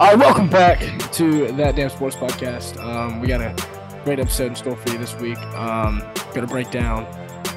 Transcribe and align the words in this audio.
All 0.00 0.06
right, 0.06 0.18
welcome 0.18 0.48
back 0.48 0.78
to 1.12 1.52
that 1.52 1.76
damn 1.76 1.90
sports 1.90 2.16
podcast. 2.16 2.82
Um, 2.82 3.20
we 3.20 3.28
got 3.28 3.42
a 3.42 3.54
great 4.02 4.18
episode 4.18 4.46
in 4.46 4.56
store 4.56 4.74
for 4.74 4.88
you 4.92 4.96
this 4.96 5.14
week. 5.16 5.36
Um, 5.54 5.98
going 6.32 6.40
to 6.40 6.46
break 6.46 6.70
down 6.70 7.04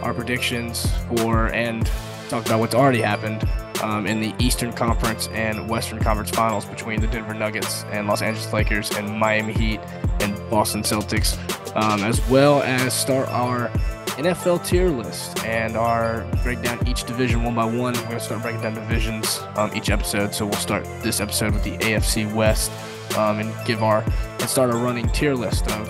our 0.01 0.13
predictions 0.13 0.91
for 1.07 1.53
and 1.53 1.89
talk 2.27 2.45
about 2.45 2.59
what's 2.59 2.75
already 2.75 2.99
happened 2.99 3.47
um, 3.81 4.05
in 4.05 4.19
the 4.19 4.35
Eastern 4.39 4.73
Conference 4.73 5.29
and 5.29 5.69
Western 5.69 5.99
Conference 5.99 6.31
Finals 6.31 6.65
between 6.65 6.99
the 6.99 7.07
Denver 7.07 7.33
Nuggets 7.33 7.85
and 7.93 8.07
Los 8.07 8.21
Angeles 8.21 8.51
Lakers 8.51 8.91
and 8.91 9.17
Miami 9.17 9.53
Heat 9.53 9.79
and 10.19 10.37
Boston 10.49 10.81
Celtics, 10.81 11.37
um, 11.77 12.03
as 12.03 12.19
well 12.27 12.61
as 12.63 12.93
start 12.93 13.29
our 13.29 13.71
NFL 14.17 14.65
tier 14.65 14.89
list 14.89 15.43
and 15.45 15.75
our 15.75 16.25
break 16.43 16.61
down 16.61 16.87
each 16.87 17.03
division 17.03 17.43
one 17.43 17.55
by 17.55 17.65
one. 17.65 17.93
We're 17.93 18.01
going 18.03 18.11
to 18.11 18.19
start 18.19 18.41
breaking 18.41 18.61
down 18.61 18.75
divisions 18.75 19.41
um, 19.55 19.71
each 19.75 19.89
episode. 19.89 20.33
So 20.33 20.45
we'll 20.45 20.55
start 20.55 20.85
this 21.01 21.19
episode 21.19 21.53
with 21.53 21.63
the 21.63 21.77
AFC 21.77 22.31
West 22.33 22.71
um, 23.17 23.39
and 23.39 23.53
give 23.65 23.83
our 23.83 24.03
and 24.39 24.49
start 24.49 24.69
a 24.69 24.75
running 24.75 25.09
tier 25.09 25.35
list 25.35 25.69
of 25.71 25.87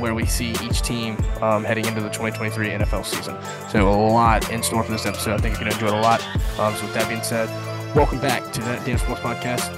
where 0.00 0.14
we 0.14 0.24
see 0.24 0.52
each 0.62 0.82
team 0.82 1.16
um, 1.42 1.62
heading 1.62 1.84
into 1.84 2.00
the 2.00 2.08
2023 2.08 2.68
NFL 2.68 3.04
season. 3.04 3.36
So 3.70 3.88
a 3.88 3.90
lot 3.90 4.50
in 4.50 4.62
store 4.62 4.82
for 4.82 4.92
this 4.92 5.06
episode. 5.06 5.34
I 5.34 5.38
think 5.38 5.54
you're 5.54 5.68
going 5.68 5.72
to 5.72 5.84
enjoy 5.84 5.96
it 5.96 5.98
a 5.98 6.02
lot. 6.02 6.26
Um, 6.58 6.74
so 6.74 6.86
with 6.86 6.94
that 6.94 7.08
being 7.08 7.22
said, 7.22 7.48
welcome 7.94 8.18
back 8.20 8.52
to 8.52 8.60
that 8.62 8.84
Damn 8.86 8.98
Sports 8.98 9.20
Podcast. 9.20 9.72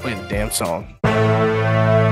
Play 0.00 0.14
the 0.14 0.28
damn 0.28 0.50
song. 0.50 2.07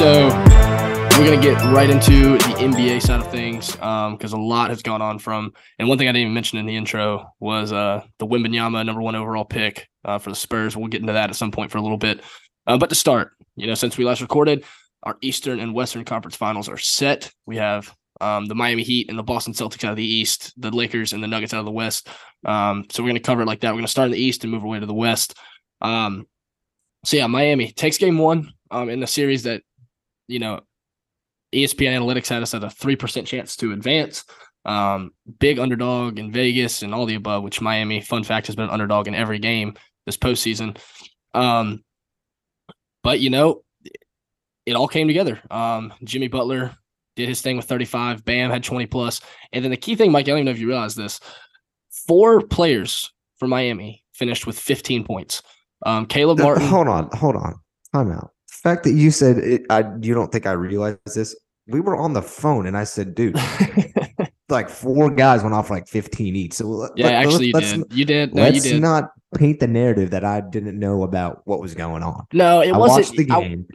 So 0.00 0.28
we're 1.18 1.26
gonna 1.26 1.42
get 1.42 1.62
right 1.74 1.90
into 1.90 2.38
the 2.38 2.54
NBA 2.56 3.02
side 3.02 3.20
of 3.20 3.30
things 3.30 3.72
because 3.72 4.32
a 4.32 4.38
lot 4.38 4.70
has 4.70 4.80
gone 4.80 5.02
on 5.02 5.18
from. 5.18 5.52
And 5.78 5.90
one 5.90 5.98
thing 5.98 6.08
I 6.08 6.12
didn't 6.12 6.22
even 6.22 6.32
mention 6.32 6.58
in 6.58 6.64
the 6.64 6.74
intro 6.74 7.26
was 7.38 7.70
uh, 7.70 8.02
the 8.18 8.26
Wembanyama 8.26 8.86
number 8.86 9.02
one 9.02 9.14
overall 9.14 9.44
pick 9.44 9.90
uh, 10.06 10.16
for 10.16 10.30
the 10.30 10.36
Spurs. 10.36 10.74
We'll 10.74 10.88
get 10.88 11.02
into 11.02 11.12
that 11.12 11.28
at 11.28 11.36
some 11.36 11.50
point 11.50 11.70
for 11.70 11.76
a 11.76 11.82
little 11.82 11.98
bit. 11.98 12.22
Uh, 12.66 12.78
but 12.78 12.88
to 12.88 12.94
start, 12.94 13.32
you 13.56 13.66
know, 13.66 13.74
since 13.74 13.98
we 13.98 14.06
last 14.06 14.22
recorded, 14.22 14.64
our 15.02 15.18
Eastern 15.20 15.60
and 15.60 15.74
Western 15.74 16.06
Conference 16.06 16.34
Finals 16.34 16.70
are 16.70 16.78
set. 16.78 17.30
We 17.44 17.58
have 17.58 17.94
um, 18.22 18.46
the 18.46 18.54
Miami 18.54 18.84
Heat 18.84 19.10
and 19.10 19.18
the 19.18 19.22
Boston 19.22 19.52
Celtics 19.52 19.84
out 19.84 19.90
of 19.90 19.96
the 19.98 20.02
East, 20.02 20.54
the 20.56 20.70
Lakers 20.70 21.12
and 21.12 21.22
the 21.22 21.28
Nuggets 21.28 21.52
out 21.52 21.60
of 21.60 21.66
the 21.66 21.72
West. 21.72 22.08
Um, 22.46 22.86
so 22.88 23.02
we're 23.02 23.10
gonna 23.10 23.20
cover 23.20 23.42
it 23.42 23.46
like 23.46 23.60
that. 23.60 23.74
We're 23.74 23.80
gonna 23.80 23.88
start 23.88 24.06
in 24.06 24.12
the 24.12 24.18
East 24.18 24.44
and 24.44 24.50
move 24.50 24.62
our 24.62 24.68
way 24.70 24.80
to 24.80 24.86
the 24.86 24.94
West. 24.94 25.36
Um, 25.82 26.26
so 27.04 27.18
yeah, 27.18 27.26
Miami 27.26 27.70
takes 27.72 27.98
game 27.98 28.16
one 28.16 28.54
um, 28.70 28.88
in 28.88 29.00
the 29.00 29.06
series 29.06 29.42
that 29.42 29.62
you 30.30 30.38
know 30.38 30.60
ESPN 31.54 31.96
Analytics 31.98 32.28
had 32.28 32.42
us 32.42 32.54
at 32.54 32.64
a 32.64 32.70
three 32.70 32.96
percent 32.96 33.26
chance 33.26 33.56
to 33.56 33.72
advance. 33.72 34.24
Um, 34.64 35.12
big 35.38 35.58
underdog 35.58 36.18
in 36.18 36.32
Vegas 36.32 36.82
and 36.82 36.94
all 36.94 37.06
the 37.06 37.14
above. 37.14 37.42
Which 37.42 37.60
Miami, 37.60 38.00
fun 38.00 38.24
fact, 38.24 38.46
has 38.46 38.56
been 38.56 38.66
an 38.66 38.70
underdog 38.70 39.08
in 39.08 39.14
every 39.14 39.38
game 39.38 39.74
this 40.06 40.16
postseason. 40.16 40.76
Um, 41.34 41.82
but 43.02 43.20
you 43.20 43.30
know, 43.30 43.62
it 44.66 44.74
all 44.76 44.88
came 44.88 45.08
together. 45.08 45.40
Um, 45.50 45.92
Jimmy 46.04 46.28
Butler 46.28 46.76
did 47.16 47.28
his 47.28 47.40
thing 47.42 47.56
with 47.56 47.66
35. 47.66 48.24
Bam 48.24 48.50
had 48.50 48.62
20 48.62 48.86
plus. 48.86 49.20
And 49.52 49.64
then 49.64 49.70
the 49.70 49.76
key 49.76 49.96
thing, 49.96 50.12
Mike, 50.12 50.26
I 50.26 50.30
don't 50.30 50.38
even 50.38 50.44
know 50.46 50.52
if 50.52 50.58
you 50.58 50.68
realize 50.68 50.94
this. 50.94 51.20
Four 52.06 52.42
players 52.42 53.10
for 53.38 53.48
Miami 53.48 54.04
finished 54.12 54.46
with 54.46 54.58
15 54.58 55.04
points. 55.04 55.42
Um, 55.84 56.06
Caleb 56.06 56.40
Uh, 56.40 56.44
Martin. 56.44 56.66
Hold 56.68 56.88
on, 56.88 57.08
hold 57.14 57.36
on. 57.36 57.54
Time 57.94 58.12
out. 58.12 58.30
The 58.62 58.68
fact 58.70 58.84
that 58.84 58.92
you 58.92 59.10
said 59.10 59.38
it, 59.38 59.62
I, 59.70 59.84
you 60.02 60.12
don't 60.14 60.30
think 60.30 60.46
I 60.46 60.52
realized 60.52 60.98
this. 61.14 61.34
We 61.66 61.80
were 61.80 61.96
on 61.96 62.12
the 62.12 62.22
phone, 62.22 62.66
and 62.66 62.76
I 62.76 62.84
said, 62.84 63.14
"Dude, 63.14 63.36
like 64.48 64.68
four 64.68 65.10
guys 65.10 65.42
went 65.42 65.54
off 65.54 65.70
like 65.70 65.88
15 65.88 66.36
each." 66.36 66.52
So 66.54 66.66
uh, 66.66 66.68
let- 66.68 66.90
yeah, 66.96 67.06
let- 67.06 67.14
actually, 67.14 67.46
you 67.46 67.52
let's, 67.54 67.72
did. 67.72 67.84
You 67.92 68.04
did. 68.04 68.34
No, 68.34 68.42
Let's 68.42 68.62
did. 68.62 68.82
not 68.82 69.10
paint 69.34 69.60
the 69.60 69.66
narrative 69.66 70.10
that 70.10 70.24
I 70.24 70.40
didn't 70.42 70.78
know 70.78 71.04
about 71.04 71.42
what 71.46 71.60
was 71.60 71.74
going 71.74 72.02
on. 72.02 72.26
no, 72.32 72.60
it 72.60 72.72
I 72.72 72.76
wasn't. 72.78 73.06
watched 73.06 73.16
the 73.16 73.34
I- 73.34 73.40
game. 73.40 73.66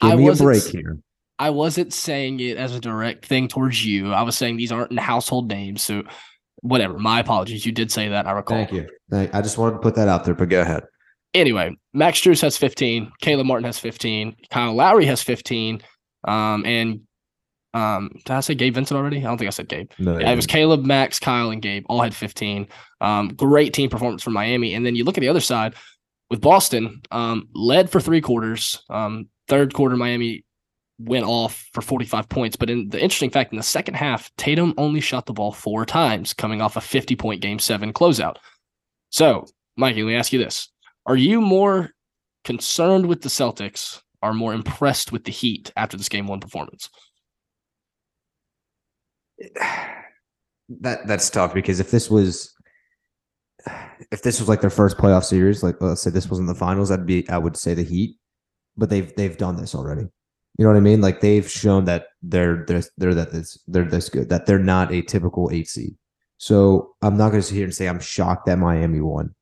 I 0.00 0.10
Give 0.10 0.18
me 0.18 0.28
a 0.28 0.34
break 0.34 0.64
here. 0.64 0.98
I 1.38 1.50
wasn't 1.50 1.92
saying 1.92 2.40
it 2.40 2.56
as 2.56 2.74
a 2.74 2.80
direct 2.80 3.26
thing 3.26 3.48
towards 3.48 3.84
you. 3.84 4.12
I 4.12 4.22
was 4.22 4.36
saying 4.36 4.56
these 4.56 4.70
aren't 4.72 4.98
household 4.98 5.48
names. 5.48 5.82
So, 5.82 6.02
whatever. 6.62 6.98
My 6.98 7.20
apologies. 7.20 7.64
You 7.66 7.72
did 7.72 7.90
say 7.92 8.08
that. 8.08 8.26
I 8.26 8.32
recall. 8.32 8.58
Thank 8.58 8.72
you. 8.72 8.88
Thank, 9.10 9.34
I 9.34 9.40
just 9.42 9.58
wanted 9.58 9.74
to 9.74 9.78
put 9.78 9.94
that 9.96 10.08
out 10.08 10.24
there, 10.24 10.34
but 10.34 10.48
go 10.48 10.60
ahead. 10.60 10.84
Anyway, 11.34 11.76
Max 11.92 12.20
Strus 12.20 12.40
has 12.42 12.56
15. 12.56 13.12
Caleb 13.20 13.46
Martin 13.46 13.64
has 13.64 13.78
15. 13.78 14.36
Kyle 14.50 14.74
Lowry 14.74 15.04
has 15.06 15.22
15. 15.22 15.82
Um, 16.26 16.64
and 16.64 17.00
um, 17.74 18.10
did 18.24 18.30
I 18.30 18.40
say 18.40 18.54
Gabe 18.54 18.74
Vincent 18.74 18.96
already? 18.96 19.18
I 19.18 19.22
don't 19.22 19.36
think 19.36 19.48
I 19.48 19.50
said 19.50 19.68
Gabe. 19.68 19.90
No, 19.98 20.18
Yeah, 20.18 20.30
it 20.30 20.36
was 20.36 20.46
Caleb, 20.46 20.84
Max, 20.84 21.18
Kyle, 21.18 21.50
and 21.50 21.60
Gabe. 21.60 21.84
All 21.88 22.00
had 22.00 22.14
15. 22.14 22.68
Um, 23.00 23.28
great 23.28 23.74
team 23.74 23.90
performance 23.90 24.22
from 24.22 24.32
Miami. 24.32 24.74
And 24.74 24.86
then 24.86 24.94
you 24.94 25.04
look 25.04 25.18
at 25.18 25.22
the 25.22 25.28
other 25.28 25.40
side 25.40 25.74
with 26.30 26.40
Boston, 26.40 27.02
um, 27.10 27.48
led 27.54 27.90
for 27.90 28.00
three 28.00 28.20
quarters. 28.20 28.82
Um, 28.88 29.28
third 29.48 29.74
quarter, 29.74 29.96
Miami 29.96 30.44
went 30.98 31.24
off 31.24 31.68
for 31.72 31.82
45 31.82 32.28
points. 32.28 32.56
But 32.56 32.70
in 32.70 32.88
the 32.88 33.02
interesting 33.02 33.30
fact, 33.30 33.52
in 33.52 33.56
the 33.56 33.64
second 33.64 33.94
half, 33.94 34.30
Tatum 34.36 34.72
only 34.78 35.00
shot 35.00 35.26
the 35.26 35.32
ball 35.32 35.50
four 35.50 35.84
times, 35.84 36.32
coming 36.32 36.62
off 36.62 36.76
a 36.76 36.80
50 36.80 37.16
point 37.16 37.42
game 37.42 37.58
seven 37.58 37.92
closeout. 37.92 38.36
So, 39.10 39.46
Mikey, 39.76 40.02
let 40.02 40.08
me 40.08 40.16
ask 40.16 40.32
you 40.32 40.38
this. 40.38 40.70
Are 41.06 41.16
you 41.16 41.40
more 41.40 41.90
concerned 42.44 43.06
with 43.06 43.22
the 43.22 43.28
Celtics 43.28 44.00
or 44.22 44.32
more 44.32 44.54
impressed 44.54 45.12
with 45.12 45.24
the 45.24 45.32
Heat 45.32 45.72
after 45.76 45.96
this 45.96 46.08
game 46.08 46.26
one 46.26 46.40
performance? 46.40 46.88
that 50.80 51.06
that's 51.06 51.28
tough 51.28 51.52
because 51.52 51.80
if 51.80 51.90
this 51.90 52.10
was 52.10 52.54
if 54.10 54.22
this 54.22 54.40
was 54.40 54.48
like 54.48 54.60
their 54.60 54.70
first 54.70 54.96
playoff 54.96 55.24
series, 55.24 55.62
like 55.62 55.76
let's 55.80 56.02
say 56.02 56.10
this 56.10 56.28
wasn't 56.28 56.48
the 56.48 56.54
finals, 56.54 56.90
I'd 56.90 57.06
be 57.06 57.28
I 57.28 57.38
would 57.38 57.56
say 57.56 57.74
the 57.74 57.82
Heat, 57.82 58.16
but 58.76 58.90
they've 58.90 59.14
they've 59.16 59.36
done 59.36 59.56
this 59.56 59.74
already. 59.74 60.02
You 60.56 60.64
know 60.64 60.68
what 60.68 60.76
I 60.76 60.80
mean? 60.80 61.00
Like 61.00 61.20
they've 61.20 61.48
shown 61.48 61.84
that 61.86 62.06
they're 62.22 62.64
they're 62.66 62.82
they're 62.96 63.14
that 63.14 63.32
this 63.32 63.58
they're 63.66 63.84
this 63.84 64.08
good 64.08 64.28
that 64.28 64.46
they're 64.46 64.58
not 64.58 64.92
a 64.92 65.02
typical 65.02 65.50
eight 65.52 65.68
seed. 65.68 65.96
So 66.38 66.94
I'm 67.02 67.16
not 67.16 67.30
going 67.30 67.40
to 67.40 67.46
sit 67.46 67.54
here 67.54 67.64
and 67.64 67.74
say 67.74 67.88
I'm 67.88 68.00
shocked 68.00 68.46
that 68.46 68.58
Miami 68.58 69.00
won. 69.00 69.34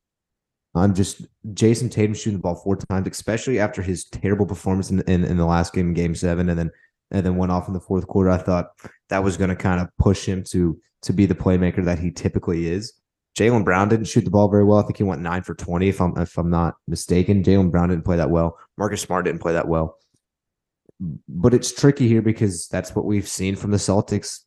I'm 0.74 0.94
just 0.94 1.26
Jayson 1.52 1.90
Tatum 1.90 2.14
shooting 2.14 2.38
the 2.38 2.42
ball 2.42 2.54
four 2.54 2.76
times, 2.76 3.06
especially 3.06 3.58
after 3.58 3.82
his 3.82 4.06
terrible 4.06 4.46
performance 4.46 4.90
in, 4.90 5.00
in, 5.02 5.24
in 5.24 5.36
the 5.36 5.44
last 5.44 5.74
game, 5.74 5.92
game 5.92 6.14
seven, 6.14 6.48
and 6.48 6.58
then 6.58 6.70
and 7.10 7.26
then 7.26 7.36
went 7.36 7.52
off 7.52 7.68
in 7.68 7.74
the 7.74 7.80
fourth 7.80 8.06
quarter. 8.06 8.30
I 8.30 8.38
thought 8.38 8.68
that 9.10 9.22
was 9.22 9.36
going 9.36 9.50
to 9.50 9.56
kind 9.56 9.80
of 9.80 9.88
push 9.98 10.24
him 10.24 10.42
to 10.44 10.80
to 11.02 11.12
be 11.12 11.26
the 11.26 11.34
playmaker 11.34 11.84
that 11.84 11.98
he 11.98 12.10
typically 12.10 12.68
is. 12.68 12.94
Jaylen 13.38 13.64
Brown 13.64 13.88
didn't 13.88 14.06
shoot 14.06 14.24
the 14.24 14.30
ball 14.30 14.48
very 14.48 14.64
well. 14.64 14.78
I 14.78 14.82
think 14.82 14.96
he 14.96 15.02
went 15.02 15.20
nine 15.20 15.42
for 15.42 15.54
twenty, 15.54 15.88
if 15.88 16.00
I'm 16.00 16.16
if 16.16 16.38
I'm 16.38 16.50
not 16.50 16.76
mistaken. 16.88 17.42
Jaylen 17.42 17.70
Brown 17.70 17.90
didn't 17.90 18.04
play 18.04 18.16
that 18.16 18.30
well. 18.30 18.58
Marcus 18.78 19.02
Smart 19.02 19.26
didn't 19.26 19.40
play 19.40 19.52
that 19.52 19.68
well. 19.68 19.98
But 21.28 21.52
it's 21.52 21.72
tricky 21.72 22.08
here 22.08 22.22
because 22.22 22.68
that's 22.68 22.94
what 22.94 23.04
we've 23.04 23.28
seen 23.28 23.56
from 23.56 23.72
the 23.72 23.76
Celtics 23.76 24.40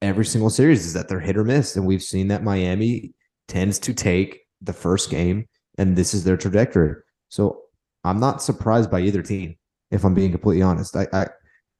every 0.00 0.24
single 0.24 0.50
series 0.50 0.86
is 0.86 0.92
that 0.92 1.08
they're 1.08 1.20
hit 1.20 1.36
or 1.36 1.44
miss, 1.44 1.76
and 1.76 1.86
we've 1.86 2.02
seen 2.02 2.28
that 2.28 2.44
Miami 2.44 3.12
tends 3.48 3.78
to 3.80 3.92
take 3.92 4.45
the 4.60 4.72
first 4.72 5.10
game, 5.10 5.46
and 5.78 5.96
this 5.96 6.14
is 6.14 6.24
their 6.24 6.36
trajectory. 6.36 6.96
So 7.28 7.62
I'm 8.04 8.20
not 8.20 8.42
surprised 8.42 8.90
by 8.90 9.00
either 9.00 9.22
team, 9.22 9.56
if 9.90 10.04
I'm 10.04 10.14
being 10.14 10.30
completely 10.30 10.62
honest. 10.62 10.96
I, 10.96 11.06
I 11.12 11.26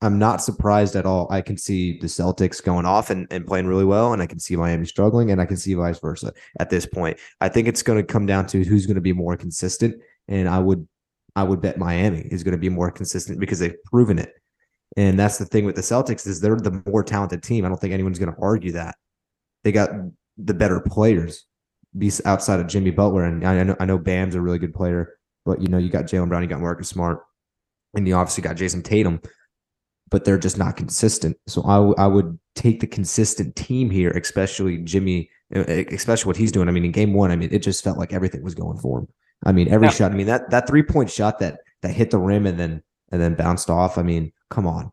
I'm 0.02 0.18
not 0.18 0.42
surprised 0.42 0.94
at 0.94 1.06
all. 1.06 1.26
I 1.30 1.40
can 1.40 1.56
see 1.56 1.98
the 1.98 2.06
Celtics 2.06 2.62
going 2.62 2.84
off 2.84 3.08
and, 3.08 3.26
and 3.30 3.46
playing 3.46 3.66
really 3.66 3.84
well, 3.84 4.12
and 4.12 4.20
I 4.20 4.26
can 4.26 4.38
see 4.38 4.54
Miami 4.54 4.84
struggling, 4.84 5.30
and 5.30 5.40
I 5.40 5.46
can 5.46 5.56
see 5.56 5.72
vice 5.74 5.98
versa 5.98 6.32
at 6.60 6.68
this 6.68 6.84
point. 6.84 7.18
I 7.40 7.48
think 7.48 7.66
it's 7.66 7.82
going 7.82 7.98
to 7.98 8.04
come 8.04 8.26
down 8.26 8.46
to 8.48 8.62
who's 8.62 8.84
going 8.86 8.96
to 8.96 9.00
be 9.00 9.14
more 9.14 9.36
consistent, 9.36 10.00
and 10.28 10.48
I 10.48 10.58
would 10.58 10.86
I 11.34 11.44
would 11.44 11.60
bet 11.60 11.78
Miami 11.78 12.20
is 12.30 12.42
going 12.42 12.52
to 12.52 12.58
be 12.58 12.68
more 12.68 12.90
consistent 12.90 13.40
because 13.40 13.58
they've 13.58 13.82
proven 13.84 14.18
it. 14.18 14.32
And 14.96 15.18
that's 15.18 15.38
the 15.38 15.44
thing 15.44 15.64
with 15.64 15.76
the 15.76 15.82
Celtics 15.82 16.26
is 16.26 16.40
they're 16.40 16.56
the 16.56 16.82
more 16.86 17.04
talented 17.04 17.42
team. 17.42 17.64
I 17.64 17.68
don't 17.68 17.78
think 17.78 17.92
anyone's 17.92 18.18
going 18.18 18.32
to 18.32 18.40
argue 18.40 18.72
that. 18.72 18.96
They 19.62 19.72
got 19.72 19.90
the 20.38 20.54
better 20.54 20.80
players 20.80 21.44
be 21.98 22.10
outside 22.24 22.60
of 22.60 22.66
Jimmy 22.66 22.90
Butler, 22.90 23.24
and 23.24 23.44
I 23.46 23.62
know 23.62 23.76
I 23.80 23.84
know 23.84 23.98
Bam's 23.98 24.34
a 24.34 24.40
really 24.40 24.58
good 24.58 24.74
player, 24.74 25.14
but 25.44 25.60
you 25.60 25.68
know 25.68 25.78
you 25.78 25.88
got 25.90 26.04
Jaylen 26.04 26.28
Brown, 26.28 26.42
you 26.42 26.48
got 26.48 26.60
Marcus 26.60 26.88
Smart, 26.88 27.20
and 27.94 28.06
you 28.06 28.14
obviously 28.14 28.42
got 28.42 28.56
Jayson 28.56 28.82
Tatum, 28.82 29.20
but 30.10 30.24
they're 30.24 30.38
just 30.38 30.58
not 30.58 30.76
consistent. 30.76 31.36
So 31.46 31.62
I, 31.64 31.76
w- 31.76 31.94
I 31.98 32.06
would 32.06 32.38
take 32.54 32.80
the 32.80 32.86
consistent 32.86 33.56
team 33.56 33.90
here, 33.90 34.10
especially 34.10 34.78
Jimmy, 34.78 35.30
especially 35.52 36.28
what 36.28 36.36
he's 36.36 36.52
doing. 36.52 36.68
I 36.68 36.72
mean, 36.72 36.84
in 36.84 36.92
game 36.92 37.12
one, 37.14 37.30
I 37.30 37.36
mean, 37.36 37.50
it 37.52 37.60
just 37.62 37.82
felt 37.84 37.98
like 37.98 38.12
everything 38.12 38.42
was 38.42 38.54
going 38.54 38.78
for 38.78 39.00
him. 39.00 39.08
I 39.44 39.52
mean, 39.52 39.68
every 39.68 39.88
Yeah. 39.88 39.92
shot. 39.94 40.12
I 40.12 40.14
mean, 40.14 40.26
that 40.26 40.50
that 40.50 40.66
three 40.66 40.82
point 40.82 41.10
shot 41.10 41.38
that 41.40 41.60
that 41.82 41.92
hit 41.92 42.10
the 42.10 42.18
rim 42.18 42.46
and 42.46 42.58
then 42.58 42.82
and 43.12 43.20
then 43.20 43.34
bounced 43.34 43.70
off. 43.70 43.98
I 43.98 44.02
mean, 44.02 44.32
come 44.50 44.66
on. 44.66 44.90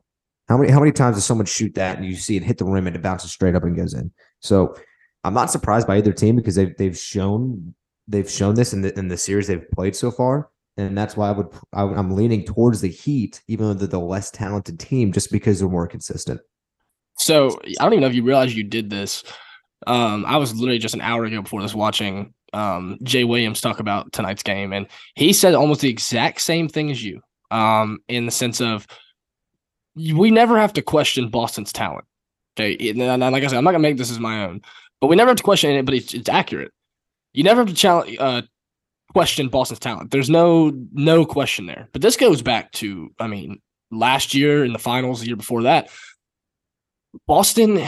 How 0.49 0.57
many 0.57 0.71
how 0.71 0.79
many 0.79 0.91
times 0.91 1.15
does 1.15 1.25
someone 1.25 1.45
shoot 1.45 1.73
that 1.75 1.97
and 1.97 2.05
you 2.05 2.15
see 2.15 2.35
it 2.35 2.43
hit 2.43 2.57
the 2.57 2.65
rim 2.65 2.85
and 2.87 2.95
it 2.95 3.01
bounces 3.01 3.31
straight 3.31 3.55
up 3.55 3.63
and 3.63 3.75
goes 3.75 3.93
in? 3.93 4.11
So 4.41 4.75
I'm 5.23 5.33
not 5.33 5.51
surprised 5.51 5.87
by 5.87 5.97
either 5.97 6.13
team 6.13 6.35
because 6.35 6.55
they've 6.55 6.75
they've 6.77 6.97
shown 6.97 7.73
they've 8.07 8.29
shown 8.29 8.55
this 8.55 8.73
in 8.73 8.81
the 8.81 8.97
in 8.97 9.07
the 9.07 9.17
series 9.17 9.47
they've 9.47 9.69
played 9.71 9.95
so 9.95 10.11
far, 10.11 10.49
and 10.77 10.97
that's 10.97 11.15
why 11.15 11.29
I 11.29 11.31
would 11.31 11.47
I, 11.71 11.83
am 11.83 12.11
leaning 12.11 12.45
towards 12.45 12.81
the 12.81 12.89
Heat, 12.89 13.41
even 13.47 13.67
though 13.67 13.73
they're 13.73 13.87
the 13.87 13.99
less 13.99 14.31
talented 14.31 14.79
team, 14.79 15.11
just 15.11 15.31
because 15.31 15.59
they're 15.59 15.69
more 15.69 15.87
consistent. 15.87 16.41
So 17.17 17.59
I 17.79 17.83
don't 17.83 17.93
even 17.93 18.01
know 18.01 18.07
if 18.07 18.15
you 18.15 18.23
realize 18.23 18.55
you 18.55 18.63
did 18.63 18.89
this. 18.89 19.23
Um, 19.85 20.25
I 20.25 20.37
was 20.37 20.53
literally 20.55 20.79
just 20.79 20.95
an 20.95 21.01
hour 21.01 21.25
ago 21.25 21.41
before 21.41 21.61
this 21.61 21.75
watching 21.75 22.33
um, 22.53 22.97
Jay 23.03 23.23
Williams 23.23 23.61
talk 23.61 23.79
about 23.79 24.11
tonight's 24.11 24.43
game, 24.43 24.73
and 24.73 24.87
he 25.15 25.33
said 25.33 25.53
almost 25.53 25.81
the 25.81 25.89
exact 25.89 26.41
same 26.41 26.67
thing 26.67 26.91
as 26.91 27.03
you, 27.03 27.21
um, 27.51 27.99
in 28.07 28.25
the 28.25 28.31
sense 28.31 28.61
of 28.61 28.87
we 29.95 30.31
never 30.31 30.57
have 30.57 30.73
to 30.73 30.81
question 30.81 31.29
Boston's 31.29 31.71
talent. 31.71 32.05
Okay, 32.55 32.89
and 32.89 32.99
like 32.99 33.43
I 33.43 33.47
said, 33.47 33.57
I'm 33.57 33.63
not 33.63 33.71
gonna 33.71 33.79
make 33.79 33.97
this 33.97 34.11
as 34.11 34.19
my 34.19 34.45
own, 34.45 34.61
but 35.03 35.07
we 35.07 35.17
never 35.17 35.31
have 35.31 35.37
to 35.37 35.43
question 35.43 35.69
it. 35.71 35.83
But 35.83 35.95
it's, 35.95 36.13
it's 36.13 36.29
accurate. 36.29 36.71
You 37.33 37.43
never 37.43 37.59
have 37.59 37.67
to 37.67 37.73
challenge, 37.73 38.15
uh, 38.21 38.43
question 39.11 39.49
Boston's 39.49 39.81
talent. 39.81 40.11
There's 40.11 40.29
no 40.29 40.71
no 40.93 41.25
question 41.25 41.65
there. 41.65 41.89
But 41.91 42.01
this 42.01 42.15
goes 42.15 42.41
back 42.41 42.71
to, 42.73 43.11
I 43.19 43.27
mean, 43.27 43.61
last 43.91 44.33
year 44.33 44.63
in 44.63 44.71
the 44.71 44.79
finals, 44.79 45.19
the 45.19 45.27
year 45.27 45.35
before 45.35 45.63
that, 45.63 45.89
Boston. 47.27 47.85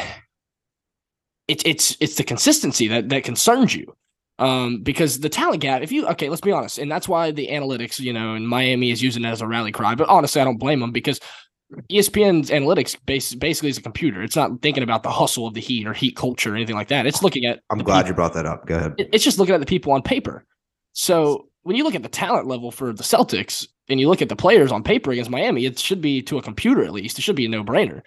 It's 1.48 1.64
it's 1.66 1.96
it's 2.02 2.16
the 2.16 2.26
consistency 2.26 2.90
that 2.90 3.08
that 3.08 3.24
concerns 3.24 3.74
you 3.74 3.96
um, 4.38 4.82
because 4.82 5.22
the 5.22 5.30
talent 5.30 5.62
gap, 5.62 5.84
if 5.84 5.94
you 5.94 6.06
okay, 6.08 6.28
let's 6.28 6.42
be 6.42 6.52
honest, 6.52 6.80
and 6.80 6.92
that's 6.92 7.08
why 7.08 7.32
the 7.32 7.48
analytics, 7.48 7.98
you 7.98 8.12
know, 8.12 8.36
in 8.36 8.46
Miami 8.46 8.92
is 8.92 9.02
using 9.02 9.24
it 9.24 9.30
as 9.30 9.42
a 9.42 9.48
rally 9.48 9.72
cry. 9.72 9.96
But 9.96 10.10
honestly, 10.10 10.42
I 10.42 10.44
don't 10.44 10.58
blame 10.58 10.82
them 10.82 10.92
because 10.92 11.22
ESPN's 11.90 12.50
analytics 12.52 12.96
base, 13.06 13.34
basically 13.34 13.70
is 13.70 13.78
a 13.78 13.82
computer. 13.82 14.22
It's 14.22 14.36
not 14.36 14.62
thinking 14.62 14.84
about 14.84 15.04
the 15.04 15.10
hustle 15.10 15.48
of 15.48 15.54
the 15.54 15.62
Heat 15.62 15.88
or 15.88 15.94
Heat 15.94 16.16
culture 16.16 16.54
or 16.54 16.56
anything 16.56 16.76
like 16.76 16.90
that. 16.90 17.06
It's 17.06 17.24
looking 17.24 17.46
at. 17.46 17.62
I'm 17.70 17.80
glad 17.80 17.98
people. 17.98 18.10
you 18.10 18.16
brought 18.16 18.34
that 18.34 18.46
up. 18.46 18.66
Go 18.66 18.78
ahead. 18.78 18.96
It's 18.98 19.24
just 19.24 19.40
looking 19.40 19.56
at 19.56 19.60
the 19.60 19.66
people 19.66 19.92
on 19.92 20.02
paper. 20.02 20.46
So 20.94 21.48
when 21.64 21.76
you 21.76 21.84
look 21.84 21.96
at 21.96 22.04
the 22.04 22.10
talent 22.10 22.48
level 22.48 22.72
for 22.72 22.94
the 22.94 23.04
Celtics 23.04 23.68
and 23.90 24.00
you 24.00 24.08
look 24.08 24.22
at 24.22 24.30
the 24.30 24.36
players 24.36 24.72
on 24.72 24.84
paper 24.84 25.12
against 25.12 25.32
Miami, 25.32 25.66
it 25.66 25.80
should 25.80 26.02
be 26.02 26.22
to 26.24 26.38
a 26.38 26.42
computer 26.42 26.84
at 26.84 26.94
least. 26.94 27.18
It 27.18 27.24
should 27.24 27.36
be 27.36 27.46
a 27.46 27.50
no 27.50 27.64
brainer. 27.64 28.02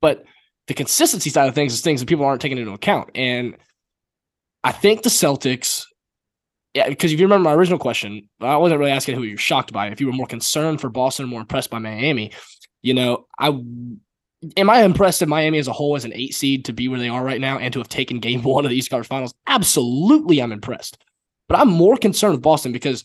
But 0.00 0.24
the 0.68 0.74
consistency 0.74 1.30
side 1.30 1.48
of 1.48 1.54
things 1.54 1.74
is 1.74 1.80
things 1.80 2.00
that 2.00 2.08
people 2.08 2.24
aren't 2.24 2.40
taking 2.40 2.58
into 2.58 2.72
account. 2.72 3.10
And 3.14 3.56
I 4.62 4.72
think 4.72 5.02
the 5.02 5.10
Celtics 5.10 5.84
yeah, 6.74 6.88
because 6.88 7.12
if 7.12 7.20
you 7.20 7.26
remember 7.26 7.48
my 7.48 7.54
original 7.54 7.78
question, 7.78 8.28
I 8.40 8.56
wasn't 8.56 8.80
really 8.80 8.90
asking 8.90 9.14
who 9.14 9.22
you're 9.22 9.38
shocked 9.38 9.72
by. 9.72 9.86
If 9.86 10.00
you 10.00 10.08
were 10.08 10.12
more 10.12 10.26
concerned 10.26 10.80
for 10.80 10.90
Boston, 10.90 11.24
or 11.24 11.28
more 11.28 11.40
impressed 11.40 11.70
by 11.70 11.78
Miami, 11.78 12.32
you 12.84 12.92
know, 12.92 13.26
I 13.38 13.48
am 13.48 14.70
I 14.70 14.82
impressed 14.82 15.20
that 15.20 15.28
Miami 15.28 15.58
as 15.58 15.68
a 15.68 15.72
whole 15.72 15.96
as 15.96 16.04
an 16.04 16.12
eight 16.12 16.34
seed 16.34 16.66
to 16.66 16.72
be 16.74 16.86
where 16.86 17.00
they 17.00 17.08
are 17.08 17.24
right 17.24 17.40
now 17.40 17.58
and 17.58 17.72
to 17.72 17.80
have 17.80 17.88
taken 17.88 18.20
game 18.20 18.42
one 18.44 18.66
of 18.66 18.70
the 18.70 18.76
East 18.76 18.90
Conference 18.90 19.08
Finals. 19.08 19.34
Absolutely, 19.46 20.40
I'm 20.40 20.52
impressed. 20.52 21.02
But 21.48 21.58
I'm 21.58 21.70
more 21.70 21.96
concerned 21.96 22.34
with 22.34 22.42
Boston 22.42 22.72
because 22.72 23.04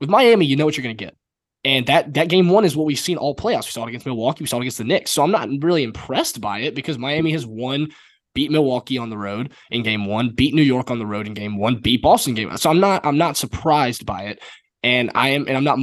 with 0.00 0.10
Miami, 0.10 0.46
you 0.46 0.56
know 0.56 0.64
what 0.64 0.76
you're 0.76 0.82
going 0.82 0.96
to 0.96 1.04
get. 1.04 1.16
And 1.64 1.86
that 1.86 2.12
that 2.14 2.28
game 2.28 2.48
one 2.48 2.64
is 2.64 2.76
what 2.76 2.86
we've 2.86 2.98
seen 2.98 3.18
all 3.18 3.36
playoffs. 3.36 3.66
We 3.66 3.70
saw 3.70 3.84
it 3.84 3.90
against 3.90 4.06
Milwaukee, 4.06 4.42
we 4.42 4.48
saw 4.48 4.56
it 4.56 4.62
against 4.62 4.78
the 4.78 4.84
Knicks. 4.84 5.12
So 5.12 5.22
I'm 5.22 5.30
not 5.30 5.48
really 5.60 5.84
impressed 5.84 6.40
by 6.40 6.60
it 6.60 6.74
because 6.74 6.98
Miami 6.98 7.30
has 7.30 7.46
won, 7.46 7.92
beat 8.34 8.50
Milwaukee 8.50 8.98
on 8.98 9.10
the 9.10 9.18
road 9.18 9.52
in 9.70 9.84
game 9.84 10.06
one, 10.06 10.30
beat 10.30 10.54
New 10.54 10.62
York 10.62 10.90
on 10.90 10.98
the 10.98 11.06
road 11.06 11.28
in 11.28 11.34
game 11.34 11.56
one, 11.56 11.76
beat 11.76 12.02
Boston 12.02 12.34
game. 12.34 12.56
So 12.56 12.68
I'm 12.68 12.80
not 12.80 13.06
I'm 13.06 13.18
not 13.18 13.36
surprised 13.36 14.06
by 14.06 14.22
it. 14.22 14.42
And 14.82 15.12
I 15.14 15.28
am 15.28 15.46
and 15.46 15.56
I'm 15.56 15.64
not 15.64 15.78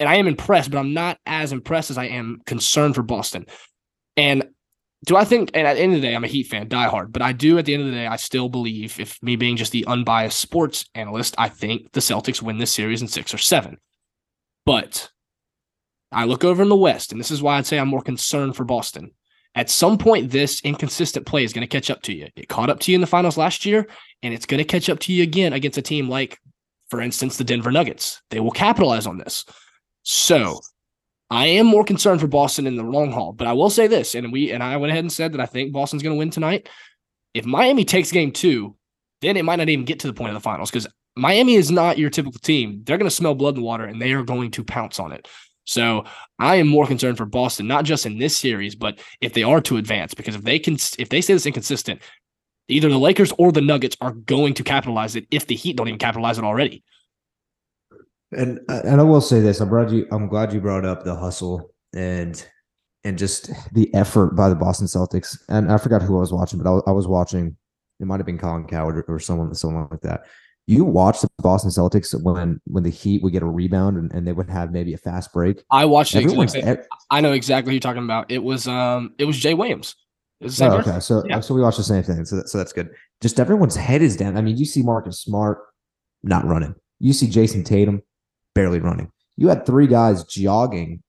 and 0.00 0.08
I 0.08 0.16
am 0.16 0.26
impressed, 0.26 0.70
but 0.70 0.78
I'm 0.78 0.94
not 0.94 1.18
as 1.26 1.52
impressed 1.52 1.90
as 1.90 1.98
I 1.98 2.06
am 2.06 2.40
concerned 2.46 2.94
for 2.94 3.02
Boston. 3.02 3.46
And 4.16 4.44
do 5.06 5.16
I 5.16 5.24
think, 5.24 5.50
and 5.54 5.66
at 5.66 5.74
the 5.74 5.80
end 5.80 5.94
of 5.94 6.00
the 6.00 6.08
day, 6.08 6.14
I'm 6.14 6.24
a 6.24 6.28
Heat 6.28 6.48
fan, 6.48 6.68
diehard, 6.68 7.12
but 7.12 7.22
I 7.22 7.32
do 7.32 7.58
at 7.58 7.64
the 7.64 7.74
end 7.74 7.84
of 7.84 7.88
the 7.88 7.94
day, 7.94 8.06
I 8.06 8.16
still 8.16 8.48
believe, 8.48 8.98
if 8.98 9.22
me 9.22 9.36
being 9.36 9.56
just 9.56 9.70
the 9.70 9.86
unbiased 9.86 10.40
sports 10.40 10.86
analyst, 10.94 11.36
I 11.38 11.48
think 11.48 11.92
the 11.92 12.00
Celtics 12.00 12.42
win 12.42 12.58
this 12.58 12.72
series 12.72 13.00
in 13.00 13.08
six 13.08 13.32
or 13.32 13.38
seven. 13.38 13.78
But 14.66 15.08
I 16.10 16.24
look 16.24 16.42
over 16.42 16.62
in 16.62 16.68
the 16.68 16.76
West, 16.76 17.12
and 17.12 17.20
this 17.20 17.30
is 17.30 17.42
why 17.42 17.58
I'd 17.58 17.66
say 17.66 17.78
I'm 17.78 17.88
more 17.88 18.02
concerned 18.02 18.56
for 18.56 18.64
Boston. 18.64 19.12
At 19.54 19.70
some 19.70 19.98
point, 19.98 20.30
this 20.30 20.60
inconsistent 20.62 21.26
play 21.26 21.44
is 21.44 21.52
going 21.52 21.66
to 21.66 21.68
catch 21.68 21.90
up 21.90 22.02
to 22.02 22.12
you. 22.12 22.28
It 22.36 22.48
caught 22.48 22.70
up 22.70 22.80
to 22.80 22.92
you 22.92 22.96
in 22.96 23.00
the 23.00 23.06
finals 23.06 23.36
last 23.36 23.64
year, 23.64 23.88
and 24.22 24.34
it's 24.34 24.46
going 24.46 24.58
to 24.58 24.64
catch 24.64 24.88
up 24.88 24.98
to 25.00 25.12
you 25.12 25.22
again 25.22 25.52
against 25.52 25.78
a 25.78 25.82
team 25.82 26.08
like, 26.08 26.38
for 26.90 27.00
instance, 27.00 27.36
the 27.36 27.44
Denver 27.44 27.70
Nuggets. 27.70 28.20
They 28.30 28.40
will 28.40 28.50
capitalize 28.50 29.06
on 29.06 29.18
this. 29.18 29.44
So 30.10 30.60
I 31.28 31.48
am 31.48 31.66
more 31.66 31.84
concerned 31.84 32.22
for 32.22 32.28
Boston 32.28 32.66
in 32.66 32.76
the 32.76 32.82
long 32.82 33.12
haul. 33.12 33.34
But 33.34 33.46
I 33.46 33.52
will 33.52 33.68
say 33.68 33.88
this, 33.88 34.14
and 34.14 34.32
we 34.32 34.52
and 34.52 34.62
I 34.62 34.74
went 34.78 34.90
ahead 34.90 35.04
and 35.04 35.12
said 35.12 35.34
that 35.34 35.40
I 35.40 35.44
think 35.44 35.70
Boston's 35.70 36.02
going 36.02 36.14
to 36.14 36.18
win 36.18 36.30
tonight. 36.30 36.70
If 37.34 37.44
Miami 37.44 37.84
takes 37.84 38.10
game 38.10 38.32
two, 38.32 38.74
then 39.20 39.36
it 39.36 39.44
might 39.44 39.56
not 39.56 39.68
even 39.68 39.84
get 39.84 40.00
to 40.00 40.06
the 40.06 40.14
point 40.14 40.30
of 40.30 40.34
the 40.34 40.40
finals 40.40 40.70
because 40.70 40.86
Miami 41.14 41.56
is 41.56 41.70
not 41.70 41.98
your 41.98 42.08
typical 42.08 42.40
team. 42.40 42.80
They're 42.84 42.96
going 42.96 43.08
to 43.08 43.14
smell 43.14 43.34
blood 43.34 43.56
in 43.56 43.60
the 43.60 43.66
water 43.66 43.84
and 43.84 44.00
they 44.00 44.14
are 44.14 44.22
going 44.22 44.50
to 44.52 44.64
pounce 44.64 44.98
on 44.98 45.12
it. 45.12 45.28
So 45.64 46.06
I 46.38 46.56
am 46.56 46.68
more 46.68 46.86
concerned 46.86 47.18
for 47.18 47.26
Boston, 47.26 47.66
not 47.66 47.84
just 47.84 48.06
in 48.06 48.18
this 48.18 48.34
series, 48.34 48.74
but 48.74 49.00
if 49.20 49.34
they 49.34 49.42
are 49.42 49.60
to 49.60 49.76
advance, 49.76 50.14
because 50.14 50.36
if 50.36 50.42
they 50.42 50.58
can, 50.58 50.76
if 50.98 51.10
they 51.10 51.20
stay 51.20 51.34
this 51.34 51.44
inconsistent, 51.44 52.00
either 52.68 52.88
the 52.88 52.98
Lakers 52.98 53.34
or 53.36 53.52
the 53.52 53.60
Nuggets 53.60 53.98
are 54.00 54.12
going 54.12 54.54
to 54.54 54.64
capitalize 54.64 55.16
it 55.16 55.26
if 55.30 55.46
the 55.46 55.54
Heat 55.54 55.76
don't 55.76 55.88
even 55.88 55.98
capitalize 55.98 56.38
it 56.38 56.44
already. 56.44 56.82
And 58.32 58.60
and 58.68 59.00
I 59.00 59.04
will 59.04 59.20
say 59.20 59.40
this: 59.40 59.60
I'm 59.60 59.68
glad 59.68 59.90
you 59.90 60.06
I'm 60.10 60.28
glad 60.28 60.52
you 60.52 60.60
brought 60.60 60.84
up 60.84 61.04
the 61.04 61.14
hustle 61.14 61.70
and 61.94 62.44
and 63.04 63.16
just 63.16 63.50
the 63.72 63.92
effort 63.94 64.36
by 64.36 64.48
the 64.48 64.54
Boston 64.54 64.86
Celtics. 64.86 65.38
And 65.48 65.72
I 65.72 65.78
forgot 65.78 66.02
who 66.02 66.16
I 66.16 66.20
was 66.20 66.32
watching, 66.32 66.60
but 66.62 66.70
I, 66.70 66.90
I 66.90 66.92
was 66.92 67.06
watching. 67.06 67.56
It 68.00 68.06
might 68.06 68.18
have 68.18 68.26
been 68.26 68.38
Colin 68.38 68.64
Cowherd 68.64 68.98
or, 68.98 69.14
or 69.14 69.18
someone 69.18 69.54
someone 69.54 69.88
like 69.90 70.02
that. 70.02 70.26
You 70.66 70.84
watch 70.84 71.22
the 71.22 71.28
Boston 71.38 71.70
Celtics 71.70 72.14
when 72.22 72.60
when 72.66 72.84
the 72.84 72.90
Heat 72.90 73.22
would 73.22 73.32
get 73.32 73.42
a 73.42 73.46
rebound 73.46 73.96
and, 73.96 74.12
and 74.12 74.26
they 74.26 74.32
would 74.32 74.50
have 74.50 74.72
maybe 74.72 74.92
a 74.92 74.98
fast 74.98 75.32
break. 75.32 75.62
I 75.70 75.86
watched 75.86 76.14
it. 76.14 76.24
Exactly, 76.24 76.76
I 77.10 77.22
know 77.22 77.32
exactly 77.32 77.70
who 77.70 77.74
you're 77.76 77.80
talking 77.80 78.04
about. 78.04 78.30
It 78.30 78.42
was 78.42 78.68
um 78.68 79.14
it 79.18 79.24
was 79.24 79.38
Jay 79.38 79.54
Williams. 79.54 79.94
Oh, 80.60 80.78
okay, 80.78 81.00
so 81.00 81.24
yeah. 81.26 81.40
so 81.40 81.54
we 81.54 81.62
watched 81.62 81.78
the 81.78 81.82
same 81.82 82.02
thing. 82.04 82.24
So 82.24 82.36
that, 82.36 82.48
so 82.48 82.58
that's 82.58 82.72
good. 82.72 82.90
Just 83.20 83.40
everyone's 83.40 83.74
head 83.74 84.02
is 84.02 84.16
down. 84.16 84.36
I 84.36 84.42
mean, 84.42 84.56
you 84.56 84.66
see 84.66 84.82
Marcus 84.82 85.20
Smart 85.20 85.58
not 86.22 86.44
running. 86.44 86.76
You 87.00 87.12
see 87.12 87.26
Jayson 87.26 87.64
Tatum 87.64 88.02
barely 88.58 88.80
running. 88.80 89.08
You 89.36 89.48
had 89.48 89.64
three 89.64 89.86
guys 89.86 90.24
jogging 90.24 91.00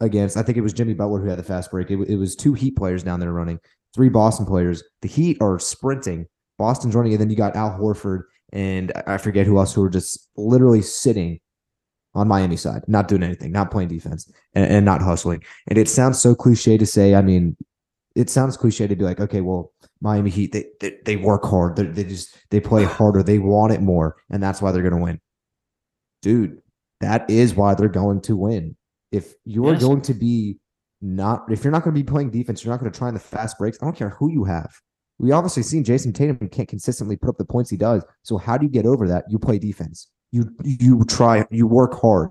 against, 0.00 0.36
I 0.36 0.42
think 0.42 0.58
it 0.58 0.62
was 0.62 0.72
Jimmy 0.72 0.92
Butler 0.92 1.20
who 1.20 1.28
had 1.28 1.38
the 1.38 1.44
fast 1.44 1.70
break. 1.70 1.88
It, 1.88 2.00
it 2.08 2.16
was 2.16 2.34
two 2.34 2.52
Heat 2.52 2.74
players 2.74 3.04
down 3.04 3.20
there 3.20 3.32
running, 3.32 3.60
three 3.94 4.08
Boston 4.08 4.44
players. 4.44 4.82
The 5.02 5.08
Heat 5.08 5.38
are 5.40 5.60
sprinting. 5.60 6.26
Boston's 6.58 6.96
running, 6.96 7.12
and 7.12 7.20
then 7.20 7.30
you 7.30 7.36
got 7.36 7.54
Al 7.54 7.78
Horford 7.78 8.22
and 8.52 8.92
I 9.06 9.18
forget 9.18 9.46
who 9.46 9.58
else 9.58 9.72
who 9.72 9.82
were 9.82 9.88
just 9.88 10.28
literally 10.36 10.82
sitting 10.82 11.38
on 12.14 12.26
Miami 12.28 12.56
side, 12.56 12.82
not 12.88 13.08
doing 13.08 13.22
anything, 13.22 13.52
not 13.52 13.70
playing 13.70 13.88
defense, 13.88 14.30
and, 14.54 14.66
and 14.66 14.84
not 14.84 15.00
hustling. 15.00 15.42
And 15.68 15.78
it 15.78 15.88
sounds 15.88 16.20
so 16.20 16.34
cliche 16.34 16.76
to 16.76 16.84
say. 16.84 17.14
I 17.14 17.22
mean, 17.22 17.56
it 18.14 18.28
sounds 18.28 18.56
cliche 18.56 18.86
to 18.88 18.96
be 18.96 19.04
like, 19.04 19.20
okay, 19.20 19.40
well, 19.40 19.72
Miami 20.00 20.30
Heat, 20.30 20.52
they 20.52 20.66
they, 20.80 20.98
they 21.04 21.16
work 21.16 21.44
hard, 21.44 21.76
they 21.76 21.84
they 21.84 22.04
just 22.04 22.36
they 22.50 22.60
play 22.60 22.82
harder, 22.84 23.22
they 23.22 23.38
want 23.38 23.72
it 23.72 23.80
more, 23.80 24.16
and 24.28 24.42
that's 24.42 24.60
why 24.60 24.72
they're 24.72 24.82
going 24.82 24.96
to 24.96 25.02
win 25.02 25.20
dude, 26.22 26.62
that 27.00 27.28
is 27.28 27.54
why 27.54 27.74
they're 27.74 27.88
going 27.88 28.20
to 28.22 28.36
win. 28.36 28.76
If 29.10 29.34
you're 29.44 29.72
yes. 29.72 29.82
going 29.82 30.00
to 30.02 30.14
be 30.14 30.58
not, 31.00 31.44
if 31.50 31.64
you're 31.64 31.72
not 31.72 31.82
going 31.84 31.94
to 31.94 32.00
be 32.00 32.08
playing 32.08 32.30
defense, 32.30 32.64
you're 32.64 32.72
not 32.72 32.80
going 32.80 32.90
to 32.90 32.96
try 32.96 33.08
in 33.08 33.14
the 33.14 33.20
fast 33.20 33.58
breaks. 33.58 33.78
I 33.82 33.84
don't 33.84 33.96
care 33.96 34.10
who 34.10 34.30
you 34.30 34.44
have. 34.44 34.72
We 35.18 35.32
obviously 35.32 35.62
seen 35.62 35.84
Jayson 35.84 36.12
Tatum 36.14 36.48
can't 36.48 36.68
consistently 36.68 37.16
put 37.16 37.28
up 37.28 37.36
the 37.38 37.44
points 37.44 37.70
he 37.70 37.76
does. 37.76 38.02
So 38.22 38.38
how 38.38 38.56
do 38.56 38.64
you 38.64 38.70
get 38.70 38.86
over 38.86 39.06
that? 39.08 39.24
You 39.28 39.38
play 39.38 39.58
defense. 39.58 40.08
You 40.30 40.50
you 40.64 41.04
try. 41.04 41.44
You 41.50 41.66
work 41.66 42.00
hard, 42.00 42.30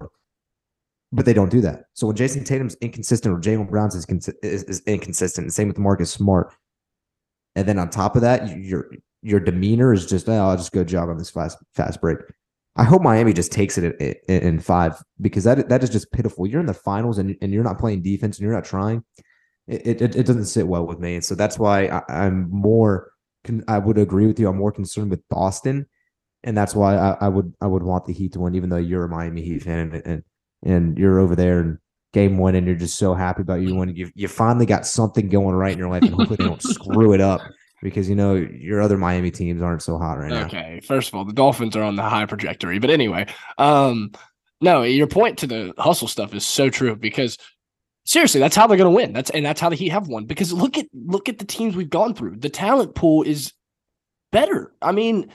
but 1.11 1.25
they 1.25 1.33
don't 1.33 1.51
do 1.51 1.61
that. 1.61 1.85
So 1.93 2.07
when 2.07 2.15
Jayson 2.15 2.43
Tatum's 2.43 2.75
inconsistent 2.81 3.33
or 3.33 3.39
Jaylen 3.39 3.69
Brown's 3.69 3.95
is, 3.95 4.05
is, 4.41 4.63
is 4.63 4.81
inconsistent, 4.87 5.47
the 5.47 5.53
same 5.53 5.67
with 5.67 5.77
Marcus 5.77 6.11
Smart, 6.11 6.51
and 7.55 7.67
then 7.67 7.77
on 7.77 7.89
top 7.89 8.15
of 8.15 8.23
that, 8.23 8.57
your 8.57 8.91
your 9.21 9.39
demeanor 9.39 9.93
is 9.93 10.07
just, 10.07 10.27
oh, 10.27 10.33
I'll 10.33 10.57
just 10.57 10.71
go 10.71 10.83
jog 10.83 11.09
on 11.09 11.17
this 11.17 11.29
fast 11.29 11.59
fast 11.75 12.01
break. 12.01 12.17
I 12.75 12.83
hope 12.83 13.01
Miami 13.01 13.33
just 13.33 13.51
takes 13.51 13.77
it 13.77 14.21
in, 14.29 14.59
five 14.59 14.95
because 15.19 15.43
that 15.43 15.67
that 15.67 15.83
is 15.83 15.89
just 15.89 16.11
pitiful. 16.11 16.47
You're 16.47 16.61
in 16.61 16.65
the 16.65 16.73
finals 16.73 17.17
and, 17.17 17.35
and 17.41 17.51
you're 17.51 17.63
not 17.63 17.79
playing 17.79 18.01
defense 18.01 18.37
and 18.37 18.45
you're 18.45 18.53
not 18.53 18.63
trying. 18.63 19.03
It, 19.67 20.01
it, 20.01 20.15
it 20.15 20.25
doesn't 20.25 20.45
sit 20.45 20.67
well 20.67 20.87
with 20.87 20.99
me. 20.99 21.15
And 21.15 21.23
so 21.23 21.35
that's 21.35 21.59
why 21.59 21.87
I, 21.87 22.25
am 22.25 22.49
more. 22.49 23.11
I 23.67 23.77
would 23.77 23.97
agree 23.97 24.25
with 24.25 24.39
you. 24.39 24.47
I'm 24.47 24.57
more 24.57 24.71
concerned 24.71 25.09
with 25.11 25.27
Boston, 25.29 25.85
and 26.43 26.57
that's 26.57 26.73
why 26.73 26.95
I, 26.95 27.17
I, 27.21 27.27
would 27.27 27.53
I 27.59 27.67
would 27.67 27.83
want 27.83 28.05
the 28.05 28.13
Heat 28.13 28.33
to 28.33 28.39
win, 28.39 28.55
even 28.55 28.69
though 28.69 28.77
you're 28.77 29.03
a 29.05 29.09
Miami 29.09 29.41
Heat 29.41 29.63
fan 29.63 29.79
and 29.79 30.01
and, 30.05 30.23
and 30.63 30.97
you're 30.97 31.19
over 31.19 31.35
there 31.35 31.59
and 31.59 31.77
game 32.13 32.37
one 32.37 32.55
and 32.55 32.67
you're 32.67 32.75
just 32.75 32.97
so 32.97 33.13
happy 33.13 33.41
about 33.41 33.61
you 33.61 33.75
winning. 33.75 33.97
You 33.97 34.11
you 34.15 34.29
finally 34.29 34.65
got 34.65 34.85
something 34.85 35.27
going 35.27 35.55
right 35.55 35.73
in 35.73 35.79
your 35.79 35.89
life, 35.89 36.03
and 36.03 36.13
hopefully 36.13 36.37
they 36.37 36.45
don't 36.45 36.61
screw 36.61 37.13
it 37.13 37.21
up 37.21 37.41
because 37.81 38.09
you 38.09 38.15
know 38.15 38.35
your 38.35 38.81
other 38.81 38.97
Miami 38.97 39.31
teams 39.31 39.61
aren't 39.61 39.83
so 39.83 39.97
hot 39.97 40.19
right 40.19 40.29
now. 40.29 40.45
Okay, 40.45 40.81
first 40.83 41.09
of 41.09 41.15
all, 41.15 41.25
the 41.25 41.33
Dolphins 41.33 41.75
are 41.75 41.83
on 41.83 41.95
the 41.95 42.03
high 42.03 42.25
trajectory, 42.25 42.79
but 42.79 42.89
anyway, 42.89 43.27
um, 43.57 44.11
no, 44.59 44.83
your 44.83 45.07
point 45.07 45.37
to 45.39 45.47
the 45.47 45.73
hustle 45.77 46.07
stuff 46.07 46.33
is 46.33 46.45
so 46.45 46.69
true 46.69 46.95
because 46.95 47.37
Seriously, 48.03 48.39
that's 48.39 48.55
how 48.55 48.65
they're 48.65 48.77
going 48.77 48.91
to 48.91 48.95
win. 48.95 49.13
That's 49.13 49.29
and 49.29 49.45
that's 49.45 49.61
how 49.61 49.69
the 49.69 49.75
Heat 49.75 49.89
have 49.89 50.07
won. 50.07 50.25
Because 50.25 50.51
look 50.51 50.77
at 50.77 50.87
look 50.93 51.29
at 51.29 51.37
the 51.37 51.45
teams 51.45 51.75
we've 51.75 51.89
gone 51.89 52.15
through. 52.15 52.37
The 52.37 52.49
talent 52.49 52.95
pool 52.95 53.23
is 53.23 53.53
better. 54.31 54.73
I 54.81 54.91
mean, 54.91 55.31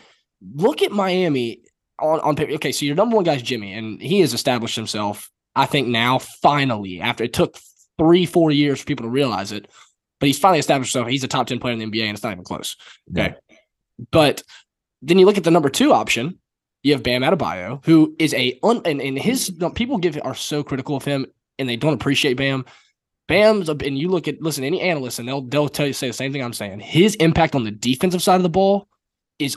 look 0.55 0.83
at 0.83 0.91
Miami 0.91 1.62
on 2.00 2.19
on 2.21 2.35
paper. 2.35 2.53
Okay, 2.55 2.73
so 2.73 2.85
your 2.85 2.97
number 2.97 3.15
one 3.15 3.25
guy 3.25 3.35
is 3.35 3.43
Jimmy, 3.43 3.73
and 3.73 4.03
he 4.03 4.21
has 4.21 4.35
established 4.35 4.75
himself. 4.75 5.31
I 5.55 5.67
think 5.67 5.88
now 5.88 6.19
finally 6.19 7.00
after 7.00 7.23
it 7.23 7.33
took 7.33 7.57
three 7.99 8.26
four 8.26 8.50
years 8.50 8.81
for 8.81 8.87
people 8.87 9.05
to 9.05 9.11
realize 9.11 9.53
it, 9.53 9.71
but 10.20 10.26
he's 10.26 10.38
finally 10.38 10.58
established 10.58 10.92
himself. 10.92 11.11
He's 11.11 11.25
a 11.25 11.28
top 11.28 11.46
ten 11.46 11.58
player 11.58 11.75
in 11.75 11.78
the 11.78 11.87
NBA, 11.87 12.04
and 12.04 12.14
it's 12.14 12.23
not 12.23 12.32
even 12.32 12.44
close. 12.44 12.76
Okay, 13.11 13.35
yeah. 13.49 13.56
but 14.11 14.42
then 15.02 15.18
you 15.18 15.26
look 15.26 15.38
at 15.38 15.44
the 15.44 15.50
number 15.50 15.68
two 15.68 15.92
option. 15.92 16.38
You 16.82 16.92
have 16.92 17.02
Bam 17.02 17.23
Adebayo, 17.23 17.85
who 17.85 18.14
is 18.18 18.32
a 18.35 18.58
un, 18.62 18.80
and, 18.85 19.00
and 19.00 19.18
his 19.18 19.50
people 19.75 19.99
give 19.99 20.18
are 20.23 20.37
so 20.37 20.62
critical 20.62 20.96
of 20.96 21.04
him 21.04 21.26
and 21.58 21.68
they 21.68 21.76
don't 21.76 21.94
appreciate 21.94 22.37
Bam. 22.37 22.64
Bam's 23.28 23.68
and 23.68 23.99
you 23.99 24.08
look 24.08 24.28
at 24.28 24.40
listen 24.40 24.62
any 24.62 24.80
analyst 24.80 25.18
and 25.18 25.26
they'll 25.26 25.42
they'll 25.42 25.68
tell 25.68 25.87
you 25.87 25.92
say 25.92 26.06
the 26.06 26.12
same 26.12 26.32
thing 26.32 26.42
I'm 26.42 26.52
saying. 26.52 26.80
His 26.80 27.16
impact 27.16 27.54
on 27.54 27.64
the 27.64 27.73
defensive 27.73 28.23
side 28.23 28.37
of 28.37 28.44
the 28.44 28.49
ball 28.49 28.87
is 29.38 29.56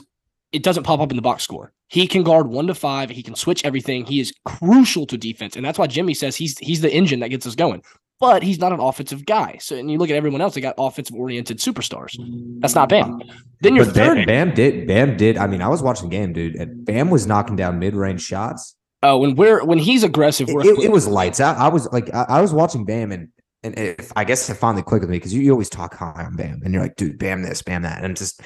it 0.51 0.63
doesn't 0.63 0.83
pop 0.83 0.99
up 0.99 1.11
in 1.11 1.15
the 1.15 1.21
box 1.21 1.43
score. 1.43 1.71
He 1.87 2.07
can 2.07 2.23
guard 2.23 2.47
one 2.47 2.67
to 2.67 2.73
five. 2.73 3.09
He 3.09 3.21
can 3.21 3.35
switch 3.35 3.63
everything. 3.63 4.05
He 4.05 4.19
is 4.19 4.33
crucial 4.45 5.05
to 5.07 5.17
defense, 5.17 5.55
and 5.55 5.63
that's 5.63 5.77
why 5.77 5.85
Jimmy 5.85 6.15
says 6.15 6.35
he's 6.35 6.57
he's 6.57 6.81
the 6.81 6.91
engine 6.91 7.19
that 7.19 7.29
gets 7.29 7.45
us 7.45 7.55
going. 7.55 7.83
But 8.19 8.43
he's 8.43 8.59
not 8.59 8.73
an 8.73 8.81
offensive 8.81 9.25
guy. 9.25 9.59
So, 9.61 9.77
and 9.77 9.89
you 9.89 9.97
look 9.97 10.09
at 10.09 10.15
everyone 10.15 10.41
else; 10.41 10.53
they 10.53 10.61
got 10.61 10.75
offensive 10.77 11.15
oriented 11.15 11.59
superstars. 11.59 12.15
That's 12.59 12.75
not 12.75 12.89
Bam. 12.89 13.21
Then 13.61 13.75
your 13.75 13.85
third, 13.85 14.25
Bam, 14.25 14.49
Bam 14.49 14.55
did 14.55 14.87
Bam 14.87 15.17
did. 15.17 15.37
I 15.37 15.47
mean, 15.47 15.61
I 15.61 15.69
was 15.69 15.81
watching 15.81 16.09
the 16.09 16.15
game, 16.15 16.33
dude. 16.33 16.55
And 16.55 16.83
Bam 16.85 17.09
was 17.09 17.25
knocking 17.25 17.55
down 17.55 17.79
mid 17.79 17.95
range 17.95 18.21
shots 18.21 18.75
Oh, 19.01 19.17
when 19.17 19.35
we're 19.35 19.63
when 19.63 19.77
he's 19.77 20.03
aggressive, 20.03 20.49
it, 20.49 20.65
it, 20.65 20.85
it 20.85 20.91
was 20.91 21.07
lights 21.07 21.39
out. 21.39 21.57
I 21.57 21.69
was 21.69 21.87
like, 21.93 22.13
I, 22.13 22.25
I, 22.27 22.41
was 22.41 22.53
watching 22.53 22.83
Bam, 22.83 23.13
and 23.13 23.29
and 23.63 23.77
if, 23.79 24.11
I 24.17 24.25
guess 24.25 24.49
it 24.49 24.55
finally 24.55 24.83
clicked 24.83 25.03
with 25.03 25.09
me 25.09 25.17
because 25.17 25.33
you, 25.33 25.41
you 25.41 25.51
always 25.51 25.69
talk 25.69 25.95
high 25.95 26.25
on 26.25 26.35
Bam, 26.35 26.61
and 26.63 26.73
you're 26.73 26.83
like, 26.83 26.97
dude, 26.97 27.17
Bam 27.17 27.43
this, 27.43 27.61
Bam 27.61 27.83
that, 27.83 28.03
and 28.03 28.17
just 28.17 28.41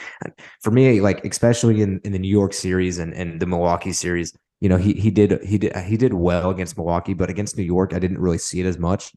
for 0.62 0.70
me, 0.70 1.02
like 1.02 1.26
especially 1.26 1.82
in, 1.82 2.00
in 2.04 2.12
the 2.12 2.20
New 2.20 2.30
York 2.30 2.54
series 2.54 3.00
and, 3.00 3.14
and 3.16 3.40
the 3.40 3.48
Milwaukee 3.48 3.94
series, 3.94 4.32
you 4.62 4.70
know, 4.70 4.78
he 4.78 4.94
he 4.94 5.10
did 5.10 5.44
he 5.44 5.58
did 5.58 5.76
he 5.76 5.98
did 5.98 6.14
well 6.14 6.52
against 6.52 6.78
Milwaukee, 6.78 7.16
but 7.16 7.32
against 7.32 7.58
New 7.58 7.64
York, 7.64 7.96
I 7.96 8.00
didn't 8.00 8.20
really 8.20 8.38
see 8.38 8.60
it 8.60 8.68
as 8.68 8.78
much. 8.78 9.12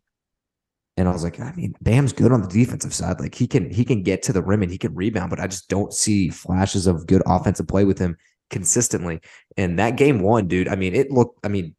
And 0.97 1.09
I 1.09 1.13
was 1.13 1.23
like, 1.23 1.39
I 1.41 1.53
mean, 1.53 1.75
Bam's 1.83 2.13
good 2.13 2.33
on 2.33 2.41
the 2.41 2.49
defensive 2.49 2.95
side. 2.95 3.21
Like 3.21 3.35
he 3.35 3.47
can 3.47 3.71
he 3.71 3.85
can 3.85 4.03
get 4.03 4.23
to 4.25 4.33
the 4.33 4.43
rim 4.43 4.63
and 4.63 4.73
he 4.73 4.79
can 4.79 4.95
rebound, 4.95 5.29
but 5.29 5.41
I 5.41 5.47
just 5.47 5.69
don't 5.69 5.93
see 5.93 6.31
flashes 6.31 6.87
of 6.87 7.07
good 7.07 7.23
offensive 7.27 7.69
play 7.69 7.85
with 7.85 7.99
him 7.99 8.17
consistently. 8.51 9.21
And 9.57 9.79
that 9.79 9.97
game 9.97 10.21
one, 10.21 10.49
dude, 10.49 10.69
I 10.69 10.77
mean, 10.77 10.95
it 10.95 11.11
looked, 11.11 11.45
I 11.45 11.49
mean, 11.49 11.75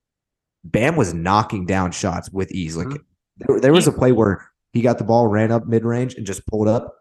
Bam 0.64 0.96
was 0.96 1.14
knocking 1.14 1.66
down 1.66 1.92
shots 1.92 2.30
with 2.32 2.52
ease. 2.52 2.76
Like 2.76 2.88
mm-hmm. 2.88 3.04
there, 3.38 3.60
there, 3.60 3.74
was 3.74 3.88
a 3.88 3.92
play 3.92 4.12
where 4.12 4.50
he 4.74 4.82
got 4.82 4.98
the 4.98 5.04
ball, 5.04 5.28
ran 5.28 5.52
up 5.52 5.66
mid 5.66 5.86
range, 5.86 6.16
and 6.16 6.26
just 6.26 6.46
pulled 6.48 6.68
up 6.68 6.96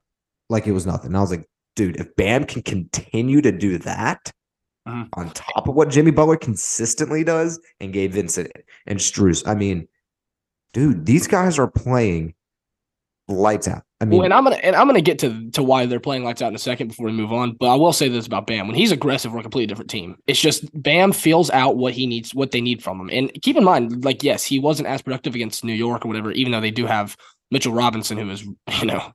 like 0.49 0.67
it 0.67 0.73
was 0.73 0.87
nothing. 0.87 1.09
And 1.09 1.17
I 1.17 1.21
was 1.21 1.31
like, 1.31 1.49
dude, 1.75 1.97
if 1.97 2.15
Bam 2.17 2.45
can 2.45 2.63
continue 2.63 3.41
to 3.41 3.53
do 3.53 3.79
that 3.79 4.33
mm-hmm. 4.87 5.09
on 5.15 5.31
top 5.31 5.69
of 5.69 5.75
what 5.75 5.91
Jimmy 5.91 6.13
Butler 6.13 6.37
consistently 6.37 7.25
does 7.25 7.59
and 7.81 7.93
Gabe 7.93 8.13
Vincent 8.13 8.53
and 8.87 8.99
Strus, 8.99 9.47
I 9.47 9.55
mean, 9.55 9.89
dude, 10.77 11.07
these 11.07 11.27
guys 11.27 11.59
are 11.59 11.67
playing 11.67 12.35
lights 13.29 13.67
out. 13.67 13.83
I 13.99 14.05
mean, 14.05 14.19
well, 14.19 14.27
and 14.27 14.35
I'm 14.35 14.45
gonna 14.45 14.57
and 14.57 14.77
I'm 14.77 14.87
gonna 14.87 15.01
get 15.01 15.19
to 15.21 15.51
to 15.53 15.63
why 15.63 15.87
they're 15.87 15.99
playing 15.99 16.23
lights 16.23 16.43
out 16.43 16.49
in 16.49 16.55
a 16.55 16.59
second 16.59 16.89
before 16.89 17.07
we 17.07 17.13
move 17.13 17.33
on. 17.33 17.53
But 17.53 17.69
I 17.69 17.77
will 17.77 17.95
say 17.95 18.11
this 18.11 18.27
about 18.27 18.47
Bam: 18.47 18.67
when 18.67 18.77
he's 18.77 18.93
aggressive, 18.93 19.33
we're 19.33 19.39
a 19.39 19.43
completely 19.43 19.69
different 19.69 19.91
team. 19.91 20.19
It's 20.27 20.41
just 20.41 20.69
Bam 20.81 21.13
feels 21.13 21.49
out 21.49 21.79
what 21.79 21.95
he 21.95 22.07
needs, 22.07 22.35
what 22.35 22.51
they 22.51 22.61
need 22.61 22.83
from 22.83 23.01
him. 23.01 23.09
And 23.11 23.33
keep 23.41 23.57
in 23.57 23.65
mind, 23.65 24.05
like, 24.05 24.23
yes, 24.23 24.45
he 24.45 24.59
wasn't 24.59 24.89
as 24.89 25.01
productive 25.01 25.35
against 25.35 25.65
New 25.65 25.73
York 25.73 26.05
or 26.05 26.09
whatever, 26.09 26.31
even 26.33 26.53
though 26.53 26.61
they 26.61 26.71
do 26.71 26.85
have 26.85 27.17
Mitchell 27.51 27.73
Robinson, 27.73 28.19
who 28.19 28.29
is 28.29 28.43
you 28.81 28.87
know 28.87 29.15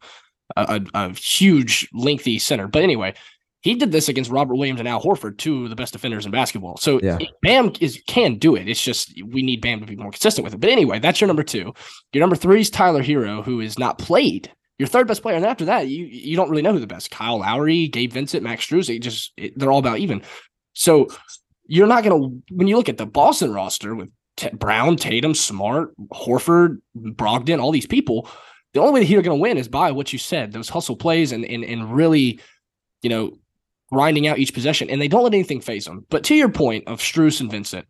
a, 0.58 0.82
a, 0.96 1.00
a 1.00 1.10
huge, 1.14 1.88
lengthy 1.94 2.40
center. 2.40 2.68
But 2.68 2.82
anyway, 2.82 3.14
he 3.62 3.76
did 3.76 3.92
this 3.92 4.10
against 4.10 4.32
Robert 4.32 4.56
Williams 4.56 4.80
and 4.80 4.90
Al 4.90 5.02
Horford, 5.02 5.38
two 5.38 5.64
of 5.64 5.70
the 5.70 5.76
best 5.76 5.94
defenders 5.94 6.26
in 6.26 6.32
basketball. 6.32 6.78
So 6.78 7.00
yeah. 7.02 7.20
Bam 7.42 7.74
is 7.80 8.02
can 8.08 8.36
do 8.36 8.56
it. 8.56 8.68
It's 8.68 8.84
just 8.84 9.14
we 9.26 9.42
need 9.44 9.62
Bam 9.62 9.80
to 9.80 9.86
be 9.86 9.96
more 9.96 10.12
consistent 10.12 10.44
with 10.44 10.54
it. 10.54 10.60
But 10.60 10.70
anyway, 10.70 11.00
that's 11.00 11.22
your 11.22 11.28
number 11.28 11.44
two. 11.44 11.74
Your 12.14 12.22
number 12.22 12.36
three 12.36 12.62
is 12.62 12.70
Tyler 12.70 13.04
Herro, 13.04 13.44
who 13.44 13.62
is 13.62 13.78
not 13.78 13.98
played 13.98 14.52
your 14.82 14.88
third 14.88 15.08
best 15.08 15.22
player. 15.22 15.36
And 15.36 15.46
after 15.46 15.66
that, 15.66 15.90
you 15.90 16.06
you 16.06 16.36
don't 16.36 16.50
really 16.50 16.64
know 16.64 16.74
who 16.74 16.80
the 16.80 16.88
best. 16.88 17.12
Kyle 17.12 17.38
Lowry, 17.38 17.88
Gabe 17.88 18.12
Vincent, 18.12 18.42
Max 18.42 18.66
Strus. 18.66 18.94
It 18.94 19.00
just 19.00 19.32
it, 19.38 19.58
they're 19.58 19.72
all 19.72 19.78
about 19.78 20.00
even. 20.00 20.24
So 20.74 21.08
you're 21.68 21.86
not 21.86 22.04
gonna 22.04 22.30
when 22.50 22.68
you 22.68 22.78
look 22.78 22.90
at 22.90 22.98
the 22.98 23.06
Boston 23.06 23.54
roster 23.54 23.94
with 23.94 24.10
T- 24.38 24.50
Brown, 24.54 24.96
Tatum, 24.96 25.36
Smart, 25.36 25.94
Horford, 26.12 26.78
Brogdon, 26.98 27.62
all 27.62 27.72
these 27.72 27.86
people. 27.86 28.28
The 28.74 28.80
only 28.80 29.02
way 29.02 29.06
Heat 29.06 29.18
are 29.18 29.22
going 29.22 29.38
to 29.38 29.42
win 29.42 29.58
is 29.58 29.68
by 29.68 29.92
what 29.92 30.14
you 30.14 30.18
said, 30.18 30.52
those 30.52 30.70
hustle 30.70 30.96
plays 30.96 31.32
and, 31.32 31.46
and 31.46 31.64
and 31.64 31.94
really, 31.94 32.40
you 33.04 33.10
know, 33.10 33.38
grinding 33.92 34.28
out 34.28 34.40
each 34.40 34.54
possession. 34.54 34.90
And 34.90 35.02
they 35.02 35.08
don't 35.08 35.24
let 35.24 35.34
anything 35.34 35.62
phase 35.62 35.86
them. 35.86 36.06
But 36.10 36.24
to 36.26 36.36
your 36.36 36.50
point 36.50 36.88
of 36.88 37.00
Strus 37.00 37.42
and 37.42 37.52
Vincent, 37.52 37.86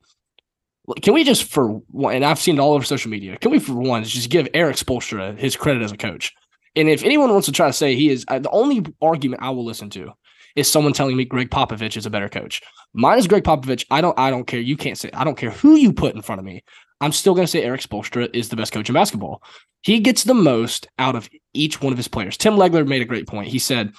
can 1.02 1.14
we 1.14 1.24
just 1.24 1.44
for 1.44 1.68
one, 1.68 2.16
and 2.16 2.26
I've 2.26 2.40
seen 2.40 2.58
it 2.58 2.62
all 2.62 2.74
over 2.74 2.84
social 2.84 3.12
media, 3.12 3.38
can 3.38 3.52
we 3.52 3.60
for 3.60 3.74
once 3.74 4.10
just 4.10 4.30
give 4.30 4.48
Erik 4.54 4.78
Spoelstra 4.78 5.38
his 5.38 5.56
credit 5.56 5.84
as 5.84 5.92
a 5.92 5.98
coach? 5.98 6.34
And 6.76 6.90
if 6.90 7.04
anyone 7.04 7.30
wants 7.30 7.46
to 7.46 7.52
try 7.52 7.68
to 7.68 7.74
say 7.74 7.96
he 7.96 8.10
is, 8.10 8.26
uh, 8.28 8.40
the 8.40 8.50
only 8.50 8.86
argument 9.02 9.44
I 9.44 9.50
will 9.52 9.66
listen 9.66 9.90
to 9.92 10.12
is 10.56 10.70
someone 10.70 10.94
telling 10.94 11.16
me 11.16 11.26
Gregg 11.26 11.50
Popovich 11.50 11.98
is 11.98 12.06
a 12.06 12.10
better 12.10 12.30
coach. 12.30 12.62
Mine 12.94 13.20
is 13.20 13.28
Gregg 13.28 13.44
Popovich. 13.44 13.86
I 13.90 14.02
don't. 14.02 14.18
I 14.20 14.30
don't 14.30 14.46
care. 14.46 14.60
You 14.60 14.76
can't 14.76 14.98
say. 14.98 15.10
I 15.14 15.24
don't 15.24 15.38
care 15.38 15.52
who 15.52 15.76
you 15.76 15.94
put 15.94 16.16
in 16.16 16.22
front 16.22 16.40
of 16.40 16.46
me. 16.46 16.64
I'm 17.00 17.12
still 17.12 17.34
going 17.34 17.46
to 17.46 17.52
say 17.52 17.64
Erik 17.64 17.82
Spoelstra 17.82 18.30
is 18.34 18.50
the 18.50 18.56
best 18.56 18.72
coach 18.72 18.90
in 18.90 18.94
basketball. 18.94 19.42
He 19.82 20.00
gets 20.00 20.24
the 20.24 20.34
most 20.34 20.88
out 21.00 21.16
of 21.16 21.30
each 21.54 21.82
one 21.82 21.94
of 21.94 21.98
his 21.98 22.08
players. 22.08 22.38
Tim 22.38 22.56
Legler 22.56 22.88
made 22.88 23.02
a 23.02 23.06
great 23.06 23.28
point. 23.28 23.48
He 23.48 23.60
said, 23.60 23.94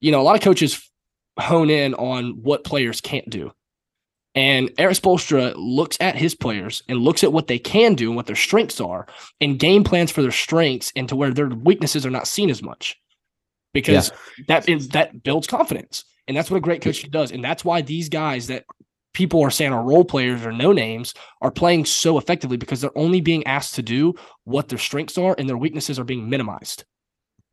you 0.00 0.10
know, 0.10 0.20
a 0.20 0.22
lot 0.22 0.36
of 0.36 0.42
coaches 0.42 0.90
hone 1.38 1.70
in 1.70 1.94
on 1.94 2.42
what 2.42 2.64
players 2.64 3.00
can't 3.00 3.28
do. 3.28 3.52
And 4.34 4.70
Erik 4.78 4.96
Spoelstra 4.96 5.54
looks 5.56 5.96
at 6.00 6.14
his 6.14 6.34
players 6.34 6.82
and 6.88 7.00
looks 7.00 7.24
at 7.24 7.32
what 7.32 7.48
they 7.48 7.58
can 7.58 7.94
do 7.94 8.08
and 8.08 8.16
what 8.16 8.26
their 8.26 8.36
strengths 8.36 8.80
are 8.80 9.06
and 9.40 9.58
game 9.58 9.82
plans 9.82 10.12
for 10.12 10.22
their 10.22 10.30
strengths 10.30 10.92
and 10.94 11.08
to 11.08 11.16
where 11.16 11.30
their 11.30 11.48
weaknesses 11.48 12.06
are 12.06 12.10
not 12.10 12.28
seen 12.28 12.50
as 12.50 12.62
much 12.62 12.96
because 13.72 14.10
yeah. 14.10 14.44
that 14.48 14.68
is 14.68 14.88
that 14.90 15.22
builds 15.22 15.46
confidence. 15.46 16.04
And 16.26 16.36
that's 16.36 16.50
what 16.50 16.58
a 16.58 16.60
great 16.60 16.82
coach 16.82 17.10
does. 17.10 17.32
And 17.32 17.42
that's 17.42 17.64
why 17.64 17.80
these 17.80 18.08
guys 18.08 18.48
that 18.48 18.64
people 19.14 19.42
are 19.42 19.50
saying 19.50 19.72
are 19.72 19.82
role 19.82 20.04
players 20.04 20.44
or 20.44 20.52
no 20.52 20.72
names 20.72 21.14
are 21.40 21.50
playing 21.50 21.84
so 21.86 22.18
effectively 22.18 22.56
because 22.56 22.80
they're 22.80 22.96
only 22.96 23.20
being 23.20 23.46
asked 23.46 23.74
to 23.74 23.82
do 23.82 24.14
what 24.44 24.68
their 24.68 24.78
strengths 24.78 25.18
are 25.18 25.34
and 25.38 25.48
their 25.48 25.56
weaknesses 25.56 25.98
are 25.98 26.04
being 26.04 26.28
minimized. 26.28 26.84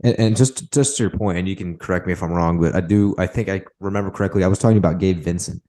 And, 0.04 0.20
and, 0.20 0.36
just 0.36 0.72
just 0.74 0.98
to 0.98 1.04
your 1.04 1.10
point, 1.10 1.38
and 1.38 1.48
you 1.48 1.56
can 1.56 1.78
correct 1.78 2.06
me 2.06 2.12
if 2.12 2.22
I'm 2.22 2.34
wrong, 2.34 2.60
but 2.60 2.75
I 2.75 2.82
do 2.82 3.16
I 3.18 3.28
think 3.28 3.48
I 3.48 3.62
remember 3.80 4.12
correctly. 4.12 4.44
I 4.44 4.48
was 4.48 4.60
talking 4.60 4.78
about 4.78 5.00
Gabe 5.00 5.20
Vincent, 5.20 5.62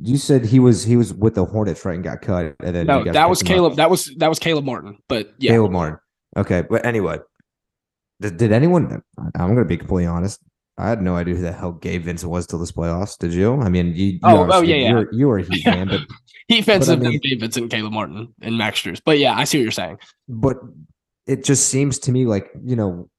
you 0.00 0.16
said 0.16 0.44
he 0.44 0.60
was 0.60 0.84
he 0.84 0.96
was 0.96 1.12
with 1.12 1.34
the 1.34 1.44
Hornets 1.44 1.84
right 1.84 1.94
and 1.94 2.04
got 2.04 2.22
cut, 2.22 2.54
and 2.60 2.74
then 2.74 2.86
no, 2.86 3.04
that 3.04 3.28
was 3.28 3.42
Caleb. 3.42 3.72
Up. 3.72 3.76
That 3.76 3.90
was 3.90 4.12
that 4.18 4.28
was 4.28 4.38
Caleb 4.38 4.64
Martin. 4.64 4.98
But 5.08 5.34
yeah, 5.38 5.52
Caleb 5.52 5.72
Martin. 5.72 5.98
Okay, 6.36 6.62
but 6.62 6.86
anyway, 6.86 7.18
did, 8.20 8.36
did 8.36 8.52
anyone? 8.52 9.02
I'm 9.18 9.46
going 9.48 9.56
to 9.56 9.64
be 9.64 9.76
completely 9.76 10.06
honest. 10.06 10.40
I 10.76 10.88
had 10.88 11.02
no 11.02 11.16
idea 11.16 11.34
who 11.34 11.42
the 11.42 11.52
hell 11.52 11.72
Gabe 11.72 12.04
Vincent 12.04 12.30
was 12.30 12.46
till 12.46 12.60
this 12.60 12.70
playoffs. 12.70 13.18
Did 13.18 13.34
you? 13.34 13.60
I 13.60 13.68
mean, 13.68 13.88
you. 13.88 14.04
you 14.04 14.20
oh, 14.22 14.48
oh 14.52 14.60
yeah, 14.60 14.76
yeah. 14.76 14.90
You're, 14.90 15.12
you 15.12 15.26
were 15.26 15.38
a 15.38 15.42
Heat 15.42 15.64
fan, 15.64 15.88
but 15.88 16.00
Heat 16.48 16.62
fans 16.62 16.86
have 16.86 17.00
I 17.00 17.08
mean, 17.08 17.20
Gabe 17.20 17.40
Vincent, 17.40 17.70
Caleb 17.70 17.92
Martin, 17.92 18.32
and 18.40 18.56
Max 18.56 18.80
Strus. 18.80 19.00
But 19.04 19.18
yeah, 19.18 19.36
I 19.36 19.44
see 19.44 19.58
what 19.58 19.62
you're 19.64 19.72
saying. 19.72 19.98
But 20.28 20.58
it 21.26 21.44
just 21.44 21.68
seems 21.68 21.98
to 22.00 22.12
me 22.12 22.26
like 22.26 22.50
you 22.64 22.76
know, 22.76 23.10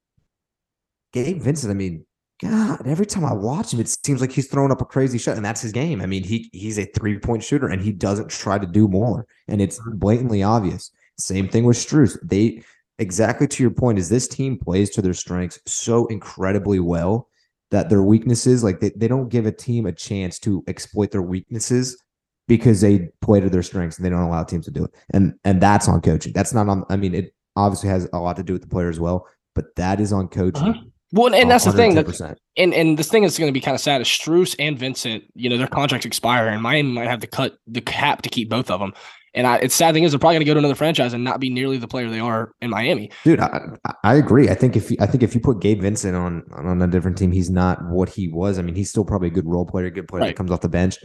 Gabe 1.12 1.40
Vincent. 1.40 1.70
I 1.70 1.74
mean, 1.74 2.04
God, 2.42 2.86
every 2.86 3.04
time 3.04 3.24
I 3.24 3.34
watch 3.34 3.74
him, 3.74 3.80
it 3.80 3.88
seems 4.04 4.20
like 4.20 4.32
he's 4.32 4.48
throwing 4.48 4.72
up 4.72 4.80
a 4.80 4.86
crazy 4.86 5.18
shot, 5.18 5.36
and 5.36 5.44
that's 5.44 5.60
his 5.60 5.72
game. 5.72 6.00
I 6.00 6.06
mean, 6.06 6.24
he 6.24 6.48
he's 6.52 6.78
a 6.78 6.86
three 6.86 7.18
point 7.18 7.44
shooter, 7.44 7.68
and 7.68 7.82
he 7.82 7.92
doesn't 7.92 8.30
try 8.30 8.58
to 8.58 8.66
do 8.66 8.88
more, 8.88 9.26
and 9.46 9.60
it's 9.60 9.78
mm-hmm. 9.78 9.98
blatantly 9.98 10.42
obvious. 10.42 10.90
Same 11.18 11.48
thing 11.48 11.64
with 11.64 11.76
Strus. 11.76 12.16
They 12.22 12.62
exactly 12.98 13.46
to 13.46 13.62
your 13.62 13.70
point 13.70 13.98
is 13.98 14.08
this 14.08 14.26
team 14.26 14.58
plays 14.58 14.90
to 14.90 15.02
their 15.02 15.14
strengths 15.14 15.58
so 15.66 16.06
incredibly 16.06 16.80
well 16.80 17.28
that 17.70 17.88
their 17.88 18.02
weaknesses, 18.02 18.64
like 18.64 18.80
they, 18.80 18.90
they 18.90 19.08
don't 19.08 19.28
give 19.28 19.46
a 19.46 19.52
team 19.52 19.86
a 19.86 19.92
chance 19.92 20.38
to 20.40 20.64
exploit 20.66 21.10
their 21.10 21.22
weaknesses 21.22 22.02
because 22.48 22.80
they 22.80 23.08
play 23.20 23.40
to 23.40 23.48
their 23.50 23.62
strengths 23.62 23.96
and 23.98 24.04
they 24.04 24.10
don't 24.10 24.22
allow 24.22 24.42
teams 24.44 24.64
to 24.64 24.70
do 24.70 24.84
it. 24.84 24.94
And 25.12 25.34
and 25.44 25.60
that's 25.60 25.88
on 25.88 26.00
coaching. 26.00 26.32
That's 26.32 26.54
not 26.54 26.70
on. 26.70 26.84
I 26.88 26.96
mean, 26.96 27.14
it 27.14 27.34
obviously 27.54 27.90
has 27.90 28.08
a 28.14 28.18
lot 28.18 28.36
to 28.36 28.42
do 28.42 28.54
with 28.54 28.62
the 28.62 28.68
player 28.68 28.88
as 28.88 28.98
well, 28.98 29.26
but 29.54 29.76
that 29.76 30.00
is 30.00 30.10
on 30.10 30.28
coaching. 30.28 30.68
Uh-huh 30.68 30.89
well, 31.12 31.34
and 31.34 31.50
that's 31.50 31.64
the 31.64 31.72
thing. 31.72 31.94
That, 31.94 32.38
and 32.56 32.72
and 32.72 32.98
this 32.98 33.08
thing 33.08 33.24
is 33.24 33.38
going 33.38 33.48
to 33.48 33.52
be 33.52 33.60
kind 33.60 33.74
of 33.74 33.80
sad 33.80 34.00
is 34.00 34.06
Strus 34.06 34.54
and 34.58 34.78
Vincent. 34.78 35.24
You 35.34 35.48
know, 35.50 35.56
their 35.58 35.66
contracts 35.66 36.06
expire, 36.06 36.48
and 36.48 36.62
Miami 36.62 36.92
might 36.92 37.08
have 37.08 37.20
to 37.20 37.26
cut 37.26 37.56
the 37.66 37.80
cap 37.80 38.22
to 38.22 38.28
keep 38.28 38.48
both 38.48 38.70
of 38.70 38.80
them. 38.80 38.92
And 39.32 39.46
I, 39.46 39.58
it's 39.58 39.76
sad 39.76 39.94
thing 39.94 40.02
is 40.02 40.10
they're 40.10 40.18
probably 40.18 40.34
going 40.34 40.44
to 40.46 40.50
go 40.50 40.54
to 40.54 40.58
another 40.58 40.74
franchise 40.74 41.12
and 41.12 41.22
not 41.22 41.38
be 41.38 41.50
nearly 41.50 41.78
the 41.78 41.86
player 41.86 42.10
they 42.10 42.18
are 42.18 42.52
in 42.60 42.68
Miami. 42.70 43.12
Dude, 43.24 43.38
I, 43.38 43.60
I 44.02 44.16
agree. 44.16 44.48
I 44.48 44.54
think 44.54 44.74
if 44.74 44.90
you, 44.90 44.96
I 45.00 45.06
think 45.06 45.22
if 45.22 45.36
you 45.36 45.40
put 45.40 45.60
Gabe 45.60 45.80
Vincent 45.80 46.16
on 46.16 46.42
on 46.52 46.82
a 46.82 46.88
different 46.88 47.16
team, 47.16 47.30
he's 47.30 47.48
not 47.48 47.78
what 47.90 48.08
he 48.08 48.26
was. 48.28 48.58
I 48.58 48.62
mean, 48.62 48.74
he's 48.74 48.90
still 48.90 49.04
probably 49.04 49.28
a 49.28 49.32
good 49.32 49.46
role 49.46 49.64
player, 49.66 49.88
good 49.90 50.08
player 50.08 50.22
right. 50.22 50.26
that 50.28 50.36
comes 50.36 50.50
off 50.50 50.62
the 50.62 50.68
bench. 50.68 50.98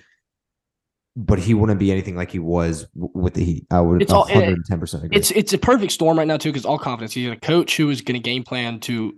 but 1.15 1.39
he 1.39 1.53
wouldn't 1.53 1.79
be 1.79 1.91
anything 1.91 2.15
like 2.15 2.31
he 2.31 2.39
was 2.39 2.88
with 2.93 3.35
the 3.35 3.43
Heat. 3.45 3.65
I 3.71 3.79
would 3.79 4.01
It's 4.01 4.12
all- 4.12 4.27
110% 4.27 5.03
agree. 5.03 5.17
It's 5.17 5.31
it's 5.31 5.53
a 5.53 5.57
perfect 5.57 5.91
storm 5.93 6.17
right 6.17 6.27
now 6.27 6.38
too, 6.38 6.50
because 6.50 6.65
all 6.65 6.77
confidence. 6.77 7.13
He's 7.13 7.29
a 7.31 7.38
coach 7.38 7.77
who 7.77 7.89
is 7.89 8.01
going 8.01 8.15
to 8.15 8.24
game 8.24 8.43
plan 8.43 8.79
to 8.81 9.13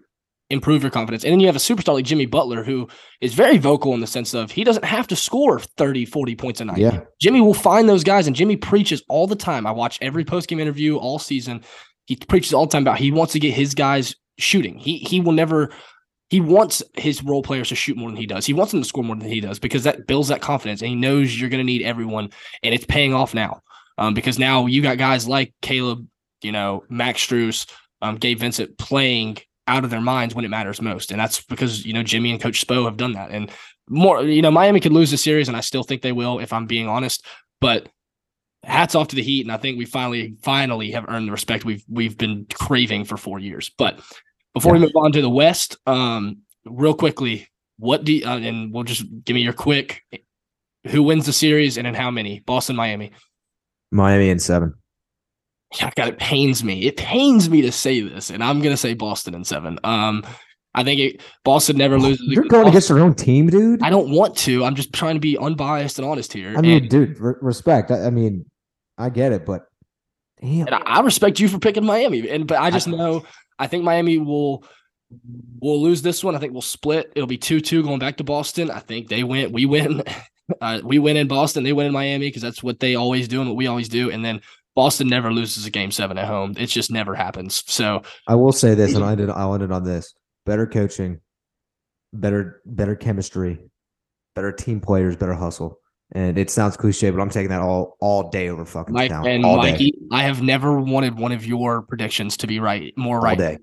improve 0.50 0.82
your 0.82 0.92
confidence. 0.92 1.24
And 1.24 1.32
then 1.32 1.40
you 1.40 1.48
have 1.48 1.56
a 1.56 1.60
superstar 1.60 1.94
like 1.94 2.06
Jimmy 2.06 2.26
Butler 2.26 2.64
who 2.64 2.88
is 3.22 3.34
very 3.34 3.58
vocal 3.58 3.94
in 3.94 4.00
the 4.00 4.08
sense 4.08 4.34
of 4.34 4.52
he 4.52 4.64
doesn't 4.64 4.86
have 4.86 5.08
to 5.08 5.16
score 5.16 5.60
30, 5.60 6.06
40 6.06 6.36
points 6.36 6.62
a 6.62 6.66
night. 6.66 6.78
yeah. 6.78 7.02
Jimmy 7.20 7.42
will 7.42 7.54
find 7.54 7.90
those 7.90 8.04
guys, 8.04 8.28
and 8.28 8.36
Jimmy 8.36 8.56
preaches 8.56 9.04
all 9.10 9.28
the 9.28 9.36
time. 9.36 9.68
I 9.68 9.72
watch 9.72 9.98
every 10.02 10.24
post 10.24 10.48
game 10.48 10.60
interview 10.60 10.98
all 10.98 11.20
season. 11.20 11.64
He 12.06 12.16
preaches 12.16 12.54
all 12.54 12.66
the 12.66 12.72
time 12.72 12.84
about 12.84 13.00
he 13.00 13.12
wants 13.12 13.34
to 13.34 13.40
get 13.40 13.54
his 13.54 13.76
guys 13.76 14.16
shooting. 14.38 14.78
He 14.78 14.98
he 15.00 15.20
will 15.20 15.34
never. 15.34 15.72
He 16.30 16.42
wants 16.42 16.84
his 16.96 17.24
role 17.24 17.42
players 17.42 17.70
to 17.70 17.76
shoot 17.76 17.96
more 17.96 18.10
than 18.10 18.18
he 18.18 18.26
does. 18.26 18.46
He 18.46 18.52
wants 18.52 18.74
them 18.74 18.82
to 18.82 18.88
score 18.88 19.04
more 19.04 19.16
than 19.16 19.30
he 19.30 19.40
does 19.40 19.60
because 19.60 19.84
that 19.84 20.08
builds 20.08 20.28
that 20.28 20.42
confidence, 20.42 20.82
and 20.82 20.90
he 20.90 20.96
knows 20.96 21.40
you're 21.40 21.50
going 21.50 21.60
to 21.60 21.66
need 21.66 21.84
everyone, 21.84 22.32
and 22.64 22.74
it's 22.74 22.86
paying 22.86 23.14
off 23.14 23.34
now. 23.34 23.62
Um, 23.98 24.14
because 24.14 24.38
now 24.38 24.66
you 24.66 24.82
got 24.82 24.98
guys 24.98 25.28
like 25.28 25.54
Caleb, 25.62 26.06
you 26.42 26.52
know, 26.52 26.84
Max 26.90 27.26
Strus, 27.26 27.70
um, 28.02 28.18
Gabe 28.18 28.40
Vincent 28.40 28.78
playing 28.78 29.38
out 29.68 29.84
of 29.84 29.90
their 29.90 30.02
minds 30.02 30.34
when 30.34 30.46
it 30.46 30.50
matters 30.50 30.82
most, 30.82 31.12
and 31.12 31.20
that's 31.20 31.42
because 31.42 31.86
you 31.86 31.94
know 31.94 32.04
Jimmy 32.04 32.32
and 32.32 32.42
Coach 32.42 32.66
Spo 32.66 32.86
have 32.86 32.98
done 32.98 33.14
that. 33.14 33.32
And 33.32 33.52
more, 33.90 34.24
you 34.24 34.42
know, 34.42 34.52
Miami 34.52 34.80
could 34.80 34.94
lose 34.94 35.12
the 35.12 35.18
series, 35.18 35.48
and 35.48 35.58
I 35.58 35.62
still 35.62 35.84
think 35.84 36.02
they 36.02 36.12
will, 36.12 36.40
if 36.40 36.54
I'm 36.54 36.66
being 36.66 36.88
honest. 36.88 37.26
But 37.62 37.90
hats 38.64 38.96
off 38.96 39.10
to 39.10 39.16
the 39.16 39.24
Heat, 39.24 39.42
and 39.42 39.52
I 39.52 39.58
think 39.58 39.78
we 39.78 39.86
finally, 39.86 40.36
finally 40.42 40.92
have 40.92 41.06
earned 41.08 41.28
the 41.28 41.32
respect 41.32 41.66
we've 41.66 41.84
we've 41.90 42.18
been 42.18 42.46
craving 42.54 43.06
for 43.06 43.18
four 43.18 43.40
years. 43.40 43.72
But 43.78 44.00
before 44.54 44.74
we 44.74 44.80
move 44.80 44.92
on 44.96 45.12
to 45.12 45.22
the 45.22 45.30
West, 45.30 45.78
um, 45.86 46.40
real 46.66 46.94
quickly, 46.94 47.48
what 47.78 48.04
do 48.04 48.14
you, 48.14 48.26
uh, 48.26 48.38
and 48.38 48.74
we'll 48.74 48.84
just 48.84 49.06
give 49.24 49.36
me 49.36 49.42
your 49.42 49.54
quick 49.54 50.04
who 50.88 51.04
wins 51.04 51.26
the 51.26 51.34
series 51.34 51.78
and 51.78 51.88
in 51.88 51.94
how 51.94 52.12
many? 52.12 52.40
Boston, 52.40 52.76
Miami. 52.76 53.12
Miami 53.92 54.30
in 54.30 54.40
seven. 54.40 54.74
Yeah, 55.80 55.92
God, 55.96 56.08
it 56.08 56.18
pains 56.18 56.64
me. 56.64 56.86
It 56.86 56.96
pains 56.96 57.50
me 57.50 57.62
to 57.62 57.72
say 57.72 58.02
this, 58.02 58.30
and 58.30 58.44
I'm 58.44 58.62
gonna 58.62 58.78
say 58.78 58.94
Boston 58.94 59.34
in 59.34 59.44
seven. 59.44 59.80
Um, 59.84 60.24
I 60.74 60.84
think 60.84 61.00
it, 61.00 61.22
Boston 61.44 61.78
never 61.78 62.00
loses. 62.00 62.26
You're 62.28 62.46
going 62.46 62.68
against 62.68 62.88
your 62.90 63.00
own 63.00 63.16
team, 63.16 63.48
dude. 63.50 63.82
I 63.82 63.90
don't 63.90 64.10
want 64.12 64.38
to. 64.38 64.64
I'm 64.64 64.76
just 64.76 64.94
trying 64.94 65.16
to 65.16 65.20
be 65.20 65.38
unbiased 65.38 65.98
and 66.00 66.08
honest 66.08 66.32
here. 66.32 66.54
I 66.56 66.62
mean, 66.62 66.84
and, 66.84 66.90
dude, 66.90 67.20
re- 67.20 67.34
respect. 67.42 67.92
I, 67.92 68.06
I 68.06 68.10
mean, 68.12 68.46
I 68.98 69.10
get 69.10 69.32
it, 69.34 69.46
but 69.46 69.66
damn. 70.42 70.68
and 70.68 70.76
I, 70.76 70.80
I 70.80 71.00
respect 71.02 71.40
you 71.40 71.50
for 71.50 71.60
picking 71.60 71.84
Miami. 71.86 72.30
And 72.30 72.48
but 72.48 72.60
I 72.60 72.70
just 72.70 72.88
I- 72.88 72.92
know 72.92 73.26
I 73.60 73.68
think 73.68 73.84
Miami 73.84 74.20
will 74.20 74.64
will 75.60 75.82
lose 75.82 76.02
this 76.02 76.24
one. 76.24 76.36
I 76.36 76.40
think 76.40 76.54
we'll 76.54 76.62
split. 76.62 77.12
It'll 77.16 77.28
be 77.28 77.38
two 77.38 77.60
two 77.60 77.84
going 77.84 78.00
back 78.00 78.18
to 78.18 78.24
Boston. 78.24 78.72
I 78.72 78.80
think 78.80 79.10
they 79.10 79.24
win. 79.24 79.52
We 79.52 79.66
win. 79.66 80.04
Uh, 80.62 80.80
we 80.82 80.98
win 80.98 81.18
in 81.18 81.28
Boston. 81.28 81.66
They 81.66 81.74
win 81.74 81.88
in 81.88 81.92
Miami 81.92 82.30
because 82.30 82.42
that's 82.42 82.64
what 82.64 82.80
they 82.80 82.96
always 82.96 83.28
do 83.28 83.42
and 83.42 83.50
what 83.50 83.58
we 83.58 83.68
always 83.68 83.90
do. 83.90 84.12
And 84.12 84.24
then 84.24 84.40
Boston 84.78 85.08
never 85.08 85.34
loses 85.34 85.66
a 85.66 85.72
game 85.72 85.90
seven 85.90 86.20
at 86.20 86.28
home. 86.28 86.54
It 86.56 86.68
just 86.68 86.92
never 86.92 87.16
happens. 87.16 87.64
So 87.66 88.04
I 88.28 88.36
will 88.36 88.52
say 88.52 88.76
this, 88.76 88.94
and 88.94 89.04
I 89.04 89.14
ended. 89.14 89.32
I'll 89.32 89.56
end 89.56 89.64
it 89.64 89.72
on 89.72 89.84
this: 89.84 90.14
better 90.46 90.68
coaching, 90.68 91.20
better 92.14 92.62
better 92.64 92.96
chemistry, 92.96 93.60
better 94.36 94.52
team 94.52 94.80
players, 94.80 95.16
better 95.16 95.34
hustle. 95.34 95.80
And 96.12 96.38
it 96.38 96.52
sounds 96.52 96.78
cliche, 96.78 97.10
but 97.10 97.20
I'm 97.20 97.30
taking 97.32 97.50
that 97.50 97.60
all 97.62 97.98
all 98.00 98.30
day 98.30 98.50
over 98.50 98.66
fucking 98.66 98.94
Mike 98.94 99.10
talent. 99.10 99.28
and 99.28 99.44
all 99.46 99.62
day, 99.64 99.92
I 100.12 100.22
have 100.24 100.44
never 100.44 100.80
wanted 100.80 101.18
one 101.18 101.32
of 101.32 101.44
your 101.44 101.82
predictions 101.82 102.38
to 102.38 102.48
be 102.48 102.60
right, 102.60 102.94
more 102.96 103.18
all 103.18 103.24
right. 103.24 103.38
day. 103.38 103.58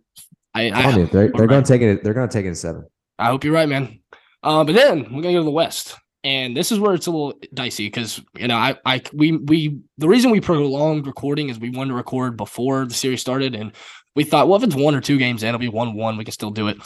I, 0.53 0.71
I, 0.71 0.91
you, 0.97 1.07
they're, 1.07 1.29
they're 1.29 1.31
Right. 1.31 1.49
going 1.49 1.63
to 1.65 1.69
take 1.73 1.81
it. 1.81 2.03
They're 2.05 2.13
going 2.13 2.29
to 2.29 2.33
take 2.33 2.45
it 2.45 2.49
in 2.49 2.55
seven. 2.57 2.85
I 3.19 3.27
hope 3.27 3.45
you're 3.45 3.55
right, 3.55 3.69
man. 3.69 4.01
Uh, 4.43 4.63
but 4.65 4.75
then 4.75 5.05
we're 5.15 5.23
gonna 5.23 5.33
go 5.35 5.39
to 5.39 5.45
the 5.45 5.51
West, 5.51 5.97
and 6.25 6.57
this 6.57 6.73
is 6.73 6.81
where 6.81 6.95
it's 6.95 7.07
a 7.07 7.11
little 7.11 7.39
dicey 7.53 7.87
because 7.87 8.21
you 8.37 8.49
know 8.49 8.57
I 8.57 8.77
I 8.85 9.03
we 9.13 9.33
we 9.37 9.79
the 9.99 10.09
reason 10.09 10.31
we 10.31 10.41
prolonged 10.41 11.07
recording 11.07 11.51
is 11.51 11.61
we 11.61 11.71
wanted 11.71 11.91
to 11.91 11.97
record 11.97 12.37
before 12.37 12.87
the 12.87 12.95
series 12.95 13.21
started, 13.21 13.55
and 13.55 13.73
we 14.17 14.25
thought, 14.25 14.49
well, 14.49 14.57
if 14.57 14.65
it's 14.65 14.75
one 14.75 14.95
or 14.95 15.01
two 15.01 15.19
games 15.19 15.43
in, 15.43 15.51
it'll 15.51 15.59
be 15.59 15.69
one 15.69 15.95
one, 15.95 16.17
we 16.17 16.25
can 16.25 16.33
still 16.33 16.51
do 16.51 16.69
it. 16.69 16.79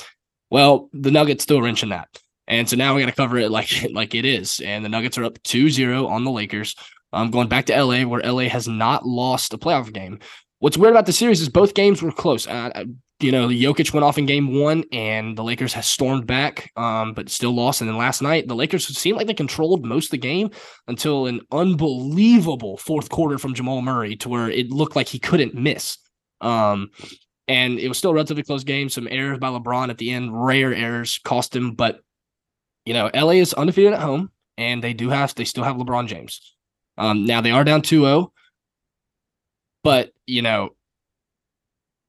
Well, 0.50 0.90
the 0.92 1.10
Nuggets 1.10 1.44
still 1.44 1.62
wrenching 1.62 1.90
that, 1.90 2.08
and 2.48 2.68
so 2.68 2.76
now 2.76 2.94
we 2.94 3.00
got 3.00 3.08
to 3.08 3.14
cover 3.14 3.38
it 3.38 3.50
like 3.50 3.70
like 3.92 4.14
it 4.14 4.24
is, 4.24 4.60
and 4.60 4.84
the 4.84 4.88
Nuggets 4.88 5.16
are 5.16 5.24
up 5.24 5.38
2-0 5.44 6.08
on 6.08 6.24
the 6.24 6.30
Lakers. 6.30 6.74
I'm 7.12 7.22
um, 7.22 7.30
going 7.30 7.48
back 7.48 7.66
to 7.66 7.82
LA, 7.82 8.02
where 8.02 8.20
LA 8.20 8.48
has 8.50 8.68
not 8.68 9.06
lost 9.06 9.54
a 9.54 9.58
playoff 9.58 9.90
game. 9.94 10.18
What's 10.58 10.76
weird 10.76 10.92
about 10.92 11.06
the 11.06 11.12
series 11.12 11.40
is 11.40 11.48
both 11.48 11.72
games 11.72 12.02
were 12.02 12.12
close. 12.12 12.46
Uh, 12.46 12.84
you 13.20 13.32
know, 13.32 13.48
Jokic 13.48 13.92
went 13.92 14.04
off 14.04 14.16
in 14.16 14.26
game 14.26 14.54
one 14.60 14.84
and 14.92 15.36
the 15.36 15.42
Lakers 15.42 15.72
has 15.72 15.86
stormed 15.86 16.26
back, 16.26 16.70
um, 16.76 17.14
but 17.14 17.28
still 17.28 17.50
lost. 17.50 17.80
And 17.80 17.90
then 17.90 17.96
last 17.96 18.22
night, 18.22 18.46
the 18.46 18.54
Lakers 18.54 18.86
seemed 18.96 19.16
like 19.16 19.26
they 19.26 19.34
controlled 19.34 19.84
most 19.84 20.06
of 20.06 20.10
the 20.12 20.18
game 20.18 20.50
until 20.86 21.26
an 21.26 21.40
unbelievable 21.50 22.76
fourth 22.76 23.08
quarter 23.08 23.36
from 23.36 23.54
Jamal 23.54 23.82
Murray 23.82 24.14
to 24.16 24.28
where 24.28 24.48
it 24.48 24.70
looked 24.70 24.94
like 24.94 25.08
he 25.08 25.18
couldn't 25.18 25.54
miss. 25.54 25.98
Um, 26.40 26.90
and 27.48 27.80
it 27.80 27.88
was 27.88 27.98
still 27.98 28.12
a 28.12 28.14
relatively 28.14 28.44
close 28.44 28.62
game. 28.62 28.88
Some 28.88 29.08
errors 29.10 29.38
by 29.38 29.48
LeBron 29.48 29.90
at 29.90 29.98
the 29.98 30.12
end, 30.12 30.30
rare 30.32 30.72
errors 30.72 31.18
cost 31.24 31.56
him. 31.56 31.74
But, 31.74 32.00
you 32.84 32.94
know, 32.94 33.10
LA 33.12 33.32
is 33.32 33.52
undefeated 33.52 33.94
at 33.94 34.00
home 34.00 34.30
and 34.56 34.82
they 34.82 34.92
do 34.92 35.08
have, 35.08 35.34
they 35.34 35.44
still 35.44 35.64
have 35.64 35.76
LeBron 35.76 36.06
James. 36.06 36.54
Um, 36.96 37.24
now 37.24 37.40
they 37.40 37.50
are 37.50 37.64
down 37.64 37.82
2 37.82 38.02
0. 38.02 38.32
But, 39.82 40.12
you 40.26 40.42
know, 40.42 40.70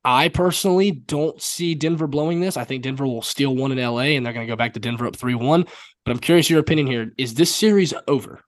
I 0.05 0.29
personally 0.29 0.91
don't 0.91 1.41
see 1.41 1.75
Denver 1.75 2.07
blowing 2.07 2.39
this. 2.39 2.55
I 2.55 2.63
think 2.63 2.83
Denver 2.83 3.05
will 3.05 3.21
steal 3.21 3.55
one 3.55 3.71
in 3.71 3.77
LA 3.77 4.15
and 4.15 4.25
they're 4.25 4.33
going 4.33 4.47
to 4.47 4.51
go 4.51 4.55
back 4.55 4.73
to 4.73 4.79
Denver 4.79 5.05
up 5.07 5.15
3 5.15 5.35
1. 5.35 5.65
But 6.05 6.11
I'm 6.11 6.19
curious 6.19 6.49
your 6.49 6.59
opinion 6.59 6.87
here. 6.87 7.11
Is 7.17 7.33
this 7.33 7.53
series 7.53 7.93
over? 8.07 8.41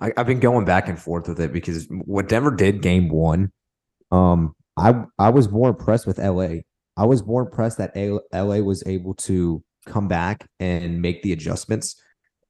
I, 0.00 0.12
I've 0.16 0.26
been 0.26 0.40
going 0.40 0.64
back 0.64 0.88
and 0.88 0.98
forth 0.98 1.28
with 1.28 1.40
it 1.40 1.52
because 1.52 1.86
what 1.90 2.28
Denver 2.28 2.54
did 2.54 2.82
game 2.82 3.08
one, 3.08 3.50
um, 4.10 4.54
I 4.76 5.04
I 5.18 5.30
was 5.30 5.50
more 5.50 5.70
impressed 5.70 6.06
with 6.06 6.18
LA. 6.18 6.58
I 6.96 7.06
was 7.06 7.24
more 7.24 7.42
impressed 7.42 7.78
that 7.78 7.96
A- 7.96 8.20
LA 8.32 8.58
was 8.58 8.84
able 8.86 9.14
to 9.14 9.62
come 9.86 10.08
back 10.08 10.46
and 10.60 11.00
make 11.02 11.22
the 11.22 11.32
adjustments 11.32 12.00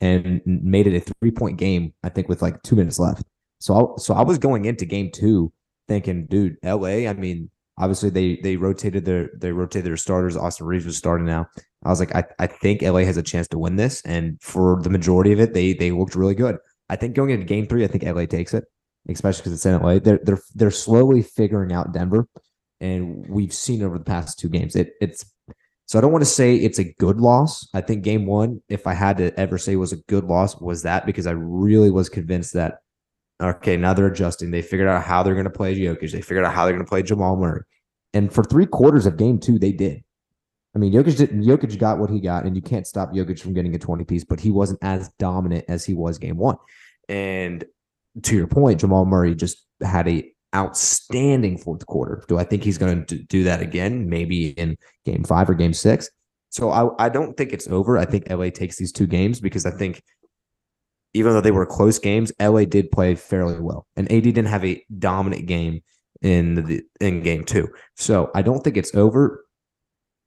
and 0.00 0.40
made 0.44 0.86
it 0.86 0.96
a 0.96 1.00
three 1.00 1.30
point 1.30 1.58
game. 1.58 1.94
I 2.02 2.10
think 2.10 2.28
with 2.28 2.42
like 2.42 2.62
two 2.62 2.76
minutes 2.76 2.98
left. 2.98 3.24
So 3.60 3.74
I, 3.74 4.00
so 4.00 4.14
I 4.14 4.22
was 4.22 4.38
going 4.38 4.66
into 4.66 4.84
game 4.84 5.10
two 5.10 5.52
thinking, 5.88 6.26
dude, 6.26 6.56
LA. 6.62 7.08
I 7.08 7.12
mean, 7.14 7.50
obviously 7.78 8.10
they 8.10 8.36
they 8.42 8.56
rotated 8.56 9.04
their 9.04 9.30
they 9.36 9.52
rotated 9.52 9.86
their 9.86 9.96
starters. 9.96 10.36
Austin 10.36 10.66
Reaves 10.66 10.86
was 10.86 10.96
starting 10.96 11.26
now. 11.26 11.46
I 11.84 11.90
was 11.90 12.00
like, 12.00 12.14
I, 12.14 12.24
I 12.38 12.46
think 12.46 12.82
LA 12.82 13.00
has 13.00 13.16
a 13.16 13.22
chance 13.22 13.46
to 13.48 13.58
win 13.58 13.76
this, 13.76 14.02
and 14.02 14.40
for 14.42 14.80
the 14.82 14.90
majority 14.90 15.32
of 15.32 15.40
it, 15.40 15.54
they 15.54 15.72
they 15.72 15.90
looked 15.90 16.14
really 16.14 16.34
good. 16.34 16.56
I 16.88 16.96
think 16.96 17.14
going 17.14 17.30
into 17.30 17.44
game 17.44 17.66
three, 17.66 17.84
I 17.84 17.88
think 17.88 18.04
LA 18.04 18.26
takes 18.26 18.54
it, 18.54 18.64
especially 19.08 19.40
because 19.40 19.52
it's 19.52 19.66
in 19.66 19.80
LA. 19.80 19.98
They're 19.98 20.20
they're 20.22 20.40
they're 20.54 20.70
slowly 20.70 21.22
figuring 21.22 21.72
out 21.72 21.92
Denver, 21.92 22.28
and 22.80 23.26
we've 23.28 23.52
seen 23.52 23.82
over 23.82 23.98
the 23.98 24.04
past 24.04 24.38
two 24.38 24.48
games. 24.48 24.74
It 24.76 24.92
it's 25.00 25.24
so 25.86 25.98
I 25.98 26.02
don't 26.02 26.12
want 26.12 26.22
to 26.22 26.30
say 26.30 26.56
it's 26.56 26.78
a 26.78 26.92
good 26.98 27.18
loss. 27.18 27.66
I 27.72 27.80
think 27.80 28.04
game 28.04 28.26
one, 28.26 28.60
if 28.68 28.86
I 28.86 28.92
had 28.92 29.16
to 29.18 29.38
ever 29.40 29.56
say 29.56 29.76
was 29.76 29.92
a 29.92 30.02
good 30.08 30.24
loss, 30.24 30.60
was 30.60 30.82
that 30.82 31.06
because 31.06 31.26
I 31.26 31.32
really 31.32 31.90
was 31.90 32.10
convinced 32.10 32.52
that 32.54 32.80
okay, 33.40 33.76
now 33.76 33.94
they're 33.94 34.06
adjusting. 34.06 34.50
They 34.50 34.62
figured 34.62 34.88
out 34.88 35.02
how 35.02 35.22
they're 35.22 35.34
going 35.34 35.44
to 35.44 35.50
play 35.50 35.74
Jokic. 35.76 36.12
They 36.12 36.20
figured 36.20 36.44
out 36.44 36.54
how 36.54 36.64
they're 36.64 36.74
going 36.74 36.84
to 36.84 36.88
play 36.88 37.02
Jamal 37.02 37.36
Murray, 37.36 37.62
and 38.14 38.32
for 38.32 38.42
three 38.44 38.66
quarters 38.66 39.06
of 39.06 39.16
game 39.16 39.38
two, 39.38 39.58
they 39.58 39.72
did. 39.72 40.02
I 40.74 40.78
mean, 40.78 40.92
Jokic 40.92 41.16
didn't. 41.16 41.42
Jokic 41.42 41.78
got 41.78 41.98
what 41.98 42.10
he 42.10 42.20
got, 42.20 42.44
and 42.44 42.54
you 42.54 42.62
can't 42.62 42.86
stop 42.86 43.12
Jokic 43.12 43.40
from 43.40 43.54
getting 43.54 43.74
a 43.74 43.78
20 43.78 44.04
piece, 44.04 44.24
but 44.24 44.40
he 44.40 44.50
wasn't 44.50 44.78
as 44.82 45.10
dominant 45.18 45.64
as 45.68 45.84
he 45.84 45.94
was 45.94 46.18
game 46.18 46.36
one. 46.36 46.56
And 47.08 47.64
to 48.22 48.36
your 48.36 48.46
point, 48.46 48.80
Jamal 48.80 49.04
Murray 49.04 49.34
just 49.34 49.66
had 49.82 50.08
a 50.08 50.30
outstanding 50.54 51.58
fourth 51.58 51.86
quarter. 51.86 52.24
Do 52.28 52.38
I 52.38 52.44
think 52.44 52.64
he's 52.64 52.78
going 52.78 53.04
to 53.06 53.18
do 53.18 53.44
that 53.44 53.60
again? 53.60 54.08
Maybe 54.08 54.48
in 54.50 54.76
game 55.04 55.24
five 55.24 55.48
or 55.48 55.54
game 55.54 55.72
six. 55.72 56.10
So 56.50 56.70
I, 56.70 57.06
I 57.06 57.08
don't 57.08 57.36
think 57.36 57.52
it's 57.52 57.68
over. 57.68 57.98
I 57.98 58.04
think 58.04 58.30
LA 58.30 58.50
takes 58.50 58.76
these 58.76 58.92
two 58.92 59.06
games 59.06 59.40
because 59.40 59.66
I 59.66 59.70
think 59.70 60.02
even 61.14 61.32
though 61.32 61.40
they 61.40 61.50
were 61.50 61.66
close 61.66 61.98
games, 61.98 62.32
LA 62.40 62.64
did 62.64 62.90
play 62.90 63.14
fairly 63.14 63.58
well, 63.58 63.86
and 63.96 64.10
AD 64.12 64.22
didn't 64.22 64.46
have 64.46 64.64
a 64.64 64.84
dominant 64.98 65.46
game 65.46 65.82
in 66.22 66.54
the 66.54 66.82
in 67.00 67.22
game 67.22 67.44
two. 67.44 67.68
So 67.96 68.30
I 68.34 68.42
don't 68.42 68.62
think 68.62 68.76
it's 68.76 68.94
over, 68.94 69.44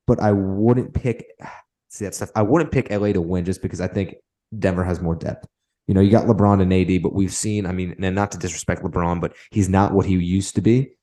but 0.07 0.19
I 0.19 0.31
wouldn't 0.31 0.93
pick 0.93 1.25
see 1.89 2.05
that 2.05 2.15
stuff. 2.15 2.31
I 2.35 2.41
wouldn't 2.41 2.71
pick 2.71 2.89
LA 2.89 3.11
to 3.13 3.21
win 3.21 3.45
just 3.45 3.61
because 3.61 3.81
I 3.81 3.87
think 3.87 4.15
Denver 4.57 4.83
has 4.83 5.01
more 5.01 5.15
depth. 5.15 5.47
You 5.87 5.93
know, 5.93 6.01
you 6.01 6.11
got 6.11 6.25
LeBron 6.25 6.61
and 6.61 6.73
AD, 6.73 7.01
but 7.01 7.13
we've 7.13 7.33
seen, 7.33 7.65
I 7.65 7.73
mean, 7.73 7.95
and 8.01 8.15
not 8.15 8.31
to 8.31 8.37
disrespect 8.37 8.81
LeBron, 8.81 9.19
but 9.19 9.35
he's 9.49 9.67
not 9.67 9.93
what 9.93 10.05
he 10.05 10.15
used 10.15 10.55
to 10.55 10.61
be. 10.61 10.93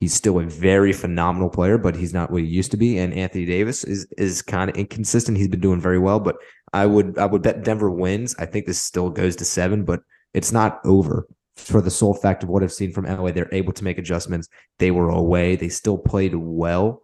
He's 0.00 0.14
still 0.14 0.40
a 0.40 0.44
very 0.44 0.92
phenomenal 0.92 1.48
player, 1.48 1.78
but 1.78 1.94
he's 1.94 2.12
not 2.12 2.32
what 2.32 2.42
he 2.42 2.48
used 2.48 2.72
to 2.72 2.76
be. 2.76 2.98
And 2.98 3.14
Anthony 3.14 3.44
Davis 3.44 3.84
is 3.84 4.06
is 4.18 4.42
kind 4.42 4.68
of 4.68 4.76
inconsistent. 4.76 5.38
He's 5.38 5.46
been 5.46 5.60
doing 5.60 5.80
very 5.80 5.98
well, 5.98 6.18
but 6.18 6.36
I 6.72 6.86
would 6.86 7.18
I 7.18 7.26
would 7.26 7.42
bet 7.42 7.64
Denver 7.64 7.90
wins. 7.90 8.34
I 8.38 8.46
think 8.46 8.66
this 8.66 8.80
still 8.82 9.10
goes 9.10 9.36
to 9.36 9.44
seven, 9.44 9.84
but 9.84 10.00
it's 10.34 10.52
not 10.52 10.80
over 10.84 11.26
for 11.56 11.80
the 11.82 11.90
sole 11.90 12.14
fact 12.14 12.42
of 12.42 12.48
what 12.48 12.62
I've 12.62 12.72
seen 12.72 12.92
from 12.92 13.04
LA. 13.06 13.30
They're 13.32 13.48
able 13.52 13.72
to 13.74 13.84
make 13.84 13.98
adjustments. 13.98 14.48
They 14.78 14.90
were 14.90 15.10
away. 15.10 15.56
They 15.56 15.68
still 15.68 15.98
played 15.98 16.34
well. 16.34 17.02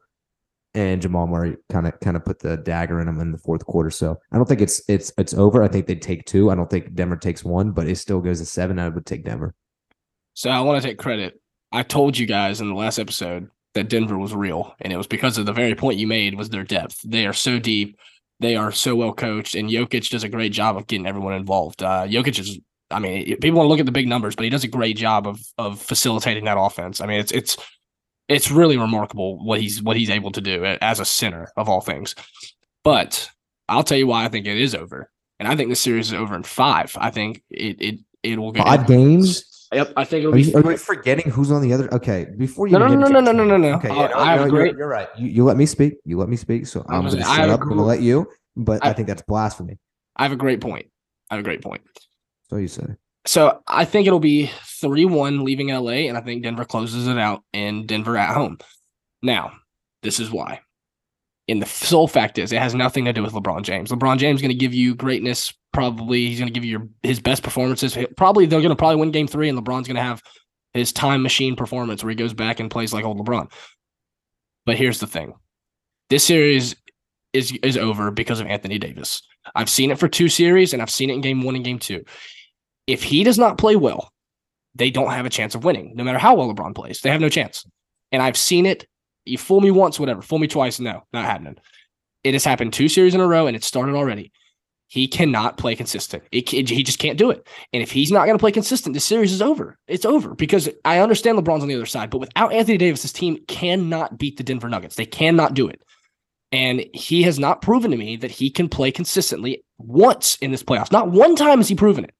and 0.74 1.02
Jamal 1.02 1.26
Murray 1.26 1.56
kind 1.70 1.86
of 1.86 1.98
kind 2.00 2.16
of 2.16 2.24
put 2.24 2.38
the 2.40 2.56
dagger 2.58 3.00
in 3.00 3.06
them 3.06 3.20
in 3.20 3.32
the 3.32 3.38
fourth 3.38 3.64
quarter. 3.66 3.90
So 3.90 4.18
I 4.32 4.36
don't 4.36 4.46
think 4.46 4.60
it's 4.60 4.82
it's 4.88 5.12
it's 5.18 5.34
over. 5.34 5.62
I 5.62 5.68
think 5.68 5.86
they 5.86 5.94
take 5.96 6.24
two. 6.26 6.50
I 6.50 6.54
don't 6.54 6.70
think 6.70 6.94
Denver 6.94 7.16
takes 7.16 7.44
one, 7.44 7.72
but 7.72 7.88
it 7.88 7.96
still 7.96 8.20
goes 8.20 8.40
to 8.40 8.46
seven. 8.46 8.78
I 8.78 8.88
would 8.88 9.06
take 9.06 9.24
Denver. 9.24 9.54
So 10.34 10.50
I 10.50 10.60
want 10.60 10.80
to 10.82 10.88
take 10.88 10.98
credit. 10.98 11.40
I 11.72 11.82
told 11.82 12.16
you 12.16 12.26
guys 12.26 12.60
in 12.60 12.68
the 12.68 12.74
last 12.74 12.98
episode 12.98 13.50
that 13.74 13.88
Denver 13.88 14.16
was 14.18 14.34
real, 14.34 14.74
and 14.80 14.92
it 14.92 14.96
was 14.96 15.06
because 15.06 15.36
of 15.38 15.46
the 15.46 15.52
very 15.52 15.74
point 15.74 15.98
you 15.98 16.06
made 16.06 16.34
was 16.34 16.48
their 16.48 16.64
depth. 16.64 17.00
They 17.04 17.26
are 17.26 17.32
so 17.32 17.58
deep, 17.58 17.98
they 18.40 18.56
are 18.56 18.72
so 18.72 18.94
well 18.94 19.12
coached, 19.12 19.54
and 19.54 19.68
Jokic 19.68 20.10
does 20.10 20.24
a 20.24 20.28
great 20.28 20.52
job 20.52 20.76
of 20.76 20.86
getting 20.86 21.06
everyone 21.06 21.34
involved. 21.34 21.82
Uh, 21.82 22.06
Jokic 22.06 22.38
is, 22.38 22.58
I 22.90 22.98
mean, 22.98 23.24
people 23.40 23.58
want 23.58 23.66
to 23.66 23.68
look 23.68 23.80
at 23.80 23.86
the 23.86 23.92
big 23.92 24.08
numbers, 24.08 24.36
but 24.36 24.44
he 24.44 24.50
does 24.50 24.64
a 24.64 24.68
great 24.68 24.96
job 24.96 25.26
of 25.26 25.40
of 25.58 25.80
facilitating 25.80 26.44
that 26.44 26.58
offense. 26.58 27.00
I 27.00 27.06
mean, 27.06 27.20
it's 27.20 27.32
it's 27.32 27.56
it's 28.28 28.50
really 28.50 28.76
remarkable 28.76 29.44
what 29.44 29.60
he's 29.60 29.82
what 29.82 29.96
he's 29.96 30.10
able 30.10 30.30
to 30.32 30.40
do 30.40 30.64
as 30.64 31.00
a 31.00 31.04
center 31.04 31.50
of 31.56 31.68
all 31.68 31.80
things. 31.80 32.14
But 32.84 33.30
I'll 33.68 33.84
tell 33.84 33.98
you 33.98 34.06
why 34.06 34.24
I 34.24 34.28
think 34.28 34.46
it 34.46 34.58
is 34.58 34.74
over, 34.74 35.10
and 35.38 35.48
I 35.48 35.56
think 35.56 35.70
the 35.70 35.76
series 35.76 36.08
is 36.08 36.14
over 36.14 36.36
in 36.36 36.42
five. 36.44 36.96
I 36.96 37.10
think 37.10 37.42
it 37.50 37.80
it 37.80 38.00
it 38.22 38.38
will 38.38 38.52
go 38.52 38.62
five 38.62 38.86
games. 38.86 39.44
Yep, 39.72 39.92
I 39.96 40.04
think 40.04 40.20
it'll 40.20 40.32
are 40.32 40.36
be. 40.36 40.42
You, 40.42 40.56
are 40.56 40.72
you 40.72 40.78
forgetting 40.78 41.30
who's 41.30 41.50
on 41.50 41.60
the 41.60 41.72
other? 41.72 41.92
Okay, 41.92 42.26
before 42.36 42.66
you. 42.66 42.78
No, 42.78 42.86
no, 42.86 42.94
no, 42.94 43.06
no, 43.06 43.20
no, 43.20 43.32
no, 43.32 43.44
no, 43.44 43.56
no. 43.56 43.74
Okay, 43.74 43.90
uh, 43.90 44.08
yeah, 44.08 44.16
I, 44.16 44.36
have 44.36 44.48
great. 44.48 44.72
You're, 44.72 44.78
you're, 44.78 44.88
right. 44.88 45.08
You, 45.18 45.28
you 45.28 45.44
let 45.44 45.56
me 45.56 45.66
speak. 45.66 45.94
You 46.04 46.16
let 46.18 46.28
me 46.28 46.36
speak. 46.36 46.66
So 46.66 46.84
I'm 46.88 47.02
going 47.02 47.16
to 47.16 47.22
shut 47.22 47.50
up. 47.50 47.60
I'm 47.60 47.68
going 47.68 47.78
to 47.78 47.84
let 47.84 48.00
you. 48.00 48.26
But 48.56 48.84
I, 48.84 48.90
I, 48.90 48.92
think 48.94 49.08
that's 49.08 49.22
blasphemy. 49.22 49.78
I 50.16 50.22
have 50.22 50.32
a 50.32 50.36
great 50.36 50.60
point. 50.60 50.86
I 51.30 51.34
have 51.34 51.40
a 51.40 51.44
great 51.44 51.62
point. 51.62 51.82
So 52.48 52.56
you 52.56 52.68
say. 52.68 52.86
So 53.26 53.62
I 53.66 53.84
think 53.84 54.06
it'll 54.06 54.20
be 54.20 54.50
three 54.80 55.04
one 55.04 55.44
leaving 55.44 55.68
LA, 55.68 56.08
and 56.08 56.16
I 56.16 56.22
think 56.22 56.42
Denver 56.42 56.64
closes 56.64 57.06
it 57.06 57.18
out 57.18 57.42
in 57.52 57.86
Denver 57.86 58.16
at 58.16 58.34
home. 58.34 58.58
Now, 59.22 59.52
this 60.02 60.18
is 60.18 60.30
why. 60.30 60.60
And 61.48 61.62
the 61.62 61.66
sole 61.66 62.08
fact 62.08 62.38
is, 62.38 62.52
it 62.52 62.60
has 62.60 62.74
nothing 62.74 63.06
to 63.06 63.12
do 63.12 63.22
with 63.22 63.32
LeBron 63.32 63.62
James. 63.62 63.90
LeBron 63.90 64.18
James 64.18 64.38
is 64.38 64.42
going 64.42 64.52
to 64.52 64.58
give 64.58 64.74
you 64.74 64.94
greatness. 64.94 65.52
Probably, 65.72 66.26
he's 66.26 66.38
going 66.38 66.48
to 66.48 66.52
give 66.52 66.64
you 66.64 66.78
your, 66.78 66.88
his 67.02 67.20
best 67.20 67.42
performances. 67.42 67.96
Probably, 68.16 68.44
they're 68.46 68.60
going 68.60 68.70
to 68.70 68.76
probably 68.76 68.96
win 68.96 69.10
Game 69.10 69.26
Three, 69.26 69.48
and 69.48 69.58
LeBron's 69.58 69.86
going 69.86 69.96
to 69.96 70.02
have 70.02 70.22
his 70.74 70.92
time 70.92 71.22
machine 71.22 71.56
performance 71.56 72.04
where 72.04 72.10
he 72.10 72.16
goes 72.16 72.34
back 72.34 72.60
and 72.60 72.70
plays 72.70 72.92
like 72.92 73.04
old 73.04 73.18
LeBron. 73.18 73.50
But 74.66 74.76
here's 74.76 75.00
the 75.00 75.06
thing: 75.06 75.34
this 76.10 76.24
series 76.24 76.76
is 77.32 77.52
is 77.62 77.76
over 77.76 78.10
because 78.10 78.40
of 78.40 78.46
Anthony 78.46 78.78
Davis. 78.78 79.22
I've 79.54 79.70
seen 79.70 79.90
it 79.90 79.98
for 79.98 80.08
two 80.08 80.28
series, 80.28 80.72
and 80.72 80.82
I've 80.82 80.90
seen 80.90 81.08
it 81.08 81.14
in 81.14 81.20
Game 81.22 81.42
One 81.42 81.54
and 81.54 81.64
Game 81.64 81.78
Two. 81.78 82.04
If 82.86 83.02
he 83.02 83.24
does 83.24 83.38
not 83.38 83.58
play 83.58 83.76
well, 83.76 84.12
they 84.74 84.90
don't 84.90 85.10
have 85.10 85.26
a 85.26 85.30
chance 85.30 85.54
of 85.54 85.64
winning. 85.64 85.92
No 85.94 86.04
matter 86.04 86.18
how 86.18 86.34
well 86.34 86.52
LeBron 86.52 86.74
plays, 86.74 87.00
they 87.00 87.10
have 87.10 87.20
no 87.20 87.28
chance. 87.28 87.64
And 88.12 88.22
I've 88.22 88.36
seen 88.36 88.66
it 88.66 88.86
you 89.28 89.38
fool 89.38 89.60
me 89.60 89.70
once, 89.70 90.00
whatever. 90.00 90.22
Fool 90.22 90.38
me 90.38 90.48
twice, 90.48 90.80
no, 90.80 91.02
not 91.12 91.24
happening. 91.24 91.56
It 92.24 92.34
has 92.34 92.44
happened 92.44 92.72
two 92.72 92.88
series 92.88 93.14
in 93.14 93.20
a 93.20 93.26
row, 93.26 93.46
and 93.46 93.56
it 93.56 93.64
started 93.64 93.94
already. 93.94 94.32
He 94.88 95.06
cannot 95.06 95.58
play 95.58 95.76
consistent. 95.76 96.24
It, 96.32 96.52
it, 96.54 96.70
he 96.70 96.82
just 96.82 96.98
can't 96.98 97.18
do 97.18 97.30
it. 97.30 97.46
And 97.74 97.82
if 97.82 97.90
he's 97.90 98.10
not 98.10 98.24
going 98.24 98.38
to 98.38 98.42
play 98.42 98.52
consistent, 98.52 98.94
this 98.94 99.04
series 99.04 99.32
is 99.32 99.42
over. 99.42 99.78
It's 99.86 100.06
over 100.06 100.34
because 100.34 100.68
I 100.84 101.00
understand 101.00 101.38
LeBron's 101.38 101.62
on 101.62 101.68
the 101.68 101.74
other 101.74 101.84
side, 101.84 102.08
but 102.08 102.18
without 102.18 102.54
Anthony 102.54 102.78
Davis, 102.78 103.02
this 103.02 103.12
team 103.12 103.38
cannot 103.48 104.16
beat 104.16 104.38
the 104.38 104.42
Denver 104.42 104.68
Nuggets. 104.68 104.96
They 104.96 105.04
cannot 105.04 105.52
do 105.52 105.68
it. 105.68 105.82
And 106.52 106.86
he 106.94 107.22
has 107.24 107.38
not 107.38 107.60
proven 107.60 107.90
to 107.90 107.98
me 107.98 108.16
that 108.16 108.30
he 108.30 108.48
can 108.48 108.70
play 108.70 108.90
consistently 108.90 109.62
once 109.76 110.38
in 110.40 110.52
this 110.52 110.62
playoffs. 110.62 110.90
Not 110.90 111.10
one 111.10 111.36
time 111.36 111.58
has 111.58 111.68
he 111.68 111.74
proven 111.74 112.04
it. 112.04 112.14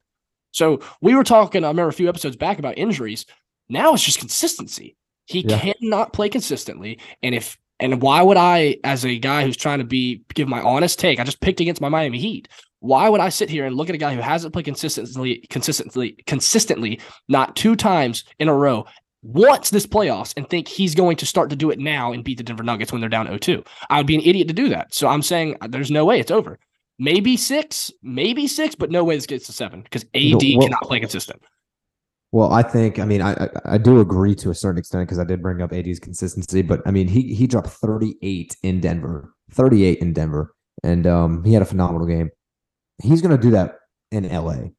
So 0.52 0.80
we 1.00 1.14
were 1.14 1.24
talking, 1.24 1.64
I 1.64 1.68
remember 1.68 1.88
a 1.88 1.94
few 1.94 2.10
episodes 2.10 2.36
back 2.36 2.58
about 2.58 2.76
injuries. 2.76 3.24
Now 3.70 3.94
it's 3.94 4.04
just 4.04 4.18
consistency. 4.18 4.97
He 5.28 5.40
yeah. 5.46 5.58
cannot 5.58 6.12
play 6.12 6.28
consistently. 6.28 6.98
And 7.22 7.34
if 7.34 7.58
and 7.80 8.02
why 8.02 8.22
would 8.22 8.36
I, 8.36 8.78
as 8.82 9.04
a 9.04 9.18
guy 9.18 9.44
who's 9.44 9.56
trying 9.56 9.78
to 9.78 9.84
be 9.84 10.22
give 10.34 10.48
my 10.48 10.60
honest 10.62 10.98
take, 10.98 11.20
I 11.20 11.24
just 11.24 11.40
picked 11.40 11.60
against 11.60 11.80
my 11.80 11.88
Miami 11.88 12.18
Heat. 12.18 12.48
Why 12.80 13.08
would 13.08 13.20
I 13.20 13.28
sit 13.28 13.50
here 13.50 13.66
and 13.66 13.76
look 13.76 13.88
at 13.88 13.94
a 13.94 13.98
guy 13.98 14.14
who 14.14 14.20
hasn't 14.20 14.52
played 14.52 14.64
consistently, 14.64 15.44
consistently, 15.50 16.16
consistently, 16.26 17.00
not 17.28 17.56
two 17.56 17.76
times 17.76 18.24
in 18.38 18.48
a 18.48 18.54
row, 18.54 18.86
once 19.22 19.70
this 19.70 19.86
playoffs, 19.86 20.32
and 20.36 20.48
think 20.48 20.68
he's 20.68 20.94
going 20.94 21.16
to 21.16 21.26
start 21.26 21.50
to 21.50 21.56
do 21.56 21.70
it 21.70 21.78
now 21.78 22.12
and 22.12 22.24
beat 22.24 22.38
the 22.38 22.44
Denver 22.44 22.62
Nuggets 22.62 22.92
when 22.92 23.00
they're 23.00 23.10
down 23.10 23.26
0-2? 23.26 23.66
I 23.90 23.98
would 23.98 24.06
be 24.06 24.14
an 24.14 24.22
idiot 24.22 24.48
to 24.48 24.54
do 24.54 24.68
that. 24.68 24.94
So 24.94 25.08
I'm 25.08 25.22
saying 25.22 25.56
uh, 25.60 25.66
there's 25.66 25.90
no 25.90 26.04
way 26.04 26.20
it's 26.20 26.30
over. 26.30 26.58
Maybe 27.00 27.36
six, 27.36 27.92
maybe 28.02 28.46
six, 28.46 28.74
but 28.74 28.90
no 28.90 29.04
way 29.04 29.16
this 29.16 29.26
gets 29.26 29.46
to 29.46 29.52
seven 29.52 29.82
because 29.82 30.04
AD 30.14 30.42
well, 30.42 30.60
cannot 30.60 30.82
play 30.82 31.00
consistent. 31.00 31.42
Well, 32.30 32.52
I 32.52 32.62
think 32.62 32.98
I 32.98 33.04
mean 33.04 33.22
I 33.22 33.48
I, 33.64 33.78
do 33.78 34.00
agree 34.00 34.34
to 34.36 34.50
a 34.50 34.54
certain 34.54 34.78
extent 34.78 35.08
because 35.08 35.18
I 35.18 35.24
did 35.24 35.40
bring 35.40 35.62
up 35.62 35.72
AD's 35.72 35.98
consistency, 35.98 36.60
but 36.60 36.82
I 36.86 36.90
mean 36.90 37.08
he 37.08 37.34
he 37.34 37.46
dropped 37.46 37.68
38 37.68 38.56
in 38.62 38.80
Denver, 38.80 39.32
38 39.52 39.98
in 40.00 40.12
Denver, 40.12 40.54
and 40.82 41.06
um 41.06 41.42
he 41.44 41.54
had 41.54 41.62
a 41.62 41.66
phenomenal 41.66 42.06
game. 42.06 42.30
He's 43.02 43.22
gonna 43.22 43.38
do 43.38 43.50
that 43.52 43.76
in 44.10 44.28
LA. 44.28 44.70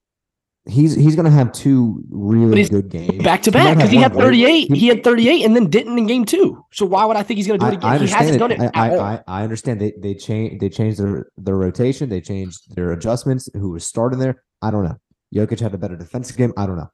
He's 0.67 0.93
he's 0.93 1.15
gonna 1.15 1.31
have 1.31 1.51
two 1.51 2.03
really 2.11 2.63
good 2.65 2.89
games 2.89 3.23
back 3.23 3.41
to 3.43 3.51
back 3.51 3.77
because 3.77 3.89
he 3.89 3.97
had 3.97 4.13
38. 4.13 4.71
He, 4.71 4.79
he, 4.79 4.87
had 4.87 5.03
38 5.03 5.43
and 5.43 5.55
then 5.55 5.69
didn't 5.71 5.97
in 5.97 6.05
game 6.05 6.25
two. 6.25 6.63
So 6.71 6.85
why 6.85 7.05
would 7.05 7.17
I 7.17 7.23
think 7.23 7.37
he's 7.37 7.47
gonna 7.47 7.57
do 7.57 7.65
it 7.65 7.73
again? 7.75 7.89
I, 7.89 7.95
I 7.95 7.97
he 7.97 8.07
hasn't 8.07 8.35
it. 8.35 8.39
done 8.39 8.51
it. 8.51 8.71
I, 8.75 8.95
I, 8.95 9.23
I, 9.27 9.43
understand 9.43 9.81
they 9.81 9.93
they 9.99 10.13
change 10.13 10.59
they 10.59 10.69
changed 10.69 10.99
their 10.99 11.25
their 11.37 11.55
rotation, 11.55 12.09
they 12.09 12.21
changed 12.21 12.75
their 12.75 12.91
adjustments. 12.91 13.49
Who 13.53 13.71
was 13.71 13.87
starting 13.87 14.19
there? 14.19 14.43
I 14.61 14.69
don't 14.69 14.83
know. 14.83 14.97
Jokic 15.33 15.59
had 15.59 15.73
a 15.73 15.77
better 15.79 15.95
defensive 15.95 16.37
game. 16.37 16.53
I 16.55 16.67
don't 16.67 16.77
know. 16.77 16.91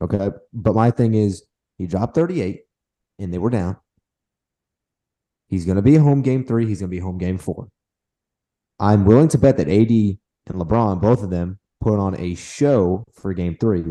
Okay. 0.00 0.30
But 0.52 0.74
my 0.74 0.90
thing 0.90 1.14
is, 1.14 1.44
he 1.78 1.86
dropped 1.86 2.14
38 2.14 2.62
and 3.18 3.32
they 3.32 3.38
were 3.38 3.50
down. 3.50 3.76
He's 5.48 5.64
going 5.64 5.76
to 5.76 5.82
be 5.82 5.96
home 5.96 6.22
game 6.22 6.44
three. 6.44 6.66
He's 6.66 6.80
going 6.80 6.90
to 6.90 6.96
be 6.96 7.00
home 7.00 7.18
game 7.18 7.38
four. 7.38 7.68
I'm 8.78 9.04
willing 9.04 9.28
to 9.28 9.38
bet 9.38 9.56
that 9.56 9.68
AD 9.68 9.90
and 9.90 10.60
LeBron, 10.60 11.00
both 11.00 11.22
of 11.22 11.30
them, 11.30 11.58
put 11.80 11.98
on 11.98 12.18
a 12.18 12.34
show 12.34 13.04
for 13.12 13.32
game 13.32 13.56
three. 13.58 13.84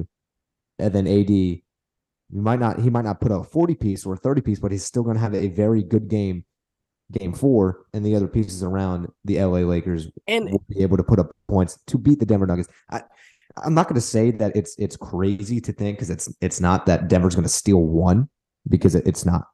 And 0.78 0.94
then 0.94 1.08
AD, 1.08 1.30
you 1.30 1.62
might 2.30 2.60
not, 2.60 2.80
he 2.80 2.90
might 2.90 3.06
not 3.06 3.22
put 3.22 3.32
a 3.32 3.44
40 3.44 3.76
piece 3.76 4.06
or 4.06 4.14
a 4.14 4.18
30 4.18 4.42
piece, 4.42 4.60
but 4.60 4.72
he's 4.72 4.84
still 4.84 5.04
going 5.04 5.16
to 5.16 5.22
have 5.22 5.34
a 5.34 5.48
very 5.48 5.82
good 5.82 6.10
game, 6.10 6.44
game 7.12 7.34
four. 7.34 7.86
And 7.94 8.06
the 8.06 8.16
other 8.16 8.28
pieces 8.28 8.62
around 8.64 9.08
the 9.24 9.40
LA 9.42 9.60
Lakers 9.60 10.10
and, 10.28 10.52
will 10.52 10.64
be 10.68 10.82
able 10.82 10.98
to 10.98 11.04
put 11.04 11.20
up 11.20 11.32
points 11.48 11.80
to 11.88 11.98
beat 11.98 12.20
the 12.20 12.26
Denver 12.26 12.48
Nuggets. 12.48 12.70
I, 12.92 13.04
I'm 13.64 13.74
not 13.74 13.88
going 13.88 13.96
to 13.96 14.02
say 14.02 14.32
that 14.32 14.56
it's 14.56 14.76
it's 14.78 14.98
crazy 14.98 15.62
to 15.62 15.72
think 15.72 15.98
because 15.98 16.10
it's 16.10 16.34
it's 16.42 16.60
not 16.60 16.86
that 16.88 17.08
Denver's 17.08 17.36
going 17.36 17.44
to 17.44 17.50
steal 17.50 17.82
one 17.82 18.30
because 18.68 18.96
it, 18.96 19.08
it's 19.08 19.26
not. 19.26 19.46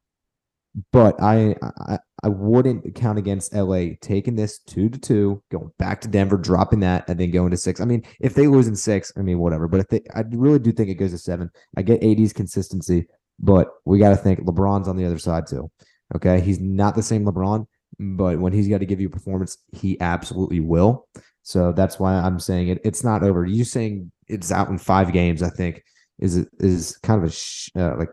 But 0.92 1.22
I, 1.22 1.56
I 1.62 2.00
I 2.24 2.30
wouldn't 2.30 2.96
count 2.96 3.18
against 3.20 3.54
LA 3.54 3.96
taking 4.00 4.36
this 4.36 4.60
two 4.60 4.90
to 4.90 4.98
two, 5.00 5.44
going 5.52 5.72
back 5.78 6.02
to 6.02 6.08
Denver, 6.08 6.38
dropping 6.38 6.80
that, 6.82 7.10
and 7.10 7.20
then 7.20 7.32
going 7.32 7.52
to 7.52 7.58
six. 7.58 7.82
I 7.82 7.86
mean, 7.86 8.04
if 8.20 8.36
they 8.36 8.48
lose 8.48 8.68
in 8.68 8.76
six, 8.76 9.12
I 9.18 9.22
mean 9.22 9.40
whatever. 9.40 9.68
But 9.68 9.82
if 9.82 9.88
they, 9.90 10.02
I 10.16 10.24
really 10.30 10.60
do 10.60 10.72
think 10.72 10.90
it 10.90 10.96
goes 10.96 11.12
to 11.12 11.18
seven. 11.18 11.50
I 11.76 11.82
get 11.82 12.04
AD's 12.04 12.34
consistency, 12.34 13.08
but 13.40 13.70
we 13.86 14.00
got 14.00 14.12
to 14.12 14.16
think 14.16 14.40
LeBron's 14.42 14.88
on 14.88 14.98
the 14.98 15.06
other 15.06 15.20
side 15.20 15.46
too. 15.48 15.70
Okay, 16.16 16.40
he's 16.40 16.60
not 16.60 16.96
the 16.96 17.04
same 17.04 17.26
LeBron, 17.26 17.66
but 18.00 18.40
when 18.40 18.54
he's 18.54 18.68
got 18.68 18.80
to 18.80 18.86
give 18.86 19.02
you 19.02 19.08
a 19.08 19.12
performance, 19.12 19.58
he 19.74 20.00
absolutely 20.00 20.60
will. 20.60 21.08
So 21.52 21.74
that's 21.74 22.00
why 22.00 22.14
I'm 22.14 22.40
saying 22.40 22.70
it. 22.70 22.80
It's 22.86 23.04
not 23.04 23.24
over. 23.24 23.46
You 23.46 23.66
saying 23.66 24.10
it's 24.28 24.54
out 24.54 24.70
in 24.70 24.78
five 24.78 25.12
games, 25.12 25.44
I 25.44 25.50
think, 25.50 25.84
is 26.18 26.38
is 26.60 26.98
kind 27.04 27.22
of 27.22 27.30
a 27.30 27.32
sh- 27.32 27.70
uh, 27.76 27.98
like 27.98 28.10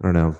I 0.00 0.04
don't 0.04 0.14
know. 0.14 0.34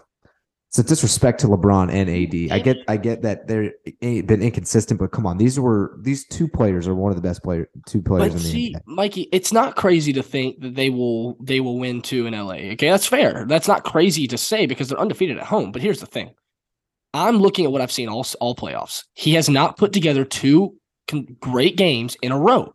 It's 0.70 0.78
a 0.78 0.82
disrespect 0.82 1.40
to 1.40 1.48
LeBron 1.48 1.92
and 1.92 2.08
AD. 2.08 2.50
I 2.50 2.58
get 2.60 2.78
I 2.88 2.96
get 2.96 3.20
that 3.22 3.46
they're 3.46 3.72
been 4.00 4.42
inconsistent, 4.42 4.98
but 4.98 5.12
come 5.12 5.26
on, 5.26 5.36
these 5.36 5.60
were 5.60 5.98
these 6.00 6.26
two 6.26 6.48
players 6.48 6.88
are 6.88 6.94
one 6.94 7.12
of 7.12 7.16
the 7.16 7.22
best 7.22 7.42
player 7.42 7.68
two 7.86 8.00
players 8.00 8.32
but 8.32 8.38
in 8.38 8.42
the 8.42 8.48
see, 8.48 8.74
NBA. 8.74 8.80
Mikey, 8.86 9.28
it's 9.30 9.52
not 9.52 9.76
crazy 9.76 10.14
to 10.14 10.22
think 10.22 10.60
that 10.60 10.74
they 10.74 10.88
will 10.88 11.36
they 11.42 11.60
will 11.60 11.78
win 11.78 12.00
two 12.00 12.26
in 12.26 12.32
LA. 12.32 12.72
Okay, 12.72 12.88
that's 12.88 13.06
fair. 13.06 13.44
That's 13.46 13.68
not 13.68 13.84
crazy 13.84 14.26
to 14.28 14.38
say 14.38 14.64
because 14.64 14.88
they're 14.88 14.98
undefeated 14.98 15.36
at 15.36 15.44
home. 15.44 15.72
But 15.72 15.82
here's 15.82 16.00
the 16.00 16.06
thing. 16.06 16.32
I'm 17.12 17.36
looking 17.36 17.66
at 17.66 17.70
what 17.70 17.82
I've 17.82 17.92
seen 17.92 18.08
all 18.08 18.26
all 18.40 18.56
playoffs. 18.56 19.04
He 19.12 19.34
has 19.34 19.50
not 19.50 19.76
put 19.76 19.92
together 19.92 20.24
two 20.24 20.74
great 21.40 21.76
games 21.76 22.16
in 22.22 22.32
a 22.32 22.38
row. 22.38 22.72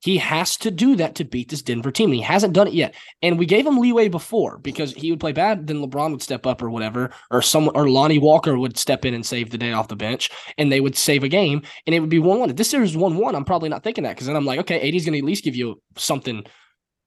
He 0.00 0.18
has 0.18 0.56
to 0.58 0.70
do 0.70 0.94
that 0.96 1.16
to 1.16 1.24
beat 1.24 1.48
this 1.48 1.62
Denver 1.62 1.90
team. 1.90 2.10
And 2.10 2.16
he 2.16 2.22
hasn't 2.22 2.52
done 2.52 2.68
it 2.68 2.74
yet. 2.74 2.94
And 3.22 3.38
we 3.38 3.46
gave 3.46 3.66
him 3.66 3.78
leeway 3.78 4.08
before 4.08 4.58
because 4.58 4.92
he 4.92 5.10
would 5.10 5.18
play 5.18 5.32
bad, 5.32 5.66
then 5.66 5.82
LeBron 5.82 6.12
would 6.12 6.22
step 6.22 6.46
up 6.46 6.62
or 6.62 6.70
whatever, 6.70 7.10
or 7.30 7.42
someone 7.42 7.74
or 7.74 7.88
Lonnie 7.88 8.18
Walker 8.18 8.56
would 8.56 8.76
step 8.78 9.04
in 9.04 9.14
and 9.14 9.26
save 9.26 9.50
the 9.50 9.58
day 9.58 9.72
off 9.72 9.88
the 9.88 9.96
bench, 9.96 10.30
and 10.58 10.70
they 10.70 10.80
would 10.80 10.96
save 10.96 11.24
a 11.24 11.28
game, 11.28 11.62
and 11.86 11.94
it 11.94 12.00
would 12.00 12.10
be 12.10 12.18
one 12.18 12.38
one. 12.38 12.50
If 12.50 12.56
this 12.56 12.70
series 12.70 12.90
is 12.90 12.96
one 12.96 13.16
one, 13.16 13.34
I'm 13.34 13.44
probably 13.44 13.68
not 13.68 13.82
thinking 13.82 14.04
that 14.04 14.14
because 14.14 14.28
then 14.28 14.36
I'm 14.36 14.44
like, 14.44 14.60
okay, 14.60 14.86
AD's 14.86 15.04
gonna 15.04 15.18
at 15.18 15.24
least 15.24 15.44
give 15.44 15.56
you 15.56 15.80
something 15.96 16.44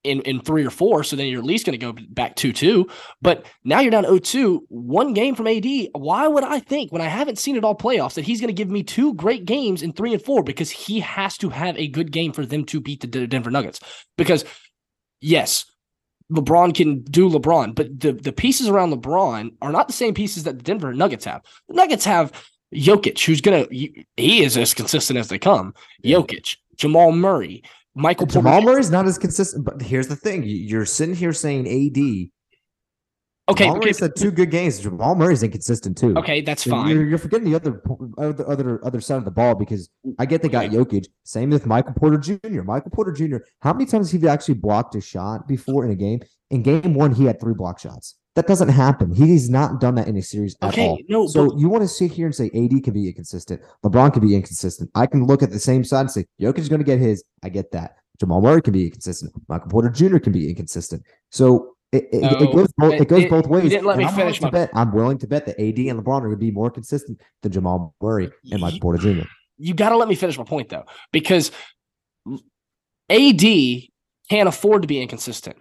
in, 0.04 0.22
in 0.22 0.40
three 0.40 0.66
or 0.66 0.70
four. 0.70 1.04
So 1.04 1.16
then 1.16 1.28
you're 1.28 1.40
at 1.40 1.46
least 1.46 1.66
going 1.66 1.78
to 1.78 1.86
go 1.86 1.94
back 2.10 2.36
2 2.36 2.54
2. 2.54 2.88
But 3.22 3.46
now 3.64 3.80
you're 3.80 3.92
down 3.92 4.04
0 4.04 4.20
2, 4.20 4.66
one 4.70 5.14
game 5.14 5.36
from 5.36 5.48
AD. 5.48 5.66
Why 5.94 6.28
would 6.28 6.44
I 6.44 6.60
think, 6.60 6.92
when 6.92 7.02
I 7.02 7.08
haven't 7.08 7.38
seen 7.38 7.56
it 7.56 7.64
all 7.64 7.76
playoffs, 7.76 8.14
that 8.16 8.26
he's 8.26 8.42
going 8.42 8.50
to 8.50 8.54
give 8.54 8.70
me 8.70 8.84
two 8.84 9.14
great 9.16 9.46
games 9.46 9.82
in 9.82 9.94
three 9.94 10.14
and 10.14 10.22
four? 10.22 10.44
Because 10.44 10.70
he 10.70 11.00
has 11.02 11.38
to 11.38 11.50
have 11.50 11.78
a 11.78 11.88
good 11.88 12.12
game 12.12 12.32
for 12.32 12.46
them 12.46 12.66
to 12.66 12.80
beat 12.80 13.02
the 13.02 13.28
Denver 13.28 13.52
Nuggets. 13.52 13.80
Because, 14.18 14.46
yes, 15.22 15.66
LeBron 16.32 16.76
can 16.76 17.02
do 17.02 17.30
LeBron, 17.30 17.74
but 17.76 18.00
the, 18.00 18.14
the 18.14 18.32
pieces 18.32 18.68
around 18.68 18.94
LeBron 18.94 19.56
are 19.62 19.72
not 19.72 19.88
the 19.88 19.94
same 19.94 20.14
pieces 20.14 20.44
that 20.44 20.58
the 20.58 20.64
Denver 20.64 20.94
Nuggets 20.94 21.26
have. 21.26 21.42
The 21.68 21.76
Nuggets 21.76 22.06
have 22.06 22.32
Jokic, 22.74 23.24
who's 23.26 23.42
gonna 23.42 23.66
he 23.72 24.06
is 24.44 24.56
as 24.56 24.74
consistent 24.74 25.18
as 25.18 25.30
they 25.30 25.40
come. 25.40 25.74
Jokic, 26.04 26.56
Jamal 26.78 27.12
Murray, 27.12 27.64
Michael 27.96 28.28
Porter 28.28 28.40
Jamal 28.40 28.62
Murray's 28.62 28.92
not 28.92 29.06
as 29.08 29.18
consistent, 29.18 29.66
but 29.66 29.82
here's 29.82 30.08
the 30.08 30.16
thing: 30.16 30.44
you're 30.44 30.86
sitting 30.86 31.16
here 31.16 31.34
saying 31.34 31.68
AD. 31.68 32.30
Okay, 33.50 33.64
Jamal 33.64 33.78
okay. 33.78 33.94
Had 34.00 34.16
two 34.16 34.30
good 34.30 34.52
games. 34.52 34.80
Jamal 34.80 35.16
Murray's 35.16 35.42
inconsistent 35.42 35.98
too. 35.98 36.16
Okay, 36.16 36.42
that's 36.42 36.64
fine. 36.64 36.90
You're, 36.90 37.08
you're 37.08 37.18
forgetting 37.18 37.50
the 37.50 37.56
other, 37.56 37.82
other 38.18 38.48
other 38.48 38.86
other 38.86 39.02
side 39.02 39.18
of 39.18 39.26
the 39.26 39.32
ball 39.32 39.56
because 39.56 39.90
I 40.20 40.26
get 40.28 40.44
they 40.44 40.50
got 40.50 40.66
Okay. 40.66 40.76
Jokic. 40.76 41.08
Same 41.24 41.50
with 41.50 41.66
Michael 41.66 41.94
Porter 41.94 42.18
Jr. 42.18 42.62
Michael 42.62 42.92
Porter 42.92 43.12
Jr. 43.12 43.38
How 43.62 43.74
many 43.74 43.86
times 43.86 44.12
have 44.12 44.22
he 44.22 44.28
actually 44.28 44.56
blocked 44.56 44.94
a 44.96 45.02
shot 45.02 45.48
before 45.48 45.84
in 45.84 45.92
a 45.92 45.96
game? 45.96 46.22
In 46.52 46.62
game 46.62 46.94
one, 46.94 47.12
he 47.12 47.26
had 47.26 47.40
three 47.40 47.56
block 47.56 47.80
shots. 47.80 48.16
That 48.40 48.48
doesn't 48.48 48.70
happen. 48.70 49.14
He's 49.14 49.50
not 49.50 49.82
done 49.82 49.96
that 49.96 50.08
in 50.08 50.16
a 50.16 50.22
series 50.22 50.56
at 50.62 50.70
Okay, 50.72 50.88
all. 50.88 50.98
no, 51.10 51.28
So 51.28 51.48
but- 51.50 51.60
you 51.60 51.68
want 51.68 51.82
to 51.84 51.90
sit 51.90 52.10
here 52.12 52.26
and 52.26 52.34
say 52.34 52.46
AD 52.56 52.80
can 52.86 52.94
be 52.94 53.06
inconsistent, 53.10 53.62
LeBron 53.84 54.14
can 54.14 54.26
be 54.26 54.34
inconsistent. 54.34 54.90
I 54.96 55.08
can 55.08 55.26
look 55.26 55.44
at 55.44 55.52
the 55.52 55.60
same 55.60 55.84
side 55.84 56.00
and 56.02 56.12
say 56.12 56.24
Jokic 56.42 56.60
is 56.60 56.70
going 56.70 56.80
to 56.80 56.86
get 56.86 57.00
his. 57.00 57.22
I 57.44 57.50
get 57.50 57.70
that. 57.72 57.96
Jamal 58.18 58.40
Murray 58.40 58.62
can 58.62 58.72
be 58.72 58.86
inconsistent. 58.86 59.34
Michael 59.50 59.70
Porter 59.70 59.90
Jr. 59.90 60.20
can 60.20 60.32
be 60.32 60.48
inconsistent. 60.50 61.04
So 61.32 61.76
it, 61.92 62.06
it, 62.14 62.22
No, 62.22 62.30
it 62.30 62.54
goes 62.54 62.68
both. 62.78 62.94
it- 62.94 63.02
It, 63.02 63.08
goes 63.10 63.26
both 63.26 63.48
ways. 63.48 63.70
didn't 63.72 63.86
let 63.86 63.98
me 63.98 64.06
I'm 64.06 64.16
finish 64.16 64.40
my- 64.42 64.50
bet. 64.50 64.70
I'm 64.74 64.94
willing 64.94 65.18
to 65.18 65.28
bet 65.28 65.46
that 65.46 65.60
AD 65.62 65.90
and 65.90 66.00
LeBron 66.00 66.20
are 66.20 66.28
going 66.28 66.32
to 66.32 66.38
be 66.38 66.52
more 66.52 66.72
consistent 66.72 67.20
than 67.42 67.52
Jamal 67.52 67.94
Murray 68.02 68.30
and 68.54 68.62
Michael 68.62 68.80
Porter 68.80 69.00
Jr. 69.00 69.28
you 69.58 69.74
got 69.74 69.90
to 69.90 69.98
let 69.98 70.08
me 70.08 70.16
finish 70.16 70.38
my 70.38 70.46
point 70.46 70.70
though, 70.70 70.86
because 71.12 71.52
AD 73.10 73.42
can't 74.30 74.48
afford 74.48 74.84
to 74.84 74.88
be 74.88 75.02
inconsistent. 75.02 75.58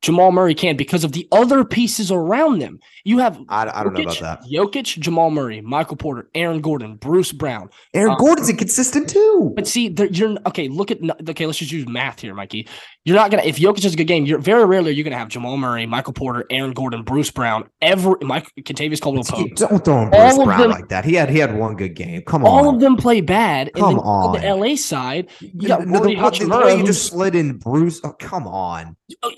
Jamal 0.00 0.30
Murray 0.30 0.54
can 0.54 0.76
because 0.76 1.02
of 1.02 1.12
the 1.12 1.26
other 1.32 1.64
pieces 1.64 2.12
around 2.12 2.60
them. 2.60 2.78
You 3.04 3.18
have 3.18 3.38
I, 3.48 3.62
I 3.74 3.82
don't 3.82 3.94
know 3.94 4.02
about 4.02 4.20
that. 4.20 4.42
Jokic, 4.44 4.98
Jamal 4.98 5.30
Murray, 5.30 5.60
Michael 5.60 5.96
Porter, 5.96 6.28
Aaron 6.34 6.60
Gordon, 6.60 6.96
Bruce 6.96 7.32
Brown. 7.32 7.68
Aaron 7.94 8.12
Um, 8.12 8.18
Gordon's 8.18 8.48
inconsistent 8.48 9.08
too. 9.08 9.52
But 9.56 9.66
see, 9.66 9.94
you're 10.10 10.36
okay. 10.46 10.68
Look 10.68 10.90
at 10.90 10.98
okay. 11.28 11.46
Let's 11.46 11.58
just 11.58 11.72
use 11.72 11.88
math 11.88 12.20
here, 12.20 12.34
Mikey. 12.34 12.68
You're 13.04 13.16
not 13.16 13.30
gonna 13.30 13.42
if 13.44 13.56
Jokic 13.56 13.82
has 13.84 13.94
a 13.94 13.96
good 13.96 14.04
game. 14.04 14.26
You're 14.26 14.38
very 14.38 14.64
rarely 14.66 14.92
you're 14.92 15.04
gonna 15.04 15.16
have 15.18 15.28
Jamal 15.28 15.56
Murray, 15.56 15.86
Michael 15.86 16.12
Porter, 16.12 16.44
Aaron 16.50 16.72
Gordon, 16.74 17.02
Bruce 17.02 17.30
Brown, 17.30 17.68
every 17.80 18.14
Mike 18.22 18.46
Kentavious 18.60 19.00
Caldwell 19.00 19.24
Pope. 19.24 19.54
don't 19.56 19.84
throw 19.84 20.02
him 20.02 20.10
Bruce 20.10 20.38
of 20.38 20.44
Brown 20.44 20.60
them- 20.60 20.70
like 20.70 20.88
that. 20.90 21.04
He 21.06 21.14
had 21.14 21.30
he 21.30 21.38
had 21.38 21.56
one 21.58 21.74
good 21.76 21.94
game. 21.96 22.22
Come 22.22 22.44
on, 22.44 22.50
All 22.50 22.68
of 22.72 22.78
them 22.80 22.96
play 22.96 23.20
bad. 23.20 23.72
Come 23.74 23.94
then 23.94 23.98
on 24.04 24.40
the. 24.40 24.46
LA 24.54 24.76
side, 24.76 25.28
You 25.40 25.66
got 25.68 25.80
the, 25.80 25.86
Rui 25.86 26.14
the, 26.16 26.44
the 26.46 26.62
way 26.64 26.76
you 26.78 26.84
just 26.84 27.06
slid 27.06 27.34
in 27.34 27.56
Bruce. 27.58 28.00
Oh, 28.04 28.12
come 28.12 28.46
on. 28.46 28.96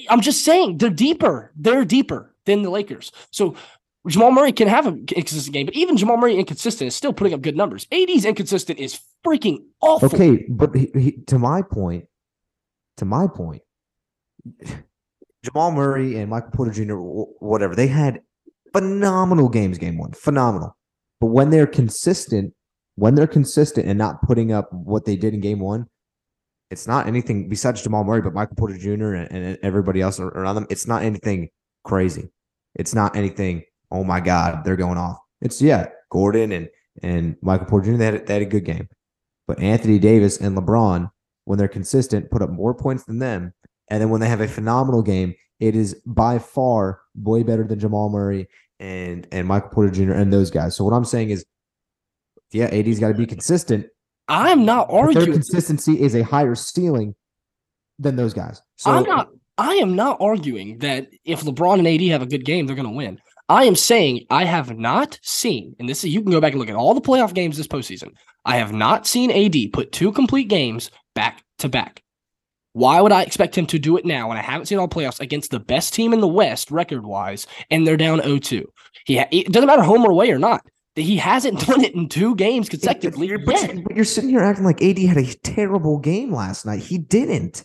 I'm 0.09 0.21
just 0.21 0.45
saying 0.45 0.50
they're 0.77 0.91
deeper. 0.91 1.53
They're 1.57 1.85
deeper 1.85 2.35
than 2.47 2.63
the 2.63 2.71
Lakers. 2.71 3.13
So 3.31 3.55
Jamal 4.07 4.31
Murray 4.31 4.53
can 4.53 4.69
have 4.69 4.87
an 4.87 5.05
inconsistent 5.15 5.53
game, 5.53 5.67
but 5.67 5.75
even 5.75 5.97
Jamal 5.97 6.17
Murray 6.17 6.37
inconsistent 6.37 6.89
is 6.89 6.95
still 6.95 7.13
putting 7.13 7.35
up 7.35 7.43
good 7.43 7.57
numbers. 7.57 7.87
AD's 7.93 8.25
inconsistent 8.25 8.79
is 8.79 8.99
freaking 9.25 9.59
awful. 9.81 10.09
Okay, 10.09 10.47
but 10.49 10.75
he, 10.75 10.91
he, 10.95 11.13
to 11.27 11.39
my 11.39 11.63
point, 11.63 12.07
to 12.97 13.05
my 13.05 13.27
point, 13.27 13.63
Jamal 15.45 15.73
Murray 15.73 16.17
and 16.17 16.31
Michael 16.31 16.51
Porter 16.51 16.73
Jr. 16.73 16.97
Whatever 16.97 17.75
they 17.75 17.87
had 17.87 18.21
phenomenal 18.73 19.49
games. 19.49 19.79
Game 19.79 19.99
one, 19.99 20.13
phenomenal. 20.13 20.77
But 21.21 21.29
when 21.29 21.51
they're 21.51 21.67
consistent, 21.67 22.55
when 22.95 23.15
they're 23.15 23.27
consistent 23.27 23.87
and 23.87 23.99
not 23.99 24.23
putting 24.23 24.53
up 24.53 24.73
what 24.73 25.05
they 25.05 25.17
did 25.17 25.35
in 25.35 25.41
game 25.41 25.61
one, 25.61 25.87
it's 26.71 26.87
not 26.87 27.07
anything 27.07 27.49
besides 27.49 27.83
Jamal 27.83 28.05
Murray, 28.05 28.23
but 28.23 28.33
Michael 28.33 28.57
Porter 28.57 28.79
Jr. 28.79 29.15
and, 29.15 29.29
and 29.31 29.59
everybody 29.63 30.01
else 30.01 30.21
around 30.21 30.55
them. 30.55 30.67
It's 30.71 30.87
not 30.87 31.03
anything 31.03 31.51
crazy. 31.85 32.31
It's 32.75 32.95
not 32.95 33.17
anything. 33.17 33.65
Oh 33.91 34.05
my 34.05 34.21
God, 34.21 34.65
they're 34.65 34.77
going 34.77 34.99
off. 34.99 35.19
It's 35.41 35.61
yeah, 35.61 35.89
Gordon 36.11 36.53
and 36.53 36.69
and 37.03 37.37
Michael 37.43 37.67
Porter 37.67 37.91
Jr. 37.91 37.99
They 37.99 38.05
had, 38.05 38.27
they 38.27 38.33
had 38.35 38.43
a 38.43 38.47
good 38.47 38.65
game. 38.65 38.89
But 39.49 39.61
Anthony 39.61 39.99
Davis 39.99 40.39
and 40.39 40.57
LeBron, 40.57 41.11
when 41.45 41.59
they're 41.59 41.69
consistent, 41.69 42.31
put 42.31 42.43
up 42.43 42.51
more 42.51 42.75
points 42.75 43.05
than 43.05 43.19
them. 43.19 43.53
And 43.89 44.01
then 44.01 44.11
when 44.11 44.21
they 44.21 44.29
have 44.29 44.41
a 44.41 44.47
phenomenal 44.47 45.03
game, 45.03 45.35
it 45.59 45.75
is 45.75 45.95
by 46.07 46.39
far 46.39 47.01
way 47.17 47.43
better 47.43 47.65
than 47.65 47.81
Jamal 47.81 48.11
Murray 48.11 48.49
and 48.79 49.27
and 49.33 49.49
Michael 49.49 49.71
Porter 49.71 49.91
Jr. 49.91 50.13
and 50.13 50.33
those 50.33 50.51
guys. 50.51 50.77
So 50.77 50.85
what 50.85 50.95
I'm 50.95 51.05
saying 51.05 51.31
is, 51.31 51.45
yeah, 52.53 52.67
AD's 52.67 53.01
got 53.01 53.09
to 53.09 53.15
be 53.15 53.27
consistent. 53.27 53.87
I'm 54.31 54.65
not 54.65 54.89
But 54.89 54.95
their 54.95 55.07
arguing. 55.07 55.33
consistency 55.33 56.01
is 56.01 56.15
a 56.15 56.23
higher 56.23 56.55
ceiling 56.55 57.15
than 57.99 58.17
those 58.17 58.33
guys. 58.33 58.63
So 58.77 58.91
I'm 58.91 59.03
not. 59.05 59.29
I 59.59 59.75
am 59.75 59.95
not 59.95 60.17
arguing 60.21 60.79
that 60.79 61.09
if 61.27 61.43
LeBron 61.43 61.79
and 61.81 61.87
AD 61.87 62.01
have 62.09 62.23
a 62.23 62.27
good 62.27 62.47
game, 62.47 62.67
they're 62.67 62.77
going 62.77 62.89
to 62.89 62.95
win. 62.95 63.21
I 63.51 63.65
am 63.65 63.75
saying 63.77 64.25
I 64.31 64.45
have 64.45 64.79
not 64.79 65.19
seen, 65.23 65.75
and 65.79 65.89
this 65.89 66.05
is 66.05 66.15
you 66.15 66.23
can 66.23 66.31
go 66.31 66.41
back 66.41 66.53
and 66.53 66.61
look 66.61 66.71
at 66.71 66.77
all 66.77 66.95
the 66.95 67.01
playoff 67.01 67.35
games 67.35 67.57
this 67.57 67.67
postseason. 67.67 68.13
I 68.45 68.57
have 68.57 68.73
not 68.73 69.07
seen 69.07 69.31
AD 69.31 69.73
put 69.73 69.93
two 69.93 70.13
complete 70.13 70.49
games 70.49 70.91
back 71.15 71.43
to 71.59 71.69
back. 71.69 72.03
Why 72.73 73.01
would 73.01 73.11
I 73.11 73.23
expect 73.23 73.59
him 73.59 73.67
to 73.67 73.79
do 73.81 73.97
it 73.97 74.05
now 74.07 74.29
when 74.29 74.39
I 74.39 74.43
haven't 74.43 74.67
seen 74.67 74.79
all 74.79 74.89
playoffs 74.89 75.21
against 75.21 75.51
the 75.51 75.59
best 75.59 75.93
team 75.93 76.13
in 76.13 76.21
the 76.21 76.29
West 76.29 76.71
record 76.71 77.05
wise, 77.05 77.49
and 77.69 77.85
they're 77.85 77.97
down 77.97 78.21
0-2? 78.21 78.63
He 79.05 79.19
ha- 79.19 79.27
it 79.33 79.51
doesn't 79.51 79.67
matter 79.67 79.83
home 79.83 80.05
or 80.05 80.13
away 80.13 80.31
or 80.31 80.39
not. 80.39 80.65
That 80.97 81.03
He 81.03 81.17
hasn't 81.17 81.61
done 81.67 81.85
it 81.85 81.95
in 81.95 82.09
two 82.09 82.35
games 82.35 82.69
consecutively 82.69 83.29
You're- 83.29 83.45
but, 83.45 83.55
yet. 83.57 83.75
you're, 83.75 83.83
but 83.83 83.97
you're 83.97 84.05
sitting 84.05 84.31
here 84.31 84.41
acting 84.41 84.65
like 84.65 84.83
AD 84.83 84.99
had 84.99 85.17
a 85.17 85.35
terrible 85.35 85.99
game 85.99 86.33
last 86.33 86.67
night. 86.67 86.81
He 86.83 86.99
didn't. 86.99 87.65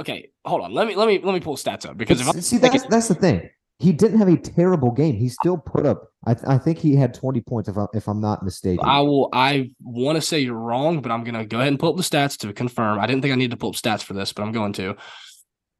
Okay, 0.00 0.30
hold 0.44 0.62
on. 0.62 0.72
Let 0.72 0.86
me 0.86 0.94
let 0.94 1.08
me 1.08 1.20
let 1.22 1.32
me 1.34 1.40
pull 1.40 1.56
stats 1.56 1.84
up 1.84 1.96
because 1.96 2.20
if 2.20 2.44
see 2.44 2.58
that's 2.58 2.86
that's 2.86 3.08
the 3.08 3.14
thing. 3.14 3.50
He 3.80 3.92
didn't 3.92 4.18
have 4.18 4.28
a 4.28 4.36
terrible 4.36 4.90
game. 4.90 5.14
He 5.14 5.28
still 5.28 5.56
put 5.56 5.86
up. 5.86 6.08
I, 6.26 6.34
th- 6.34 6.46
I 6.48 6.58
think 6.58 6.78
he 6.78 6.96
had 6.96 7.14
20 7.14 7.40
points 7.42 7.68
if 7.68 7.78
I, 7.78 7.86
if 7.94 8.08
I'm 8.08 8.20
not 8.20 8.42
mistaken. 8.42 8.84
I 8.84 9.00
will. 9.00 9.28
I 9.32 9.70
want 9.80 10.16
to 10.16 10.20
say 10.22 10.40
you're 10.40 10.54
wrong, 10.54 11.00
but 11.00 11.12
I'm 11.12 11.22
gonna 11.22 11.44
go 11.46 11.58
ahead 11.58 11.68
and 11.68 11.78
pull 11.78 11.90
up 11.90 11.96
the 11.96 12.02
stats 12.02 12.36
to 12.38 12.52
confirm. 12.52 12.98
I 12.98 13.06
didn't 13.06 13.22
think 13.22 13.32
I 13.32 13.36
needed 13.36 13.52
to 13.52 13.56
pull 13.56 13.70
up 13.70 13.76
stats 13.76 14.02
for 14.02 14.14
this, 14.14 14.32
but 14.32 14.42
I'm 14.42 14.50
going 14.52 14.72
to. 14.74 14.96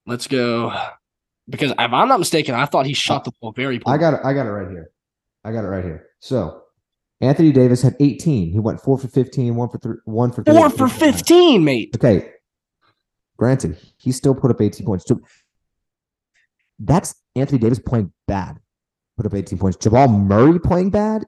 Let's 0.06 0.26
go 0.28 0.72
because 1.48 1.72
if 1.72 1.78
I'm 1.78 2.08
not 2.08 2.18
mistaken, 2.18 2.54
I 2.54 2.66
thought 2.66 2.86
he 2.86 2.94
shot 2.94 3.24
the 3.24 3.32
ball 3.40 3.52
very. 3.52 3.80
I 3.86 3.98
got 3.98 4.14
it. 4.14 4.20
I 4.24 4.32
got 4.32 4.46
it 4.46 4.50
right 4.50 4.70
here. 4.70 4.90
I 5.44 5.52
got 5.52 5.64
it 5.64 5.68
right 5.68 5.84
here. 5.84 6.07
So 6.20 6.62
Anthony 7.20 7.52
Davis 7.52 7.82
had 7.82 7.96
18. 8.00 8.52
He 8.52 8.58
went 8.58 8.80
four 8.80 8.98
for 8.98 9.08
15, 9.08 9.54
one 9.54 9.68
for 9.68 9.78
three, 9.78 9.96
one 10.04 10.32
for 10.32 10.42
three. 10.42 10.54
four 10.54 10.70
for 10.70 10.88
fifteen, 10.88 11.64
mate. 11.64 11.90
Okay. 11.96 12.30
Granted, 13.36 13.78
he 13.96 14.10
still 14.10 14.34
put 14.34 14.50
up 14.50 14.60
18 14.60 14.84
points. 14.84 15.06
That's 16.80 17.14
Anthony 17.36 17.58
Davis 17.58 17.78
playing 17.78 18.12
bad. 18.26 18.58
Put 19.16 19.26
up 19.26 19.34
18 19.34 19.58
points. 19.58 19.76
Jamal 19.76 20.08
Murray 20.08 20.58
playing 20.58 20.90
bad 20.90 21.24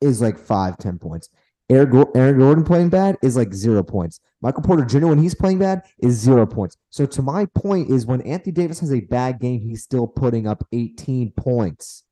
is 0.00 0.20
like 0.20 0.38
five, 0.38 0.78
10 0.78 0.98
points. 0.98 1.28
Aaron 1.68 2.04
Aaron 2.14 2.38
Gordon 2.38 2.64
playing 2.64 2.90
bad 2.90 3.16
is 3.22 3.36
like 3.36 3.52
zero 3.52 3.82
points. 3.82 4.20
Michael 4.40 4.62
Porter 4.62 4.84
Jr. 4.84 5.08
when 5.08 5.18
he's 5.18 5.34
playing 5.34 5.58
bad 5.58 5.82
is 5.98 6.14
zero 6.14 6.46
points. 6.46 6.76
So 6.90 7.06
to 7.06 7.22
my 7.22 7.46
point 7.46 7.90
is 7.90 8.06
when 8.06 8.20
Anthony 8.22 8.52
Davis 8.52 8.78
has 8.80 8.92
a 8.92 9.00
bad 9.00 9.40
game, 9.40 9.60
he's 9.60 9.82
still 9.82 10.06
putting 10.06 10.46
up 10.46 10.64
18 10.72 11.32
points. 11.32 12.04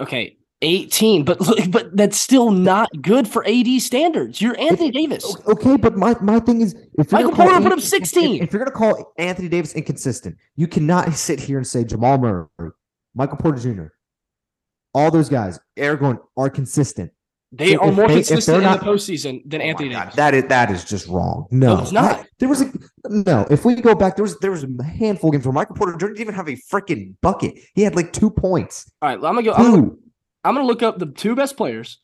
Okay, 0.00 0.38
eighteen, 0.66 1.24
but 1.24 1.38
but 1.70 1.96
that's 1.96 2.18
still 2.20 2.50
not 2.50 2.90
good 3.00 3.26
for 3.28 3.46
AD 3.46 3.80
standards. 3.80 4.40
You're 4.40 4.58
Anthony 4.60 4.90
Davis. 4.90 5.36
Okay, 5.46 5.76
but 5.76 5.96
my, 5.96 6.14
my 6.20 6.40
thing 6.40 6.60
is, 6.60 6.74
if 6.98 7.12
Michael 7.12 7.32
Porter 7.32 7.60
put 7.60 7.72
up 7.72 7.80
16. 7.80 8.36
If, 8.36 8.42
if 8.42 8.52
you're 8.52 8.64
gonna 8.64 8.70
call 8.76 9.12
Anthony 9.18 9.48
Davis 9.48 9.74
inconsistent, 9.74 10.36
you 10.56 10.66
cannot 10.66 11.12
sit 11.26 11.40
here 11.40 11.58
and 11.58 11.66
say 11.66 11.84
Jamal 11.84 12.18
Murray, 12.18 12.46
Michael 13.14 13.36
Porter 13.38 13.58
Jr., 13.60 13.86
all 14.94 15.10
those 15.10 15.28
guys, 15.28 15.58
Gordon, 15.76 16.18
are 16.36 16.50
consistent. 16.50 17.12
They 17.52 17.74
So 17.74 17.80
are 17.80 17.92
more 17.92 18.08
they- 18.08 18.14
consistent 18.16 18.56
in 18.58 18.62
not- 18.64 18.80
the 18.80 18.86
postseason 18.86 19.42
than 19.48 19.60
Oh 19.62 19.64
Anthony 19.64 19.90
God, 19.90 20.00
Davis. 20.00 20.14
that 20.16 20.34
is 20.34 20.44
that 20.48 20.70
is 20.70 20.84
just 20.84 21.06
wrong. 21.06 21.46
No, 21.50 21.76
No, 21.76 21.82
it's 21.82 21.92
not. 21.92 22.16
I- 22.20 22.24
there 22.38 22.48
was 22.48 22.60
a 22.62 22.72
no. 23.08 23.46
If 23.50 23.64
we 23.64 23.76
go 23.76 23.94
back, 23.94 24.16
there 24.16 24.24
was 24.24 24.36
there 24.40 24.50
was 24.50 24.64
a 24.64 24.82
handful 24.82 25.30
of 25.30 25.34
games 25.34 25.46
where 25.46 25.52
Michael 25.52 25.76
Porter 25.76 25.92
Jr. 25.92 26.06
didn't 26.08 26.20
even 26.20 26.34
have 26.34 26.48
a 26.48 26.56
freaking 26.70 27.14
bucket. 27.22 27.54
He 27.74 27.82
had 27.82 27.94
like 27.94 28.12
two 28.12 28.30
points. 28.30 28.90
All 29.00 29.08
right, 29.08 29.20
well, 29.20 29.30
I'm 29.30 29.36
gonna 29.44 29.46
go. 29.46 29.96
I'm. 30.46 30.50
I'm 30.50 30.54
gonna 30.54 30.66
look 30.66 30.82
up 30.82 30.98
the 30.98 31.06
two 31.06 31.34
best 31.34 31.56
players, 31.56 32.00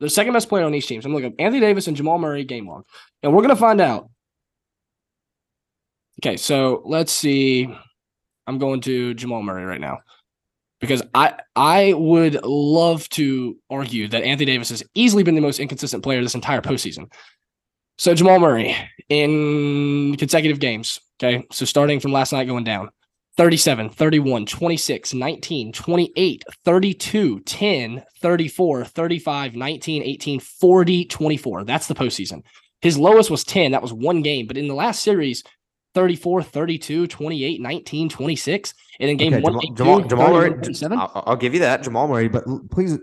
the 0.00 0.10
second 0.10 0.32
best 0.32 0.48
player 0.48 0.64
on 0.64 0.74
each 0.74 0.86
team. 0.86 1.00
I'm 1.04 1.12
gonna 1.12 1.24
look 1.24 1.32
up 1.32 1.36
Anthony 1.38 1.60
Davis 1.60 1.86
and 1.86 1.96
Jamal 1.96 2.18
Murray 2.18 2.44
game 2.44 2.68
log, 2.68 2.84
and 3.22 3.34
we're 3.34 3.42
gonna 3.42 3.56
find 3.56 3.80
out. 3.80 4.10
Okay, 6.20 6.36
so 6.36 6.82
let's 6.84 7.12
see. 7.12 7.68
I'm 8.46 8.58
going 8.58 8.80
to 8.82 9.14
Jamal 9.14 9.42
Murray 9.42 9.64
right 9.64 9.80
now 9.80 9.98
because 10.80 11.02
I 11.14 11.34
I 11.54 11.92
would 11.94 12.44
love 12.44 13.08
to 13.10 13.56
argue 13.70 14.08
that 14.08 14.24
Anthony 14.24 14.46
Davis 14.46 14.70
has 14.70 14.82
easily 14.94 15.22
been 15.22 15.36
the 15.36 15.40
most 15.40 15.60
inconsistent 15.60 16.02
player 16.02 16.20
this 16.20 16.34
entire 16.34 16.60
postseason. 16.60 17.10
So 17.98 18.14
Jamal 18.14 18.40
Murray 18.40 18.76
in 19.08 20.16
consecutive 20.16 20.58
games. 20.58 20.98
Okay, 21.22 21.46
so 21.52 21.64
starting 21.64 22.00
from 22.00 22.12
last 22.12 22.32
night 22.32 22.48
going 22.48 22.64
down. 22.64 22.90
37, 23.36 23.90
31, 23.90 24.46
26, 24.46 25.14
19, 25.14 25.72
28, 25.72 26.44
32, 26.64 27.40
10, 27.40 28.02
34, 28.20 28.84
35, 28.84 29.54
19, 29.54 30.02
18, 30.02 30.40
40, 30.40 31.04
24. 31.06 31.64
That's 31.64 31.86
the 31.86 31.94
postseason. 31.94 32.42
His 32.82 32.98
lowest 32.98 33.30
was 33.30 33.44
10. 33.44 33.72
That 33.72 33.82
was 33.82 33.92
one 33.92 34.22
game. 34.22 34.46
But 34.46 34.58
in 34.58 34.68
the 34.68 34.74
last 34.74 35.02
series, 35.02 35.44
34, 35.94 36.42
32, 36.42 37.06
28, 37.06 37.60
19, 37.60 38.08
26. 38.08 38.74
And 39.00 39.10
in 39.10 39.16
game 39.16 39.34
Okay, 39.34 39.42
one, 39.42 39.52
Jamal, 39.52 39.74
Jamal, 39.76 40.02
two, 40.02 40.08
Jamal 40.08 40.26
31, 40.26 40.50
Murray. 40.50 40.62
27. 40.62 40.98
I'll, 40.98 41.22
I'll 41.26 41.36
give 41.36 41.54
you 41.54 41.60
that, 41.60 41.82
Jamal 41.82 42.08
Murray. 42.08 42.28
But 42.28 42.44
please, 42.70 42.98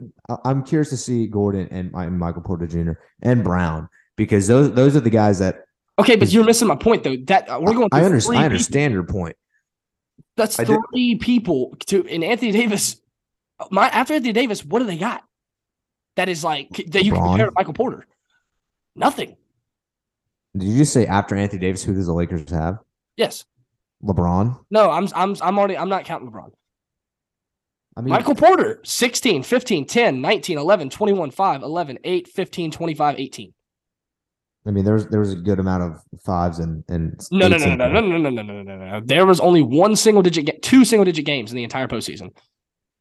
I'm 0.46 0.64
curious 0.64 0.90
to 0.90 0.98
see 0.98 1.28
Gordon 1.28 1.68
and, 1.72 1.92
and 1.94 2.20
Michael 2.20 2.42
Porter 2.42 2.68
Jr. 2.68 2.94
and 3.24 3.44
Brown 3.44 3.90
because 4.16 4.48
those 4.48 4.74
those 4.74 4.96
are 4.96 5.00
the 5.00 5.10
guys 5.10 5.40
that 5.40 5.64
Okay, 5.98 6.16
but 6.16 6.32
you're 6.32 6.46
missing 6.46 6.68
my 6.68 6.76
point 6.76 7.04
though. 7.04 7.18
That 7.26 7.50
uh, 7.50 7.60
we're 7.62 7.74
going. 7.74 7.90
I 7.92 8.04
understand. 8.04 8.40
I 8.40 8.46
understand 8.46 8.94
your 8.94 9.04
point. 9.04 9.36
That's 10.40 10.60
I 10.60 10.64
did- 10.64 10.80
three 10.92 11.16
people 11.16 11.76
to 11.88 12.08
and 12.08 12.24
Anthony 12.24 12.52
Davis. 12.52 13.00
My 13.72 13.88
after 13.90 14.14
Anthony 14.14 14.34
Davis, 14.34 14.64
what 14.66 14.80
do 14.80 14.86
they 14.86 14.98
got? 14.98 15.24
That 16.16 16.30
is 16.30 16.44
like 16.44 16.70
that 16.88 17.04
you 17.04 17.12
can 17.12 17.22
LeBron. 17.22 17.28
compare 17.32 17.46
to 17.48 17.52
Michael 17.56 17.74
Porter. 17.74 18.08
Nothing. 18.96 19.36
Did 20.58 20.68
you 20.68 20.78
just 20.78 20.94
say 20.94 21.06
after 21.06 21.36
Anthony 21.36 21.60
Davis, 21.60 21.84
who 21.84 21.94
does 21.94 22.08
the 22.08 22.14
Lakers 22.14 22.50
have? 22.50 22.80
Yes. 23.18 23.46
LeBron. 24.04 24.60
No, 24.72 24.90
I'm 24.90 25.08
I'm 25.14 25.36
I'm 25.42 25.60
already 25.60 25.78
I'm 25.78 25.90
not 25.90 26.06
counting 26.06 26.32
LeBron. 26.32 26.52
I 27.98 28.02
mean, 28.02 28.12
Michael 28.14 28.36
Porter, 28.36 28.80
16, 28.86 29.44
15, 29.44 29.86
10, 29.86 30.22
19, 30.22 30.58
11, 30.58 30.90
21, 30.90 31.32
5, 31.32 31.64
11, 31.64 32.00
8, 32.04 32.28
15, 32.30 32.72
25, 32.72 33.20
18. 33.20 33.54
I 34.70 34.72
mean, 34.72 34.86
there 34.86 34.94
was 34.94 35.08
there 35.08 35.20
was 35.20 35.34
a 35.34 35.36
good 35.36 35.60
amount 35.60 35.82
of 35.82 36.22
fives 36.24 36.60
and 36.60 36.84
and 36.90 37.20
No, 37.32 37.48
no, 37.48 37.58
no, 37.58 37.76
no, 37.76 37.90
no, 37.90 38.02
no, 38.02 38.18
no, 38.20 38.30
no, 38.30 38.30
no, 38.30 38.62
no, 38.62 38.62
no, 38.64 38.86
no. 38.92 39.02
There 39.04 39.26
was 39.26 39.40
only 39.40 39.64
one 39.64 39.96
single 39.96 40.22
digit, 40.22 40.62
two 40.62 40.86
single 40.86 41.06
digit 41.06 41.26
games 41.26 41.50
in 41.52 41.58
the 41.58 41.64
entire 41.64 41.88
postseason. 41.88 42.30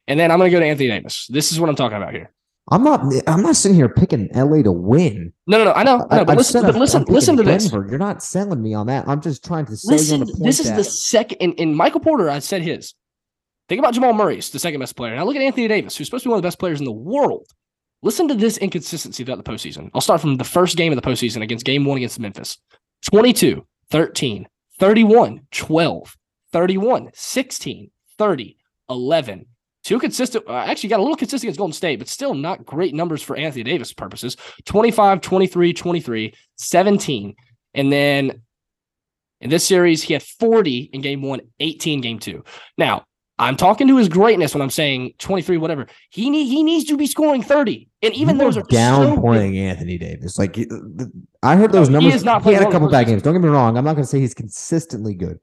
And 0.07 0.19
then 0.19 0.31
I'm 0.31 0.39
going 0.39 0.49
to 0.49 0.55
go 0.55 0.59
to 0.59 0.65
Anthony 0.65 0.89
Davis. 0.89 1.27
This 1.29 1.51
is 1.51 1.59
what 1.59 1.69
I'm 1.69 1.75
talking 1.75 1.97
about 1.97 2.13
here. 2.13 2.33
I'm 2.71 2.83
not. 2.83 3.01
I'm 3.27 3.43
not 3.43 3.55
sitting 3.55 3.75
here 3.75 3.87
picking 3.87 4.29
LA 4.33 4.63
to 4.63 4.71
win. 4.71 5.31
No, 5.45 5.59
no, 5.59 5.65
no. 5.65 5.73
I 5.73 5.83
know, 5.83 6.07
I 6.09 6.15
know 6.15 6.21
I- 6.21 6.23
but 6.23 6.37
listen, 6.37 6.63
but 6.63 6.75
listen, 6.75 7.03
I'm 7.07 7.13
listen 7.13 7.37
to 7.37 7.43
this. 7.43 7.71
You're 7.71 7.99
not 7.99 8.23
selling 8.23 8.63
me 8.63 8.73
on 8.73 8.87
that. 8.87 9.07
I'm 9.07 9.21
just 9.21 9.45
trying 9.45 9.65
to 9.67 9.77
sell 9.77 9.93
you 9.93 9.97
Listen, 10.01 10.19
point 10.21 10.43
this 10.43 10.59
is 10.59 10.65
that 10.67 10.75
the 10.77 10.83
second. 10.83 11.37
In, 11.37 11.53
in 11.53 11.75
Michael 11.75 11.99
Porter, 11.99 12.31
I 12.31 12.39
said 12.39 12.63
his. 12.63 12.95
Think 13.67 13.77
about 13.77 13.93
Jamal 13.93 14.13
Murray's 14.13 14.49
the 14.49 14.57
second 14.57 14.79
best 14.79 14.95
player. 14.95 15.15
Now 15.15 15.25
look 15.25 15.35
at 15.35 15.41
Anthony 15.43 15.67
Davis, 15.67 15.95
who's 15.95 16.07
supposed 16.07 16.23
to 16.23 16.29
be 16.29 16.31
one 16.31 16.37
of 16.37 16.41
the 16.41 16.47
best 16.47 16.57
players 16.57 16.79
in 16.79 16.85
the 16.85 16.91
world. 16.91 17.45
Listen 18.01 18.27
to 18.29 18.35
this 18.35 18.57
inconsistency 18.57 19.23
throughout 19.23 19.43
the 19.43 19.51
postseason. 19.51 19.89
I'll 19.93 20.01
start 20.01 20.21
from 20.21 20.37
the 20.37 20.43
first 20.43 20.77
game 20.77 20.91
of 20.91 21.01
the 21.01 21.07
postseason 21.07 21.41
against 21.41 21.65
game 21.65 21.83
one 21.85 21.97
against 21.97 22.19
Memphis 22.19 22.57
22, 23.11 23.65
13, 23.91 24.47
31, 24.79 25.41
12, 25.51 26.17
31, 26.51 27.09
16, 27.13 27.91
30, 28.17 28.57
11. 28.89 29.45
Two 29.83 29.99
consistent, 29.99 30.45
uh, 30.47 30.57
actually 30.57 30.89
got 30.89 30.99
a 30.99 31.03
little 31.03 31.15
consistent 31.15 31.47
against 31.47 31.57
Golden 31.57 31.73
State, 31.73 31.99
but 31.99 32.07
still 32.07 32.33
not 32.33 32.65
great 32.65 32.93
numbers 32.93 33.21
for 33.21 33.35
Anthony 33.35 33.63
Davis 33.63 33.93
purposes 33.93 34.37
25, 34.65 35.21
23, 35.21 35.73
23, 35.73 36.33
17. 36.55 37.35
And 37.73 37.91
then 37.91 38.41
in 39.41 39.49
this 39.49 39.65
series, 39.65 40.03
he 40.03 40.13
had 40.13 40.23
40 40.23 40.89
in 40.93 41.01
game 41.01 41.21
one, 41.21 41.41
18 41.59 42.01
game 42.01 42.19
two. 42.19 42.43
Now, 42.77 43.05
I'm 43.39 43.55
talking 43.55 43.87
to 43.87 43.97
his 43.97 44.09
greatness 44.09 44.53
when 44.53 44.61
I'm 44.61 44.69
saying 44.69 45.13
23, 45.19 45.57
whatever. 45.57 45.87
He 46.09 46.29
need 46.29 46.45
he 46.45 46.61
needs 46.61 46.85
to 46.85 46.97
be 46.97 47.07
scoring 47.07 47.41
30. 47.41 47.89
And 48.01 48.13
even 48.13 48.37
those 48.37 48.57
are 48.57 48.61
are 48.61 48.65
so 48.65 48.75
downplaying 48.75 49.57
Anthony 49.57 49.97
Davis. 49.97 50.37
Like 50.37 50.57
I 51.41 51.55
heard 51.55 51.71
those 51.71 51.89
No, 51.89 51.99
he 51.99 52.05
numbers. 52.05 52.21
is 52.21 52.25
not 52.25 52.43
he 52.43 52.51
had 52.51 52.57
playing 52.59 52.69
a 52.69 52.71
couple 52.71 52.89
bad 52.89 53.07
games. 53.07 53.21
Don't 53.21 53.33
get 53.33 53.41
me 53.41 53.49
wrong. 53.49 53.77
I'm 53.77 53.85
not 53.85 53.93
going 53.93 54.03
to 54.03 54.09
say 54.09 54.19
he's 54.19 54.33
consistently 54.33 55.15
good, 55.15 55.39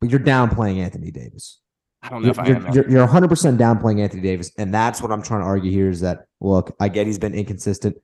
but 0.00 0.10
you're 0.10 0.20
downplaying 0.20 0.78
Anthony 0.78 1.10
Davis. 1.10 1.60
I 2.02 2.08
don't 2.08 2.22
know 2.22 2.26
You're, 2.26 2.32
if 2.32 2.38
I 2.38 2.46
am. 2.68 2.72
you're, 2.74 2.90
you're 2.90 3.06
100% 3.06 3.58
downplaying 3.58 4.00
Anthony 4.00 4.22
Davis. 4.22 4.52
And 4.56 4.72
that's 4.72 5.02
what 5.02 5.12
I'm 5.12 5.22
trying 5.22 5.40
to 5.40 5.46
argue 5.46 5.70
here 5.70 5.90
is 5.90 6.00
that, 6.00 6.20
look, 6.40 6.74
I 6.80 6.88
get 6.88 7.06
he's 7.06 7.18
been 7.18 7.34
inconsistent, 7.34 7.96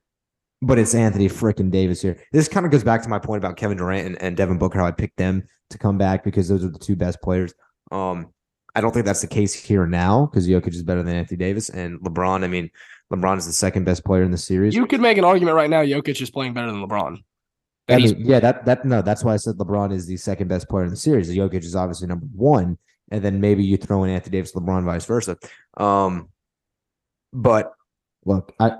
but 0.61 0.79
it's 0.79 0.95
Anthony 0.95 1.29
freaking 1.29 1.71
Davis 1.71 2.03
here. 2.03 2.23
This 2.33 2.47
kind 2.47 2.67
of 2.67 2.73
goes 2.73 2.85
back 2.85 3.03
to 3.05 3.09
my 3.09 3.19
point 3.19 3.43
about 3.43 3.57
Kevin 3.57 3.79
Durant 3.79 4.07
and, 4.07 4.21
and 4.23 4.37
Devin 4.37 4.59
Booker, 4.59 4.79
how 4.79 4.85
I 4.87 4.91
picked 4.91 5.17
them 5.17 5.45
to 5.71 5.79
come 5.79 5.97
back 5.97 6.25
because 6.25 6.49
those 6.49 6.63
are 6.63 6.69
the 6.69 6.79
two 6.79 6.95
best 6.97 7.23
players. 7.23 7.55
Um, 7.91 8.35
I 8.77 8.83
don't 8.83 8.93
think 8.93 9.07
that's 9.07 9.23
the 9.23 9.27
case 9.27 9.55
here 9.55 9.87
now 9.87 10.27
because 10.27 10.47
Jokic 10.47 10.75
is 10.75 10.83
better 10.83 11.03
than 11.03 11.17
Anthony 11.17 11.39
Davis. 11.39 11.71
And 11.71 11.99
LeBron, 12.01 12.45
I 12.45 12.47
mean, 12.47 12.71
LeBron 13.11 13.39
is 13.39 13.47
the 13.47 13.53
second 13.53 13.85
best 13.85 14.05
player 14.05 14.23
in 14.23 14.31
the 14.31 14.37
series. 14.37 14.75
You 14.75 14.87
could 14.87 15.01
make 15.01 15.17
an 15.17 15.25
argument 15.25 15.57
right 15.57 15.71
now 15.71 15.83
Jokic 15.83 16.21
is 16.21 16.31
playing 16.31 16.53
better 16.53 16.71
than 16.71 16.87
LeBron. 16.87 17.23
I 17.89 17.97
mean, 17.97 18.17
yeah, 18.19 18.39
that 18.41 18.67
that 18.67 18.85
no, 18.85 19.01
that's 19.01 19.25
why 19.25 19.33
I 19.33 19.37
said 19.37 19.55
LeBron 19.55 19.93
is 19.93 20.07
the 20.07 20.17
second 20.19 20.49
best 20.49 20.69
player 20.69 20.85
in 20.85 20.91
the 20.91 20.97
series. 20.97 21.31
Jokic 21.31 21.65
is 21.65 21.75
obviously 21.75 22.09
number 22.09 22.27
one, 22.35 22.77
and 23.11 23.23
then 23.23 23.41
maybe 23.41 23.65
you 23.65 23.77
throw 23.79 24.05
in 24.05 24.11
Anthony 24.11 24.33
Davis, 24.39 24.53
LeBron, 24.53 24.85
vice 24.85 25.07
versa. 25.07 25.39
Um, 25.77 26.29
but 27.33 27.73
look, 28.27 28.53
I 28.61 28.73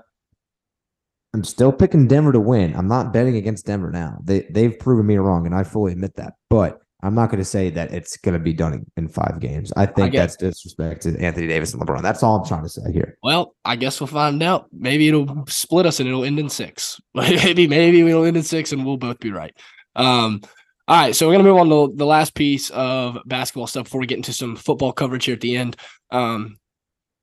I'm 1.33 1.45
still 1.45 1.73
picking 1.73 2.09
Denver 2.09 2.33
to 2.33 2.41
win. 2.41 2.75
I'm 2.75 2.89
not 2.89 3.13
betting 3.13 3.37
against 3.37 3.65
Denver 3.65 3.91
now. 3.91 4.19
They 4.25 4.41
they've 4.51 4.79
proven 4.79 5.07
me 5.07 5.17
wrong, 5.17 5.47
and 5.47 5.55
I 5.55 5.63
fully 5.63 5.93
admit 5.93 6.17
that. 6.17 6.35
But 6.51 6.81
I'm 7.03 7.15
not 7.15 7.31
going 7.31 7.39
to 7.39 7.45
say 7.45 7.71
that 7.71 7.93
it's 7.93 8.17
going 8.17 8.33
to 8.33 8.39
be 8.39 8.55
done 8.55 8.87
in, 8.97 9.09
five 9.09 9.39
games. 9.39 9.73
I 9.77 9.87
think 9.87 10.13
get 10.13 10.19
that's 10.19 10.37
disrespect 10.37 11.03
to 11.03 11.19
Anthony 11.21 11.47
Davis 11.47 11.75
and 11.75 11.83
LeBron. 11.83 12.03
That's 12.03 12.23
all 12.23 12.37
I'm 12.37 12.47
trying 12.47 12.63
to 12.63 12.69
say 12.69 12.91
here. 12.91 13.19
well, 13.23 13.55
I 13.65 13.77
guess 13.77 14.01
we'll 14.01 14.07
find 14.07 14.43
out. 14.43 14.67
Maybe 14.73 15.09
it'll 15.09 15.45
split 15.47 15.85
us 15.87 16.01
and 16.01 16.09
it'll 16.09 16.25
end 16.25 16.39
in 16.39 16.49
six. 16.49 17.01
maybe, 17.15 17.67
maybe 17.67 18.03
we'll 18.03 18.25
end 18.25 18.37
in 18.37 18.43
six 18.43 18.73
and 18.73 18.85
we'll 18.85 18.97
both 18.97 19.21
be 19.21 19.31
right. 19.31 19.55
Um, 19.95 20.41
all 20.89 20.97
right, 20.97 21.17
so 21.17 21.27
we're 21.27 21.35
gonna 21.35 21.45
move 21.45 21.59
on 21.59 21.69
to 21.69 21.97
the 21.97 22.07
last 22.07 22.35
piece 22.35 22.71
of 22.71 23.19
basketball 23.27 23.67
stuff 23.67 23.85
before 23.85 24.01
we 24.01 24.07
get 24.07 24.19
into 24.19 24.33
some 24.33 24.55
football 24.55 24.93
coverage 24.93 25.25
here 25.25 25.35
at 25.35 25.41
the 25.41 25.57
end. 25.57 25.77
Um, 26.13 26.59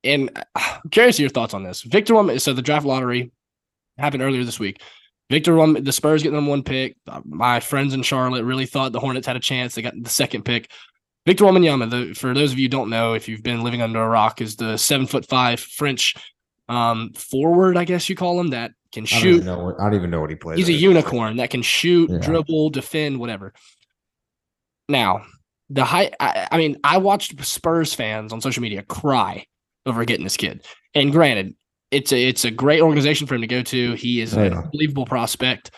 and 0.04 0.30
I'm 0.56 0.90
curious 0.92 1.18
your 1.18 1.30
thoughts 1.30 1.54
on 1.54 1.64
this. 1.64 1.82
Victor. 1.82 2.40
So 2.40 2.54
the 2.54 2.62
draft 2.62 2.86
lottery 2.86 3.32
happened 3.98 4.22
earlier 4.22 4.44
this 4.44 4.60
week. 4.60 4.82
Victor 5.30 5.56
won. 5.56 5.84
The 5.84 5.92
Spurs 5.92 6.22
get 6.24 6.32
them 6.32 6.48
one 6.48 6.64
pick. 6.64 6.96
Uh, 7.08 7.22
My 7.26 7.60
friends 7.60 7.94
in 7.94 8.04
Charlotte 8.04 8.44
really 8.44 8.66
thought 8.66 8.92
the 8.92 9.00
Hornets 9.00 9.28
had 9.28 9.36
a 9.36 9.40
chance. 9.40 9.74
They 9.76 9.82
got 9.82 9.94
the 10.02 10.10
second 10.10 10.44
pick. 10.44 10.70
Victor 11.26 11.46
Wembanyama, 11.46 11.90
the, 11.90 12.14
for 12.14 12.34
those 12.34 12.52
of 12.52 12.60
you 12.60 12.66
who 12.66 12.70
don't 12.70 12.90
know, 12.90 13.14
if 13.14 13.30
you've 13.30 13.44
been 13.44 13.64
living 13.64 13.82
under 13.82 14.02
a 14.02 14.08
rock, 14.10 14.42
is 14.42 14.58
the 14.58 14.78
seven 14.78 15.08
foot 15.08 15.26
five 15.28 15.60
French 15.60 16.16
um, 16.68 17.14
forward, 17.14 17.78
I 17.78 17.86
guess 17.86 18.10
you 18.10 18.16
call 18.16 18.40
him, 18.40 18.50
that 18.50 18.72
can 18.92 19.04
I 19.04 19.08
don't, 19.08 19.20
shoot. 19.22 19.36
even 19.36 19.46
know 19.46 19.60
what, 19.60 19.80
I 19.80 19.86
don't 19.86 19.96
even 19.96 20.10
know 20.12 20.20
what 20.20 20.30
he 20.30 20.36
plays. 20.36 20.58
He's 20.58 20.70
a 20.70 20.74
unicorn 20.74 21.38
that 21.38 21.50
can 21.50 21.62
shoot, 21.62 22.10
Yeah. 22.10 22.18
dribble, 22.20 22.72
defend, 22.72 23.20
whatever. 23.20 23.54
Now, 24.90 25.26
the 25.70 25.86
high, 25.86 26.12
I, 26.20 26.48
I 26.52 26.58
mean, 26.58 26.78
I 26.84 26.98
watched 26.98 27.44
Spurs 27.46 27.94
fans 27.94 28.34
on 28.34 28.42
social 28.42 28.62
media 28.62 28.84
cry 28.84 29.46
over 29.86 30.04
getting 30.06 30.26
this 30.26 30.38
kid. 30.38 30.66
And 30.94 31.12
granted, 31.12 31.56
it's 31.94 32.12
a 32.12 32.24
it's 32.28 32.46
a 32.46 32.52
great 32.52 32.82
organization 32.82 33.28
for 33.28 33.36
him 33.36 33.42
to 33.42 33.48
go 33.48 33.62
to. 33.62 33.94
He 33.94 34.22
is 34.22 34.36
Oh, 34.36 34.42
an 34.42 34.52
yeah. 34.54 34.60
unbelievable 34.60 35.06
prospect. 35.06 35.72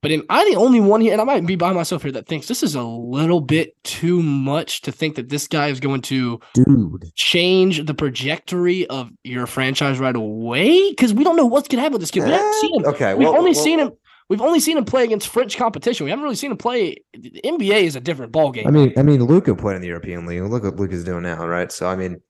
But 0.00 0.12
am 0.12 0.22
I 0.30 0.48
the 0.48 0.54
only 0.56 0.80
one 0.80 1.00
here, 1.00 1.10
and 1.12 1.20
I 1.20 1.24
might 1.24 1.44
be 1.44 1.56
by 1.56 1.72
myself 1.72 2.04
here, 2.04 2.12
that 2.12 2.28
thinks 2.28 2.46
this 2.46 2.62
is 2.62 2.76
a 2.76 2.82
little 2.84 3.40
bit 3.40 3.74
too 3.82 4.22
much 4.22 4.82
to 4.82 4.92
think 4.92 5.16
that 5.16 5.28
this 5.28 5.48
guy 5.48 5.68
is 5.68 5.80
going 5.80 6.02
to 6.02 6.38
dude. 6.54 7.10
change 7.16 7.84
the 7.84 7.94
trajectory 7.94 8.86
of 8.86 9.10
your 9.24 9.46
franchise 9.48 9.98
right 9.98 10.14
away? 10.14 10.90
Because 10.90 11.12
we 11.12 11.24
don't 11.24 11.34
know 11.34 11.46
what's 11.46 11.66
going 11.66 11.78
to 11.78 11.82
happen 11.82 11.94
with 11.94 12.02
this 12.02 12.12
kid. 12.12 12.22
We 12.24 12.30
haven't 12.30 12.54
seen 12.60 12.74
him 12.76 12.84
eh, 12.84 12.88
Okay, 12.90 13.14
We've 13.14 13.26
well- 13.28 13.38
only 13.38 13.50
well- 13.54 13.64
seen 13.64 13.78
him. 13.80 13.90
We've 14.30 14.42
only 14.42 14.60
seen 14.60 14.76
him 14.76 14.84
play 14.84 15.04
against 15.04 15.28
French 15.28 15.56
competition. 15.56 16.04
We 16.04 16.10
haven't 16.10 16.22
really 16.22 16.36
seen 16.36 16.50
him 16.50 16.58
play. 16.58 16.96
The 17.14 17.40
NBA 17.44 17.82
is 17.84 17.96
a 17.96 18.00
different 18.00 18.30
ballgame. 18.30 18.66
I 18.66 18.70
mean, 18.70 18.92
I 18.98 19.02
mean, 19.02 19.24
Luka 19.24 19.54
played 19.54 19.76
in 19.76 19.80
the 19.82 19.88
European 19.88 20.26
League. 20.26 20.42
Look 20.42 20.64
what 20.64 20.76
Luka's 20.76 21.02
doing 21.02 21.22
now, 21.22 21.44
right? 21.46 21.72
So, 21.72 21.88
I 21.88 21.96
mean, 21.96 22.20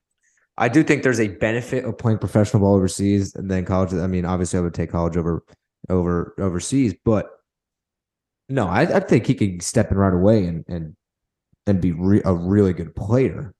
I 0.58 0.68
do 0.68 0.82
think 0.82 1.02
there's 1.02 1.20
a 1.20 1.28
benefit 1.28 1.84
of 1.84 1.96
playing 1.98 2.18
professional 2.18 2.60
ball 2.62 2.74
overseas 2.74 3.34
and 3.34 3.50
then 3.50 3.64
college. 3.64 3.92
I 3.94 4.06
mean, 4.06 4.24
obviously, 4.24 4.58
I 4.58 4.62
would 4.62 4.74
take 4.74 4.90
college 4.90 5.16
over 5.16 5.44
over 5.88 6.34
overseas, 6.38 6.94
but 7.04 7.30
no, 8.48 8.66
I, 8.66 8.82
I 8.82 9.00
think 9.00 9.26
he 9.26 9.34
could 9.34 9.62
step 9.62 9.90
in 9.90 9.98
right 9.98 10.12
away 10.12 10.44
and 10.44 10.64
and 10.68 10.94
and 11.66 11.80
be 11.80 11.92
re- 11.92 12.22
a 12.24 12.34
really 12.34 12.72
good 12.72 12.94
player 12.96 13.54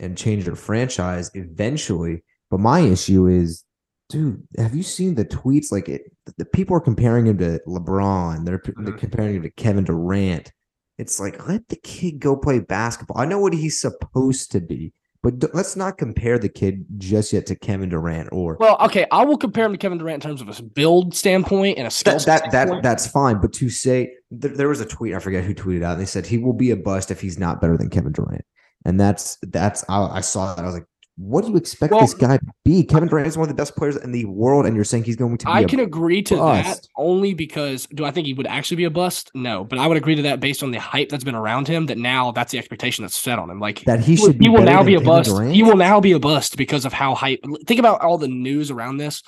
and 0.00 0.16
change 0.16 0.44
their 0.44 0.56
franchise 0.56 1.30
eventually. 1.34 2.24
But 2.50 2.60
my 2.60 2.80
issue 2.80 3.26
is, 3.26 3.64
dude, 4.08 4.42
have 4.58 4.74
you 4.74 4.82
seen 4.82 5.14
the 5.14 5.24
tweets? 5.26 5.70
Like 5.70 5.88
it, 5.88 6.02
the 6.38 6.46
people 6.46 6.74
are 6.76 6.80
comparing 6.80 7.26
him 7.26 7.38
to 7.38 7.60
LeBron. 7.66 8.44
They're, 8.44 8.62
they're 8.64 8.94
Mhm. 8.94 8.98
comparing 8.98 9.36
him 9.36 9.42
to 9.42 9.50
Kevin 9.50 9.84
Durant. 9.84 10.52
It's 10.98 11.20
like 11.20 11.46
let 11.48 11.68
the 11.68 11.76
kid 11.76 12.18
go 12.18 12.36
play 12.36 12.58
basketball. 12.60 13.18
I 13.18 13.26
know 13.26 13.38
what 13.38 13.52
he's 13.54 13.80
supposed 13.80 14.50
to 14.52 14.60
be, 14.60 14.92
but 15.22 15.38
d- 15.38 15.48
let's 15.52 15.76
not 15.76 15.98
compare 15.98 16.38
the 16.38 16.48
kid 16.48 16.84
just 16.96 17.32
yet 17.32 17.46
to 17.46 17.54
Kevin 17.54 17.88
Durant 17.88 18.28
or 18.32 18.56
well, 18.58 18.76
okay, 18.80 19.06
I 19.12 19.24
will 19.24 19.36
compare 19.36 19.66
him 19.66 19.72
to 19.72 19.78
Kevin 19.78 19.98
Durant 19.98 20.24
in 20.24 20.30
terms 20.30 20.40
of 20.40 20.48
a 20.48 20.62
build 20.62 21.14
standpoint 21.14 21.78
and 21.78 21.86
a 21.86 21.90
skill 21.90 22.18
that 22.20 22.50
that, 22.50 22.68
that 22.68 22.82
that's 22.82 23.06
fine. 23.06 23.40
But 23.40 23.52
to 23.54 23.68
say 23.68 24.12
there, 24.30 24.54
there 24.56 24.68
was 24.68 24.80
a 24.80 24.86
tweet, 24.86 25.14
I 25.14 25.18
forget 25.18 25.44
who 25.44 25.54
tweeted 25.54 25.82
out. 25.82 25.92
And 25.92 26.00
they 26.00 26.06
said 26.06 26.26
he 26.26 26.38
will 26.38 26.52
be 26.52 26.70
a 26.70 26.76
bust 26.76 27.10
if 27.10 27.20
he's 27.20 27.38
not 27.38 27.60
better 27.60 27.76
than 27.76 27.90
Kevin 27.90 28.12
Durant, 28.12 28.44
and 28.84 28.98
that's 28.98 29.36
that's 29.42 29.84
I, 29.88 30.02
I 30.06 30.20
saw 30.20 30.54
that. 30.54 30.62
I 30.62 30.66
was 30.66 30.74
like, 30.74 30.86
what 31.20 31.44
do 31.44 31.50
you 31.50 31.56
expect 31.56 31.92
Well- 31.92 32.00
this 32.00 32.14
guy 32.14 32.38
to 32.38 32.46
be? 32.64 32.82
Kevin 32.82 33.08
Durant 33.08 33.26
is 33.26 33.36
one 33.36 33.48
of 33.48 33.54
the 33.54 33.60
best 33.60 33.76
players 33.76 33.96
in 33.96 34.10
the 34.10 34.24
world, 34.24 34.64
and 34.64 34.74
you're 34.74 34.84
saying 34.84 35.04
he's 35.04 35.16
going 35.16 35.36
to 35.36 35.46
be 35.46 35.52
I 35.52 35.64
can 35.64 35.80
agree 35.80 36.22
to 36.22 36.36
that 36.36 36.80
only 36.96 37.34
because 37.34 37.86
do 37.94 38.04
I 38.04 38.10
think 38.10 38.26
he 38.26 38.32
would 38.32 38.46
actually 38.46 38.78
be 38.78 38.84
a 38.84 38.90
bust? 38.90 39.30
No, 39.34 39.64
but 39.64 39.78
I 39.78 39.86
would 39.86 39.96
agree 39.96 40.14
to 40.14 40.22
that 40.22 40.40
based 40.40 40.62
on 40.62 40.70
the 40.70 40.78
hype 40.78 41.10
that's 41.10 41.24
been 41.24 41.34
around 41.34 41.68
him. 41.68 41.86
That 41.86 41.98
now 41.98 42.32
that's 42.32 42.52
the 42.52 42.58
expectation 42.58 43.04
that's 43.04 43.18
set 43.18 43.38
on 43.38 43.50
him. 43.50 43.60
Like 43.60 43.84
that 43.84 44.00
he 44.00 44.16
should 44.16 44.38
be. 44.38 44.46
he 44.46 44.48
will 44.48 44.62
now 44.62 44.82
be 44.82 44.94
a 44.94 44.98
Kevin 44.98 45.06
bust. 45.06 45.30
Durant? 45.30 45.52
He 45.54 45.62
will 45.62 45.76
now 45.76 46.00
be 46.00 46.12
a 46.12 46.18
bust 46.18 46.56
because 46.56 46.84
of 46.84 46.92
how 46.92 47.14
hype. 47.14 47.40
Think 47.66 47.80
about 47.80 48.00
all 48.00 48.16
the 48.16 48.28
news 48.28 48.70
around 48.70 48.96
this. 48.96 49.22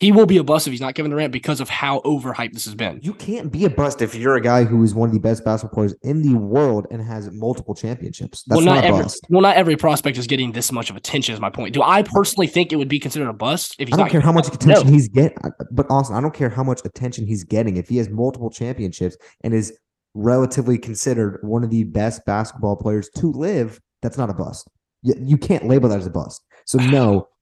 He 0.00 0.12
will 0.12 0.26
be 0.26 0.38
a 0.38 0.44
bust 0.44 0.66
if 0.66 0.70
he's 0.70 0.80
not 0.80 0.94
Kevin 0.94 1.10
Durant 1.10 1.32
because 1.32 1.60
of 1.60 1.68
how 1.68 2.00
overhyped 2.00 2.52
this 2.52 2.64
has 2.66 2.74
been. 2.74 3.00
You 3.02 3.14
can't 3.14 3.50
be 3.50 3.64
a 3.64 3.70
bust 3.70 4.00
if 4.00 4.14
you're 4.14 4.36
a 4.36 4.40
guy 4.40 4.62
who 4.64 4.82
is 4.84 4.94
one 4.94 5.08
of 5.08 5.12
the 5.12 5.18
best 5.20 5.44
basketball 5.44 5.74
players 5.74 5.94
in 6.02 6.22
the 6.22 6.34
world 6.38 6.86
and 6.90 7.02
has 7.02 7.30
multiple 7.32 7.74
championships. 7.74 8.44
That's 8.46 8.58
well, 8.58 8.64
not, 8.64 8.74
not, 8.76 8.84
a 8.84 8.86
every 8.86 9.02
bust. 9.02 9.26
well, 9.28 9.42
not 9.42 9.56
every 9.56 9.76
prospect 9.76 10.16
is 10.16 10.28
getting 10.28 10.52
this 10.52 10.70
much 10.70 10.88
of 10.90 10.96
attention. 10.96 11.34
Is 11.34 11.40
my 11.40 11.50
point. 11.50 11.74
Do 11.74 11.82
I 11.82 12.02
personally 12.02 12.46
think 12.46 12.72
it 12.72 12.76
would 12.76 12.88
be 12.88 13.00
considered 13.00 13.28
a 13.28 13.32
bust 13.32 13.74
if 13.78 13.88
he's 13.88 13.94
I 13.94 13.96
don't 13.96 14.04
not? 14.06 14.12
care 14.12 14.20
how 14.20 14.32
much 14.32 14.46
No. 14.48 14.54
attention 14.54 14.88
he's 14.92 15.08
getting, 15.08 15.36
but 15.72 15.86
Austin, 15.90 16.14
I 16.16 16.20
don't 16.20 16.34
care 16.34 16.48
how 16.48 16.62
much 16.62 16.80
attention 16.84 17.26
he's 17.26 17.42
getting. 17.42 17.76
If 17.76 17.88
he 17.88 17.96
has 17.96 18.08
multiple 18.08 18.50
championships 18.50 19.16
and 19.42 19.52
is 19.52 19.76
relatively 20.14 20.78
considered 20.78 21.38
one 21.42 21.64
of 21.64 21.70
the 21.70 21.84
best 21.84 22.24
basketball 22.24 22.76
players 22.76 23.08
to 23.16 23.32
live, 23.32 23.80
that's 24.02 24.16
not 24.18 24.30
a 24.30 24.34
bust. 24.34 24.68
You, 25.02 25.14
you 25.18 25.38
can't 25.38 25.66
label 25.66 25.88
that 25.88 25.98
as 25.98 26.06
a 26.06 26.10
bust. 26.10 26.40
So 26.66 26.78
no, 26.78 27.28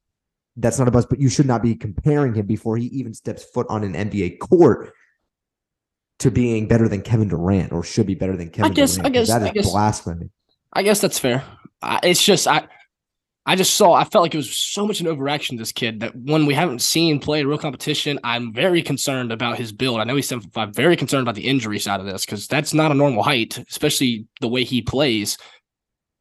that's 0.57 0.79
not 0.79 0.89
a 0.89 0.91
bust. 0.91 1.09
But 1.09 1.21
you 1.21 1.29
should 1.29 1.47
not 1.47 1.63
be 1.63 1.75
comparing 1.75 2.35
him 2.35 2.47
before 2.47 2.77
he 2.77 2.87
even 2.87 3.15
steps 3.15 3.45
foot 3.45 3.67
on 3.69 3.85
an 3.85 3.93
NBA 3.95 4.39
court 4.39 4.93
to 6.19 6.31
being 6.31 6.67
better 6.67 6.89
than 6.89 7.03
Kevin 7.03 7.29
Durant 7.29 7.73
or 7.73 7.83
should 7.83 8.07
be 8.07 8.15
better 8.15 8.37
than 8.37 8.51
Kevin 8.51 8.73
guess- 8.73 8.97
Durant. 8.97 9.07
I 9.07 9.11
guess- 9.11 9.29
that 9.29 9.43
is 9.43 9.49
I 9.49 9.53
guess- 9.53 9.71
blasphemy. 9.71 10.31
I 10.73 10.83
guess 10.83 11.01
that's 11.01 11.19
fair. 11.19 11.43
I, 11.81 12.01
it's 12.03 12.23
just 12.23 12.47
I, 12.47 12.67
I 13.49 13.55
just 13.55 13.75
saw. 13.77 13.93
I 13.93 14.05
felt 14.05 14.23
like 14.23 14.35
it 14.35 14.39
was 14.39 14.55
so 14.55 14.87
much 14.87 15.01
an 15.01 15.07
overreaction. 15.07 15.57
This 15.57 15.73
kid 15.73 16.01
that 16.01 16.15
one 16.17 16.47
we 16.47 16.53
haven't 16.55 16.83
seen 16.83 17.21
play 17.21 17.45
real 17.45 17.59
competition. 17.59 18.19
I'm 18.25 18.53
very 18.53 18.83
concerned 18.83 19.31
about 19.31 19.57
his 19.57 19.73
build. 19.73 20.01
I 20.01 20.05
know 20.05 20.17
he's 20.17 20.29
seven 20.29 20.43
foot 20.43 20.53
five. 20.53 20.75
Very 20.75 20.97
concerned 20.97 21.23
about 21.23 21.37
the 21.37 21.47
injury 21.47 21.79
side 21.79 22.01
of 22.01 22.07
this 22.07 22.27
because 22.27 22.49
that's 22.49 22.75
not 22.75 22.91
a 22.91 22.95
normal 22.95 23.23
height, 23.23 23.57
especially 23.71 24.27
the 24.41 24.49
way 24.49 24.65
he 24.65 24.83
plays. 24.83 25.39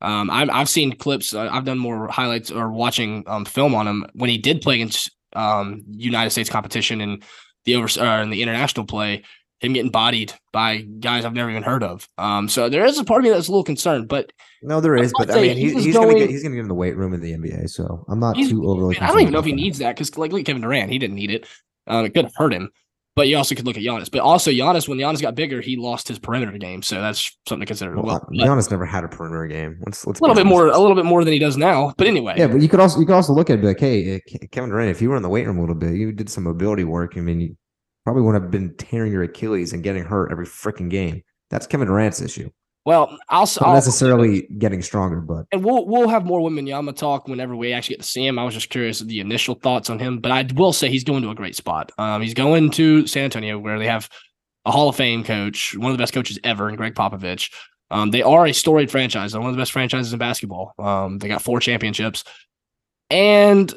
Um, 0.02 0.30
I'm, 0.30 0.50
I've 0.52 0.70
seen 0.70 0.96
clips. 0.96 1.34
Uh, 1.34 1.50
I've 1.52 1.66
done 1.66 1.80
more 1.80 2.08
highlights 2.08 2.52
or 2.52 2.70
watching 2.70 3.24
um, 3.28 3.46
film 3.46 3.74
on 3.74 3.88
him 3.88 4.06
when 4.14 4.30
he 4.30 4.38
did 4.38 4.62
play 4.62 4.76
against 4.76 5.12
um, 5.34 5.84
United 5.91 6.32
States 6.32 6.50
competition 6.50 7.02
and 7.02 7.24
the 7.66 7.76
over 7.76 7.88
uh, 8.00 8.22
in 8.22 8.30
the 8.30 8.41
international 8.41 8.86
play. 8.86 9.24
Him 9.62 9.72
getting 9.74 9.89
bodied 9.89 10.34
by 10.52 10.80
guys 10.82 11.24
I've 11.24 11.34
never 11.34 11.50
even 11.50 11.64
heard 11.64 11.82
of. 11.82 12.08
Um, 12.18 12.50
so 12.50 12.68
there 12.68 12.86
is 12.86 13.00
a 13.00 13.06
part 13.06 13.22
of 13.22 13.24
me 13.24 13.30
that's 13.30 13.48
a 13.48 13.52
little 13.52 13.64
concerned, 13.64 14.10
but 14.10 14.34
No, 14.62 14.82
there 14.82 14.98
is, 14.98 15.14
but 15.18 15.32
I 15.32 15.41
mean, 15.41 15.56
he, 15.56 15.72
he's 15.72 15.86
he's 15.86 15.96
gonna 15.96 16.14
get 16.14 16.30
he's 16.30 16.43
gonna 16.43 16.56
get 16.56 16.62
in 16.62 16.68
the 16.68 16.76
weight 16.76 16.98
room 16.98 17.14
in 17.14 17.22
the 17.22 17.32
NBA. 17.32 17.70
So 17.70 18.06
I'm 18.10 18.20
not 18.20 18.36
too 18.36 18.68
overly. 18.68 19.00
I 19.00 19.08
don't 19.08 19.22
even 19.22 19.34
know 19.34 19.39
if 19.39 19.46
he 19.46 19.54
needs 19.54 19.80
that 19.80 19.96
because, 19.96 20.16
like, 20.18 20.34
at 20.34 20.46
Kevin 20.46 20.62
Durant, 20.62 20.91
he 20.91 21.00
didn't 21.00 21.16
need 21.16 21.32
it. 21.32 21.48
Um, 21.88 22.04
it 22.06 22.14
could 22.14 22.30
hurt 22.36 22.54
him, 22.54 22.70
but 23.16 23.28
you 23.28 23.38
also 23.38 23.55
could 23.55 23.66
look 23.66 23.78
at 23.78 23.84
Giannis. 23.84 24.11
But 24.11 24.22
also, 24.22 24.51
Giannis, 24.51 24.88
when 24.88 24.97
Giannis 24.97 25.22
got 25.22 25.36
bigger, 25.36 25.61
he 25.61 25.78
lost 25.78 26.07
his 26.07 26.20
perimeter 26.20 26.57
game, 26.57 26.82
so 26.82 26.99
that's 27.01 27.38
something 27.47 27.61
to 27.61 27.66
consider. 27.66 27.91
as 27.91 27.95
Well, 27.95 28.05
well, 28.05 28.16
uh, 28.16 28.45
Giannis 28.45 28.70
never 28.70 28.86
had 28.86 29.03
a 29.03 29.07
perimeter 29.07 29.47
game. 29.47 29.80
Let's 29.86 30.05
let's 30.05 30.20
a 30.20 30.24
little 30.24 30.36
bit 30.36 30.45
more, 30.45 30.68
a 30.68 30.78
little 30.78 30.95
bit 30.95 31.05
more 31.05 31.24
than 31.24 31.34
he 31.34 31.39
does 31.39 31.57
now. 31.57 31.93
But 31.97 32.07
anyway, 32.07 32.36
Yeah, 32.38 32.47
but 32.47 32.61
you 32.61 32.68
could 32.68 32.80
also 32.80 32.99
you 32.99 33.05
could 33.05 33.16
also 33.16 33.34
look 33.34 33.49
at 33.49 33.59
it 33.59 33.66
like, 33.66 33.80
hey, 33.80 34.16
uh, 34.16 34.20
Kevin 34.51 34.70
Durant, 34.70 34.91
if 34.91 35.01
you 35.01 35.09
were 35.09 35.16
in 35.16 35.24
the 35.24 35.30
weight 35.30 35.47
room 35.47 35.57
a 35.57 35.61
little 35.61 35.76
bit, 35.76 35.93
you 35.93 36.11
did 36.11 36.30
some 36.30 36.43
mobility 36.43 36.84
work. 36.84 37.13
I 37.18 37.22
mean, 37.22 37.39
you 37.39 37.57
probably 38.03 38.22
wouldn't 38.22 38.43
have 38.43 38.51
been 38.51 38.76
tearing 38.76 39.11
your 39.11 39.24
Achilles 39.24 39.74
and 39.74 39.82
getting 39.84 40.03
hurt 40.03 40.32
every 40.32 40.45
freaking 40.45 40.89
game. 40.89 41.24
That's 41.49 41.68
Kevin 41.68 41.88
Durant's 41.88 42.22
issue. 42.22 42.49
Well, 42.86 43.18
I'll, 43.30 43.42
Not 43.42 43.62
I'll 43.62 43.74
necessarily 43.74 44.44
getting 44.60 44.84
stronger, 44.84 45.20
but 45.20 45.48
and 45.52 45.66
we'll 45.66 45.88
we'll 45.88 46.08
have 46.08 46.24
more 46.24 46.40
Wembanyama 46.40 46.96
talk 46.96 47.28
whenever 47.28 47.56
we 47.56 47.74
actually 47.74 47.96
get 47.96 48.04
to 48.04 48.08
see 48.08 48.26
him. 48.26 48.38
I 48.38 48.44
was 48.44 48.54
just 48.54 48.70
curious 48.70 49.02
of 49.02 49.08
the 49.08 49.20
initial 49.20 49.56
thoughts 49.56 49.90
on 49.90 49.98
him, 49.98 50.20
but 50.20 50.32
I 50.32 50.48
will 50.54 50.72
say 50.72 50.90
he's 50.90 51.04
going 51.04 51.24
to 51.24 51.32
a 51.32 51.36
great 51.36 51.56
spot. 51.56 51.92
Um, 51.98 52.22
he's 52.22 52.36
going 52.36 52.70
to 52.72 53.08
San 53.08 53.24
Antonio 53.24 53.58
where 53.58 53.80
they 53.80 53.88
have 53.88 54.08
a 54.66 54.72
Hall 54.72 54.88
of 54.88 54.96
Fame 54.96 55.24
coach, 55.24 55.76
one 55.76 55.92
of 55.92 55.98
the 55.98 56.02
best 56.02 56.14
coaches 56.14 56.38
ever, 56.44 56.70
in 56.70 56.76
Gregg 56.76 56.94
Popovich. 56.94 57.52
Um, 57.90 58.12
they 58.12 58.22
are 58.22 58.46
a 58.46 58.54
storied 58.54 58.92
franchise. 58.92 59.32
They're 59.32 59.42
one 59.42 59.50
of 59.50 59.56
the 59.56 59.62
best 59.62 59.72
franchises 59.72 60.14
in 60.14 60.20
basketball. 60.20 60.74
Um, 60.78 61.18
they 61.18 61.28
got 61.28 61.42
four 61.42 61.60
championships, 61.60 62.24
and 63.10 63.74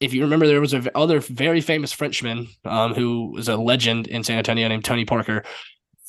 if 0.00 0.12
you 0.12 0.22
remember, 0.22 0.46
there 0.46 0.60
was 0.60 0.74
a 0.74 0.96
other 0.96 1.20
very 1.20 1.62
famous 1.62 1.92
Frenchman 1.92 2.48
um, 2.66 2.94
who 2.94 3.32
was 3.32 3.48
a 3.48 3.56
legend 3.56 4.08
in 4.08 4.24
San 4.24 4.38
Antonio 4.38 4.68
named 4.68 4.84
Tony 4.84 5.06
Parker. 5.06 5.44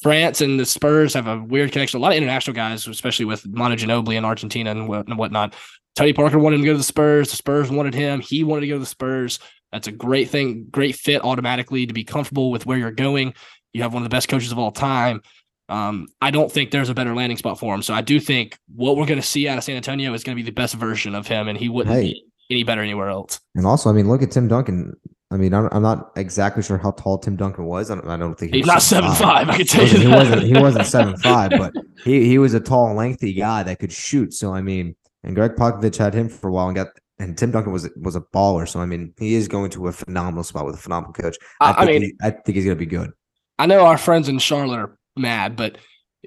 France 0.01 0.41
and 0.41 0.59
the 0.59 0.65
Spurs 0.65 1.13
have 1.13 1.27
a 1.27 1.37
weird 1.39 1.71
connection. 1.71 1.99
A 1.99 2.01
lot 2.01 2.11
of 2.11 2.17
international 2.17 2.55
guys, 2.55 2.87
especially 2.87 3.25
with 3.25 3.45
Manu 3.47 3.75
Ginobili 3.75 4.15
in 4.15 4.25
Argentina 4.25 4.71
and 4.71 4.87
what- 4.87 5.07
and 5.07 5.17
whatnot. 5.17 5.53
Tony 5.95 6.13
Parker 6.13 6.39
wanted 6.39 6.55
him 6.55 6.61
to 6.63 6.65
go 6.67 6.71
to 6.73 6.77
the 6.77 6.83
Spurs. 6.83 7.29
The 7.29 7.35
Spurs 7.35 7.69
wanted 7.69 7.93
him. 7.93 8.21
He 8.21 8.43
wanted 8.43 8.61
to 8.61 8.67
go 8.67 8.75
to 8.75 8.79
the 8.79 8.85
Spurs. 8.85 9.39
That's 9.71 9.87
a 9.87 9.91
great 9.91 10.29
thing, 10.29 10.67
great 10.71 10.95
fit 10.95 11.23
automatically 11.23 11.85
to 11.85 11.93
be 11.93 12.03
comfortable 12.03 12.49
with 12.51 12.65
where 12.65 12.77
you're 12.77 12.91
going. 12.91 13.33
You 13.73 13.83
have 13.83 13.93
one 13.93 14.03
of 14.03 14.09
the 14.09 14.13
best 14.13 14.27
coaches 14.29 14.51
of 14.51 14.59
all 14.59 14.71
time. 14.71 15.21
Um, 15.69 16.07
I 16.21 16.31
don't 16.31 16.51
think 16.51 16.71
there's 16.71 16.89
a 16.89 16.93
better 16.93 17.13
landing 17.15 17.37
spot 17.37 17.57
for 17.59 17.73
him. 17.73 17.81
So 17.81 17.93
I 17.93 18.01
do 18.01 18.19
think 18.19 18.57
what 18.75 18.97
we're 18.97 19.05
going 19.05 19.19
to 19.21 19.25
see 19.25 19.47
out 19.47 19.57
of 19.57 19.63
San 19.63 19.77
Antonio 19.77 20.13
is 20.13 20.23
going 20.23 20.35
to 20.35 20.43
be 20.43 20.45
the 20.45 20.53
best 20.53 20.75
version 20.75 21.15
of 21.15 21.27
him, 21.27 21.47
and 21.47 21.57
he 21.57 21.69
wouldn't 21.69 21.95
Hey. 21.95 22.03
be 22.13 22.25
any 22.49 22.63
better 22.63 22.81
anywhere 22.81 23.07
else. 23.09 23.39
and 23.55 23.65
also, 23.65 23.89
I 23.89 23.93
mean, 23.93 24.09
look 24.09 24.21
at 24.21 24.31
Tim 24.31 24.47
Duncan. 24.49 24.93
I 25.31 25.37
mean, 25.37 25.53
I'm, 25.53 25.69
I'm 25.71 25.81
not 25.81 26.11
exactly 26.17 26.61
sure 26.61 26.77
how 26.77 26.91
tall 26.91 27.17
Tim 27.17 27.35
Duncan 27.37 27.65
was. 27.65 27.89
I 27.89 27.95
don't, 27.95 28.07
I 28.09 28.17
don't 28.17 28.35
think 28.37 28.51
he 28.53 28.59
He's 28.59 28.65
was 28.67 28.73
not 28.73 28.81
seven 28.81 29.11
7'5". 29.11 29.17
five. 29.17 29.49
I 29.49 29.51
can 29.57 29.59
He 29.61 29.63
tell 29.65 29.87
you 29.87 29.87
wasn't, 29.87 30.01
he 30.03 30.07
that. 30.09 30.15
wasn't 30.17 30.43
he 30.43 30.53
wasn't 30.61 30.85
seven 30.87 31.17
five, 31.17 31.51
but 31.51 31.73
he 32.03 32.25
he 32.27 32.37
was 32.37 32.53
a 32.53 32.59
tall, 32.59 32.93
lengthy 32.93 33.33
guy 33.33 33.63
that 33.63 33.79
could 33.79 33.91
shoot. 33.91 34.33
So 34.33 34.53
I 34.53 34.61
mean, 34.61 34.95
and 35.23 35.33
Gregg 35.35 35.51
Popovich 35.55 35.97
had 35.97 36.13
him 36.13 36.27
for 36.29 36.49
a 36.49 36.51
while 36.51 36.67
and 36.67 36.75
got 36.75 36.87
and 37.19 37.37
Tim 37.37 37.51
Duncan 37.51 37.71
was 37.71 37.89
was 37.95 38.15
a 38.15 38.21
baller. 38.21 38.67
So 38.67 38.79
I 38.81 38.85
mean, 38.85 39.13
he 39.17 39.35
is 39.35 39.47
going 39.47 39.69
to 39.71 39.87
a 39.87 39.91
phenomenal 39.93 40.43
spot 40.43 40.65
with 40.65 40.75
a 40.75 40.79
phenomenal 40.79 41.13
coach. 41.13 41.37
I, 41.61 41.71
I, 41.71 41.85
think 41.85 41.89
mean, 41.89 42.01
he- 42.01 42.13
I 42.27 42.31
think 42.31 42.55
he's 42.55 42.65
gonna 42.65 42.75
be 42.75 42.85
good. 42.85 43.11
I 43.57 43.67
know 43.67 43.85
our 43.85 43.97
friends 43.97 44.27
in 44.27 44.37
Charlotte 44.39 44.79
are 44.79 44.97
mad, 45.15 45.55
but 45.55 45.77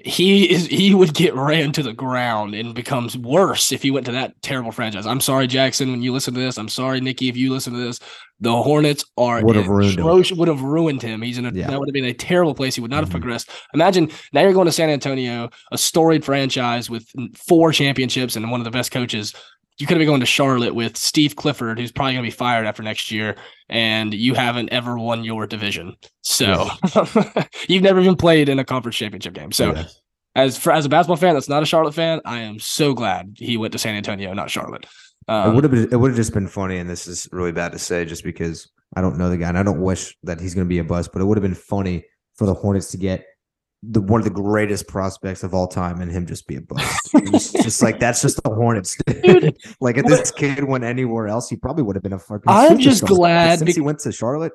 he 0.03 0.51
is 0.51 0.67
he 0.67 0.93
would 0.93 1.13
get 1.13 1.33
ran 1.35 1.71
to 1.71 1.81
the 1.81 1.93
ground 1.93 2.53
and 2.53 2.75
becomes 2.75 3.17
worse 3.17 3.71
if 3.71 3.81
he 3.81 3.91
went 3.91 4.05
to 4.07 4.11
that 4.11 4.33
terrible 4.41 4.71
franchise. 4.73 5.05
I'm 5.05 5.21
sorry, 5.21 5.47
Jackson, 5.47 5.89
when 5.89 6.01
you 6.01 6.11
listen 6.11 6.33
to 6.33 6.39
this. 6.39 6.57
I'm 6.57 6.67
sorry, 6.67 6.99
Nikki, 6.99 7.29
if 7.29 7.37
you 7.37 7.51
listen 7.53 7.71
to 7.73 7.79
this. 7.79 7.99
The 8.41 8.51
Hornets 8.61 9.05
are 9.17 9.41
Would 9.41 9.55
have 9.55 9.69
ruined 9.69 9.97
him. 9.97 10.37
would 10.37 10.47
have 10.49 10.61
ruined 10.61 11.01
him. 11.01 11.21
He's 11.21 11.37
in 11.37 11.45
a 11.45 11.51
Yeah. 11.53 11.67
that 11.67 11.79
would 11.79 11.87
have 11.87 11.93
been 11.93 12.03
a 12.03 12.13
terrible 12.13 12.53
place. 12.53 12.75
He 12.75 12.81
would 12.81 12.91
not 12.91 12.99
have 12.99 13.07
Mhm. 13.07 13.11
progressed. 13.13 13.49
Imagine 13.73 14.09
now 14.33 14.41
you're 14.41 14.51
going 14.51 14.65
to 14.65 14.71
San 14.73 14.89
Antonio, 14.89 15.49
a 15.71 15.77
storied 15.77 16.25
franchise 16.25 16.89
with 16.89 17.07
four 17.47 17.71
championships 17.71 18.35
and 18.35 18.51
one 18.51 18.59
of 18.59 18.65
the 18.65 18.71
best 18.71 18.91
coaches. 18.91 19.33
You 19.77 19.85
could 19.87 19.95
have 19.95 19.99
been 19.99 20.07
going 20.07 20.19
to 20.21 20.25
Charlotte 20.25 20.73
with 20.73 20.95
Steve 20.95 21.35
Clifford, 21.35 21.79
who's 21.79 21.91
probably 21.91 22.13
going 22.13 22.23
to 22.23 22.27
be 22.27 22.35
fired 22.35 22.65
after 22.65 22.81
next 22.81 23.11
year, 23.11 23.35
and 23.67 24.13
you 24.13 24.33
haven't 24.33 24.69
ever 24.71 24.97
won 24.97 25.23
your 25.25 25.45
division. 25.47 25.95
So 26.21 26.69
you've 27.67 27.83
never 27.83 27.99
even 27.99 28.15
played 28.15 28.49
in 28.49 28.59
a 28.59 28.63
conference 28.63 28.95
championship 28.95 29.33
game. 29.33 29.51
So 29.51 29.73
Yeah. 29.73 29.85
as 30.35 30.57
for 30.57 30.71
as 30.71 30.85
a 30.85 30.89
basketball 30.89 31.17
fan 31.17 31.33
that's 31.33 31.49
not 31.49 31.61
a 31.63 31.65
Charlotte 31.65 31.93
fan, 31.93 32.21
I 32.25 32.39
am 32.41 32.59
so 32.59 32.93
glad 32.93 33.35
he 33.37 33.57
went 33.57 33.73
to 33.73 33.79
San 33.79 33.95
Antonio, 33.95 34.33
not 34.33 34.49
Charlotte. 34.49 34.83
it 34.85 35.31
Um, 35.31 35.55
would 35.55 35.63
have 35.65 35.71
been 35.71 35.89
it 35.91 35.95
would 35.99 36.11
have 36.11 36.17
just 36.17 36.33
been 36.33 36.47
funny, 36.47 36.77
and 36.77 36.89
this 36.89 37.05
is 37.07 37.27
really 37.31 37.51
bad 37.51 37.71
to 37.73 37.79
say, 37.79 38.05
just 38.05 38.23
because 38.23 38.71
I 38.95 39.01
don't 39.01 39.17
know 39.17 39.29
the 39.29 39.37
guy, 39.37 39.49
and 39.49 39.57
I 39.57 39.63
don't 39.63 39.81
wish 39.81 40.15
that 40.23 40.39
he's 40.39 40.53
gonna 40.55 40.65
be 40.67 40.79
a 40.79 40.83
bust, 40.85 41.11
but 41.11 41.21
it 41.21 41.25
would 41.25 41.37
have 41.37 41.43
been 41.43 41.53
funny 41.55 42.05
for 42.35 42.45
the 42.45 42.53
Hornets 42.53 42.91
to 42.91 42.97
get 42.97 43.25
the 43.83 44.01
one 44.01 44.19
of 44.19 44.23
the 44.23 44.31
greatest 44.31 44.87
prospects 44.87 45.43
of 45.43 45.53
all 45.53 45.67
time 45.67 46.01
and 46.01 46.11
him 46.11 46.25
just 46.25 46.47
be 46.47 46.55
a 46.55 46.61
bust. 46.67 47.11
just 47.63 47.81
like 47.81 47.99
that's 47.99 48.21
just 48.21 48.41
the 48.43 48.49
Hornets. 48.49 48.97
Dude, 49.23 49.55
like 49.79 49.97
if 49.97 50.05
this 50.05 50.31
kid 50.31 50.63
went 50.63 50.83
anywhere 50.83 51.27
else, 51.27 51.49
he 51.49 51.55
probably 51.55 51.83
would 51.83 51.95
have 51.95 52.03
been 52.03 52.13
a 52.13 52.19
fucking. 52.19 52.43
I'm 52.47 52.79
just 52.79 53.05
glad 53.05 53.59
since 53.59 53.75
he 53.75 53.81
went 53.81 53.99
to 53.99 54.11
Charlotte. 54.11 54.53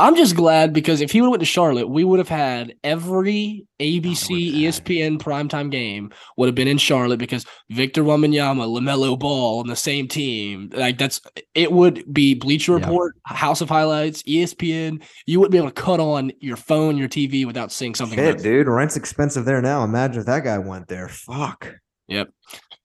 I'm 0.00 0.14
just 0.14 0.36
glad 0.36 0.72
because 0.72 1.00
if 1.00 1.10
he 1.10 1.20
would 1.20 1.26
have 1.26 1.30
went 1.32 1.40
to 1.40 1.46
Charlotte, 1.46 1.88
we 1.88 2.04
would 2.04 2.20
have 2.20 2.28
had 2.28 2.74
every 2.84 3.66
ABC, 3.80 4.52
ESPN 4.54 5.18
primetime 5.18 5.72
game 5.72 6.12
would 6.36 6.46
have 6.46 6.54
been 6.54 6.68
in 6.68 6.78
Charlotte 6.78 7.18
because 7.18 7.44
Victor 7.70 8.04
Wembanyama, 8.04 8.64
LaMelo 8.66 9.18
Ball 9.18 9.58
on 9.58 9.66
the 9.66 9.74
same 9.74 10.06
team. 10.06 10.70
Like 10.72 10.98
that's 10.98 11.20
it 11.54 11.72
would 11.72 12.04
be 12.12 12.34
Bleacher 12.34 12.78
Yeah. 12.78 12.86
Report, 12.86 13.16
House 13.24 13.60
of 13.60 13.68
Highlights, 13.68 14.22
ESPN. 14.22 15.02
You 15.26 15.40
wouldn't 15.40 15.50
be 15.52 15.58
able 15.58 15.70
to 15.70 15.82
cut 15.82 15.98
on 15.98 16.30
your 16.38 16.56
phone, 16.56 16.96
your 16.96 17.08
TV 17.08 17.44
without 17.44 17.72
seeing 17.72 17.96
something. 17.96 18.16
Shit, 18.16 18.38
dude, 18.38 18.68
rent's 18.68 18.96
expensive 18.96 19.44
there 19.46 19.60
now. 19.60 19.82
Imagine 19.82 20.20
if 20.20 20.26
that 20.26 20.44
guy 20.44 20.58
went 20.58 20.86
there. 20.86 21.08
Fuck. 21.08 21.74
Yep. 22.06 22.30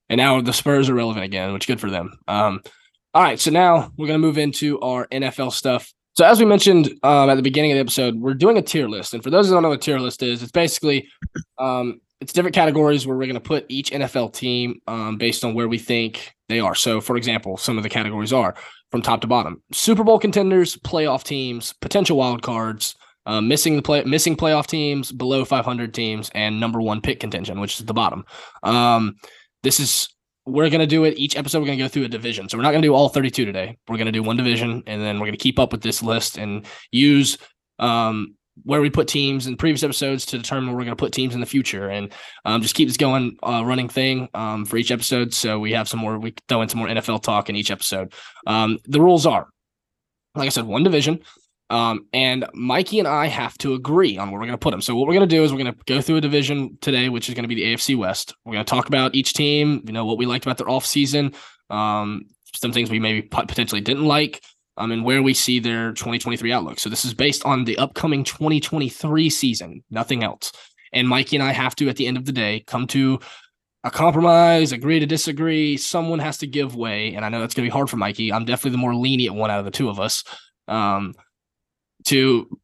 And 0.10 0.18
now 0.18 0.42
the 0.42 0.52
Spurs 0.54 0.90
are 0.90 0.96
relevant 0.96 1.26
again, 1.26 1.54
which 1.54 1.68
good 1.68 1.80
for 1.80 1.92
them. 1.92 2.18
Um, 2.28 2.62
all 3.14 3.22
right, 3.22 3.40
so 3.40 3.52
now 3.52 3.92
we're 3.98 4.08
gonna 4.08 4.18
move 4.18 4.40
into 4.40 4.80
our 4.80 5.06
NFL 5.08 5.52
stuff. 5.54 5.94
So 6.16 6.26
as 6.26 6.40
we 6.40 6.46
mentioned 6.46 6.92
um, 7.02 7.30
at 7.30 7.36
the 7.36 7.42
beginning 7.42 7.72
of 7.72 7.76
the 7.76 7.82
episode, 7.82 8.16
we're 8.20 8.36
doing 8.36 8.58
a 8.58 8.62
tier 8.62 8.88
list, 8.88 9.14
and 9.14 9.24
for 9.24 9.32
those 9.32 9.48
who 9.48 9.54
don't 9.54 9.64
know 9.64 9.70
what 9.70 9.82
tier 9.82 10.00
list 10.00 10.22
is, 10.22 10.44
it's 10.44 10.52
basically 10.52 11.08
um, 11.58 12.02
it's 12.22 12.34
different 12.34 12.56
categories 12.56 13.08
where 13.08 13.18
we're 13.18 13.28
gonna 13.28 13.40
put 13.40 13.66
each 13.68 13.92
NFL 13.92 14.34
team 14.34 14.80
um, 14.88 15.18
based 15.18 15.44
on 15.44 15.56
where 15.56 15.68
we 15.68 15.80
think 15.80 16.36
they 16.50 16.60
are. 16.60 16.76
So, 16.76 17.02
for 17.02 17.18
example, 17.18 17.58
some 17.58 17.78
of 17.78 17.84
the 17.84 17.90
categories 17.90 18.32
are 18.32 18.56
from 18.92 19.02
top 19.02 19.22
to 19.22 19.28
bottom: 19.28 19.64
Super 19.72 20.04
Bowl 20.04 20.20
contenders, 20.20 20.78
playoff 20.78 21.24
teams, 21.24 21.74
potential 21.82 22.18
wild 22.18 22.42
cards. 22.42 22.96
Uh, 23.26 23.40
missing 23.40 23.78
the 23.78 23.82
play, 23.82 24.04
missing 24.04 24.36
playoff 24.36 24.68
teams, 24.68 25.10
below 25.10 25.46
500 25.46 25.94
teams, 25.94 26.30
and 26.36 26.60
number 26.60 26.82
one 26.82 27.00
pick 27.00 27.22
contention, 27.22 27.62
which 27.62 27.80
is 27.80 27.86
the 27.86 27.94
bottom. 27.94 28.26
Um, 28.64 29.16
this 29.64 29.80
is 29.80 30.13
we're 30.46 30.70
gonna 30.70 30.88
do 30.88 31.04
it 31.06 31.18
each 31.18 31.36
episode. 31.36 31.60
We're 31.60 31.68
gonna 31.68 31.78
go 31.78 31.88
through 31.88 32.06
a 32.06 32.10
division, 32.10 32.50
so 32.50 32.58
we're 32.58 32.64
not 32.64 32.72
gonna 32.72 32.82
do 32.84 32.94
all 32.94 33.10
32 33.10 33.46
today. 33.46 33.78
We're 33.88 33.98
gonna 33.98 34.12
do 34.12 34.24
one 34.24 34.38
division, 34.38 34.84
and 34.88 35.02
then 35.02 35.20
we're 35.20 35.28
gonna 35.28 35.38
keep 35.38 35.60
up 35.60 35.72
with 35.72 35.82
this 35.82 36.04
list 36.04 36.38
and 36.38 36.66
use 36.92 37.38
um 37.80 38.36
where 38.64 38.82
we 38.82 38.90
put 38.90 39.08
teams 39.08 39.48
in 39.48 39.58
previous 39.58 39.82
episodes 39.82 40.28
to 40.28 40.38
determine 40.38 40.68
where 40.70 40.78
we're 40.78 40.84
gonna 40.84 40.96
put 40.96 41.14
teams 41.14 41.34
in 41.34 41.40
the 41.40 41.46
future, 41.46 41.90
and 41.90 42.14
um 42.46 42.62
just 42.62 42.76
keep 42.76 42.88
this 42.88 42.98
going, 42.98 43.38
uh, 43.44 43.64
running 43.66 43.90
thing 43.90 44.30
um 44.34 44.66
for 44.66 44.78
each 44.78 44.92
episode. 44.92 45.34
So 45.34 45.60
we 45.60 45.72
have 45.72 45.88
some 45.88 46.00
more. 46.00 46.20
We 46.20 46.34
throw 46.48 46.62
in 46.62 46.70
some 46.70 46.80
more 46.80 46.88
NFL 46.90 47.24
talk 47.24 47.50
in 47.50 47.56
each 47.56 47.72
episode. 47.72 48.14
Um, 48.46 48.80
the 48.86 49.02
rules 49.02 49.26
are 49.26 49.48
like 50.36 50.48
I 50.48 50.50
said, 50.50 50.66
one 50.66 50.84
division. 50.84 51.20
Um, 51.74 52.06
and 52.14 52.46
Mikey 52.54 53.00
and 53.00 53.08
I 53.08 53.26
have 53.26 53.58
to 53.58 53.74
agree 53.74 54.16
on 54.16 54.30
where 54.30 54.40
we're 54.40 54.46
going 54.46 54.52
to 54.52 54.60
put 54.60 54.70
them. 54.70 54.82
So 54.82 54.96
what 54.96 55.08
we're 55.08 55.16
going 55.16 55.28
to 55.28 55.36
do 55.36 55.44
is 55.44 55.52
we're 55.52 55.58
going 55.58 55.74
to 55.74 55.80
go 55.88 56.02
through 56.02 56.18
a 56.18 56.22
division 56.22 56.78
today, 56.82 57.10
which 57.10 57.30
is 57.30 57.34
going 57.34 57.46
to 57.46 57.48
be 57.48 57.56
the 57.56 57.74
AFC 57.74 57.98
West. 57.98 58.36
We're 58.46 58.54
going 58.54 58.64
to 58.64 58.70
talk 58.70 58.88
about 58.88 59.16
each 59.16 59.34
team, 59.34 59.82
you 59.88 59.92
know, 59.92 60.06
what 60.06 60.20
we 60.20 60.28
liked 60.28 60.46
about 60.46 60.60
their 60.60 60.70
off 60.70 60.86
season, 60.86 61.34
um, 61.72 62.26
some 62.56 62.74
things 62.74 62.92
we 62.92 63.00
maybe 63.00 63.24
potentially 63.24 63.82
didn't 63.82 64.06
like, 64.06 64.44
um, 64.78 64.92
and 64.92 65.04
where 65.04 65.24
we 65.24 65.34
see 65.34 65.58
their 65.60 65.94
2023 65.94 66.54
outlook. 66.54 66.78
So 66.78 66.92
this 66.92 67.06
is 67.06 67.16
based 67.16 67.44
on 67.44 67.64
the 67.64 67.80
upcoming 67.80 68.24
2023 68.24 69.32
season, 69.32 69.84
nothing 69.90 70.24
else. 70.24 70.52
And 70.92 71.10
Mikey 71.10 71.38
and 71.38 71.44
I 71.44 71.54
have 71.54 71.76
to, 71.78 71.90
at 71.90 71.96
the 71.96 72.06
end 72.06 72.18
of 72.18 72.26
the 72.26 72.32
day, 72.34 72.64
come 72.68 72.86
to 72.88 73.20
a 73.84 73.90
compromise, 73.90 74.74
agree 74.74 75.00
to 75.00 75.08
disagree. 75.08 75.78
Someone 75.78 76.20
has 76.20 76.38
to 76.38 76.46
give 76.46 76.76
way. 76.76 77.16
And 77.16 77.26
I 77.26 77.30
know 77.30 77.40
that's 77.40 77.56
going 77.56 77.66
to 77.66 77.72
be 77.72 77.74
hard 77.74 77.90
for 77.90 77.98
Mikey. 77.98 78.32
I'm 78.32 78.46
definitely 78.46 78.72
the 78.74 78.78
more 78.78 78.96
lenient 78.96 79.36
one 79.36 79.50
out 79.50 79.58
of 79.58 79.66
the 79.66 79.72
two 79.72 79.90
of 79.90 80.00
us 80.00 80.24
um, 80.68 81.14
to 82.06 82.60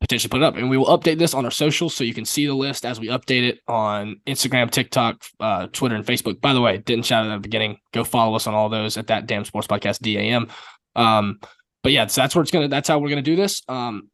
potentially 0.00 0.28
put 0.28 0.42
it 0.42 0.44
up. 0.44 0.56
And 0.56 0.68
we 0.68 0.76
will 0.76 0.86
update 0.86 1.18
this 1.18 1.34
on 1.34 1.44
our 1.44 1.50
socials 1.50 1.94
so 1.94 2.04
you 2.04 2.14
can 2.14 2.24
see 2.24 2.46
the 2.46 2.54
list 2.54 2.84
as 2.84 3.00
we 3.00 3.08
update 3.08 3.48
it 3.48 3.60
on 3.66 4.20
Instagram, 4.26 4.70
TikTok, 4.70 5.24
uh, 5.40 5.66
Twitter, 5.68 5.94
and 5.94 6.04
Facebook. 6.04 6.40
By 6.40 6.52
the 6.52 6.60
way, 6.60 6.78
didn't 6.78 7.06
shout 7.06 7.24
out 7.24 7.30
at 7.32 7.36
the 7.36 7.40
beginning. 7.40 7.78
Go 7.92 8.04
follow 8.04 8.34
us 8.36 8.46
on 8.46 8.54
all 8.54 8.68
those 8.68 8.96
at 8.96 9.06
that 9.06 9.26
damn 9.26 9.44
sports 9.44 9.66
podcast 9.66 10.00
DAM. 10.00 10.48
Um, 10.94 11.40
but 11.82 11.92
yeah, 11.92 12.06
so 12.06 12.20
that's 12.20 12.34
where 12.34 12.42
it's 12.42 12.50
gonna. 12.50 12.68
That's 12.68 12.88
how 12.88 12.98
we're 12.98 13.08
gonna 13.08 13.22
do 13.22 13.36
this. 13.36 13.62
Um, 13.68 14.10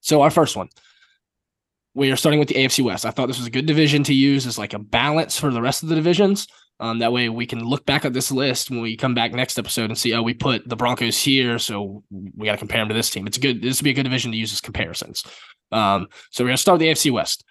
so 0.00 0.22
our 0.22 0.30
first 0.30 0.56
one, 0.56 0.68
we 1.94 2.10
are 2.10 2.16
starting 2.16 2.38
with 2.38 2.48
the 2.48 2.56
AFC 2.56 2.84
West. 2.84 3.06
I 3.06 3.10
thought 3.10 3.26
this 3.26 3.38
was 3.38 3.46
a 3.46 3.50
good 3.50 3.66
division 3.66 4.04
to 4.04 4.14
use 4.14 4.46
as 4.46 4.58
like 4.58 4.74
a 4.74 4.78
balance 4.78 5.38
for 5.38 5.50
the 5.50 5.62
rest 5.62 5.82
of 5.82 5.88
the 5.88 5.94
divisions. 5.94 6.46
Um, 6.80 6.98
that 6.98 7.12
way 7.12 7.28
we 7.28 7.46
can 7.46 7.64
look 7.64 7.86
back 7.86 8.04
at 8.04 8.12
this 8.12 8.32
list 8.32 8.68
when 8.68 8.80
we 8.80 8.96
come 8.96 9.14
back 9.14 9.32
next 9.32 9.58
episode 9.58 9.90
and 9.90 9.96
see, 9.96 10.12
oh, 10.12 10.22
we 10.22 10.34
put 10.34 10.68
the 10.68 10.76
Broncos 10.76 11.18
here, 11.18 11.58
so 11.58 12.02
we 12.10 12.46
got 12.46 12.52
to 12.52 12.58
compare 12.58 12.80
them 12.80 12.88
to 12.88 12.94
this 12.94 13.10
team. 13.10 13.26
It's 13.26 13.38
good. 13.38 13.62
This 13.62 13.80
would 13.80 13.84
be 13.84 13.90
a 13.90 13.94
good 13.94 14.02
division 14.02 14.32
to 14.32 14.36
use 14.36 14.52
as 14.52 14.60
comparisons. 14.60 15.24
Um, 15.70 16.08
so 16.30 16.42
we're 16.42 16.48
gonna 16.48 16.56
start 16.56 16.78
with 16.78 16.80
the 16.80 16.88
AFC 16.88 17.10
West. 17.10 17.44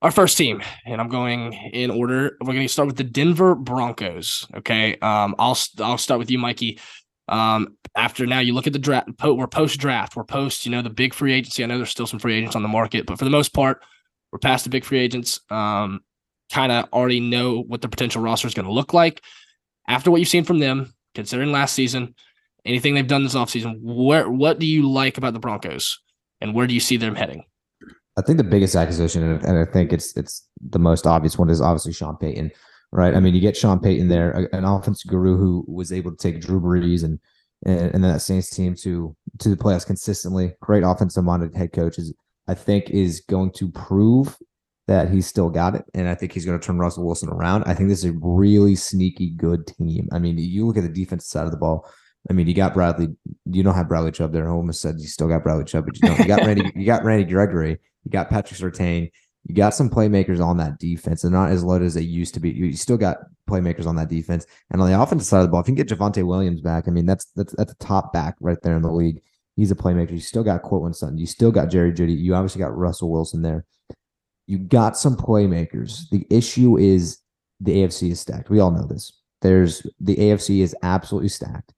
Our 0.00 0.12
first 0.12 0.38
team, 0.38 0.62
and 0.86 1.00
I'm 1.00 1.08
going 1.08 1.52
in 1.72 1.90
order. 1.90 2.36
We're 2.40 2.52
to 2.52 2.68
start 2.68 2.86
with 2.86 2.96
the 2.96 3.04
Denver 3.04 3.56
Broncos. 3.56 4.46
Okay, 4.56 4.96
um, 4.98 5.34
I'll 5.38 5.58
I'll 5.80 5.98
start 5.98 6.20
with 6.20 6.30
you, 6.30 6.38
Mikey. 6.38 6.78
Um, 7.26 7.76
after 7.96 8.24
now, 8.24 8.38
you 8.38 8.54
look 8.54 8.68
at 8.68 8.72
the 8.72 8.78
draft. 8.78 9.08
We're 9.22 9.48
post 9.48 9.80
draft. 9.80 10.14
We're 10.14 10.24
post. 10.24 10.64
You 10.64 10.70
know 10.70 10.82
the 10.82 10.90
big 10.90 11.14
free 11.14 11.32
agency. 11.32 11.64
I 11.64 11.66
know 11.66 11.78
there's 11.78 11.90
still 11.90 12.06
some 12.06 12.20
free 12.20 12.36
agents 12.36 12.54
on 12.54 12.62
the 12.62 12.68
market, 12.68 13.06
but 13.06 13.18
for 13.18 13.24
the 13.24 13.30
most 13.30 13.52
part, 13.52 13.82
we're 14.30 14.38
past 14.38 14.62
the 14.62 14.70
big 14.70 14.84
free 14.84 15.00
agents. 15.00 15.40
Um, 15.50 16.00
kind 16.52 16.72
of 16.72 16.86
already 16.92 17.20
know 17.20 17.62
what 17.62 17.80
the 17.80 17.88
potential 17.88 18.22
roster 18.22 18.46
is 18.46 18.54
going 18.54 18.66
to 18.66 18.72
look 18.72 18.94
like. 18.94 19.22
After 19.88 20.10
what 20.10 20.20
you've 20.20 20.28
seen 20.28 20.44
from 20.44 20.58
them, 20.58 20.94
considering 21.14 21.52
last 21.52 21.74
season, 21.74 22.14
anything 22.64 22.94
they've 22.94 23.06
done 23.06 23.22
this 23.22 23.34
offseason, 23.34 23.78
where 23.80 24.28
what 24.28 24.58
do 24.58 24.66
you 24.66 24.88
like 24.88 25.18
about 25.18 25.32
the 25.32 25.40
Broncos, 25.40 26.00
and 26.40 26.54
where 26.54 26.66
do 26.66 26.74
you 26.74 26.80
see 26.80 26.96
them 26.96 27.14
heading? 27.14 27.44
I 28.16 28.22
think 28.22 28.36
the 28.36 28.44
biggest 28.44 28.74
acquisition, 28.74 29.22
and 29.22 29.58
I 29.58 29.64
think 29.64 29.92
it's 29.92 30.16
it's 30.16 30.46
the 30.60 30.78
most 30.78 31.06
obvious 31.06 31.38
one, 31.38 31.50
is 31.50 31.60
obviously 31.60 31.92
Sean 31.92 32.16
Payton 32.16 32.50
right? 32.92 33.14
I 33.14 33.20
mean, 33.20 33.34
you 33.34 33.40
get 33.40 33.56
Sean 33.56 33.80
Payton 33.80 34.08
there, 34.08 34.48
an 34.52 34.64
offensive 34.64 35.10
guru 35.10 35.36
who 35.36 35.64
was 35.68 35.92
able 35.92 36.10
to 36.10 36.16
take 36.16 36.40
Drew 36.40 36.60
Brees 36.60 37.04
and 37.04 37.18
and, 37.66 37.92
and 37.92 38.04
that 38.04 38.22
Saints 38.22 38.50
team 38.50 38.74
to 38.82 39.16
to 39.40 39.48
the 39.48 39.56
playoffs 39.56 39.86
consistently. 39.86 40.54
Great 40.60 40.84
offensive 40.84 41.24
minded 41.24 41.56
head 41.56 41.72
coach 41.72 41.98
is 41.98 42.14
I 42.46 42.54
think 42.54 42.90
is 42.90 43.20
going 43.20 43.52
to 43.52 43.70
prove 43.70 44.36
that 44.88 45.10
he's 45.10 45.26
still 45.26 45.50
got 45.50 45.74
it, 45.74 45.84
and 45.94 46.08
I 46.08 46.14
think 46.14 46.32
he's 46.32 46.44
going 46.44 46.58
to 46.58 46.66
turn 46.66 46.78
Russell 46.78 47.06
Wilson 47.06 47.28
around. 47.28 47.64
I 47.64 47.74
think 47.74 47.88
this 47.88 48.00
is 48.00 48.10
a 48.10 48.18
really 48.20 48.74
sneaky 48.74 49.30
good 49.30 49.66
team. 49.66 50.08
I 50.12 50.18
mean, 50.18 50.36
you 50.38 50.66
look 50.66 50.76
at 50.76 50.82
the 50.82 50.88
defensive 50.88 51.28
side 51.28 51.44
of 51.44 51.52
the 51.52 51.58
ball. 51.58 51.88
I 52.28 52.32
mean, 52.32 52.48
you 52.48 52.54
got 52.54 52.74
Bradley. 52.74 53.08
You 53.46 53.62
don't 53.62 53.74
have 53.74 53.88
Bradley 53.88 54.10
Chubb 54.10 54.32
there. 54.32 54.48
I 54.48 54.50
almost 54.50 54.80
said 54.80 54.96
you 54.98 55.06
still 55.06 55.28
got 55.28 55.44
Bradley 55.44 55.64
Chubb, 55.64 55.86
but 55.86 55.96
you 55.96 56.08
don't. 56.08 56.18
You 56.18 56.26
got 56.26 56.44
Randy. 56.44 56.72
you 56.74 56.84
got 56.84 57.04
Randy 57.04 57.24
Gregory. 57.24 57.78
You 58.04 58.10
got 58.10 58.28
Patrick 58.28 58.58
Surtain 58.58 59.10
you 59.48 59.54
got 59.54 59.74
some 59.74 59.88
playmakers 59.88 60.44
on 60.44 60.58
that 60.58 60.78
defense. 60.78 61.22
They're 61.22 61.30
not 61.30 61.50
as 61.50 61.64
loaded 61.64 61.86
as 61.86 61.94
they 61.94 62.02
used 62.02 62.34
to 62.34 62.40
be. 62.40 62.50
You 62.50 62.74
still 62.74 62.98
got 62.98 63.18
playmakers 63.48 63.86
on 63.86 63.96
that 63.96 64.08
defense. 64.10 64.46
And 64.70 64.80
on 64.82 64.90
the 64.90 65.00
offensive 65.00 65.26
side 65.26 65.38
of 65.38 65.46
the 65.46 65.50
ball, 65.50 65.60
if 65.60 65.68
you 65.68 65.74
can 65.74 65.86
get 65.86 65.88
Javonte 65.88 66.22
Williams 66.24 66.60
back, 66.60 66.86
I 66.86 66.90
mean, 66.90 67.06
that's 67.06 67.24
that's 67.34 67.54
that's 67.56 67.72
a 67.72 67.76
top 67.76 68.12
back 68.12 68.36
right 68.40 68.58
there 68.62 68.76
in 68.76 68.82
the 68.82 68.92
league. 68.92 69.22
He's 69.56 69.70
a 69.70 69.74
playmaker. 69.74 70.12
You 70.12 70.20
still 70.20 70.44
got 70.44 70.62
Courtland 70.62 70.96
Sutton. 70.96 71.18
You 71.18 71.26
still 71.26 71.50
got 71.50 71.70
Jerry 71.70 71.92
Jeudy. 71.92 72.16
You 72.16 72.34
obviously 72.34 72.60
got 72.60 72.76
Russell 72.76 73.10
Wilson 73.10 73.40
there. 73.40 73.64
You 74.48 74.58
got 74.58 74.96
some 74.96 75.16
playmakers. 75.16 76.08
The 76.10 76.26
issue 76.30 76.76
is 76.76 77.18
the 77.60 77.76
AFC 77.76 78.10
is 78.10 78.20
stacked. 78.20 78.50
We 78.50 78.58
all 78.58 78.72
know 78.72 78.86
this. 78.86 79.12
There's 79.40 79.86
the 80.00 80.16
AFC 80.16 80.62
is 80.62 80.74
absolutely 80.82 81.28
stacked. 81.28 81.72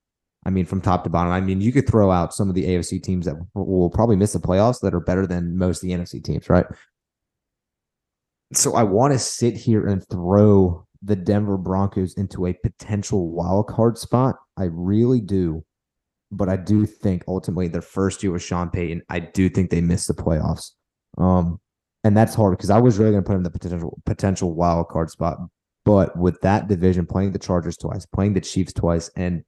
I 0.47 0.51
mean, 0.51 0.65
from 0.65 0.81
top 0.81 1.05
to 1.05 1.11
bottom. 1.11 1.33
I 1.33 1.43
mean, 1.43 1.61
you 1.61 1.71
could 1.71 1.87
throw 1.87 2.11
out 2.11 2.33
some 2.33 2.49
of 2.49 2.55
the 2.55 2.65
AFC 2.65 3.03
teams 3.03 3.27
that 3.27 3.37
will 3.53 3.91
probably 3.91 4.17
miss 4.17 4.33
the 4.33 4.39
playoffs 4.39 4.81
that 4.81 4.95
are 4.95 5.01
better 5.01 5.27
than 5.27 5.59
most 5.59 5.83
of 5.83 5.89
the 5.89 5.95
NFC 5.95 6.25
teams, 6.25 6.49
right? 6.49 6.65
so 8.53 8.75
I 8.75 8.83
want 8.83 9.13
to 9.13 9.19
sit 9.19 9.57
here 9.57 9.87
and 9.87 10.05
throw 10.09 10.87
the 11.03 11.17
Denver 11.17 11.57
Broncos 11.57 12.15
into 12.15 12.47
a 12.47 12.53
potential 12.53 13.31
wild 13.31 13.69
card 13.69 13.97
spot. 13.97 14.37
I 14.57 14.65
really 14.71 15.21
do. 15.21 15.65
But 16.33 16.49
I 16.49 16.57
do 16.57 16.87
think 16.87 17.25
ultimately 17.27 17.69
their 17.69 17.83
first 17.83 18.23
year 18.23 18.33
with 18.33 18.43
Sean 18.43 18.71
Payton, 18.71 19.03
I 19.09 19.21
do 19.21 19.49
think 19.49 19.71
they 19.71 19.81
missed 19.81 20.09
the 20.09 20.15
playoffs. 20.15 20.71
Um, 21.19 21.61
and 22.05 22.17
that's 22.17 22.35
hard 22.35 22.57
because 22.57 22.71
I 22.71 22.79
was 22.79 22.99
really 22.99 23.13
going 23.13 23.23
to 23.23 23.27
put 23.27 23.35
him 23.35 23.41
in 23.41 23.45
the 23.45 23.51
potential 23.51 24.01
potential 24.07 24.55
wild 24.55 24.89
card 24.89 25.11
spot. 25.11 25.39
But 25.85 26.17
with 26.17 26.41
that 26.43 26.69
division, 26.69 27.07
playing 27.07 27.33
the 27.33 27.39
Chargers 27.39 27.77
twice, 27.77 28.07
playing 28.07 28.35
the 28.35 28.41
Chiefs 28.41 28.73
twice, 28.73 29.11
and 29.17 29.45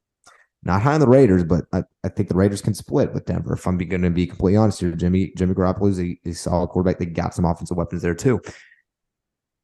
not 0.63 0.81
high 0.81 0.93
on 0.93 0.99
the 0.99 1.07
Raiders, 1.07 1.43
but 1.43 1.65
I, 1.73 1.83
I 2.03 2.09
think 2.09 2.29
the 2.29 2.35
Raiders 2.35 2.61
can 2.61 2.73
split 2.73 3.13
with 3.13 3.25
Denver. 3.25 3.53
If 3.53 3.67
I'm 3.67 3.77
going 3.77 4.01
to 4.01 4.09
be 4.09 4.25
completely 4.25 4.57
honest 4.57 4.79
here, 4.79 4.91
Jimmy 4.91 5.33
Jimmy 5.37 5.53
Garoppolo 5.53 5.89
is 5.89 5.99
a, 5.99 6.17
a 6.25 6.33
solid 6.33 6.69
quarterback. 6.69 6.99
They 6.99 7.05
got 7.05 7.33
some 7.33 7.45
offensive 7.45 7.77
weapons 7.77 8.01
there 8.01 8.15
too. 8.15 8.41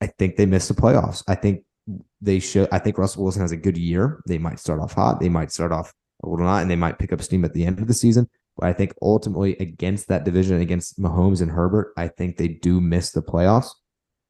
I 0.02 0.08
think 0.08 0.36
they 0.36 0.46
missed 0.46 0.68
the 0.68 0.74
playoffs. 0.74 1.24
I 1.28 1.36
think 1.36 1.64
they 2.22 2.40
should. 2.40 2.68
I 2.72 2.80
think 2.80 2.98
Russell 2.98 3.24
Wilson 3.24 3.42
has 3.42 3.52
a 3.52 3.58
good 3.58 3.78
year. 3.78 4.22
They 4.28 4.38
might 4.38 4.60
start 4.60 4.80
off 4.80 4.94
hot. 4.94 5.20
They 5.20 5.30
might 5.30 5.52
start 5.52 5.72
off 5.72 5.94
a 6.24 6.30
little 6.30 6.46
not, 6.46 6.62
and 6.62 6.72
they 6.72 6.76
might 6.76 7.00
pick 7.00 7.14
up 7.14 7.22
steam 7.22 7.46
at 7.46 7.54
the 7.54 7.66
end 7.66 7.80
of 7.80 7.88
the 7.88 7.94
season. 7.94 8.30
I 8.62 8.74
think 8.74 8.94
ultimately 9.02 9.56
against 9.58 10.08
that 10.08 10.24
division, 10.24 10.60
against 10.62 11.00
Mahomes 11.00 11.42
and 11.42 11.52
Herbert, 11.52 11.94
I 11.98 12.08
think 12.08 12.38
they 12.38 12.48
do 12.48 12.82
miss 12.82 13.12
the 13.12 13.22
playoffs, 13.22 13.70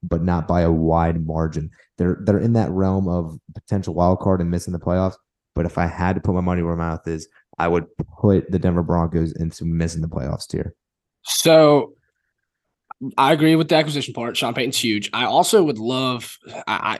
but 0.04 0.24
not 0.24 0.48
by 0.48 0.62
a 0.62 0.72
wide 0.72 1.26
margin. 1.26 1.72
They're 1.98 2.20
they're 2.24 2.40
in 2.40 2.54
that 2.54 2.72
realm 2.72 3.08
of 3.08 3.38
potential 3.54 3.94
wild 3.94 4.20
card 4.20 4.42
and 4.42 4.52
missing 4.52 4.74
the 4.74 4.80
playoffs. 4.80 5.16
But 5.56 5.66
if 5.66 5.78
I 5.78 5.88
had 5.88 6.16
to 6.16 6.22
put 6.22 6.36
my 6.36 6.42
money 6.42 6.62
where 6.62 6.76
my 6.76 6.90
mouth 6.90 7.08
is, 7.08 7.28
I 7.58 7.68
would 7.68 7.86
put 8.22 8.50
the 8.52 8.60
Denver 8.60 8.84
Broncos 8.84 9.34
into 9.34 9.66
missing 9.66 10.02
the 10.02 10.08
playoffs 10.08 10.48
tier. 10.48 10.74
So 11.24 11.94
I 13.18 13.34
agree 13.34 13.56
with 13.56 13.70
the 13.70 13.76
acquisition 13.76 14.14
part. 14.14 14.38
Sean 14.38 14.54
Payton's 14.54 14.78
huge. 14.78 15.10
I 15.14 15.26
also 15.26 15.64
would 15.64 15.78
love. 15.78 16.38
I, 16.68 17.00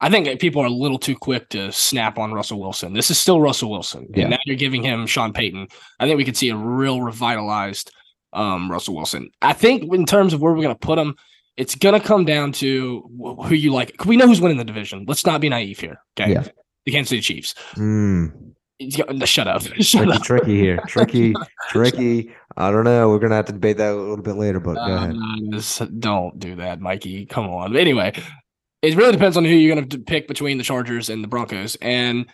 I 0.00 0.08
think 0.08 0.40
people 0.40 0.62
are 0.62 0.66
a 0.66 0.70
little 0.70 0.98
too 0.98 1.14
quick 1.14 1.48
to 1.50 1.70
snap 1.72 2.18
on 2.18 2.32
Russell 2.32 2.58
Wilson. 2.58 2.94
This 2.94 3.10
is 3.10 3.18
still 3.18 3.40
Russell 3.40 3.70
Wilson, 3.70 4.08
yeah. 4.14 4.22
and 4.22 4.30
now 4.30 4.38
you're 4.46 4.56
giving 4.56 4.82
him 4.82 5.06
Sean 5.06 5.32
Payton. 5.32 5.68
I 5.98 6.06
think 6.06 6.16
we 6.16 6.24
could 6.24 6.36
see 6.36 6.48
a 6.48 6.56
real 6.56 7.02
revitalized 7.02 7.92
um, 8.32 8.70
Russell 8.70 8.94
Wilson. 8.94 9.30
I 9.42 9.52
think 9.52 9.92
in 9.92 10.06
terms 10.06 10.32
of 10.32 10.40
where 10.40 10.52
we're 10.52 10.62
going 10.62 10.74
to 10.74 10.86
put 10.86 10.98
him, 10.98 11.16
it's 11.56 11.74
going 11.74 12.00
to 12.00 12.06
come 12.06 12.24
down 12.24 12.52
to 12.52 13.02
who 13.44 13.54
you 13.54 13.72
like. 13.72 14.04
We 14.06 14.16
know 14.16 14.26
who's 14.26 14.40
winning 14.40 14.56
the 14.56 14.64
division. 14.64 15.04
Let's 15.06 15.26
not 15.26 15.40
be 15.40 15.50
naive 15.50 15.78
here. 15.78 16.00
Okay, 16.18 16.32
yeah. 16.32 16.44
the 16.86 16.92
Kansas 16.92 17.10
City 17.10 17.20
Chiefs. 17.20 17.54
Mm. 17.74 18.54
Shut 19.26 19.46
up. 19.46 19.62
Shut 19.80 20.08
tricky, 20.08 20.12
up. 20.12 20.22
tricky 20.22 20.58
here. 20.58 20.78
Tricky, 20.88 21.34
tricky. 21.68 22.34
I 22.56 22.70
don't 22.70 22.84
know. 22.84 23.10
We're 23.10 23.18
gonna 23.18 23.34
have 23.34 23.44
to 23.46 23.52
debate 23.52 23.76
that 23.76 23.92
a 23.92 23.96
little 23.96 24.22
bit 24.22 24.36
later, 24.36 24.58
but 24.58 24.78
uh, 24.78 24.86
go 24.86 24.94
ahead. 24.94 25.16
Just 25.50 26.00
don't 26.00 26.38
do 26.38 26.56
that, 26.56 26.80
Mikey. 26.80 27.26
Come 27.26 27.50
on. 27.50 27.76
Anyway, 27.76 28.14
it 28.82 28.96
really 28.96 29.12
depends 29.12 29.36
on 29.36 29.44
who 29.44 29.50
you're 29.50 29.74
gonna 29.74 29.86
pick 30.04 30.28
between 30.28 30.58
the 30.58 30.64
Chargers 30.64 31.08
and 31.08 31.22
the 31.22 31.28
Broncos. 31.28 31.76
And 31.76 32.26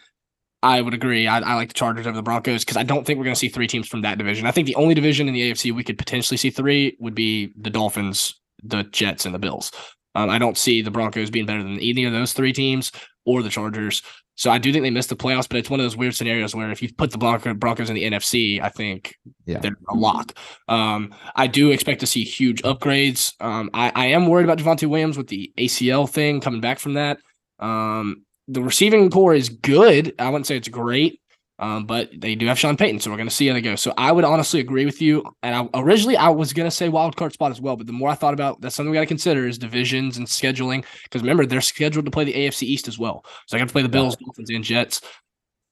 I 0.62 0.80
would 0.80 0.94
agree. 0.94 1.26
I, 1.26 1.38
I 1.38 1.54
like 1.54 1.68
the 1.68 1.74
Chargers 1.74 2.06
over 2.06 2.16
the 2.16 2.22
Broncos 2.22 2.64
because 2.64 2.76
I 2.76 2.82
don't 2.82 3.04
think 3.04 3.18
we're 3.18 3.24
gonna 3.24 3.36
see 3.36 3.48
three 3.48 3.66
teams 3.66 3.88
from 3.88 4.02
that 4.02 4.18
division. 4.18 4.46
I 4.46 4.52
think 4.52 4.66
the 4.66 4.76
only 4.76 4.94
division 4.94 5.28
in 5.28 5.34
the 5.34 5.50
AFC 5.50 5.72
we 5.72 5.84
could 5.84 5.98
potentially 5.98 6.36
see 6.36 6.50
three 6.50 6.96
would 7.00 7.14
be 7.14 7.52
the 7.56 7.70
Dolphins, 7.70 8.40
the 8.62 8.84
Jets, 8.84 9.26
and 9.26 9.34
the 9.34 9.38
Bills. 9.38 9.70
Um, 10.14 10.30
I 10.30 10.38
don't 10.38 10.56
see 10.56 10.82
the 10.82 10.90
Broncos 10.90 11.30
being 11.30 11.46
better 11.46 11.62
than 11.62 11.78
any 11.78 12.04
of 12.04 12.12
those 12.12 12.32
three 12.32 12.52
teams 12.52 12.90
or 13.26 13.42
the 13.42 13.50
Chargers. 13.50 14.02
So 14.36 14.50
I 14.50 14.58
do 14.58 14.70
think 14.70 14.82
they 14.82 14.90
missed 14.90 15.08
the 15.08 15.16
playoffs, 15.16 15.48
but 15.48 15.56
it's 15.56 15.70
one 15.70 15.80
of 15.80 15.84
those 15.84 15.96
weird 15.96 16.14
scenarios 16.14 16.54
where 16.54 16.70
if 16.70 16.82
you 16.82 16.92
put 16.92 17.10
the 17.10 17.18
Broncos 17.18 17.88
in 17.88 17.94
the 17.94 18.04
NFC, 18.04 18.60
I 18.60 18.68
think 18.68 19.16
yeah. 19.46 19.58
they're 19.58 19.76
a 19.88 19.94
lock. 19.94 20.36
Um, 20.68 21.14
I 21.34 21.46
do 21.46 21.70
expect 21.70 22.00
to 22.00 22.06
see 22.06 22.22
huge 22.22 22.62
upgrades. 22.62 23.32
Um, 23.40 23.70
I, 23.72 23.90
I, 23.94 24.06
am 24.06 24.26
worried 24.26 24.44
about 24.44 24.58
Javonte 24.58 24.88
Williams 24.88 25.16
with 25.16 25.28
the 25.28 25.52
ACL 25.56 26.08
thing 26.08 26.42
coming 26.42 26.60
back 26.60 26.78
from 26.78 26.94
that. 26.94 27.18
Um, 27.58 28.24
the 28.46 28.62
receiving 28.62 29.10
core 29.10 29.34
is 29.34 29.48
good. 29.48 30.14
I 30.18 30.28
wouldn't 30.28 30.46
say 30.46 30.56
it's 30.56 30.68
great. 30.68 31.20
Um, 31.58 31.86
but 31.86 32.10
they 32.14 32.34
do 32.34 32.46
have 32.46 32.58
Sean 32.58 32.76
Payton, 32.76 33.00
so 33.00 33.10
we're 33.10 33.16
going 33.16 33.28
to 33.28 33.34
see 33.34 33.46
how 33.46 33.54
they 33.54 33.62
go. 33.62 33.76
So 33.76 33.94
I 33.96 34.12
would 34.12 34.24
honestly 34.24 34.60
agree 34.60 34.84
with 34.84 35.00
you. 35.00 35.24
And 35.42 35.54
I, 35.54 35.80
originally, 35.80 36.16
I 36.16 36.28
was 36.28 36.52
going 36.52 36.66
to 36.66 36.70
say 36.70 36.90
wild 36.90 37.16
card 37.16 37.32
spot 37.32 37.50
as 37.50 37.60
well, 37.60 37.76
but 37.76 37.86
the 37.86 37.94
more 37.94 38.10
I 38.10 38.14
thought 38.14 38.34
about 38.34 38.60
that's 38.60 38.74
something 38.74 38.90
we 38.90 38.96
got 38.96 39.00
to 39.00 39.06
consider 39.06 39.46
is 39.46 39.56
divisions 39.56 40.18
and 40.18 40.26
scheduling. 40.26 40.84
Because 41.04 41.22
remember, 41.22 41.46
they're 41.46 41.62
scheduled 41.62 42.04
to 42.04 42.10
play 42.10 42.24
the 42.24 42.34
AFC 42.34 42.64
East 42.64 42.88
as 42.88 42.98
well, 42.98 43.24
so 43.46 43.56
I 43.56 43.60
got 43.60 43.68
to 43.68 43.72
play 43.72 43.82
the 43.82 43.88
Bills, 43.88 44.16
Dolphins, 44.16 44.50
and 44.50 44.64
Jets. 44.64 45.00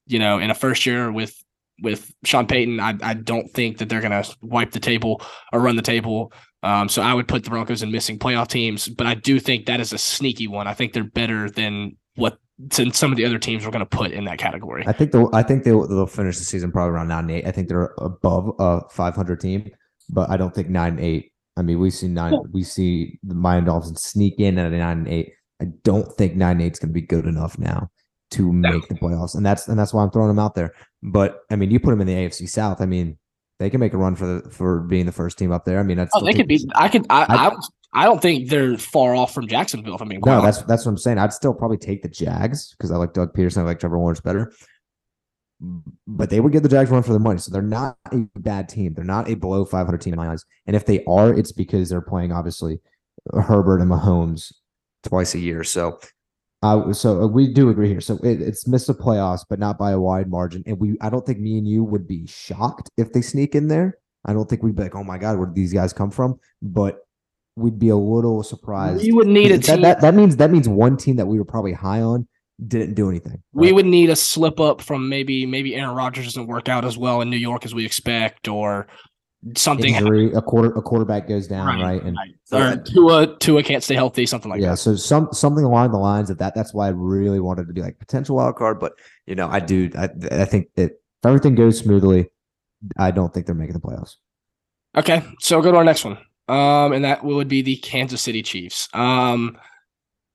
You 0.06 0.18
know, 0.18 0.38
in 0.38 0.50
a 0.50 0.54
first 0.54 0.86
year 0.86 1.12
with 1.12 1.34
with 1.82 2.14
Sean 2.24 2.46
Payton, 2.46 2.80
I, 2.80 2.94
I 3.02 3.14
don't 3.14 3.50
think 3.50 3.78
that 3.78 3.88
they're 3.88 4.00
going 4.00 4.22
to 4.22 4.36
wipe 4.40 4.70
the 4.70 4.80
table 4.80 5.22
or 5.52 5.60
run 5.60 5.76
the 5.76 5.82
table. 5.82 6.32
Um, 6.62 6.88
so 6.88 7.02
I 7.02 7.12
would 7.12 7.28
put 7.28 7.44
the 7.44 7.50
Broncos 7.50 7.82
in 7.82 7.90
missing 7.90 8.18
playoff 8.18 8.48
teams, 8.48 8.88
but 8.88 9.06
I 9.06 9.14
do 9.14 9.38
think 9.38 9.66
that 9.66 9.80
is 9.80 9.92
a 9.92 9.98
sneaky 9.98 10.46
one. 10.46 10.66
I 10.66 10.72
think 10.72 10.92
they're 10.92 11.04
better 11.04 11.50
than 11.50 11.96
what 12.14 12.38
some 12.70 13.10
of 13.10 13.16
the 13.16 13.24
other 13.24 13.38
teams 13.38 13.66
are 13.66 13.70
going 13.70 13.80
to 13.80 13.86
put 13.86 14.12
in 14.12 14.24
that 14.24 14.38
category. 14.38 14.84
I 14.86 14.92
think 14.92 15.12
they'll 15.12 15.30
I 15.32 15.42
think 15.42 15.64
they'll, 15.64 15.86
they'll 15.86 16.06
finish 16.06 16.38
the 16.38 16.44
season 16.44 16.70
probably 16.70 16.92
around 16.92 17.08
nine 17.08 17.24
and 17.24 17.30
eight. 17.30 17.46
I 17.46 17.50
think 17.50 17.68
they're 17.68 17.94
above 17.98 18.54
a 18.58 18.82
500 18.90 19.40
team, 19.40 19.70
but 20.10 20.30
I 20.30 20.36
don't 20.36 20.54
think 20.54 20.68
nine 20.68 20.92
and 20.92 21.00
eight. 21.00 21.32
I 21.56 21.62
mean, 21.62 21.78
we 21.78 21.90
see 21.90 22.08
nine. 22.08 22.34
We 22.52 22.62
see 22.62 23.18
the 23.22 23.34
Miami 23.34 23.66
Dolphins 23.66 24.02
sneak 24.02 24.38
in 24.38 24.58
at 24.58 24.72
a 24.72 24.76
nine 24.78 24.98
and 24.98 25.08
eight. 25.08 25.32
I 25.60 25.66
don't 25.84 26.10
think 26.16 26.34
nine 26.34 26.52
and 26.52 26.62
eight 26.62 26.72
is 26.72 26.78
going 26.78 26.90
to 26.90 26.94
be 26.94 27.06
good 27.06 27.26
enough 27.26 27.58
now 27.58 27.90
to 28.32 28.52
make 28.52 28.88
the 28.88 28.94
playoffs, 28.94 29.36
and 29.36 29.46
that's 29.46 29.68
and 29.68 29.78
that's 29.78 29.94
why 29.94 30.02
I'm 30.02 30.10
throwing 30.10 30.28
them 30.28 30.40
out 30.40 30.54
there. 30.54 30.72
But 31.02 31.40
I 31.50 31.56
mean, 31.56 31.70
you 31.70 31.78
put 31.78 31.90
them 31.90 32.00
in 32.00 32.06
the 32.08 32.14
AFC 32.14 32.48
South. 32.48 32.80
I 32.80 32.86
mean, 32.86 33.18
they 33.60 33.70
can 33.70 33.78
make 33.78 33.94
a 33.94 33.96
run 33.96 34.16
for 34.16 34.26
the 34.26 34.50
for 34.50 34.80
being 34.80 35.06
the 35.06 35.12
first 35.12 35.38
team 35.38 35.52
up 35.52 35.64
there. 35.64 35.78
I 35.78 35.84
mean, 35.84 35.96
that's 35.96 36.10
oh, 36.14 36.24
they 36.24 36.32
could 36.32 36.48
be. 36.48 36.66
I 36.74 36.88
could. 36.88 37.06
I, 37.08 37.22
I, 37.22 37.46
I, 37.48 37.56
I 37.94 38.04
don't 38.04 38.20
think 38.20 38.48
they're 38.48 38.76
far 38.76 39.14
off 39.14 39.32
from 39.32 39.46
Jacksonville. 39.46 39.94
If 39.94 40.00
I'm 40.00 40.08
being 40.08 40.20
no, 40.24 40.42
that's 40.42 40.62
that's 40.62 40.84
what 40.84 40.90
I'm 40.90 40.98
saying. 40.98 41.18
I'd 41.18 41.32
still 41.32 41.54
probably 41.54 41.78
take 41.78 42.02
the 42.02 42.08
Jags 42.08 42.74
because 42.76 42.90
I 42.90 42.96
like 42.96 43.12
Doug 43.12 43.34
Pederson, 43.34 43.58
I 43.58 43.62
like 43.62 43.78
Trevor 43.80 43.98
Lawrence 43.98 44.20
better. 44.20 44.52
But 46.06 46.30
they 46.30 46.40
would 46.40 46.52
get 46.52 46.62
the 46.62 46.68
Jags 46.68 46.90
run 46.90 47.02
for 47.02 47.12
the 47.12 47.18
money, 47.18 47.38
so 47.38 47.50
they're 47.50 47.62
not 47.62 47.96
a 48.12 48.26
bad 48.36 48.68
team. 48.68 48.92
They're 48.92 49.04
not 49.04 49.30
a 49.30 49.34
below 49.34 49.64
500 49.64 50.00
team 50.00 50.12
in 50.12 50.18
my 50.18 50.30
eyes. 50.30 50.44
And 50.66 50.76
if 50.76 50.84
they 50.84 51.04
are, 51.04 51.32
it's 51.32 51.52
because 51.52 51.88
they're 51.88 52.02
playing 52.02 52.32
obviously 52.32 52.80
Herbert 53.32 53.80
and 53.80 53.90
Mahomes 53.90 54.52
twice 55.04 55.34
a 55.34 55.38
year. 55.38 55.64
So 55.64 56.00
uh, 56.64 56.94
so 56.94 57.22
uh, 57.22 57.26
we 57.26 57.52
do 57.52 57.68
agree 57.68 57.88
here. 57.88 58.00
So 58.00 58.16
it, 58.22 58.40
it's 58.40 58.66
missed 58.66 58.86
the 58.86 58.94
playoffs, 58.94 59.44
but 59.48 59.58
not 59.58 59.76
by 59.76 59.90
a 59.90 60.00
wide 60.00 60.30
margin. 60.30 60.62
And 60.66 60.80
we, 60.80 60.96
I 61.02 61.10
don't 61.10 61.24
think 61.26 61.38
me 61.38 61.58
and 61.58 61.68
you 61.68 61.84
would 61.84 62.08
be 62.08 62.26
shocked 62.26 62.90
if 62.96 63.12
they 63.12 63.20
sneak 63.20 63.54
in 63.54 63.68
there. 63.68 63.98
I 64.24 64.32
don't 64.32 64.48
think 64.48 64.62
we'd 64.62 64.74
be 64.74 64.82
like, 64.82 64.94
oh 64.94 65.04
my 65.04 65.18
god, 65.18 65.36
where 65.36 65.46
did 65.46 65.54
these 65.54 65.74
guys 65.74 65.92
come 65.92 66.10
from? 66.10 66.40
But 66.62 67.00
we'd 67.56 67.78
be 67.78 67.88
a 67.88 67.96
little 67.96 68.42
surprised. 68.42 69.02
We 69.02 69.12
would 69.12 69.26
need 69.26 69.52
a 69.52 69.58
team. 69.58 69.80
That, 69.80 69.82
that, 69.82 70.00
that, 70.00 70.14
means 70.14 70.36
that 70.36 70.50
means 70.50 70.68
one 70.68 70.96
team 70.96 71.16
that 71.16 71.26
we 71.26 71.38
were 71.38 71.44
probably 71.44 71.72
high 71.72 72.00
on 72.00 72.26
didn't 72.66 72.94
do 72.94 73.08
anything. 73.08 73.42
Right? 73.52 73.66
We 73.66 73.72
would 73.72 73.86
need 73.86 74.10
a 74.10 74.16
slip 74.16 74.60
up 74.60 74.80
from 74.80 75.08
maybe 75.08 75.46
maybe 75.46 75.74
Aaron 75.74 75.94
Rodgers 75.94 76.24
doesn't 76.24 76.46
work 76.46 76.68
out 76.68 76.84
as 76.84 76.96
well 76.96 77.20
in 77.20 77.30
New 77.30 77.36
York 77.36 77.64
as 77.64 77.74
we 77.74 77.84
expect, 77.84 78.48
or 78.48 78.86
something 79.56 79.94
Injury, 79.94 80.32
a 80.32 80.40
quarter 80.40 80.70
a 80.70 80.82
quarterback 80.82 81.28
goes 81.28 81.46
down, 81.46 81.66
right? 81.66 81.82
right? 81.82 82.02
And 82.02 82.16
right. 82.16 82.30
So 82.44 82.58
or 82.58 82.76
Tua 82.76 83.38
Tua 83.38 83.62
can't 83.62 83.82
stay 83.82 83.94
healthy, 83.94 84.26
something 84.26 84.50
like 84.50 84.60
yeah, 84.60 84.68
that. 84.68 84.72
Yeah, 84.72 84.76
so 84.76 84.96
some 84.96 85.28
something 85.32 85.64
along 85.64 85.92
the 85.92 85.98
lines 85.98 86.30
of 86.30 86.38
that. 86.38 86.54
That's 86.54 86.72
why 86.72 86.86
I 86.86 86.90
really 86.90 87.40
wanted 87.40 87.66
to 87.66 87.72
be 87.72 87.82
like 87.82 87.98
potential 87.98 88.36
wild 88.36 88.56
card, 88.56 88.80
but 88.80 88.92
you 89.26 89.34
know, 89.34 89.48
I 89.48 89.60
do. 89.60 89.90
I 89.96 90.08
I 90.30 90.44
think 90.44 90.68
that 90.76 90.92
if 90.92 91.26
everything 91.26 91.54
goes 91.54 91.78
smoothly, 91.78 92.30
I 92.96 93.10
don't 93.10 93.32
think 93.32 93.46
they're 93.46 93.54
making 93.54 93.74
the 93.74 93.80
playoffs. 93.80 94.16
Okay, 94.96 95.22
so 95.40 95.60
go 95.60 95.72
to 95.72 95.78
our 95.78 95.84
next 95.84 96.04
one, 96.04 96.18
um, 96.48 96.92
and 96.92 97.04
that 97.04 97.24
would 97.24 97.48
be 97.48 97.62
the 97.62 97.76
Kansas 97.76 98.22
City 98.22 98.42
Chiefs. 98.42 98.88
Um, 98.92 99.58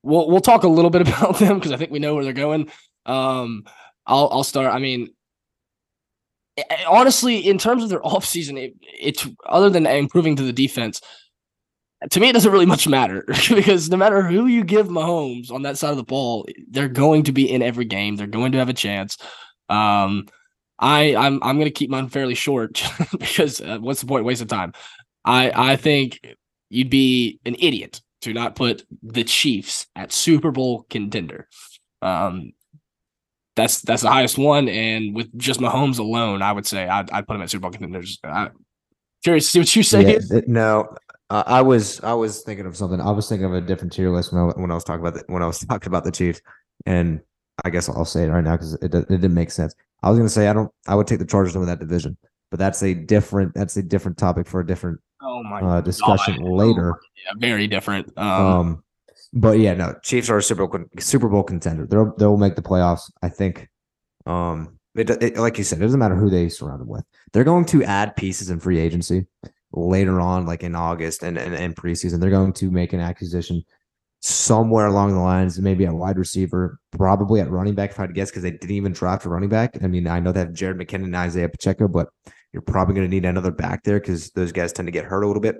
we'll 0.04 0.30
we'll 0.30 0.42
talk 0.42 0.64
a 0.64 0.68
little 0.68 0.92
bit 0.92 1.02
about 1.08 1.40
them 1.40 1.58
because 1.58 1.72
I 1.72 1.78
think 1.78 1.92
we 1.92 2.00
know 2.00 2.16
where 2.16 2.24
they're 2.24 2.34
going. 2.34 2.70
Um, 3.06 3.66
I'll 4.06 4.30
I'll 4.32 4.44
start. 4.44 4.74
I 4.74 4.80
mean, 4.80 5.10
honestly, 6.88 7.38
in 7.38 7.58
terms 7.58 7.84
of 7.84 7.90
their 7.90 8.00
offseason, 8.02 8.58
it, 8.58 8.74
it's 8.82 9.28
other 9.46 9.70
than 9.70 9.86
improving 9.86 10.36
to 10.38 10.44
the 10.44 10.54
defense, 10.54 11.02
to 12.10 12.20
me, 12.20 12.30
it 12.30 12.34
doesn't 12.34 12.52
really 12.52 12.66
much 12.66 12.88
matter 12.88 13.26
because 13.50 13.90
no 13.90 13.98
matter 13.98 14.22
who 14.22 14.46
you 14.48 14.64
give 14.64 14.88
Mahomes 14.88 15.52
on 15.52 15.64
that 15.64 15.78
side 15.78 15.92
of 15.92 15.98
the 15.98 16.04
ball, 16.04 16.48
they're 16.70 16.88
going 16.88 17.24
to 17.24 17.32
be 17.32 17.52
in 17.52 17.62
every 17.62 17.86
game. 17.86 18.16
They're 18.16 18.28
going 18.28 18.54
to 18.54 18.58
have 18.58 18.70
a 18.70 18.74
chance. 18.74 19.18
Um, 19.68 20.28
I 20.80 21.16
I'm 21.16 21.44
I'm 21.44 21.58
going 21.58 21.66
to 21.66 21.72
keep 21.72 21.90
mine 21.90 22.08
fairly 22.08 22.36
short 22.36 22.82
because 23.12 23.60
uh, 23.62 23.80
what's 23.80 24.02
the 24.02 24.08
point? 24.08 24.26
Waste 24.26 24.42
of 24.42 24.48
time. 24.48 24.74
I 25.26 25.52
I 25.74 25.76
think 25.76 26.20
you'd 26.70 26.90
be 26.90 27.40
an 27.46 27.56
idiot 27.60 28.02
to 28.22 28.34
not 28.34 28.56
put 28.56 28.86
the 29.02 29.24
Chiefs 29.24 29.88
at 29.96 30.12
Super 30.12 30.52
Bowl 30.52 30.86
contender. 30.90 31.48
Um, 32.02 32.54
that's 33.56 33.82
that's 33.82 34.04
the 34.04 34.12
highest 34.12 34.38
one, 34.38 34.70
and 34.70 35.14
with 35.14 35.38
just 35.38 35.60
Mahomes 35.60 36.00
alone, 36.00 36.42
I 36.42 36.52
would 36.52 36.66
say 36.66 36.88
I'd, 36.88 37.12
I'd 37.12 37.28
put 37.28 37.36
him 37.36 37.42
at 37.42 37.50
Super 37.50 37.64
Bowl 37.64 37.72
contenders. 37.72 38.20
I, 38.24 38.50
curious 39.24 39.46
to 39.46 39.52
see 39.52 39.60
what 39.60 39.76
you 39.76 39.84
say. 39.84 40.20
Yeah, 40.32 40.42
no, 40.48 40.96
uh, 41.30 41.44
I 41.46 41.62
was 41.62 42.02
I 42.02 42.14
was 42.14 42.42
thinking 42.42 42.66
of 42.66 42.78
something. 42.78 43.02
I 43.02 43.12
was 43.12 43.28
thinking 43.28 43.46
of 43.46 43.54
a 43.54 43.62
different 43.62 43.94
tier 43.94 44.10
list 44.10 44.32
when 44.32 44.42
I, 44.42 44.46
when 44.60 44.72
I 44.72 44.76
was 44.76 44.84
talking 44.84 45.06
about 45.06 45.16
the, 45.16 45.24
when 45.28 45.44
I 45.44 45.48
was 45.48 45.60
talking 45.68 45.88
about 45.88 46.04
the 46.04 46.12
Chiefs, 46.12 46.42
and 46.86 47.20
I 47.64 47.70
guess 47.70 47.90
I'll 47.90 48.06
say 48.06 48.24
it 48.24 48.30
right 48.30 48.44
now 48.44 48.54
because 48.56 48.76
it 48.76 48.94
it 48.96 49.08
didn't 49.10 49.34
make 49.34 49.52
sense. 49.52 49.76
I 50.02 50.10
was 50.10 50.18
going 50.18 50.28
to 50.28 50.34
say 50.34 50.48
I 50.48 50.54
don't 50.54 50.72
I 50.88 50.96
would 50.96 51.08
take 51.08 51.20
the 51.20 51.26
Chargers 51.26 51.56
over 51.56 51.66
that 51.66 51.80
division, 51.80 52.18
but 52.50 52.60
that's 52.60 52.84
a 52.84 52.94
different 52.94 53.54
that's 53.54 53.78
a 53.78 53.84
different 53.84 54.18
topic 54.18 54.48
for 54.48 54.60
a 54.60 54.68
different 54.68 55.00
oh 55.22 55.44
my 55.44 55.62
uh, 55.62 55.82
discussion 55.82 56.38
God. 56.38 56.50
later. 56.50 56.94
Oh, 56.94 57.00
yeah, 57.26 57.34
very 57.38 57.68
different. 57.68 58.12
Um, 58.18 58.28
um, 58.28 58.84
but 59.34 59.60
yeah, 59.60 59.74
no, 59.74 59.96
Chiefs 60.04 60.30
are 60.30 60.38
a 60.38 60.44
Super 60.44 60.68
Bowl 60.68 60.86
Super 61.00 61.30
Bowl 61.30 61.44
contender. 61.44 61.86
They'll 61.86 62.14
they'll 62.18 62.38
make 62.38 62.56
the 62.56 62.62
playoffs. 62.62 63.12
I 63.22 63.30
think. 63.30 63.68
Um, 64.26 64.80
it, 64.96 65.10
it, 65.10 65.38
like 65.38 65.58
you 65.58 65.64
said, 65.64 65.80
it 65.80 65.82
doesn't 65.82 66.00
matter 66.00 66.16
who 66.16 66.30
they 66.30 66.50
surround 66.50 66.82
them 66.82 66.88
with. 66.88 67.06
They're 67.32 67.44
going 67.44 67.66
to 67.66 67.84
add 67.84 68.16
pieces 68.16 68.50
in 68.50 68.60
free 68.60 68.80
agency 68.80 69.28
later 69.72 70.20
on, 70.20 70.46
like 70.46 70.64
in 70.64 70.76
August 70.76 71.24
and, 71.24 71.38
and, 71.38 71.54
and 71.54 71.76
preseason. 71.76 72.20
They're 72.20 72.30
going 72.30 72.54
to 72.54 72.72
make 72.72 72.92
an 72.92 73.00
acquisition 73.00 73.64
somewhere 74.22 74.88
along 74.88 75.14
the 75.14 75.20
lines, 75.20 75.60
maybe 75.60 75.86
a 75.86 75.94
wide 75.94 76.18
receiver, 76.18 76.80
probably 76.92 77.40
at 77.40 77.50
running 77.50 77.76
back, 77.76 77.92
if 77.92 78.00
I 78.00 78.04
had 78.04 78.08
to 78.08 78.14
guess, 78.14 78.30
because 78.30 78.44
they 78.44 78.52
didn't 78.52 78.72
even 78.72 78.92
draft 78.92 79.26
a 79.26 79.30
running 79.30 79.50
back. 79.50 79.78
I 79.82 79.88
mean, 79.88 80.08
I 80.08 80.20
know 80.20 80.32
they 80.32 80.42
have 80.42 80.50
Jerick 80.50 80.82
McKinnon 80.82 81.06
and 81.06 81.16
Isaiah 81.16 81.50
Pacheco, 81.50 81.88
but 81.88 82.10
you're 82.54 82.62
probably 82.62 82.96
going 82.96 83.08
to 83.08 83.14
need 83.14 83.26
another 83.26 83.52
back 83.52 83.84
there 83.84 84.00
because 84.00 84.32
those 84.32 84.52
guys 84.52 84.74
tend 84.74 84.88
to 84.88 84.92
get 84.92 85.06
hurt 85.06 85.24
a 85.24 85.28
little 85.28 85.42
bit. 85.42 85.58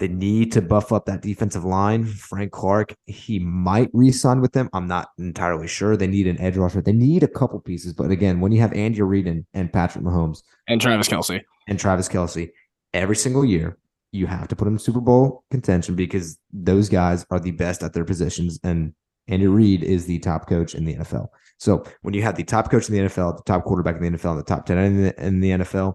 They 0.00 0.08
need 0.08 0.52
to 0.52 0.62
buff 0.62 0.92
up 0.92 1.06
that 1.06 1.22
defensive 1.22 1.64
line. 1.64 2.04
Frank 2.04 2.50
Clark, 2.50 2.94
he 3.06 3.38
might 3.38 3.90
re-sign 3.92 4.40
with 4.40 4.52
them. 4.52 4.68
I'm 4.72 4.88
not 4.88 5.10
entirely 5.18 5.68
sure. 5.68 5.96
They 5.96 6.08
need 6.08 6.26
an 6.26 6.40
edge 6.40 6.56
rusher. 6.56 6.82
They 6.82 6.92
need 6.92 7.22
a 7.22 7.28
couple 7.28 7.60
pieces. 7.60 7.92
But 7.92 8.10
again, 8.10 8.40
when 8.40 8.50
you 8.50 8.60
have 8.60 8.72
Andy 8.72 9.02
Reid 9.02 9.28
and, 9.28 9.46
and 9.54 9.72
Patrick 9.72 10.04
Mahomes 10.04 10.42
and 10.66 10.80
Travis 10.80 11.08
Kelce 11.08 11.42
and 11.68 11.78
Travis 11.78 12.08
Kelce 12.08 12.50
every 12.92 13.14
single 13.14 13.44
year, 13.44 13.78
you 14.10 14.26
have 14.26 14.48
to 14.48 14.56
put 14.56 14.64
them 14.64 14.74
in 14.74 14.78
Super 14.78 15.00
Bowl 15.00 15.44
contention 15.50 15.94
because 15.94 16.38
those 16.52 16.88
guys 16.88 17.24
are 17.30 17.40
the 17.40 17.52
best 17.52 17.82
at 17.82 17.92
their 17.92 18.04
positions. 18.04 18.58
And 18.64 18.94
Andy 19.28 19.46
Reid 19.46 19.84
is 19.84 20.06
the 20.06 20.18
top 20.18 20.48
coach 20.48 20.74
in 20.74 20.84
the 20.84 20.96
NFL. 20.96 21.28
So 21.58 21.84
when 22.02 22.14
you 22.14 22.22
have 22.22 22.36
the 22.36 22.44
top 22.44 22.70
coach 22.70 22.88
in 22.88 22.94
the 22.94 23.00
NFL, 23.02 23.36
the 23.36 23.42
top 23.44 23.64
quarterback 23.64 23.96
in 23.96 24.02
the 24.02 24.18
NFL, 24.18 24.32
and 24.32 24.40
the 24.40 24.44
top 24.44 24.66
10 24.66 24.78
in 24.78 25.02
the, 25.02 25.26
in 25.26 25.40
the 25.40 25.50
NFL, 25.50 25.94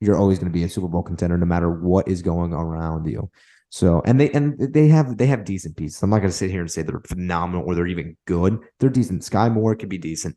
you're 0.00 0.16
always 0.16 0.38
going 0.38 0.50
to 0.50 0.56
be 0.56 0.64
a 0.64 0.68
Super 0.68 0.88
Bowl 0.88 1.02
contender 1.02 1.38
no 1.38 1.46
matter 1.46 1.70
what 1.70 2.08
is 2.08 2.22
going 2.22 2.52
around 2.52 3.06
you. 3.06 3.30
So 3.70 4.02
and 4.04 4.20
they 4.20 4.30
and 4.30 4.58
they 4.58 4.88
have 4.88 5.16
they 5.18 5.26
have 5.26 5.44
decent 5.44 5.76
pieces. 5.76 6.02
I'm 6.02 6.10
not 6.10 6.18
going 6.18 6.30
to 6.30 6.36
sit 6.36 6.50
here 6.50 6.60
and 6.60 6.70
say 6.70 6.82
they're 6.82 7.00
phenomenal 7.00 7.64
or 7.66 7.74
they're 7.74 7.86
even 7.86 8.16
good. 8.26 8.58
They're 8.78 8.90
decent. 8.90 9.22
Skyy 9.22 9.52
Moore 9.52 9.74
could 9.74 9.88
be 9.88 9.98
decent. 9.98 10.36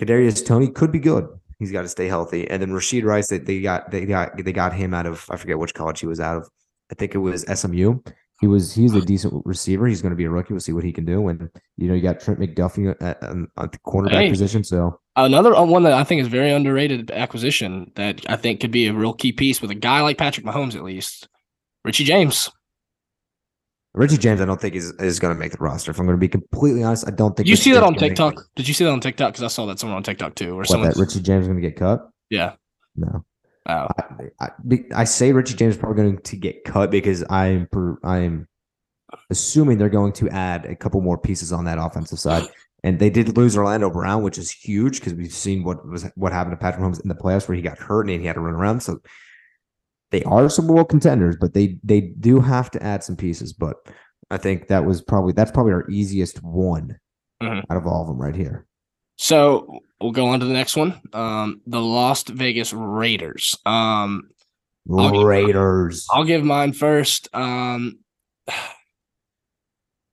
Kadarius 0.00 0.44
Toney 0.44 0.70
could 0.70 0.90
be 0.90 0.98
good. 0.98 1.26
He's 1.58 1.70
got 1.70 1.82
to 1.82 1.88
stay 1.88 2.08
healthy. 2.08 2.48
And 2.50 2.60
then 2.60 2.70
Rashee 2.70 3.04
Rice, 3.04 3.28
they, 3.28 3.38
they 3.38 3.60
got 3.60 3.90
they 3.90 4.06
got 4.06 4.36
they 4.42 4.52
got 4.52 4.72
him 4.72 4.94
out 4.94 5.06
of 5.06 5.26
I 5.30 5.36
forget 5.36 5.58
which 5.58 5.74
college 5.74 6.00
he 6.00 6.06
was 6.06 6.20
out 6.20 6.38
of. 6.38 6.48
I 6.90 6.94
think 6.94 7.14
it 7.14 7.18
was 7.18 7.42
SMU. 7.42 8.00
He 8.44 8.48
was 8.48 8.74
he's 8.74 8.92
a 8.92 9.00
decent 9.00 9.40
receiver. 9.46 9.86
He's 9.86 10.02
going 10.02 10.10
to 10.10 10.16
be 10.16 10.26
a 10.26 10.30
rookie. 10.30 10.52
We'll 10.52 10.60
see 10.60 10.74
what 10.74 10.84
he 10.84 10.92
can 10.92 11.06
do. 11.06 11.28
And 11.28 11.48
you 11.78 11.88
know 11.88 11.94
you 11.94 12.02
got 12.02 12.20
Trent 12.20 12.38
McDuffie 12.38 12.94
at, 13.00 13.22
at 13.22 13.72
the 13.72 13.78
cornerback 13.86 14.20
hey, 14.20 14.28
position. 14.28 14.62
So 14.62 15.00
another 15.16 15.56
uh, 15.56 15.64
one 15.64 15.82
that 15.84 15.94
I 15.94 16.04
think 16.04 16.20
is 16.20 16.28
very 16.28 16.50
underrated 16.50 17.10
acquisition 17.10 17.90
that 17.94 18.20
I 18.28 18.36
think 18.36 18.60
could 18.60 18.70
be 18.70 18.86
a 18.86 18.92
real 18.92 19.14
key 19.14 19.32
piece 19.32 19.62
with 19.62 19.70
a 19.70 19.74
guy 19.74 20.02
like 20.02 20.18
Patrick 20.18 20.44
Mahomes 20.44 20.74
at 20.74 20.84
least. 20.84 21.26
Richie 21.86 22.04
James. 22.04 22.50
Richie 23.94 24.18
James, 24.18 24.42
I 24.42 24.44
don't 24.44 24.60
think 24.60 24.74
is 24.74 24.92
is 24.98 25.18
going 25.18 25.34
to 25.34 25.40
make 25.40 25.52
the 25.52 25.58
roster. 25.58 25.90
If 25.90 25.98
I'm 25.98 26.04
going 26.04 26.18
to 26.18 26.20
be 26.20 26.28
completely 26.28 26.82
honest, 26.82 27.08
I 27.08 27.12
don't 27.12 27.34
think. 27.34 27.46
Did 27.46 27.48
you 27.48 27.56
see 27.56 27.72
that 27.72 27.82
on 27.82 27.94
TikTok? 27.94 28.34
Did 28.56 28.68
you 28.68 28.74
see 28.74 28.84
that 28.84 28.90
on 28.90 29.00
TikTok? 29.00 29.32
Because 29.32 29.42
I 29.42 29.48
saw 29.48 29.64
that 29.64 29.78
somewhere 29.78 29.96
on 29.96 30.02
TikTok 30.02 30.34
too, 30.34 30.54
or 30.54 30.66
something. 30.66 30.90
That 30.90 30.98
Richie 30.98 31.20
James 31.20 31.44
is 31.44 31.48
going 31.48 31.62
to 31.62 31.66
get 31.66 31.78
cut. 31.78 32.10
Yeah. 32.28 32.56
No. 32.94 33.24
Oh. 33.66 33.86
I, 33.98 34.28
I, 34.40 34.50
I, 34.94 35.04
say 35.04 35.32
Richie 35.32 35.54
James 35.54 35.74
is 35.74 35.80
probably 35.80 36.02
going 36.02 36.18
to 36.18 36.36
get 36.36 36.64
cut 36.64 36.90
because 36.90 37.24
I'm 37.30 37.66
I'm 38.02 38.46
assuming 39.30 39.78
they're 39.78 39.88
going 39.88 40.12
to 40.14 40.28
add 40.28 40.66
a 40.66 40.76
couple 40.76 41.00
more 41.00 41.16
pieces 41.16 41.52
on 41.52 41.64
that 41.64 41.78
offensive 41.78 42.18
side. 42.18 42.46
And 42.82 42.98
they 42.98 43.08
did 43.08 43.38
lose 43.38 43.56
Orlando 43.56 43.88
Brown, 43.88 44.22
which 44.22 44.36
is 44.36 44.50
huge 44.50 45.00
because 45.00 45.14
we've 45.14 45.32
seen 45.32 45.64
what 45.64 45.88
was 45.88 46.04
what 46.16 46.32
happened 46.32 46.52
to 46.52 46.62
Patrick 46.62 46.82
Mahomes 46.82 47.02
in 47.02 47.08
the 47.08 47.14
playoffs 47.14 47.48
where 47.48 47.56
he 47.56 47.62
got 47.62 47.78
hurt 47.78 48.10
and 48.10 48.20
he 48.20 48.26
had 48.26 48.34
to 48.34 48.40
run 48.40 48.54
around. 48.54 48.80
So 48.80 49.00
they 50.10 50.22
are 50.24 50.50
Super 50.50 50.68
Bowl 50.68 50.84
contenders, 50.84 51.36
but 51.40 51.54
they 51.54 51.78
they 51.82 52.02
do 52.02 52.40
have 52.40 52.70
to 52.72 52.82
add 52.82 53.02
some 53.02 53.16
pieces. 53.16 53.54
But 53.54 53.76
I 54.30 54.36
think 54.36 54.68
that 54.68 54.84
was 54.84 55.00
probably 55.00 55.32
that's 55.32 55.50
probably 55.50 55.72
our 55.72 55.88
easiest 55.88 56.42
one 56.42 56.98
mm-hmm. 57.42 57.72
out 57.72 57.78
of 57.78 57.86
all 57.86 58.02
of 58.02 58.08
them 58.08 58.20
right 58.20 58.36
here. 58.36 58.66
So 59.16 59.80
we'll 60.00 60.12
go 60.12 60.26
on 60.26 60.40
to 60.40 60.46
the 60.46 60.52
next 60.52 60.76
one. 60.76 61.00
Um, 61.12 61.60
the 61.66 61.80
Las 61.80 62.24
Vegas 62.24 62.72
Raiders. 62.72 63.56
Um, 63.64 64.30
I'll 64.90 65.24
Raiders. 65.24 66.06
Give, 66.06 66.16
I'll 66.16 66.24
give 66.24 66.44
mine 66.44 66.72
first. 66.72 67.28
Um, 67.34 68.00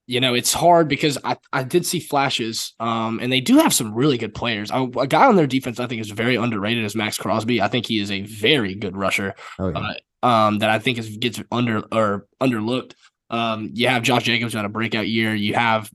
you 0.08 0.20
know, 0.20 0.34
it's 0.34 0.54
hard 0.54 0.88
because 0.88 1.18
I, 1.24 1.38
I 1.54 1.64
did 1.64 1.86
see 1.86 1.99
flashes, 1.99 2.74
um, 2.80 3.20
and 3.22 3.32
they 3.32 3.39
do 3.39 3.58
have 3.58 3.74
some 3.74 3.93
really 3.93 4.18
good 4.18 4.34
players. 4.34 4.70
I, 4.70 4.84
a 4.84 5.08
guy 5.08 5.26
on 5.28 5.36
their 5.36 5.47
defense 5.47 5.80
I 5.80 5.88
think 5.88 6.02
is 6.02 6.12
very 6.12 6.36
underrated 6.36 6.84
is 6.84 6.95
Maxx 6.95 7.18
Crosby. 7.18 7.62
I 7.62 7.68
think 7.68 7.86
he 7.86 7.99
is 7.99 8.12
a 8.12 8.22
very 8.24 8.76
good 8.76 8.95
rusher. 8.95 9.36
Oh, 9.58 9.70
yeah. 9.70 9.80
uh, 9.80 9.93
um, 10.24 10.60
that 10.60 10.70
I 10.70 10.80
think 10.80 10.97
is 10.97 11.18
gets 11.18 11.41
under 11.52 11.84
or 11.91 12.28
underlooked. 12.41 12.93
Um, 13.30 13.72
you 13.74 13.88
have 13.88 14.04
Josh 14.04 14.24
Jacobs 14.24 14.54
who 14.54 14.58
had 14.58 14.66
a 14.66 14.70
breakout 14.70 15.08
year. 15.08 15.34
You 15.34 15.54
have 15.54 15.89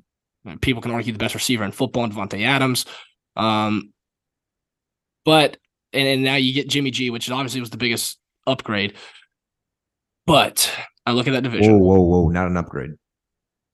people 0.61 0.83
can 0.83 0.93
argue 0.93 1.13
the 1.13 1.19
best 1.19 1.35
receiver 1.35 1.65
in 1.65 1.73
football, 1.73 2.07
Davante 2.07 2.45
Adams. 2.45 2.87
Um, 3.37 3.93
but 5.25 5.59
and, 5.93 6.09
and 6.09 6.23
now 6.23 6.37
you 6.37 6.53
get 6.53 6.69
Jimmy 6.69 6.91
G, 6.91 7.11
which 7.11 7.31
obviously 7.31 7.61
was 7.61 7.71
the 7.71 7.77
biggest 7.77 8.19
upgrade. 8.47 8.95
But 10.27 10.73
I 11.05 11.13
look 11.13 11.29
at 11.29 11.33
that 11.33 11.43
division. 11.43 11.79
Whoa, 11.79 11.99
whoa, 11.99 12.23
whoa! 12.23 12.29
Not 12.29 12.49
an 12.49 12.57
upgrade. 12.57 12.93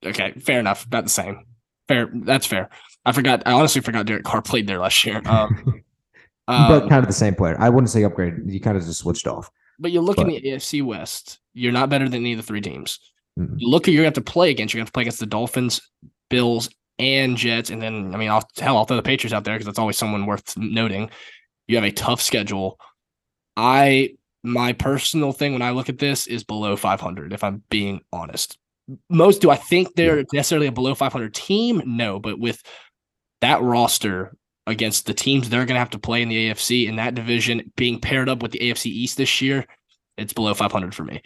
Okay, 0.05 0.33
fair 0.33 0.59
enough. 0.59 0.85
About 0.85 1.03
the 1.03 1.09
same. 1.09 1.45
Fair. 1.87 2.09
That's 2.13 2.45
fair. 2.45 2.69
I 3.05 3.11
forgot. 3.11 3.43
I 3.45 3.53
honestly 3.53 3.81
forgot 3.81 4.05
Derek 4.05 4.23
Carr 4.23 4.41
played 4.41 4.67
there 4.67 4.79
last 4.79 5.03
year. 5.05 5.21
Um, 5.25 5.83
but 6.47 6.83
um, 6.83 6.89
kind 6.89 7.01
of 7.01 7.07
the 7.07 7.13
same 7.13 7.35
player. 7.35 7.55
I 7.59 7.69
wouldn't 7.69 7.89
say 7.89 8.03
upgrade. 8.03 8.35
You 8.45 8.59
kind 8.59 8.77
of 8.77 8.83
just 8.83 8.99
switched 8.99 9.27
off. 9.27 9.49
But 9.79 9.91
you 9.91 10.01
look 10.01 10.17
but. 10.17 10.27
in 10.27 10.33
the 10.33 10.41
AFC 10.41 10.83
West. 10.83 11.39
You're 11.53 11.71
not 11.71 11.89
better 11.89 12.05
than 12.05 12.21
any 12.21 12.33
of 12.33 12.37
the 12.37 12.43
three 12.43 12.61
teams. 12.61 12.99
Mm-hmm. 13.39 13.55
You 13.57 13.69
look 13.69 13.85
who 13.85 13.91
you're 13.91 14.03
going 14.03 14.13
to 14.13 14.19
have 14.19 14.25
to 14.25 14.31
play 14.31 14.51
against. 14.51 14.73
You're 14.73 14.79
going 14.79 14.85
to 14.85 14.87
have 14.87 14.91
to 14.91 14.93
play 14.93 15.03
against 15.03 15.19
the 15.19 15.25
Dolphins, 15.25 15.81
Bills, 16.29 16.69
and 16.99 17.37
Jets. 17.37 17.69
And 17.69 17.81
then, 17.81 18.13
I 18.13 18.17
mean, 18.17 18.29
I'll 18.29 18.47
hell, 18.57 18.77
I'll 18.77 18.85
throw 18.85 18.97
the 18.97 19.03
Patriots 19.03 19.33
out 19.33 19.43
there 19.43 19.55
because 19.55 19.65
that's 19.65 19.79
always 19.79 19.97
someone 19.97 20.25
worth 20.25 20.55
noting. 20.57 21.09
You 21.67 21.75
have 21.77 21.85
a 21.85 21.91
tough 21.91 22.21
schedule. 22.21 22.79
I 23.55 24.15
my 24.43 24.73
personal 24.73 25.31
thing 25.31 25.53
when 25.53 25.61
I 25.61 25.71
look 25.71 25.89
at 25.89 25.99
this 25.99 26.27
is 26.27 26.43
below 26.43 26.75
500. 26.75 27.31
If 27.31 27.43
I'm 27.43 27.63
being 27.69 28.01
honest, 28.11 28.57
most 29.09 29.41
do 29.41 29.49
I 29.49 29.55
think 29.55 29.95
they're 29.95 30.25
necessarily 30.33 30.67
a 30.67 30.71
below 30.71 30.95
500 30.95 31.33
team? 31.33 31.81
No, 31.85 32.19
but 32.19 32.39
with 32.39 32.61
that 33.41 33.61
roster 33.61 34.35
against 34.65 35.05
the 35.05 35.13
teams 35.13 35.49
they're 35.49 35.65
going 35.65 35.75
to 35.75 35.79
have 35.79 35.89
to 35.89 35.99
play 35.99 36.21
in 36.21 36.29
the 36.29 36.49
AFC 36.49 36.87
in 36.87 36.95
that 36.95 37.15
division 37.15 37.71
being 37.75 37.99
paired 37.99 38.29
up 38.29 38.41
with 38.41 38.51
the 38.51 38.59
AFC 38.59 38.85
East 38.87 39.17
this 39.17 39.41
year, 39.41 39.65
it's 40.17 40.33
below 40.33 40.53
500 40.53 40.93
for 40.93 41.03
me. 41.03 41.21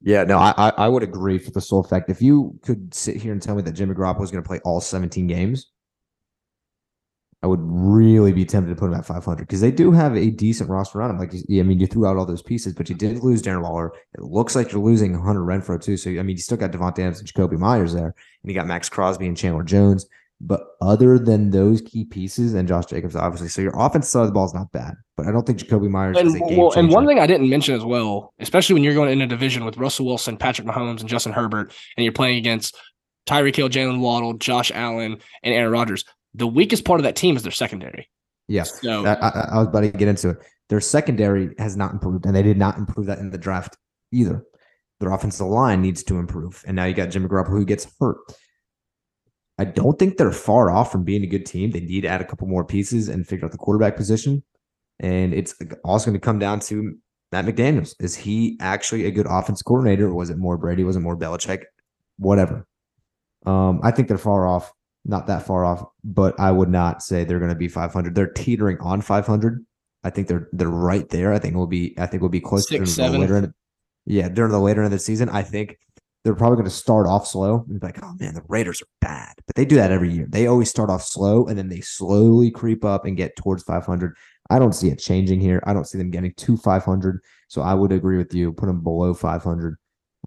Yeah, 0.00 0.24
no, 0.24 0.38
I 0.38 0.52
I 0.76 0.88
would 0.88 1.02
agree 1.02 1.38
for 1.38 1.50
the 1.50 1.60
sole 1.60 1.82
fact 1.82 2.08
if 2.08 2.22
you 2.22 2.58
could 2.62 2.94
sit 2.94 3.16
here 3.16 3.32
and 3.32 3.42
tell 3.42 3.56
me 3.56 3.62
that 3.62 3.72
Jimmy 3.72 3.94
Garoppolo 3.94 4.22
is 4.22 4.30
going 4.30 4.42
to 4.42 4.48
play 4.48 4.60
all 4.64 4.80
17 4.80 5.26
games, 5.26 5.72
I 7.42 7.46
would 7.46 7.60
really 7.62 8.32
be 8.32 8.44
tempted 8.44 8.70
to 8.70 8.76
put 8.76 8.86
him 8.86 8.94
at 8.94 9.06
500 9.06 9.46
because 9.46 9.60
they 9.60 9.70
do 9.70 9.92
have 9.92 10.16
a 10.16 10.30
decent 10.30 10.70
roster 10.70 11.00
on 11.02 11.10
him. 11.10 11.18
Like, 11.18 11.32
I 11.34 11.62
mean, 11.62 11.78
you 11.78 11.86
threw 11.86 12.06
out 12.06 12.16
all 12.16 12.26
those 12.26 12.42
pieces, 12.42 12.74
but 12.74 12.88
you 12.88 12.96
did 12.96 13.22
lose 13.22 13.42
Darren 13.42 13.62
Waller. 13.62 13.92
It 14.14 14.22
looks 14.22 14.56
like 14.56 14.72
you're 14.72 14.82
losing 14.82 15.14
Hunter 15.14 15.42
Renfrow 15.42 15.80
too. 15.80 15.96
So, 15.96 16.10
I 16.10 16.22
mean, 16.22 16.36
you 16.36 16.42
still 16.42 16.56
got 16.56 16.72
Davante 16.72 16.98
Adams 16.98 17.20
and 17.20 17.32
Jakobi 17.32 17.56
Meyers 17.56 17.92
there, 17.92 18.06
and 18.42 18.50
you 18.50 18.54
got 18.54 18.66
Maxx 18.66 18.88
Crosby 18.88 19.26
and 19.26 19.36
Chandler 19.36 19.62
Jones. 19.62 20.06
But 20.40 20.62
other 20.80 21.18
than 21.18 21.50
those 21.50 21.80
key 21.80 22.04
pieces 22.04 22.54
and 22.54 22.68
Josh 22.68 22.86
Jacobs, 22.86 23.16
obviously, 23.16 23.48
so 23.48 23.60
your 23.60 23.72
offense 23.76 24.08
side 24.08 24.20
of 24.20 24.26
the 24.28 24.32
ball 24.32 24.46
is 24.46 24.54
not 24.54 24.70
bad. 24.70 24.94
But 25.16 25.26
I 25.26 25.32
don't 25.32 25.44
think 25.44 25.58
Jakobi 25.58 25.90
Meyers 25.90 26.16
and, 26.16 26.28
is 26.28 26.34
a 26.36 26.38
game 26.38 26.58
well, 26.58 26.72
And 26.74 26.90
one 26.90 27.08
thing 27.08 27.18
I 27.18 27.26
didn't 27.26 27.48
mention 27.48 27.74
as 27.74 27.84
well, 27.84 28.32
especially 28.38 28.74
when 28.74 28.84
you're 28.84 28.94
going 28.94 29.10
in 29.10 29.20
a 29.20 29.26
division 29.26 29.64
with 29.64 29.76
Russell 29.76 30.06
Wilson, 30.06 30.36
Patrick 30.36 30.68
Mahomes, 30.68 31.00
and 31.00 31.08
Justin 31.08 31.32
Herbert, 31.32 31.74
and 31.96 32.04
you're 32.04 32.12
playing 32.12 32.38
against 32.38 32.76
Tyreek 33.26 33.56
Hill, 33.56 33.68
Jaylen 33.68 33.98
Waddle, 33.98 34.34
Josh 34.34 34.70
Allen, 34.72 35.18
and 35.42 35.54
Aaron 35.54 35.72
Rodgers 35.72 36.04
the 36.34 36.46
weakest 36.46 36.84
part 36.84 37.00
of 37.00 37.04
that 37.04 37.16
team 37.16 37.36
is 37.36 37.42
their 37.42 37.52
secondary. 37.52 38.08
Yeah, 38.46 38.62
so, 38.62 39.04
I, 39.04 39.14
I, 39.14 39.28
I, 39.28 39.58
was 39.58 39.68
about 39.68 39.80
to 39.80 39.90
get 39.90 40.08
into 40.08 40.30
it. 40.30 40.38
Their 40.68 40.80
secondary 40.80 41.54
has 41.58 41.76
not 41.76 41.92
improved, 41.92 42.24
and 42.24 42.34
they 42.34 42.42
did 42.42 42.56
not 42.56 42.78
improve 42.78 43.06
that 43.06 43.18
in 43.18 43.30
the 43.30 43.38
draft 43.38 43.76
either. 44.12 44.44
Their 45.00 45.12
offensive 45.12 45.46
line 45.46 45.82
needs 45.82 46.02
to 46.04 46.18
improve, 46.18 46.62
and 46.66 46.76
now 46.76 46.84
you 46.84 46.94
got 46.94 47.10
Jimmy 47.10 47.28
Garoppolo 47.28 47.50
who 47.50 47.64
gets 47.64 47.86
hurt. 48.00 48.16
I 49.58 49.64
don't 49.64 49.98
think 49.98 50.16
they're 50.16 50.32
far 50.32 50.70
off 50.70 50.92
from 50.92 51.04
being 51.04 51.22
a 51.24 51.26
good 51.26 51.44
team. 51.44 51.70
They 51.70 51.80
need 51.80 52.02
to 52.02 52.08
add 52.08 52.20
a 52.20 52.24
couple 52.24 52.46
more 52.46 52.64
pieces 52.64 53.08
and 53.08 53.26
figure 53.26 53.44
out 53.44 53.52
the 53.52 53.58
quarterback 53.58 53.96
position, 53.96 54.42
and 55.00 55.34
it's 55.34 55.54
also 55.84 56.06
going 56.06 56.20
to 56.20 56.24
come 56.24 56.38
down 56.38 56.60
to 56.60 56.96
Matt 57.32 57.46
McDaniels. 57.46 57.94
Is 58.00 58.14
he 58.14 58.56
actually 58.60 59.06
a 59.06 59.10
good 59.10 59.26
offense 59.28 59.62
coordinator, 59.62 60.06
or 60.06 60.14
was 60.14 60.30
it 60.30 60.38
more 60.38 60.56
Brady? 60.56 60.84
Was 60.84 60.96
it 60.96 61.00
more 61.00 61.16
Belichick? 61.16 61.64
Whatever. 62.18 62.66
Um, 63.46 63.80
I 63.82 63.90
think 63.90 64.08
they're 64.08 64.18
far 64.18 64.46
off 64.46 64.72
not 65.08 65.26
that 65.26 65.44
far 65.44 65.64
off, 65.64 65.84
but 66.04 66.38
I 66.38 66.52
would 66.52 66.68
not 66.68 67.02
say 67.02 67.24
they're 67.24 67.38
going 67.38 67.50
to 67.50 67.56
be 67.56 67.66
500. 67.66 68.14
They're 68.14 68.26
teetering 68.26 68.78
on 68.80 69.00
500. 69.00 69.64
I 70.04 70.10
think 70.10 70.28
they're 70.28 70.48
they're 70.52 70.68
right 70.68 71.08
there. 71.08 71.32
I 71.32 71.38
think 71.38 71.56
we'll 71.56 71.66
be 71.66 71.94
I 71.98 72.06
think 72.06 72.22
we'll 72.22 72.28
be 72.28 72.40
close 72.40 72.68
Six, 72.68 72.94
to 72.94 73.02
the 73.02 73.18
later. 73.18 73.38
In, 73.38 73.54
yeah, 74.06 74.28
during 74.28 74.52
the 74.52 74.60
later 74.60 74.82
in 74.82 74.90
the 74.90 74.98
season, 74.98 75.28
I 75.28 75.42
think 75.42 75.78
they're 76.28 76.34
probably 76.34 76.56
going 76.56 76.68
to 76.68 76.70
start 76.70 77.06
off 77.06 77.26
slow 77.26 77.64
and 77.66 77.80
be 77.80 77.86
like, 77.86 78.02
oh 78.02 78.14
man, 78.20 78.34
the 78.34 78.42
Raiders 78.48 78.82
are 78.82 78.88
bad. 79.00 79.32
But 79.46 79.56
they 79.56 79.64
do 79.64 79.76
that 79.76 79.90
every 79.90 80.12
year. 80.12 80.26
They 80.28 80.46
always 80.46 80.68
start 80.68 80.90
off 80.90 81.02
slow 81.02 81.46
and 81.46 81.56
then 81.56 81.70
they 81.70 81.80
slowly 81.80 82.50
creep 82.50 82.84
up 82.84 83.06
and 83.06 83.16
get 83.16 83.34
towards 83.34 83.62
500. 83.62 84.14
I 84.50 84.58
don't 84.58 84.74
see 84.74 84.88
it 84.88 84.98
changing 84.98 85.40
here. 85.40 85.62
I 85.64 85.72
don't 85.72 85.86
see 85.86 85.96
them 85.96 86.10
getting 86.10 86.34
to 86.34 86.58
500. 86.58 87.22
So 87.48 87.62
I 87.62 87.72
would 87.72 87.92
agree 87.92 88.18
with 88.18 88.34
you. 88.34 88.52
Put 88.52 88.66
them 88.66 88.82
below 88.82 89.14
500. 89.14 89.76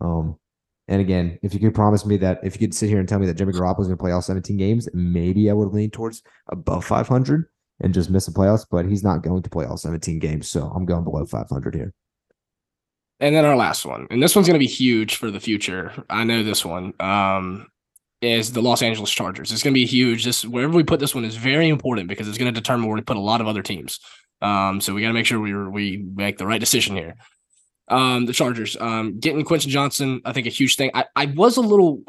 Um, 0.01 0.39
and 0.87 1.01
again, 1.01 1.37
if 1.43 1.53
you 1.53 1.59
could 1.59 1.75
promise 1.75 2.03
me 2.03 2.17
that 2.17 2.39
if 2.43 2.55
you 2.55 2.67
could 2.67 2.73
sit 2.73 2.89
here 2.89 2.99
and 2.99 3.07
tell 3.07 3.19
me 3.19 3.27
that 3.27 3.35
Jimmy 3.35 3.53
Garoppolo 3.53 3.81
is 3.81 3.87
going 3.87 3.97
to 3.97 4.01
play 4.01 4.11
all 4.11 4.23
17 4.23 4.57
games, 4.57 4.89
maybe 4.91 5.51
I 5.51 5.53
would 5.53 5.69
lean 5.69 5.91
towards 5.91 6.23
above 6.47 6.83
500 6.83 7.45
and 7.81 7.93
just 7.93 8.09
miss 8.09 8.25
the 8.25 8.31
playoffs. 8.31 8.65
But 8.71 8.87
he's 8.87 9.03
not 9.03 9.21
going 9.21 9.43
to 9.43 9.51
play 9.51 9.65
all 9.65 9.77
17 9.77 10.17
games, 10.17 10.49
so 10.49 10.63
I'm 10.75 10.87
going 10.87 11.03
below 11.03 11.27
500 11.27 11.75
here. 11.75 11.93
And 13.21 13.35
then 13.35 13.45
our 13.45 13.55
last 13.55 13.85
one, 13.85 14.07
and 14.09 14.21
this 14.21 14.35
one's 14.35 14.47
going 14.47 14.59
to 14.59 14.65
be 14.65 14.65
huge 14.65 15.15
for 15.15 15.29
the 15.29 15.39
future. 15.39 15.93
I 16.09 16.23
know 16.23 16.41
this 16.41 16.65
one 16.65 16.93
um, 16.99 17.67
is 18.19 18.51
the 18.51 18.63
Los 18.63 18.81
Angeles 18.81 19.11
Chargers. 19.11 19.51
It's 19.51 19.61
going 19.61 19.73
to 19.73 19.79
be 19.79 19.85
huge. 19.85 20.25
This 20.25 20.43
wherever 20.43 20.73
we 20.73 20.83
put 20.83 20.99
this 20.99 21.13
one 21.13 21.23
is 21.23 21.35
very 21.35 21.69
important 21.69 22.09
because 22.09 22.27
it's 22.27 22.39
going 22.39 22.51
to 22.51 22.59
determine 22.59 22.87
where 22.87 22.95
we 22.95 23.01
put 23.01 23.17
a 23.17 23.21
lot 23.21 23.39
of 23.39 23.47
other 23.47 23.61
teams. 23.61 23.99
Um, 24.41 24.81
so 24.81 24.95
we 24.95 25.01
got 25.01 25.09
to 25.09 25.13
make 25.13 25.27
sure 25.27 25.39
we 25.39 25.53
we 25.53 25.97
make 25.97 26.39
the 26.39 26.47
right 26.47 26.59
decision 26.59 26.95
here. 26.95 27.15
Um, 27.89 28.25
the 28.25 28.33
Chargers, 28.33 28.75
um, 28.79 29.19
getting 29.19 29.43
Quentin 29.45 29.69
Johnston, 29.69 30.21
I 30.25 30.33
think 30.33 30.47
a 30.47 30.49
huge 30.49 30.75
thing. 30.75 30.89
I, 30.93 31.05
I 31.15 31.25
was 31.27 31.57
a 31.57 31.61
little 31.61 32.03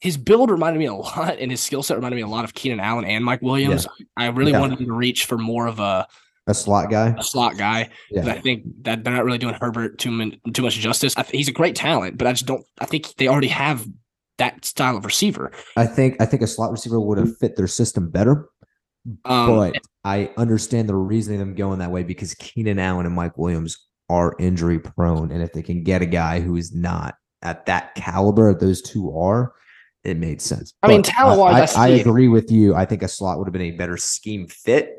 his 0.00 0.16
build 0.16 0.50
reminded 0.50 0.80
me 0.80 0.86
a 0.86 0.94
lot 0.94 1.38
and 1.38 1.50
his 1.50 1.60
skill 1.60 1.82
set 1.82 1.94
reminded 1.94 2.16
me 2.16 2.22
a 2.22 2.26
lot 2.26 2.44
of 2.44 2.54
Keenan 2.54 2.80
Allen 2.80 3.04
and 3.04 3.24
Mike 3.24 3.40
Williams. 3.40 3.86
Yeah. 3.98 4.06
I 4.16 4.26
really 4.26 4.50
yeah. 4.50 4.60
wanted 4.60 4.80
him 4.80 4.86
to 4.86 4.92
reach 4.92 5.24
for 5.26 5.38
more 5.38 5.66
of 5.66 5.78
a 5.78 6.08
a 6.46 6.54
slot 6.54 6.90
guy, 6.90 7.14
a 7.18 7.22
slot 7.22 7.56
guy. 7.56 7.88
Yeah. 8.10 8.26
I 8.26 8.40
think 8.40 8.64
that 8.82 9.04
they're 9.04 9.14
not 9.14 9.24
really 9.24 9.38
doing 9.38 9.54
Herbert 9.54 9.98
too 9.98 10.32
too 10.52 10.62
much 10.62 10.74
justice. 10.74 11.14
Th- 11.14 11.30
he's 11.30 11.48
a 11.48 11.52
great 11.52 11.76
talent, 11.76 12.18
but 12.18 12.26
I 12.26 12.32
just 12.32 12.46
don't. 12.46 12.64
I 12.80 12.86
think 12.86 13.14
they 13.16 13.28
already 13.28 13.48
have 13.48 13.86
that 14.38 14.64
style 14.64 14.96
of 14.96 15.04
receiver. 15.04 15.52
I 15.76 15.86
think 15.86 16.20
I 16.20 16.26
think 16.26 16.42
a 16.42 16.46
slot 16.46 16.72
receiver 16.72 17.00
would 17.00 17.18
have 17.18 17.36
fit 17.38 17.56
their 17.56 17.68
system 17.68 18.10
better. 18.10 18.48
Um, 19.24 19.46
but 19.48 19.78
I 20.04 20.30
understand 20.36 20.88
the 20.88 20.94
reasoning 20.94 21.40
of 21.40 21.46
them 21.46 21.56
going 21.56 21.80
that 21.80 21.90
way 21.90 22.02
because 22.02 22.34
Keenan 22.34 22.78
Allen 22.78 23.06
and 23.06 23.14
Mike 23.14 23.36
Williams 23.36 23.88
are 24.08 24.34
injury 24.38 24.78
prone. 24.78 25.32
And 25.32 25.42
if 25.42 25.52
they 25.52 25.62
can 25.62 25.82
get 25.82 26.02
a 26.02 26.06
guy 26.06 26.40
who 26.40 26.56
is 26.56 26.74
not 26.74 27.16
at 27.42 27.66
that 27.66 27.94
caliber, 27.94 28.54
those 28.54 28.82
two 28.82 29.16
are, 29.18 29.54
it 30.04 30.16
made 30.16 30.40
sense. 30.40 30.74
I 30.82 30.86
but 30.86 30.92
mean, 30.92 31.02
talent 31.02 31.40
wise, 31.40 31.74
I, 31.74 31.82
I, 31.82 31.86
I 31.86 31.88
agree 31.90 32.28
with 32.28 32.50
you. 32.50 32.74
I 32.74 32.84
think 32.84 33.02
a 33.02 33.08
slot 33.08 33.38
would 33.38 33.48
have 33.48 33.52
been 33.52 33.62
a 33.62 33.70
better 33.72 33.96
scheme 33.96 34.46
fit. 34.46 34.98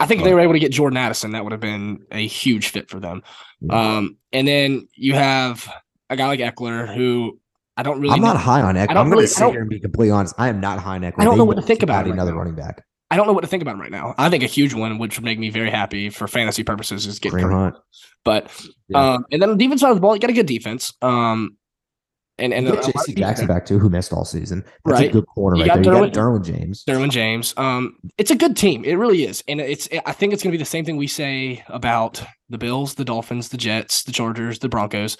I 0.00 0.06
think 0.06 0.20
if 0.20 0.24
they 0.24 0.34
were 0.34 0.40
able 0.40 0.52
to 0.52 0.58
get 0.58 0.70
Jordan 0.70 0.96
Addison, 0.96 1.32
that 1.32 1.42
would 1.42 1.52
have 1.52 1.60
been 1.60 2.04
a 2.12 2.26
huge 2.26 2.68
fit 2.68 2.88
for 2.88 3.00
them. 3.00 3.22
Um, 3.68 4.16
and 4.32 4.46
then 4.46 4.88
you 4.94 5.14
have 5.14 5.68
a 6.08 6.16
guy 6.16 6.28
like 6.28 6.40
Ekeler, 6.40 6.94
who 6.94 7.40
I 7.76 7.82
don't 7.82 8.00
really. 8.00 8.14
I'm 8.14 8.20
know. 8.20 8.28
not 8.28 8.36
high 8.36 8.62
on 8.62 8.76
Ekeler. 8.76 8.96
I'm 8.96 9.10
really, 9.10 9.10
going 9.10 9.26
to 9.26 9.28
sit 9.28 9.50
here 9.50 9.60
and 9.60 9.70
be 9.70 9.80
completely 9.80 10.10
honest. 10.10 10.34
I 10.38 10.48
am 10.48 10.60
not 10.60 10.78
high 10.78 10.96
on 10.96 11.02
Ekeler. 11.02 11.14
I 11.18 11.24
don't 11.24 11.34
they 11.34 11.38
know 11.38 11.44
what 11.44 11.56
to 11.56 11.62
think 11.62 11.82
about 11.82 12.06
another 12.06 12.32
right 12.32 12.38
running 12.38 12.54
back. 12.54 12.84
I 13.10 13.16
don't 13.16 13.26
know 13.26 13.32
what 13.32 13.40
to 13.40 13.46
think 13.46 13.62
about 13.62 13.74
him 13.74 13.80
right 13.80 13.90
now. 13.90 14.14
I 14.18 14.28
think 14.28 14.42
a 14.42 14.48
huge 14.48 14.74
one, 14.74 14.98
which 14.98 15.16
would 15.16 15.24
make 15.24 15.38
me 15.38 15.48
very 15.48 15.70
happy 15.70 16.10
for 16.10 16.28
fantasy 16.28 16.62
purposes, 16.62 17.06
is 17.06 17.18
get 17.18 17.32
Kareem 17.32 17.50
Hunt. 17.50 17.76
But 18.24 18.50
yeah. 18.88 19.14
um, 19.14 19.26
and 19.32 19.40
then 19.40 19.50
the 19.50 19.56
defense 19.56 19.80
side 19.80 19.90
of 19.90 19.96
the 19.96 20.00
ball, 20.00 20.14
you 20.14 20.20
got 20.20 20.30
a 20.30 20.34
good 20.34 20.46
defense. 20.46 20.92
Um, 21.00 21.56
and 22.38 22.54
and 22.54 22.66
J.C. 22.66 23.14
Jackson 23.14 23.46
back 23.46 23.66
too, 23.66 23.78
who 23.78 23.88
missed 23.88 24.12
all 24.12 24.24
season. 24.24 24.64
That's 24.84 25.00
right. 25.00 25.10
a 25.10 25.12
good 25.12 25.26
corner 25.26 25.56
right 25.56 25.66
there. 25.66 25.92
Derwin, 25.92 26.06
you 26.06 26.12
got 26.12 26.12
Derwin 26.12 26.44
James. 26.44 26.84
Derwin 26.84 27.10
James. 27.10 27.54
Um, 27.56 27.96
it's 28.16 28.30
a 28.30 28.36
good 28.36 28.56
team. 28.56 28.84
It 28.84 28.94
really 28.94 29.24
is, 29.24 29.42
and 29.48 29.60
it's. 29.60 29.88
I 30.06 30.12
think 30.12 30.32
it's 30.32 30.42
going 30.42 30.52
to 30.52 30.58
be 30.58 30.62
the 30.62 30.68
same 30.68 30.84
thing 30.84 30.96
we 30.96 31.06
say 31.06 31.64
about 31.68 32.22
the 32.48 32.58
Bills, 32.58 32.94
the 32.94 33.04
Dolphins, 33.04 33.48
the 33.48 33.56
Jets, 33.56 34.04
the 34.04 34.12
Chargers, 34.12 34.58
the 34.58 34.68
Broncos. 34.68 35.16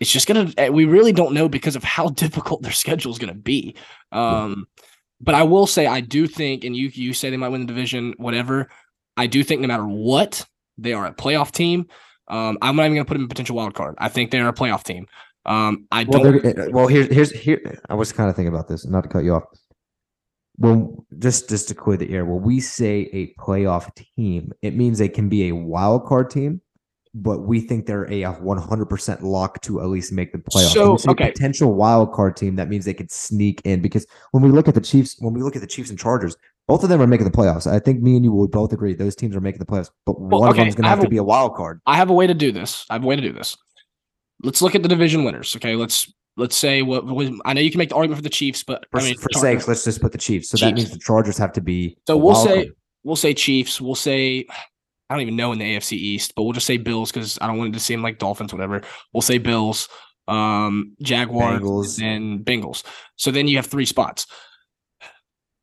It's 0.00 0.10
just 0.10 0.26
gonna. 0.26 0.52
Eh, 0.56 0.68
we 0.68 0.84
really 0.84 1.12
don't 1.12 1.34
know 1.34 1.48
because 1.48 1.76
of 1.76 1.84
how 1.84 2.08
difficult 2.08 2.62
their 2.62 2.72
schedule 2.72 3.12
is 3.12 3.18
going 3.18 3.32
to 3.32 3.38
be. 3.38 3.74
Um. 4.12 4.66
Yeah 4.78 4.84
but 5.20 5.34
I 5.34 5.42
will 5.42 5.66
say 5.66 5.86
I 5.86 6.00
do 6.00 6.26
think, 6.26 6.64
and 6.64 6.76
you 6.76 6.90
you 6.92 7.14
say 7.14 7.30
they 7.30 7.36
might 7.36 7.48
win 7.48 7.62
the 7.62 7.66
division, 7.66 8.14
whatever. 8.18 8.68
I 9.16 9.26
do 9.26 9.42
think 9.42 9.60
no 9.60 9.68
matter 9.68 9.86
what, 9.86 10.46
they 10.76 10.92
are 10.92 11.06
a 11.06 11.14
playoff 11.14 11.52
team. 11.52 11.86
Um, 12.28 12.58
I'm 12.62 12.76
not 12.76 12.84
even 12.84 12.94
going 12.94 13.04
to 13.04 13.08
put 13.08 13.14
them 13.14 13.22
in 13.22 13.28
potential 13.28 13.56
wild 13.56 13.74
card. 13.74 13.94
I 13.98 14.08
think 14.08 14.30
they're 14.30 14.48
a 14.48 14.52
playoff 14.52 14.82
team. 14.82 15.06
Um, 15.46 15.86
I 15.92 16.04
well, 16.04 16.22
don't. 16.22 16.44
Eh, 16.44 16.66
well, 16.70 16.86
here's 16.86 17.08
here's 17.08 17.30
here. 17.30 17.80
I 17.88 17.94
was 17.94 18.12
kind 18.12 18.30
of 18.30 18.36
thinking 18.36 18.52
about 18.52 18.68
this, 18.68 18.86
not 18.86 19.02
to 19.02 19.08
cut 19.08 19.24
you 19.24 19.34
off. 19.34 19.44
Well, 20.56 21.04
just 21.18 21.48
just 21.48 21.68
to 21.68 21.74
clear 21.74 21.96
the 21.96 22.12
air, 22.14 22.24
when 22.24 22.42
we 22.42 22.60
say 22.60 23.08
a 23.12 23.34
playoff 23.34 23.94
team, 23.94 24.52
it 24.62 24.74
means 24.74 24.98
they 24.98 25.08
can 25.08 25.28
be 25.28 25.48
a 25.48 25.54
wild 25.54 26.06
card 26.06 26.30
team, 26.30 26.60
but 27.12 27.40
we 27.40 27.60
think 27.60 27.86
they're 27.86 28.04
a 28.04 28.22
100% 28.22 29.22
lock 29.22 29.60
to 29.62 29.80
at 29.80 29.86
least 29.86 30.12
make 30.12 30.32
the 30.32 30.38
playoffs. 30.38 30.98
So, 30.98 31.10
okay. 31.10 31.32
potential 31.32 31.74
wild 31.74 32.12
card 32.12 32.36
team, 32.36 32.56
that 32.56 32.68
means 32.68 32.84
they 32.84 32.94
could 32.94 33.10
sneak 33.10 33.62
in 33.64 33.82
because 33.82 34.06
when 34.30 34.42
we 34.42 34.50
look 34.50 34.68
at 34.68 34.74
the 34.74 34.80
Chiefs, 34.80 35.16
when 35.18 35.34
we 35.34 35.42
look 35.42 35.56
at 35.56 35.60
the 35.60 35.66
Chiefs 35.66 35.90
and 35.90 35.98
Chargers, 35.98 36.36
both 36.66 36.82
of 36.82 36.88
them 36.88 37.00
are 37.00 37.06
making 37.06 37.26
the 37.26 37.36
playoffs. 37.36 37.70
I 37.70 37.78
think 37.78 38.00
me 38.00 38.16
and 38.16 38.24
you 38.24 38.32
would 38.32 38.50
both 38.50 38.72
agree 38.72 38.94
those 38.94 39.14
teams 39.14 39.36
are 39.36 39.40
making 39.40 39.58
the 39.58 39.66
playoffs, 39.66 39.90
but 40.06 40.20
one 40.20 40.48
of 40.48 40.50
okay, 40.50 40.60
them 40.60 40.68
is 40.68 40.74
going 40.74 40.84
to 40.84 40.88
have 40.88 40.98
have 40.98 41.04
to 41.04 41.10
be 41.10 41.18
a 41.18 41.24
wild 41.24 41.54
card. 41.54 41.80
I 41.86 41.96
have 41.96 42.10
a 42.10 42.14
way 42.14 42.26
to 42.26 42.34
do 42.34 42.52
this. 42.52 42.86
I 42.90 42.94
have 42.94 43.04
a 43.04 43.06
way 43.06 43.16
to 43.16 43.22
do 43.22 43.32
this. 43.32 43.56
Let's 44.42 44.60
look 44.60 44.74
at 44.74 44.82
the 44.82 44.88
division 44.88 45.24
winners. 45.24 45.54
Okay, 45.56 45.76
let's 45.76 46.12
let's 46.36 46.56
say 46.56 46.82
what, 46.82 47.06
what 47.06 47.32
I 47.44 47.52
know 47.52 47.60
you 47.60 47.70
can 47.70 47.78
make 47.78 47.90
the 47.90 47.94
argument 47.94 48.18
for 48.18 48.22
the 48.22 48.30
Chiefs, 48.30 48.64
but 48.64 48.86
For, 48.90 49.00
I 49.00 49.04
mean 49.04 49.16
for 49.16 49.28
sakes, 49.32 49.68
let's 49.68 49.84
just 49.84 50.00
put 50.00 50.12
the 50.12 50.18
Chiefs. 50.18 50.50
So 50.50 50.56
that 50.58 50.74
means 50.74 50.90
the 50.90 50.98
Chargers 50.98 51.38
have 51.38 51.52
to 51.52 51.60
be. 51.60 51.96
So 52.06 52.16
we'll 52.16 52.34
say 52.34 52.64
card. 52.64 52.76
we'll 53.04 53.16
say 53.16 53.34
Chiefs. 53.34 53.80
We'll 53.80 53.94
say 53.94 54.46
I 55.08 55.14
don't 55.14 55.22
even 55.22 55.36
know 55.36 55.52
in 55.52 55.58
the 55.58 55.76
AFC 55.76 55.92
East, 55.92 56.34
but 56.34 56.42
we'll 56.44 56.52
just 56.52 56.66
say 56.66 56.76
Bills 56.76 57.12
because 57.12 57.38
I 57.40 57.46
don't 57.46 57.58
want 57.58 57.70
it 57.70 57.78
to 57.78 57.84
seem 57.84 58.02
like 58.02 58.18
Dolphins, 58.18 58.52
whatever. 58.52 58.82
We'll 59.12 59.22
say 59.22 59.38
Bills, 59.38 59.88
um, 60.28 60.96
Jaguars, 61.02 61.60
Bengals. 61.60 62.02
and 62.02 62.44
Bengals. 62.44 62.84
So 63.16 63.30
then 63.30 63.46
you 63.46 63.56
have 63.56 63.66
three 63.66 63.86
spots. 63.86 64.26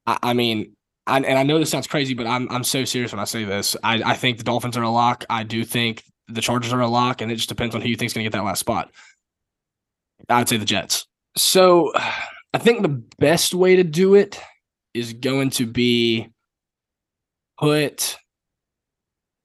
I, 0.06 0.18
I 0.24 0.34
mean, 0.34 0.76
I, 1.08 1.18
and 1.18 1.38
I 1.38 1.44
know 1.44 1.60
this 1.60 1.70
sounds 1.70 1.88
crazy, 1.88 2.14
but 2.14 2.28
I'm 2.28 2.50
I'm 2.52 2.64
so 2.64 2.86
serious 2.86 3.12
when 3.12 3.20
I 3.20 3.26
say 3.26 3.44
this. 3.44 3.76
I, 3.84 4.02
I 4.04 4.14
think 4.16 4.38
the 4.38 4.44
Dolphins 4.44 4.78
are 4.78 4.84
a 4.84 4.90
lock. 4.90 5.26
I 5.30 5.44
do 5.44 5.66
think 5.66 6.04
the 6.34 6.42
Chargers 6.42 6.74
are 6.74 6.82
a 6.82 6.88
lock, 6.88 7.22
and 7.22 7.32
it 7.32 7.36
just 7.36 7.50
depends 7.50 7.76
on 7.76 7.82
who 7.82 7.90
you 7.90 7.96
think's 7.96 8.14
going 8.14 8.24
to 8.24 8.30
get 8.30 8.38
that 8.38 8.44
last 8.44 8.60
spot. 8.60 8.92
I'd 10.30 10.50
say 10.50 10.58
the 10.58 10.66
Jets. 10.66 11.08
So 11.36 11.92
I 12.54 12.58
think 12.58 12.82
the 12.82 13.04
best 13.20 13.54
way 13.54 13.76
to 13.76 13.84
do 13.84 14.16
it 14.16 14.40
is 14.94 15.14
going 15.14 15.50
to 15.52 15.66
be 15.66 16.30
put 17.60 18.18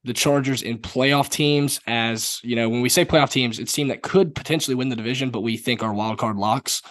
the 0.05 0.15
Chargers 0.15 0.63
in 0.63 0.79
playoff 0.79 1.29
teams 1.29 1.81
as, 1.87 2.41
you 2.43 2.57
know, 2.57 2.69
when 2.69 2.81
we 2.81 2.89
say 2.89 3.05
playoff 3.05 3.31
teams, 3.31 3.59
it's 3.59 3.73
team 3.73 3.89
that 3.89 4.03
could 4.03 4.35
potentially 4.35 4.75
win 4.75 4.89
the 4.89 4.97
division, 4.97 5.31
but 5.31 5.41
we 5.41 5.57
think 5.57 5.83
are 5.83 5.93
wild 5.93 6.19
card 6.19 6.37
locks. 6.37 6.83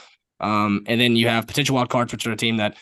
Um, 0.42 0.84
and 0.86 1.00
then 1.00 1.16
you 1.16 1.30
have 1.30 1.48
potential 1.48 1.76
wild 1.76 1.90
cards, 1.90 2.12
which 2.12 2.28
are 2.28 2.34
a 2.34 2.38
team 2.38 2.58
that 2.58 2.76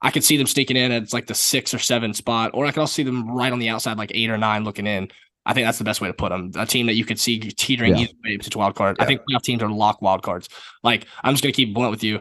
I 0.00 0.10
could 0.10 0.22
see 0.22 0.36
them 0.36 0.46
sneaking 0.46 0.76
in 0.76 0.92
at 0.92 1.12
like 1.12 1.26
the 1.26 1.34
six 1.34 1.74
or 1.74 1.78
seven 1.78 2.14
spot, 2.14 2.52
or 2.54 2.66
I 2.66 2.70
could 2.70 2.80
also 2.80 2.92
see 2.92 3.02
them 3.02 3.28
right 3.28 3.52
on 3.52 3.58
the 3.58 3.68
outside, 3.68 3.98
like 3.98 4.12
eight 4.14 4.30
or 4.30 4.38
nine 4.38 4.62
looking 4.62 4.86
in. 4.86 5.10
I 5.46 5.52
think 5.52 5.66
that's 5.66 5.78
the 5.78 5.84
best 5.84 6.00
way 6.00 6.08
to 6.08 6.14
put 6.14 6.30
them. 6.30 6.50
A 6.56 6.64
team 6.66 6.86
that 6.86 6.94
you 6.94 7.04
could 7.04 7.20
see 7.20 7.38
teetering 7.38 7.92
Yeah. 7.94 8.02
either 8.04 8.12
way, 8.24 8.36
potential 8.38 8.60
wild 8.60 8.74
card. 8.74 8.96
I 8.98 9.02
Yeah. 9.02 9.08
think 9.08 9.20
playoff 9.28 9.42
teams 9.42 9.62
are 9.62 9.68
lock 9.70 10.00
wild 10.02 10.22
cards. 10.22 10.48
Like 10.82 11.06
I'm 11.22 11.34
just 11.34 11.42
gonna 11.42 11.52
keep 11.52 11.74
blunt 11.74 11.90
with 11.90 12.02
you. 12.04 12.20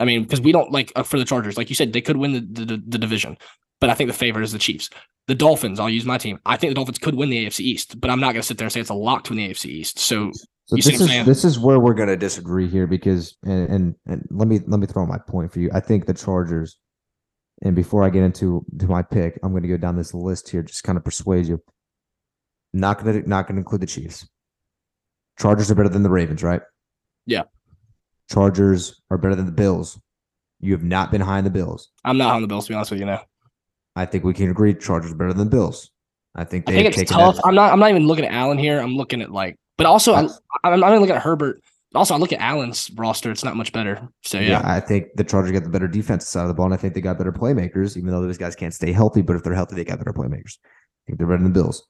I 0.00 0.04
mean, 0.04 0.22
because 0.24 0.40
we 0.40 0.52
don't 0.52 0.72
like 0.72 0.92
uh, 0.96 1.02
for 1.04 1.18
the 1.18 1.24
Chargers, 1.24 1.56
like 1.56 1.68
you 1.68 1.76
said, 1.76 1.92
they 1.92 2.00
could 2.00 2.16
win 2.16 2.32
the, 2.32 2.40
the 2.64 2.82
the 2.86 2.98
division, 2.98 3.36
but 3.80 3.90
I 3.90 3.94
think 3.94 4.08
the 4.08 4.14
favorite 4.14 4.42
is 4.42 4.52
the 4.52 4.58
Chiefs. 4.58 4.90
The 5.26 5.34
Dolphins, 5.34 5.80
I'll 5.80 5.88
use 5.88 6.04
my 6.04 6.18
team. 6.18 6.38
I 6.44 6.56
think 6.56 6.72
the 6.72 6.74
Dolphins 6.74 6.98
could 6.98 7.14
win 7.14 7.30
the 7.30 7.46
AFC 7.46 7.60
East, 7.60 8.00
but 8.00 8.10
I'm 8.10 8.20
not 8.20 8.32
gonna 8.32 8.42
sit 8.42 8.58
there 8.58 8.66
and 8.66 8.72
say 8.72 8.80
it's 8.80 8.90
a 8.90 8.94
lock 8.94 9.24
to 9.24 9.32
win 9.32 9.38
the 9.38 9.50
AFC 9.50 9.66
East. 9.70 9.98
So 9.98 10.30
So 10.66 10.76
You 10.76 10.82
this 10.82 11.00
is 11.00 11.26
this 11.26 11.44
is 11.44 11.58
where 11.58 11.78
we're 11.78 11.92
going 11.94 12.08
to 12.08 12.16
disagree 12.16 12.66
here 12.66 12.86
because 12.86 13.36
and, 13.44 13.68
and 13.68 13.94
and 14.06 14.26
let 14.30 14.48
me 14.48 14.60
let 14.66 14.80
me 14.80 14.86
throw 14.86 15.04
my 15.06 15.18
point 15.18 15.52
for 15.52 15.60
you. 15.60 15.70
I 15.74 15.80
think 15.80 16.06
the 16.06 16.14
Chargers. 16.14 16.78
And 17.62 17.76
before 17.76 18.02
I 18.02 18.10
get 18.10 18.24
into 18.24 18.64
to 18.80 18.86
my 18.86 19.02
pick, 19.02 19.38
I'm 19.42 19.50
going 19.52 19.62
to 19.62 19.68
go 19.68 19.76
down 19.76 19.96
this 19.96 20.12
list 20.12 20.48
here, 20.50 20.62
just 20.62 20.82
kind 20.82 20.98
of 20.98 21.04
persuade 21.04 21.46
you. 21.46 21.62
Not 22.74 23.02
going 23.02 23.22
to 23.22 23.28
not 23.28 23.46
going 23.46 23.54
to 23.54 23.60
include 23.60 23.80
the 23.82 23.86
Chiefs. 23.86 24.28
Chargers 25.38 25.70
are 25.70 25.74
better 25.76 25.88
than 25.88 26.02
the 26.02 26.10
Ravens, 26.10 26.42
right? 26.42 26.60
Yeah. 27.24 27.44
Chargers 28.30 29.00
are 29.10 29.16
better 29.18 29.34
than 29.36 29.46
the 29.46 29.52
Bills. 29.52 29.98
You 30.60 30.72
have 30.72 30.82
not 30.82 31.10
been 31.10 31.20
high 31.20 31.38
on 31.38 31.44
the 31.44 31.50
Bills. 31.50 31.90
I'm 32.04 32.18
not 32.18 32.30
high 32.30 32.36
on 32.36 32.42
the 32.42 32.48
Bills 32.48 32.66
to 32.66 32.72
be 32.72 32.74
honest 32.74 32.90
with 32.90 33.00
you 33.00 33.06
now. 33.06 33.22
I 33.96 34.06
think 34.06 34.24
we 34.24 34.34
can 34.34 34.50
agree 34.50 34.74
Chargers 34.74 35.12
are 35.12 35.14
better 35.14 35.32
than 35.32 35.46
the 35.48 35.50
Bills. 35.56 35.90
I 36.34 36.42
think 36.44 36.68
I 36.68 36.72
they've 36.72 36.82
think 36.92 36.98
it's 36.98 37.10
tough. 37.12 37.36
that- 37.36 37.46
I'm 37.46 37.54
not. 37.54 37.72
I'm 37.72 37.78
not 37.78 37.90
even 37.90 38.06
looking 38.08 38.24
at 38.24 38.32
Allen 38.32 38.58
here. 38.58 38.80
I'm 38.80 38.96
looking 38.96 39.22
at 39.22 39.30
like, 39.30 39.56
but 39.78 39.86
also 39.86 40.14
I'm. 40.14 40.28
I'm 40.64 40.80
not 40.80 40.88
even 40.90 41.00
looking 41.00 41.14
at 41.14 41.22
Herbert. 41.22 41.60
Also, 41.94 42.12
I 42.12 42.18
look 42.18 42.32
at 42.32 42.40
Allen's 42.40 42.90
roster. 42.96 43.30
It's 43.30 43.44
not 43.44 43.54
much 43.54 43.72
better. 43.72 44.08
So 44.24 44.40
Yeah. 44.40 44.48
yeah, 44.48 44.62
I 44.64 44.80
think 44.80 45.14
the 45.14 45.22
Chargers 45.22 45.52
got 45.52 45.62
the 45.62 45.68
better 45.70 45.86
defense 45.86 46.26
side 46.26 46.42
of 46.42 46.48
the 46.48 46.54
ball, 46.54 46.64
and 46.64 46.74
I 46.74 46.76
think 46.76 46.94
they 46.94 47.00
got 47.00 47.18
better 47.18 47.30
playmakers, 47.32 47.96
even 47.96 48.10
though 48.10 48.20
those 48.20 48.36
guys 48.36 48.56
can't 48.56 48.74
stay 48.74 48.90
healthy. 48.90 49.22
But 49.22 49.36
if 49.36 49.44
they're 49.44 49.54
healthy, 49.54 49.76
they 49.76 49.84
got 49.84 49.98
better 49.98 50.12
playmakers. 50.12 50.58
I 50.64 51.06
think 51.06 51.18
they're 51.18 51.28
better 51.28 51.42
than 51.44 51.52
the 51.52 51.60
Bills. 51.60 51.86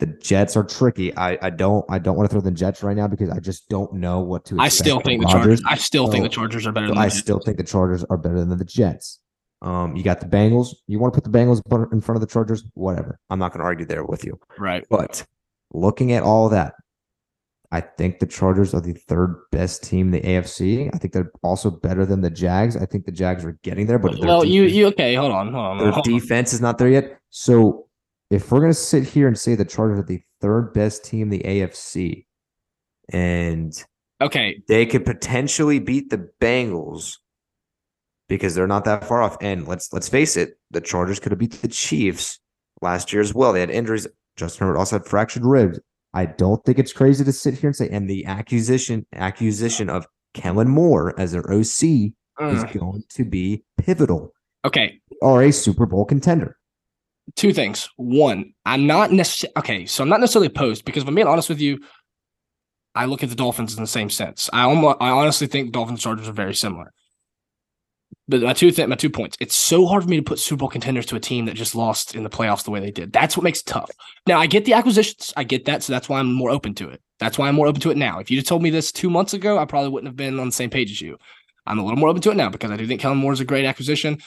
The 0.00 0.06
Jets 0.06 0.56
are 0.56 0.64
tricky. 0.64 1.16
I, 1.16 1.38
I 1.40 1.50
don't 1.50 1.84
I 1.88 1.98
don't 1.98 2.16
want 2.16 2.28
to 2.28 2.32
throw 2.32 2.40
the 2.40 2.50
Jets 2.50 2.82
right 2.82 2.96
now 2.96 3.06
because 3.06 3.30
I 3.30 3.38
just 3.38 3.68
don't 3.68 3.92
know 3.94 4.20
what 4.20 4.44
to. 4.46 4.58
I 4.58 4.68
still 4.68 5.00
think 5.00 5.22
the. 5.22 5.28
Chargers. 5.28 5.62
I 5.66 5.76
still 5.76 6.08
think 6.10 6.24
the 6.24 6.28
Chargers 6.28 6.66
are 6.66 6.72
better 6.72 6.88
So 6.88 6.94
than. 6.94 6.98
I 7.02 7.04
the 7.06 7.10
Jets. 7.10 7.20
still 7.20 7.38
think 7.38 7.56
the 7.58 7.62
Chargers 7.64 8.04
are 8.10 8.16
better 8.16 8.44
than 8.44 8.58
the 8.58 8.64
Jets. 8.64 9.20
Um, 9.62 9.94
you 9.96 10.02
got 10.02 10.20
the 10.20 10.26
Bengals. 10.26 10.74
You 10.88 10.98
want 10.98 11.14
to 11.14 11.20
put 11.20 11.30
the 11.30 11.36
Bengals 11.38 11.62
in 11.92 12.00
front 12.00 12.16
of 12.16 12.20
the 12.20 12.26
Chargers? 12.32 12.64
Whatever. 12.74 13.18
I'm 13.30 13.38
not 13.38 13.52
going 13.52 13.60
to 13.60 13.64
argue 13.64 13.86
there 13.86 14.04
with 14.04 14.24
you. 14.24 14.38
right. 14.58 14.84
But 14.90 15.24
looking 15.72 16.12
at 16.12 16.22
all 16.22 16.48
that, 16.50 16.74
I 17.72 17.80
think 17.80 18.18
the 18.18 18.26
Chargers 18.26 18.74
are 18.74 18.80
the 18.80 18.92
third 18.92 19.36
best 19.52 19.82
team 19.84 20.12
in 20.12 20.20
the 20.22 20.28
AFC. 20.28 20.90
I 20.94 20.98
think 20.98 21.12
they're 21.14 21.30
also 21.42 21.70
better 21.70 22.04
than 22.04 22.20
the 22.20 22.30
Jags. 22.30 22.76
I 22.76 22.84
think 22.84 23.06
the 23.06 23.12
Jags 23.12 23.44
are 23.44 23.56
getting 23.62 23.86
there, 23.86 23.98
but 23.98 24.18
Well, 24.18 24.44
you 24.44 24.62
defense- 24.64 24.76
you 24.76 24.86
okay? 24.88 25.14
Hold 25.14 25.32
on, 25.32 25.52
hold 25.52 25.64
on. 25.66 25.78
their 25.78 25.90
hold 25.92 26.06
on. 26.06 26.12
defense 26.12 26.52
is 26.52 26.60
not 26.60 26.78
there 26.78 26.88
yet. 26.90 27.18
So 27.30 27.86
if 28.30 28.50
we're 28.50 28.60
gonna 28.60 28.74
sit 28.74 29.04
here 29.04 29.28
and 29.28 29.38
say 29.38 29.54
the 29.54 29.64
Chargers 29.64 30.00
are 30.00 30.02
the 30.06 30.20
third 30.40 30.72
best 30.72 31.04
team 31.04 31.22
in 31.22 31.28
the 31.30 31.42
AFC, 31.44 32.26
and 33.10 33.72
Okay, 34.20 34.62
they 34.68 34.86
could 34.86 35.04
potentially 35.04 35.78
beat 35.78 36.08
the 36.10 36.28
Bengals 36.40 37.16
because 38.28 38.54
they're 38.54 38.66
not 38.66 38.84
that 38.84 39.04
far 39.06 39.22
off. 39.22 39.36
And 39.40 39.66
let's 39.66 39.92
let's 39.92 40.08
face 40.08 40.36
it, 40.36 40.58
the 40.70 40.80
Chargers 40.80 41.18
could 41.20 41.32
have 41.32 41.38
beat 41.38 41.52
the 41.52 41.68
Chiefs 41.68 42.38
last 42.80 43.12
year 43.12 43.20
as 43.20 43.34
well. 43.34 43.52
They 43.52 43.60
had 43.60 43.70
injuries. 43.70 44.06
Justin 44.36 44.66
Herbert 44.66 44.78
also 44.78 44.98
had 44.98 45.06
fractured 45.06 45.44
ribs. 45.44 45.78
I 46.14 46.26
don't 46.26 46.64
think 46.64 46.78
it's 46.78 46.92
crazy 46.92 47.24
to 47.24 47.32
sit 47.32 47.54
here 47.54 47.68
and 47.68 47.76
say, 47.76 47.88
and 47.90 48.08
the 48.08 48.24
accusation 48.26 49.04
accusation 49.14 49.90
of 49.90 50.06
Kellen 50.32 50.68
Moore 50.68 51.12
as 51.18 51.32
their 51.32 51.48
OC 51.52 51.62
is 51.62 52.64
Mm. 52.64 52.72
going 52.80 53.02
to 53.10 53.24
be 53.24 53.62
pivotal 53.78 54.32
okay. 54.64 55.00
or 55.22 55.42
a 55.42 55.52
Super 55.52 55.86
Bowl 55.86 56.04
contender. 56.04 56.56
Two 57.36 57.52
things. 57.52 57.88
One, 57.96 58.54
I'm 58.64 58.86
not 58.86 59.10
necessarily 59.10 59.56
okay. 59.58 59.86
So 59.86 60.02
I'm 60.02 60.08
not 60.08 60.20
necessarily 60.20 60.46
opposed 60.46 60.84
because 60.84 61.02
if 61.02 61.08
I'm 61.08 61.14
being 61.14 61.26
honest 61.26 61.48
with 61.48 61.60
you, 61.60 61.80
I 62.94 63.06
look 63.06 63.22
at 63.22 63.28
the 63.28 63.34
Dolphins 63.34 63.76
in 63.76 63.82
the 63.82 63.88
same 63.88 64.08
sense. 64.08 64.48
I 64.52 64.62
almost, 64.62 64.98
I 65.00 65.10
honestly 65.10 65.48
think 65.48 65.72
Dolphins 65.72 66.02
Chargers 66.02 66.28
are 66.28 66.32
very 66.32 66.54
similar. 66.54 66.92
But 68.28 68.42
my 68.42 68.52
two 68.52 68.70
th- 68.70 68.88
my 68.88 68.96
two 68.96 69.10
points. 69.10 69.36
It's 69.40 69.54
so 69.54 69.84
hard 69.86 70.04
for 70.04 70.08
me 70.08 70.16
to 70.16 70.22
put 70.22 70.38
Super 70.38 70.60
Bowl 70.60 70.68
contenders 70.68 71.04
to 71.06 71.16
a 71.16 71.20
team 71.20 71.44
that 71.46 71.54
just 71.54 71.74
lost 71.74 72.14
in 72.14 72.22
the 72.22 72.30
playoffs 72.30 72.64
the 72.64 72.70
way 72.70 72.80
they 72.80 72.90
did. 72.90 73.12
That's 73.12 73.36
what 73.36 73.44
makes 73.44 73.60
it 73.60 73.66
tough. 73.66 73.90
Now 74.26 74.38
I 74.38 74.46
get 74.46 74.64
the 74.64 74.72
acquisitions. 74.72 75.32
I 75.36 75.44
get 75.44 75.66
that, 75.66 75.82
so 75.82 75.92
that's 75.92 76.08
why 76.08 76.20
I'm 76.20 76.32
more 76.32 76.50
open 76.50 76.74
to 76.76 76.88
it. 76.88 77.02
That's 77.18 77.36
why 77.36 77.48
I'm 77.48 77.54
more 77.54 77.66
open 77.66 77.82
to 77.82 77.90
it 77.90 77.96
now. 77.96 78.20
If 78.20 78.30
you 78.30 78.38
would 78.38 78.46
told 78.46 78.62
me 78.62 78.70
this 78.70 78.92
two 78.92 79.10
months 79.10 79.34
ago, 79.34 79.58
I 79.58 79.66
probably 79.66 79.90
wouldn't 79.90 80.08
have 80.08 80.16
been 80.16 80.38
on 80.40 80.46
the 80.46 80.52
same 80.52 80.70
page 80.70 80.90
as 80.90 81.00
you. 81.00 81.18
I'm 81.66 81.78
a 81.78 81.82
little 81.84 81.98
more 81.98 82.08
open 82.08 82.22
to 82.22 82.30
it 82.30 82.36
now 82.36 82.48
because 82.48 82.70
I 82.70 82.76
do 82.76 82.86
think 82.86 83.00
Kellen 83.00 83.18
Moore 83.18 83.32
is 83.32 83.40
a 83.40 83.44
great 83.44 83.64
acquisition. 83.64 84.18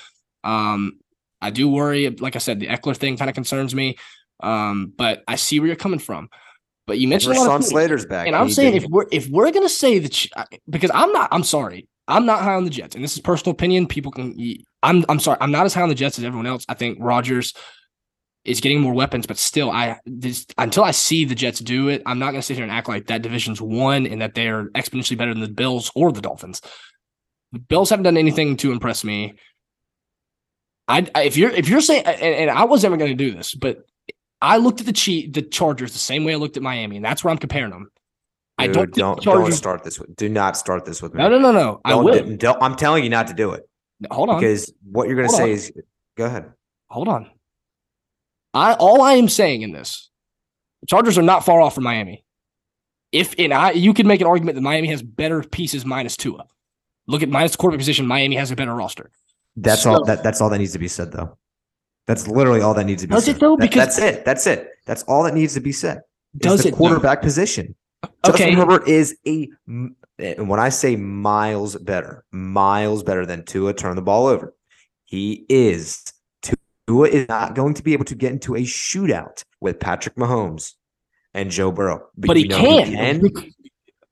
Um, 0.43 0.99
I 1.41 1.49
do 1.49 1.69
worry, 1.69 2.09
like 2.09 2.35
I 2.35 2.39
said, 2.39 2.59
the 2.59 2.67
Ekeler 2.67 2.97
thing 2.97 3.17
kind 3.17 3.29
of 3.29 3.35
concerns 3.35 3.75
me. 3.75 3.97
Um, 4.41 4.93
but 4.95 5.23
I 5.27 5.35
see 5.35 5.59
where 5.59 5.67
you're 5.67 5.75
coming 5.75 5.99
from. 5.99 6.29
But 6.85 6.99
you 6.99 7.07
mentioned 7.07 7.35
a 7.35 7.39
lot 7.39 7.47
of 7.49 7.61
Rashawn. 7.61 7.65
Slater's 7.65 8.05
back. 8.05 8.27
And 8.27 8.35
I'm 8.35 8.49
saying 8.49 8.73
did- 8.73 8.83
if 8.83 8.89
we're 8.89 9.05
if 9.11 9.27
we're 9.27 9.51
gonna 9.51 9.67
say 9.67 9.99
that 9.99 10.27
because 10.69 10.89
I'm 10.93 11.11
not 11.11 11.27
I'm 11.31 11.43
sorry 11.43 11.87
I'm 12.07 12.25
not 12.25 12.41
high 12.41 12.55
on 12.55 12.63
the 12.63 12.69
Jets 12.69 12.95
and 12.95 13.03
this 13.03 13.13
is 13.13 13.19
personal 13.19 13.51
opinion 13.51 13.87
people 13.87 14.11
can 14.11 14.39
I'm 14.81 15.03
I'm 15.09 15.19
sorry 15.19 15.37
I'm 15.41 15.51
not 15.51 15.65
as 15.65 15.73
high 15.73 15.81
on 15.81 15.89
the 15.89 15.95
Jets 15.95 16.17
as 16.17 16.23
everyone 16.23 16.47
else 16.47 16.63
I 16.69 16.75
think 16.75 16.97
Rodgers 17.01 17.53
is 18.45 18.61
getting 18.61 18.79
more 18.79 18.93
weapons 18.93 19.27
but 19.27 19.37
still 19.37 19.69
I 19.69 19.99
this 20.05 20.45
until 20.57 20.85
I 20.85 20.91
see 20.91 21.25
the 21.25 21.35
Jets 21.35 21.59
do 21.59 21.89
it 21.89 22.03
I'm 22.05 22.19
not 22.19 22.31
gonna 22.31 22.41
sit 22.41 22.55
here 22.55 22.63
and 22.63 22.71
act 22.71 22.87
like 22.87 23.07
that 23.07 23.21
division's 23.21 23.61
won 23.61 24.07
and 24.07 24.21
that 24.21 24.33
they're 24.33 24.69
exponentially 24.69 25.17
better 25.17 25.33
than 25.33 25.43
the 25.43 25.49
Bills 25.49 25.91
or 25.93 26.13
the 26.13 26.21
Dolphins 26.21 26.61
the 27.51 27.59
Bills 27.59 27.89
haven't 27.89 28.03
done 28.03 28.15
anything 28.17 28.55
to 28.57 28.71
impress 28.71 29.03
me 29.03 29.33
I 30.87 31.07
I- 31.15 31.23
if 31.23 31.37
you're 31.37 31.51
if 31.51 31.67
you're 31.69 31.81
saying 31.81 32.03
and, 32.05 32.21
and 32.21 32.49
I 32.51 32.63
was 32.65 32.83
never 32.83 32.97
gonna 32.97 33.13
do 33.15 33.31
this 33.31 33.53
but 33.53 33.85
I 34.41 34.57
looked 34.57 34.79
at 34.79 34.85
the 34.85 34.93
cheat 34.93 35.33
the 35.33 35.41
Chargers 35.41 35.93
the 35.93 35.99
same 35.99 36.23
way 36.23 36.33
I 36.33 36.37
looked 36.37 36.57
at 36.57 36.63
Miami 36.63 36.95
and 36.97 37.05
that's 37.05 37.23
where 37.23 37.31
I'm 37.31 37.37
comparing 37.37 37.71
them 37.71 37.91
I 38.59 38.67
don't 38.67 38.91
don't 38.93 39.21
don't 39.21 39.51
start 39.51 39.83
this. 39.83 39.99
With, 39.99 40.15
do 40.15 40.29
not 40.29 40.57
start 40.57 40.83
this 40.85 41.01
with 41.01 41.13
me. 41.13 41.21
no, 41.21 41.29
no, 41.29 41.37
no, 41.37 41.51
no. 41.51 41.79
I 41.85 41.91
Don't- 41.91 42.05
will. 42.05 42.35
don't- 42.37 42.61
I'm 42.61 42.75
telling 42.75 43.03
you 43.03 43.09
not 43.11 43.27
to 43.27 43.33
do 43.35 43.51
it 43.51 43.69
Hold 44.09 44.29
on. 44.29 44.39
because 44.39 44.73
what 44.83 45.07
you're 45.07 45.15
going 45.15 45.27
to 45.29 45.33
say 45.35 45.43
on. 45.43 45.49
is, 45.49 45.71
go 46.15 46.25
ahead. 46.25 46.51
Hold 46.89 47.07
on. 47.07 47.29
I 48.53 48.73
all 48.73 49.01
I 49.03 49.13
am 49.13 49.29
saying 49.29 49.61
in 49.61 49.71
this, 49.73 50.09
the 50.81 50.87
Chargers 50.87 51.17
are 51.19 51.23
not 51.23 51.45
far 51.45 51.61
off 51.61 51.75
from 51.75 51.83
Miami. 51.83 52.23
If 53.11 53.35
and 53.37 53.53
I, 53.53 53.71
you 53.71 53.93
could 53.93 54.05
make 54.07 54.21
an 54.21 54.27
argument 54.27 54.55
that 54.55 54.61
Miami 54.61 54.87
has 54.87 55.01
better 55.03 55.41
pieces 55.43 55.85
minus 55.85 56.17
Tua. 56.17 56.45
Look 57.07 57.21
at 57.23 57.29
minus 57.29 57.51
the 57.53 57.57
quarterback 57.59 57.79
position. 57.79 58.07
Miami 58.07 58.35
has 58.37 58.49
a 58.51 58.55
better 58.55 58.73
roster. 58.73 59.11
That's 59.57 59.81
So- 59.83 59.91
all. 59.93 60.05
That, 60.05 60.23
that's 60.23 60.39
all 60.39 60.49
that 60.49 60.59
needs 60.59 60.73
to 60.73 60.79
be 60.79 60.87
said, 60.87 61.11
though. 61.11 61.37
That's 62.05 62.27
literally 62.27 62.61
all 62.61 62.73
that 62.75 62.85
needs 62.85 63.01
to 63.01 63.07
be 63.07 63.13
Does 63.15 63.25
said. 63.25 63.35
it, 63.35 63.39
though? 63.39 63.57
That- 63.57 63.69
Because- 63.69 63.97
that's 63.97 63.99
it. 64.17 64.23
That's 64.25 64.47
it. 64.47 64.69
That's 64.85 65.03
all 65.03 65.23
that 65.23 65.33
needs 65.33 65.53
to 65.55 65.59
be 65.59 65.71
said. 65.73 66.01
Does 66.37 66.61
the 66.63 66.69
it? 66.69 66.71
though? 66.71 66.77
quarterback 66.77 67.21
position? 67.21 67.75
Okay. 68.25 68.51
Justin 68.51 68.53
Herbert 68.53 68.87
is 68.87 69.17
a. 69.27 69.49
and 69.67 70.47
when 70.49 70.59
I 70.59 70.69
say 70.69 70.95
miles 70.95 71.75
better, 71.75 72.23
miles 72.31 73.03
better 73.03 73.25
than 73.25 73.43
Tua, 73.43 73.73
turn 73.73 73.95
the 73.95 74.01
ball 74.01 74.27
over. 74.27 74.53
He 75.05 75.45
is. 75.49 76.03
Tua 76.87 77.07
is 77.09 77.27
not 77.27 77.53
going 77.55 77.73
to 77.73 77.83
be 77.83 77.93
able 77.93 78.05
to 78.05 78.15
get 78.15 78.31
into 78.31 78.55
a 78.55 78.59
shootout 78.61 79.43
with 79.59 79.79
Patrick 79.79 80.15
Mahomes 80.15 80.73
and 81.33 81.49
Joe 81.51 81.71
Burrow. 81.71 82.07
But, 82.17 82.37
you 82.37 82.43
he 82.43 82.49
can. 82.49 83.19
who 83.19 83.31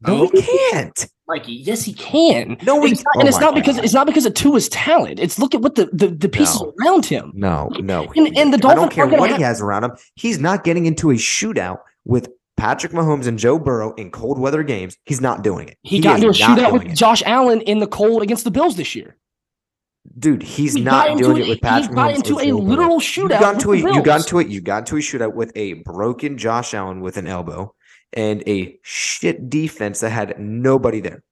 No, 0.01 0.27
he 0.27 0.41
can't. 0.41 1.07
Mikey, 1.27 1.53
yes, 1.53 1.83
he 1.83 1.93
can. 1.93 2.55
No, 2.63 2.83
It's 2.85 3.03
not- 3.03 3.13
oh 3.15 3.19
and 3.21 3.27
it's 3.29 3.39
not 3.39 3.55
because 3.55 3.77
God. 3.77 3.85
it's 3.85 3.93
not 3.95 4.05
because 4.05 4.25
of 4.27 4.35
Tua's 4.35 4.69
talent. 4.69 5.19
It's 5.19 5.39
look 5.39 5.55
at 5.55 5.61
what 5.61 5.73
the 5.75 5.89
the, 5.91 6.07
the 6.07 6.29
pieces 6.29 6.61
No. 6.61 6.73
around 6.81 7.05
him. 7.05 7.31
No, 7.33 7.69
no. 7.79 8.03
And- 8.15 8.37
and 8.37 8.53
the 8.53 8.57
I 8.57 8.61
Dolphins 8.61 8.79
don't 8.81 8.91
care 8.91 9.07
what 9.07 9.29
have- 9.29 9.37
he 9.37 9.43
has 9.43 9.59
around 9.61 9.85
him. 9.85 9.91
He's 10.15 10.39
not 10.39 10.63
getting 10.63 10.85
into 10.85 11.09
a 11.09 11.15
shootout 11.15 11.79
with 12.05 12.29
Patrick 12.57 12.91
Mahomes 12.93 13.25
and 13.27 13.39
Joe 13.39 13.57
Burrow 13.59 13.93
in 13.95 14.11
cold 14.11 14.39
weather 14.39 14.61
games. 14.63 14.97
He's 15.05 15.19
not 15.19 15.43
doing 15.43 15.67
it. 15.67 15.77
He, 15.81 15.99
got 15.99 16.17
into 16.17 16.29
a 16.29 16.31
shootout 16.31 16.71
with 16.73 16.83
it. 16.83 16.93
Josh 16.95 17.21
Allen 17.25 17.61
in 17.61 17.79
the 17.79 17.87
cold 17.87 18.21
against 18.21 18.43
the 18.43 18.51
Bills 18.51 18.75
this 18.77 18.95
year. 18.95 19.17
Dude, 20.19 20.43
he's 20.43 20.75
He 20.75 20.81
not 20.81 21.17
doing 21.17 21.37
a- 21.37 21.39
it 21.41 21.49
with 21.49 21.57
he 21.57 21.61
Patrick 21.61 21.95
got 21.95 22.11
Mahomes. 22.11 22.15
into 22.17 22.39
a 22.39 22.51
literal 22.53 22.93
You 22.93 22.99
shootout 22.99 23.39
got 23.41 23.53
into 23.55 23.71
the 23.71 23.77
You 23.79 24.01
got 24.03 24.19
into 24.21 24.39
it. 24.39 24.47
You 24.47 24.61
got 24.61 24.77
into 24.79 24.95
a 24.97 24.99
shootout 24.99 25.33
with 25.33 25.51
a 25.55 25.73
broken 25.73 26.37
Josh 26.37 26.73
Allen 26.75 27.01
with 27.01 27.17
an 27.17 27.27
elbow 27.27 27.73
and 28.15 28.43
a 28.47 28.77
shit 28.81 29.49
defense 29.49 29.99
that 29.99 30.09
had 30.09 30.39
nobody 30.39 31.01
there. 31.01 31.23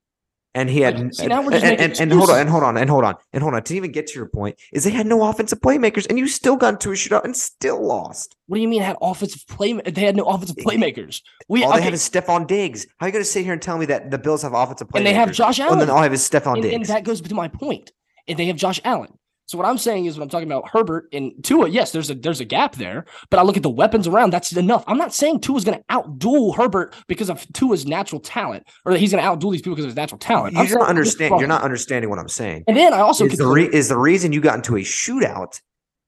And 0.56 0.70
he 0.70 0.82
had 0.82 1.16
see, 1.16 1.26
now 1.26 1.42
we're 1.42 1.54
and, 1.54 1.64
and, 1.64 2.00
and, 2.00 2.14
hold 2.14 2.30
on 2.30 2.40
and 2.40 2.48
hold 2.48 2.62
on 2.62 2.78
and 2.78 2.88
hold 2.88 3.04
on 3.04 3.16
and 3.34 3.42
hold 3.42 3.56
on 3.56 3.64
to 3.64 3.76
even 3.76 3.92
get 3.92 4.06
to 4.08 4.14
your 4.14 4.28
point 4.28 4.56
is 4.72 4.84
they 4.84 4.92
had 4.92 5.08
no 5.08 5.28
offensive 5.28 5.60
playmakers 5.62 6.06
and 6.08 6.20
you 6.20 6.28
still 6.28 6.56
got 6.56 6.76
into 6.76 6.92
a 6.92 6.94
shootout 6.94 7.24
and 7.24 7.36
still 7.36 7.84
lost. 7.84 8.36
What 8.46 8.58
do 8.58 8.62
you 8.62 8.68
mean 8.68 8.84
had 8.84 8.96
offensive 9.02 9.44
play? 9.48 9.74
They 9.74 10.02
had 10.02 10.16
no 10.16 10.26
offensive 10.26 10.58
eh, 10.60 10.64
playmakers. 10.64 11.24
We 11.50 11.64
All 11.64 11.72
okay, 11.72 11.80
they 11.80 11.86
have 11.86 11.94
is 11.96 12.08
Stefon 12.08 12.46
Diggs. 12.46 12.86
How 12.98 13.06
are 13.06 13.10
you 13.10 13.14
going 13.14 13.24
to 13.24 13.30
sit 13.30 13.44
here 13.44 13.54
and 13.54 13.62
tell 13.64 13.80
me 13.80 13.88
that 13.88 14.12
the 14.12 14.20
Bills 14.20 14.44
have 14.44 14.54
offensive 14.54 14.90
playmakers? 14.90 14.98
and 14.98 15.08
they 15.08 15.14
have 15.14 15.32
Josh 15.32 15.60
Allen. 15.60 15.74
And 15.74 15.82
then 15.82 15.90
all 15.90 15.98
I 15.98 16.04
have 16.04 16.14
is 16.14 16.30
Stefon 16.30 16.58
and, 16.58 16.66
and 16.66 16.86
that 16.86 17.04
goes 17.04 17.20
to 17.20 17.34
my 17.34 17.48
point. 17.48 17.92
And 18.28 18.38
they 18.38 18.46
have 18.46 18.56
Josh 18.56 18.80
Allen. 18.84 19.18
So 19.46 19.58
what 19.58 19.68
I'm 19.68 19.78
saying 19.78 20.06
is 20.06 20.16
when 20.16 20.24
I'm 20.24 20.30
talking 20.30 20.48
about 20.48 20.70
Herbert 20.70 21.10
and 21.12 21.32
Tua, 21.44 21.68
yes, 21.68 21.92
there's 21.92 22.10
a 22.10 22.16
there's 22.16 22.40
a 22.40 22.46
gap 22.46 22.76
there, 22.76 23.06
but 23.30 23.40
I 23.40 23.44
look 23.44 23.58
at 23.58 23.64
the 23.64 23.70
weapons 23.70 24.08
around. 24.08 24.32
That's 24.32 24.56
enough. 24.56 24.84
I'm 24.88 24.98
not 24.98 25.14
saying 25.14 25.42
Tua's 25.42 25.66
going 25.66 25.78
to 25.78 25.84
outduel 25.92 26.56
Herbert 26.56 26.96
because 27.08 27.30
of 27.30 27.46
Tua's 27.54 27.86
natural 27.86 28.22
talent, 28.22 28.66
or 28.86 28.94
that 28.94 29.00
he's 29.00 29.12
going 29.12 29.24
to 29.24 29.30
outduel 29.30 29.52
these 29.52 29.62
people 29.62 29.76
because 29.76 29.86
of 29.86 29.90
his 29.90 29.98
natural 29.98 30.20
talent. 30.20 30.54
you 30.54 30.60
I'm 30.60 30.68
don't 30.68 30.80
this 30.80 30.88
understand. 30.88 31.40
You're 31.40 31.48
not 31.48 31.64
understanding 31.64 32.10
what 32.10 32.20
I'm 32.20 32.30
saying. 32.30 32.64
And 32.68 32.78
then 32.78 32.94
I 32.94 33.00
also 33.00 33.26
is 33.26 33.38
the, 33.38 33.48
re- 33.48 33.70
is 33.72 33.90
the 33.90 33.98
reason 33.98 34.32
you 34.32 34.40
got 34.40 34.56
into 34.56 34.78
a 34.78 34.82
shootout 34.82 35.60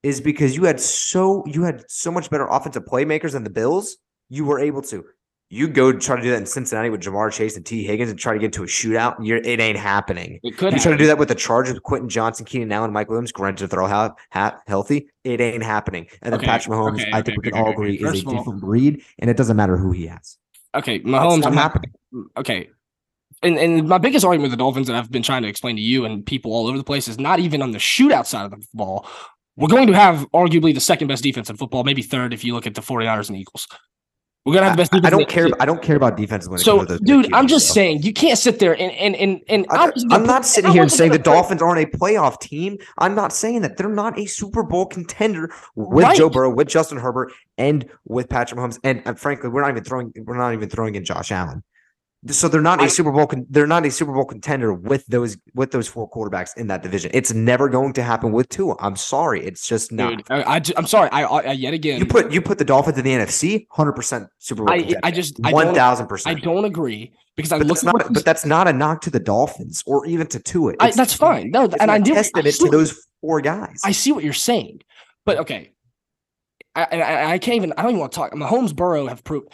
is 0.02 0.20
because 0.20 0.56
you 0.56 0.64
had 0.64 0.80
so 0.80 1.44
you 1.46 1.62
had 1.62 1.84
so 1.88 2.10
much 2.10 2.30
better 2.30 2.46
offensive 2.46 2.84
playmakers 2.84 3.32
than 3.32 3.44
the 3.44 3.50
Bills. 3.50 3.96
You 4.28 4.44
were 4.44 4.58
able 4.58 4.82
to. 4.82 5.04
You 5.48 5.68
go 5.68 5.92
try 5.92 6.16
to 6.16 6.22
do 6.22 6.30
that 6.30 6.38
in 6.38 6.46
Cincinnati 6.46 6.90
with 6.90 7.02
Ja'Marr 7.02 7.32
Chase 7.32 7.56
and 7.56 7.64
Tee 7.64 7.84
Higgins 7.84 8.10
and 8.10 8.18
try 8.18 8.32
to 8.32 8.38
get 8.40 8.46
into 8.46 8.64
a 8.64 8.66
shootout. 8.66 9.14
It 9.46 9.60
ain't 9.60 9.78
happening. 9.78 10.40
it 10.42 10.56
could 10.58 10.72
You 10.72 10.80
try 10.80 10.90
to 10.90 10.98
do 10.98 11.06
that 11.06 11.18
with 11.18 11.28
the 11.28 11.36
Chargers 11.36 11.74
with 11.74 11.84
Quentin 11.84 12.08
Johnston, 12.08 12.44
Keenan 12.46 12.72
Allen, 12.72 12.92
Mike 12.92 13.08
Williams. 13.08 13.30
Granted, 13.30 13.64
if 13.64 13.70
they're 13.70 13.80
all 13.82 13.88
ha- 13.88 14.14
ha- 14.32 14.58
healthy, 14.66 15.08
it 15.22 15.40
ain't 15.40 15.62
happening. 15.62 16.08
And 16.22 16.32
then 16.32 16.40
Okay, 16.40 16.46
Patrick 16.46 16.72
Mahomes, 16.74 16.94
okay, 17.00 17.10
I 17.12 17.20
okay, 17.20 17.30
think 17.30 17.44
we 17.44 17.48
okay, 17.48 17.56
can 17.56 17.64
all 17.64 17.70
agree, 17.70 17.96
okay. 18.04 18.18
is 18.18 18.24
a 18.24 18.26
all- 18.26 18.34
different 18.34 18.60
breed, 18.60 19.02
and 19.20 19.30
it 19.30 19.36
doesn't 19.36 19.56
matter 19.56 19.76
who 19.76 19.92
he 19.92 20.08
has. 20.08 20.36
Okay, 20.74 20.98
Mahomes. 21.00 21.38
not 21.42 21.46
I'm 21.46 21.54
not, 21.54 21.62
happening. 21.62 21.92
okay. 22.36 22.68
And 23.42 23.56
and 23.58 23.88
my 23.88 23.98
biggest 23.98 24.24
argument 24.24 24.50
with 24.50 24.58
the 24.58 24.62
Dolphins 24.64 24.88
that 24.88 24.96
I've 24.96 25.12
been 25.12 25.22
trying 25.22 25.42
to 25.42 25.48
explain 25.48 25.76
to 25.76 25.82
you 25.82 26.06
and 26.06 26.26
people 26.26 26.52
all 26.54 26.66
over 26.66 26.76
the 26.78 26.82
place 26.84 27.06
is 27.06 27.18
not 27.20 27.38
even 27.38 27.62
on 27.62 27.70
the 27.70 27.78
shootout 27.78 28.26
side 28.26 28.46
of 28.46 28.50
the 28.50 28.66
ball. 28.74 29.06
We're 29.56 29.68
going 29.68 29.86
to 29.86 29.94
have 29.94 30.26
arguably 30.32 30.74
the 30.74 30.80
second 30.80 31.06
best 31.08 31.22
defense 31.22 31.48
in 31.50 31.56
football, 31.56 31.84
maybe 31.84 32.02
third 32.02 32.32
if 32.34 32.44
you 32.44 32.52
look 32.52 32.66
at 32.66 32.74
the 32.74 32.80
49ers 32.82 33.28
and 33.28 33.38
Eagles. 33.38 33.68
We're 34.46 34.52
going 34.52 34.62
to 34.62 34.68
have 34.68 34.76
the 34.76 34.80
best 34.82 34.94
I, 34.94 34.98
defense. 34.98 35.12
I 35.12 35.18
don't 35.18 35.28
care. 35.28 35.48
I 35.58 35.66
don't 35.66 35.82
care 35.82 35.96
about 35.96 36.16
defense 36.16 36.48
when 36.48 36.60
it 36.60 36.62
So, 36.62 36.76
comes 36.76 36.88
to 36.88 36.92
those 36.94 37.00
dude, 37.00 37.34
I'm 37.34 37.48
just 37.48 37.66
though. 37.68 37.74
saying 37.74 38.02
you 38.04 38.12
can't 38.12 38.38
sit 38.38 38.60
there 38.60 38.80
and 38.80 38.92
and 38.92 39.16
and 39.16 39.40
and 39.48 39.66
I, 39.70 39.86
am 39.86 39.92
gonna 40.08 40.24
not 40.24 40.46
sitting 40.46 40.70
here 40.70 40.82
and 40.82 40.92
saying 40.92 41.10
the 41.10 41.18
gonna 41.18 41.36
Dolphins 41.38 41.62
aren't 41.62 41.80
a 41.82 41.98
playoff 41.98 42.40
team. 42.40 42.78
I'm 42.98 43.16
not 43.16 43.32
saying 43.32 43.62
that 43.62 43.76
they're 43.76 43.88
not 43.88 44.16
a 44.18 44.26
Super 44.26 44.62
Bowl 44.62 44.86
contender 44.86 45.52
with 45.74 46.04
Right. 46.04 46.16
Joe 46.16 46.30
Burrow, 46.30 46.50
with 46.50 46.68
Justin 46.68 46.98
Herbert, 46.98 47.32
and 47.58 47.88
with 48.04 48.28
Patrick 48.28 48.60
Mahomes. 48.60 48.78
And, 48.84 49.02
and 49.04 49.18
frankly, 49.18 49.50
we're 49.50 49.62
not 49.62 49.70
even 49.70 49.82
throwing 49.82 50.12
we're 50.24 50.38
not 50.38 50.52
even 50.52 50.68
throwing 50.68 50.94
in 50.94 51.04
Josh 51.04 51.32
Allen. 51.32 51.64
So 52.30 52.48
they're 52.48 52.60
not 52.60 52.82
a 52.82 52.88
Super 52.88 53.12
Bowl. 53.12 53.26
Con- 53.26 53.46
they're 53.50 53.66
not 53.66 53.84
a 53.86 53.90
Super 53.90 54.12
Bowl 54.12 54.24
contender 54.24 54.72
with 54.72 55.06
those 55.06 55.36
with 55.54 55.70
those 55.70 55.88
four 55.88 56.08
quarterbacks 56.10 56.56
in 56.56 56.66
that 56.68 56.82
division. 56.82 57.10
It's 57.14 57.32
never 57.32 57.68
going 57.68 57.92
to 57.94 58.02
happen 58.02 58.32
with 58.32 58.48
Tua. 58.48 58.76
I'm 58.80 58.96
sorry, 58.96 59.44
it's 59.44 59.68
just 59.68 59.92
not. 59.92 60.16
Dude, 60.16 60.22
I, 60.30 60.60
am 60.76 60.86
sorry. 60.86 61.10
I, 61.10 61.24
I 61.24 61.52
yet 61.52 61.74
again. 61.74 61.98
you 61.98 62.06
put 62.06 62.32
you 62.32 62.40
put 62.40 62.58
the 62.58 62.64
Dolphins 62.64 62.98
in 62.98 63.04
the 63.04 63.12
NFC, 63.12 63.66
hundred 63.70 63.92
percent 63.92 64.28
Super 64.38 64.64
Bowl. 64.64 64.74
I. 64.74 64.94
I 65.02 65.10
just 65.10 65.38
one 65.40 65.74
thousand 65.74 66.08
I 66.26 66.34
don't 66.34 66.64
agree 66.64 67.12
because 67.36 67.52
I 67.52 67.58
look 67.58 67.82
not. 67.84 68.12
But 68.12 68.24
that's 68.24 68.44
not 68.44 68.66
a 68.66 68.72
knock 68.72 69.02
to 69.02 69.10
the 69.10 69.20
Dolphins 69.20 69.82
or 69.86 70.06
even 70.06 70.26
to 70.28 70.40
Tua. 70.40 70.74
I, 70.80 70.90
that's 70.90 71.14
fine. 71.14 71.50
No, 71.50 71.68
and 71.80 71.90
I 71.90 71.96
a 71.96 72.00
do. 72.00 72.12
I 72.12 72.16
testament 72.16 72.54
see 72.54 72.64
to 72.64 72.70
those 72.70 73.06
four 73.20 73.40
guys. 73.40 73.80
I 73.84 73.92
see 73.92 74.12
what 74.12 74.24
you're 74.24 74.32
saying, 74.32 74.80
but 75.24 75.38
okay. 75.38 75.72
I, 76.74 76.84
I, 76.84 77.32
I 77.32 77.38
can't 77.38 77.56
even. 77.56 77.72
I 77.76 77.82
don't 77.82 77.92
even 77.92 78.00
want 78.00 78.12
to 78.12 78.16
talk. 78.16 78.32
Mahomes, 78.32 78.74
Burrow 78.74 79.06
have 79.06 79.24
proved. 79.24 79.48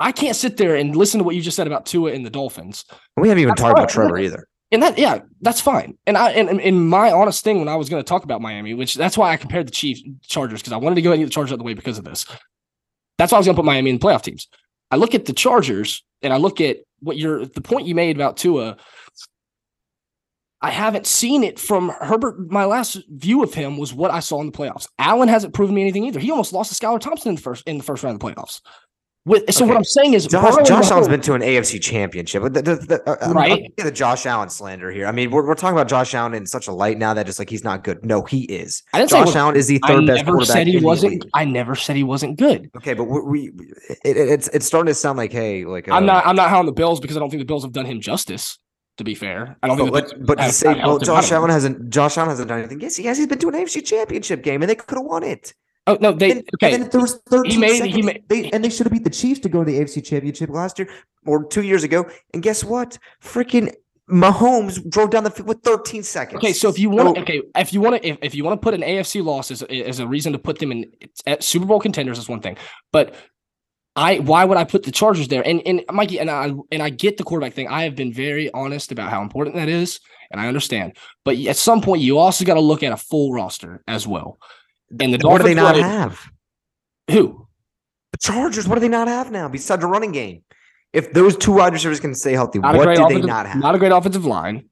I 0.00 0.12
can't 0.12 0.34
sit 0.34 0.56
there 0.56 0.74
and 0.76 0.96
listen 0.96 1.18
to 1.18 1.24
what 1.24 1.36
you 1.36 1.42
just 1.42 1.56
said 1.56 1.66
about 1.66 1.84
Tua 1.84 2.12
and 2.12 2.24
the 2.24 2.30
Dolphins. 2.30 2.86
we 3.18 3.28
haven't 3.28 3.42
even 3.42 3.50
That's 3.50 3.60
talked 3.60 3.78
about. 3.78 3.88
Trevor 3.90 4.18
either. 4.18 4.48
And 4.72 4.82
that, 4.82 4.98
yeah, 4.98 5.20
that's 5.42 5.60
fine. 5.60 5.98
And 6.06 6.16
I, 6.16 6.30
and 6.30 6.60
and 6.60 6.88
my 6.88 7.10
honest 7.10 7.42
thing 7.44 7.58
when 7.58 7.68
I 7.68 7.74
was 7.76 7.88
going 7.88 8.02
to 8.02 8.08
talk 8.08 8.24
about 8.24 8.40
Miami, 8.40 8.72
which 8.72 8.94
that's 8.94 9.18
why 9.18 9.32
I 9.32 9.36
compared 9.36 9.66
the 9.66 9.72
Chiefs 9.72 10.02
Chargers 10.22 10.60
because 10.60 10.72
I 10.72 10.76
wanted 10.76 10.94
to 10.94 11.02
go 11.02 11.10
ahead 11.10 11.18
and 11.18 11.24
get 11.24 11.30
the 11.30 11.34
Chargers 11.34 11.52
out 11.52 11.54
of 11.54 11.58
the 11.58 11.64
way 11.64 11.74
because 11.74 11.98
of 11.98 12.04
this. 12.04 12.24
That's 13.18 13.32
why 13.32 13.36
I 13.36 13.40
was 13.40 13.46
going 13.46 13.56
to 13.56 13.62
put 13.62 13.66
Miami 13.66 13.90
in 13.90 13.98
the 13.98 14.06
playoff 14.06 14.22
teams. 14.22 14.48
I 14.90 14.96
look 14.96 15.14
at 15.14 15.26
the 15.26 15.32
Chargers 15.32 16.02
and 16.22 16.32
I 16.32 16.36
look 16.36 16.60
at 16.60 16.78
what 17.00 17.16
you're 17.16 17.44
the 17.44 17.60
point 17.60 17.86
you 17.86 17.94
made 17.94 18.16
about 18.16 18.36
Tua. 18.36 18.76
I 20.62 20.70
haven't 20.70 21.06
seen 21.06 21.42
it 21.42 21.58
from 21.58 21.90
Herbert. 22.00 22.50
My 22.50 22.64
last 22.64 23.02
view 23.08 23.42
of 23.42 23.52
him 23.52 23.76
was 23.76 23.92
what 23.92 24.10
I 24.10 24.20
saw 24.20 24.40
in 24.40 24.46
the 24.46 24.56
playoffs. 24.56 24.88
Allen 24.98 25.28
hasn't 25.28 25.54
proven 25.54 25.74
me 25.74 25.80
anything 25.82 26.04
either. 26.04 26.20
He 26.20 26.30
almost 26.30 26.52
lost 26.52 26.72
to 26.72 26.86
Skylar 26.86 27.00
Thompson 27.00 27.30
in 27.30 27.34
the 27.34 27.40
first 27.40 27.66
in 27.66 27.78
the 27.78 27.84
first 27.84 28.04
round 28.04 28.14
of 28.14 28.20
the 28.20 28.26
playoffs. 28.26 28.60
With 29.30 29.52
so 29.54 29.64
what 29.64 29.76
I'm 29.76 29.84
saying 29.84 30.14
is 30.14 30.26
Josh, 30.26 30.66
Josh 30.68 30.90
Allen's 30.90 31.08
been 31.08 31.20
to 31.22 31.34
an 31.34 31.40
AFC 31.42 31.80
championship. 31.80 32.42
But 32.42 32.54
the, 32.54 32.62
the, 32.62 32.74
the, 32.76 33.10
uh, 33.10 33.16
I'm- 33.24 33.32
Right. 33.36 33.72
I'm 33.78 33.84
the 33.84 33.92
Josh 33.92 34.26
Allen 34.26 34.50
slander 34.50 34.90
here. 34.90 35.06
I 35.06 35.12
mean, 35.12 35.30
we're, 35.30 35.46
we're 35.46 35.54
talking 35.54 35.76
about 35.76 35.88
Josh 35.88 36.14
Allen 36.14 36.34
in 36.34 36.46
such 36.46 36.66
a 36.68 36.72
light 36.72 36.98
now 36.98 37.14
that 37.14 37.26
just 37.26 37.38
like 37.38 37.48
he's 37.48 37.62
not 37.64 37.84
good. 37.84 38.04
No, 38.04 38.22
he 38.22 38.42
is. 38.44 38.82
I 38.92 38.98
didn't 38.98 39.10
Josh 39.10 39.26
was- 39.26 39.36
Allen 39.36 39.56
is 39.56 39.68
the 39.68 39.80
I 39.84 39.88
third 39.88 40.06
best 40.06 40.16
never 40.18 40.32
quarterback 40.32 40.52
said 40.56 40.66
he 40.66 40.78
wasn't. 40.78 41.24
I 41.34 41.44
never 41.44 41.74
said 41.76 41.96
he 41.96 42.02
wasn't 42.02 42.38
good. 42.38 42.70
Okay, 42.76 42.94
but 42.94 43.04
we, 43.04 43.20
we 43.50 43.52
it, 44.04 44.16
it- 44.16 44.28
it's 44.28 44.48
it's 44.48 44.66
starting 44.66 44.88
to 44.88 44.94
sound 44.94 45.16
like 45.16 45.32
hey, 45.32 45.64
like 45.64 45.88
I'm 45.88 46.02
uh, 46.02 46.06
not. 46.06 46.26
I'm 46.26 46.36
not 46.36 46.50
high 46.50 46.58
on 46.58 46.66
the 46.66 46.72
Bills 46.72 46.98
because 47.00 47.16
I 47.16 47.20
don't 47.20 47.30
think 47.30 47.40
the 47.40 47.46
Bills 47.46 47.62
have 47.62 47.72
done 47.72 47.86
him 47.86 48.00
justice. 48.00 48.58
To 48.96 49.04
be 49.04 49.14
fair, 49.14 49.56
I 49.62 49.68
don't 49.68 49.78
But, 49.78 49.84
think. 49.84 49.86
the 49.86 49.92
let- 49.94 50.10
Bills 50.10 50.26
but 50.26 50.34
to 50.38 50.42
have- 50.42 50.52
say, 50.54 50.74
well. 50.74 50.96
I 51.00 51.04
Josh. 51.04 51.32
Allen 51.32 51.50
hasn't. 51.50 51.88
Josh 51.90 52.18
Allen 52.18 52.28
hasn't 52.30 52.48
done 52.48 52.58
anything. 52.58 52.80
Yes, 52.80 52.96
he 52.96 53.04
has. 53.04 53.16
He's 53.16 53.28
been 53.28 53.38
to 53.38 53.48
an 53.48 53.54
AFC 53.54 53.84
championship 53.86 54.42
game, 54.42 54.60
and 54.62 54.68
they 54.68 54.74
could 54.74 54.98
have 54.98 55.06
won 55.06 55.22
it. 55.22 55.54
Oh 55.86 55.96
no, 56.00 56.12
they 56.12 56.32
And, 56.32 56.48
okay. 56.54 56.74
and 56.74 56.82
then 56.84 56.90
there 56.90 57.00
was 57.00 57.20
13 57.28 57.58
made- 57.60 57.84
he 57.86 58.02
made- 58.02 58.24
they, 58.28 58.50
and 58.50 58.64
they 58.64 58.68
should 58.70 58.86
have 58.86 58.92
beat 58.92 59.04
the 59.04 59.10
Chiefs 59.10 59.40
to 59.40 59.48
go 59.48 59.64
to 59.64 59.70
the 59.70 59.78
AFC 59.78 60.04
Championship 60.04 60.50
last 60.50 60.78
year 60.78 60.88
or 61.26 61.44
two 61.44 61.62
years 61.62 61.84
ago. 61.84 62.06
And 62.34 62.42
guess 62.42 62.62
what? 62.62 62.98
Freaking 63.22 63.72
Mahomes 64.10 64.88
drove 64.90 65.10
down 65.10 65.24
the 65.24 65.30
field 65.30 65.48
with 65.48 65.62
13 65.62 66.02
seconds. 66.02 66.38
Okay, 66.38 66.52
so 66.52 66.68
if 66.68 66.78
you 66.78 66.90
want, 66.90 67.16
okay, 67.18 67.42
if 67.56 67.72
you 67.72 67.80
want 67.80 68.02
to, 68.02 68.08
if, 68.08 68.18
if 68.22 68.34
you 68.34 68.44
want 68.44 68.60
to 68.60 68.64
put 68.64 68.74
an 68.74 68.82
AFC 68.82 69.24
loss 69.24 69.50
as, 69.50 69.62
as 69.62 70.00
a 70.00 70.06
reason 70.06 70.32
to 70.32 70.38
put 70.38 70.58
them 70.58 70.72
in 70.72 70.90
at 71.26 71.42
Super 71.42 71.64
Bowl 71.66 71.80
contenders, 71.80 72.18
is 72.18 72.28
one 72.28 72.40
thing. 72.40 72.56
But 72.92 73.14
I, 73.96 74.18
why 74.18 74.44
would 74.44 74.56
I 74.58 74.64
put 74.64 74.82
the 74.82 74.90
Chargers 74.90 75.28
there? 75.28 75.46
And 75.46 75.62
and 75.66 75.84
Mikey, 75.92 76.18
and 76.18 76.30
I 76.30 76.52
and 76.72 76.82
I 76.82 76.90
get 76.90 77.16
the 77.16 77.24
quarterback 77.24 77.54
thing. 77.54 77.68
I 77.68 77.84
have 77.84 77.94
been 77.96 78.12
very 78.12 78.50
honest 78.52 78.92
about 78.92 79.10
how 79.10 79.22
important 79.22 79.56
that 79.56 79.68
is, 79.68 80.00
and 80.30 80.40
I 80.40 80.48
understand. 80.48 80.96
But 81.24 81.38
at 81.38 81.56
some 81.56 81.80
point, 81.80 82.02
you 82.02 82.18
also 82.18 82.44
got 82.44 82.54
to 82.54 82.60
look 82.60 82.82
at 82.82 82.92
a 82.92 82.96
full 82.96 83.32
roster 83.32 83.82
as 83.86 84.06
well. 84.06 84.38
And 84.98 85.14
the 85.14 85.28
what 85.28 85.38
do 85.38 85.44
they 85.44 85.54
not 85.54 85.74
wanted- 85.76 85.82
have? 85.84 86.30
Who? 87.10 87.46
The 88.12 88.18
Chargers, 88.18 88.66
what 88.66 88.74
do 88.76 88.80
they 88.80 88.88
not 88.88 89.08
have 89.08 89.30
now 89.30 89.48
besides 89.48 89.84
a 89.84 89.86
running 89.86 90.12
game? 90.12 90.42
If 90.92 91.12
those 91.12 91.36
two 91.36 91.52
wide 91.52 91.72
receivers 91.72 92.00
can 92.00 92.14
stay 92.14 92.32
healthy, 92.32 92.58
Not 92.58 92.74
what 92.74 92.96
do 92.96 93.06
they 93.08 93.20
not 93.20 93.46
have? 93.46 93.58
not 93.60 93.74
a 93.74 93.78
great 93.78 93.92
offensive 93.92 94.24
line. 94.24 94.64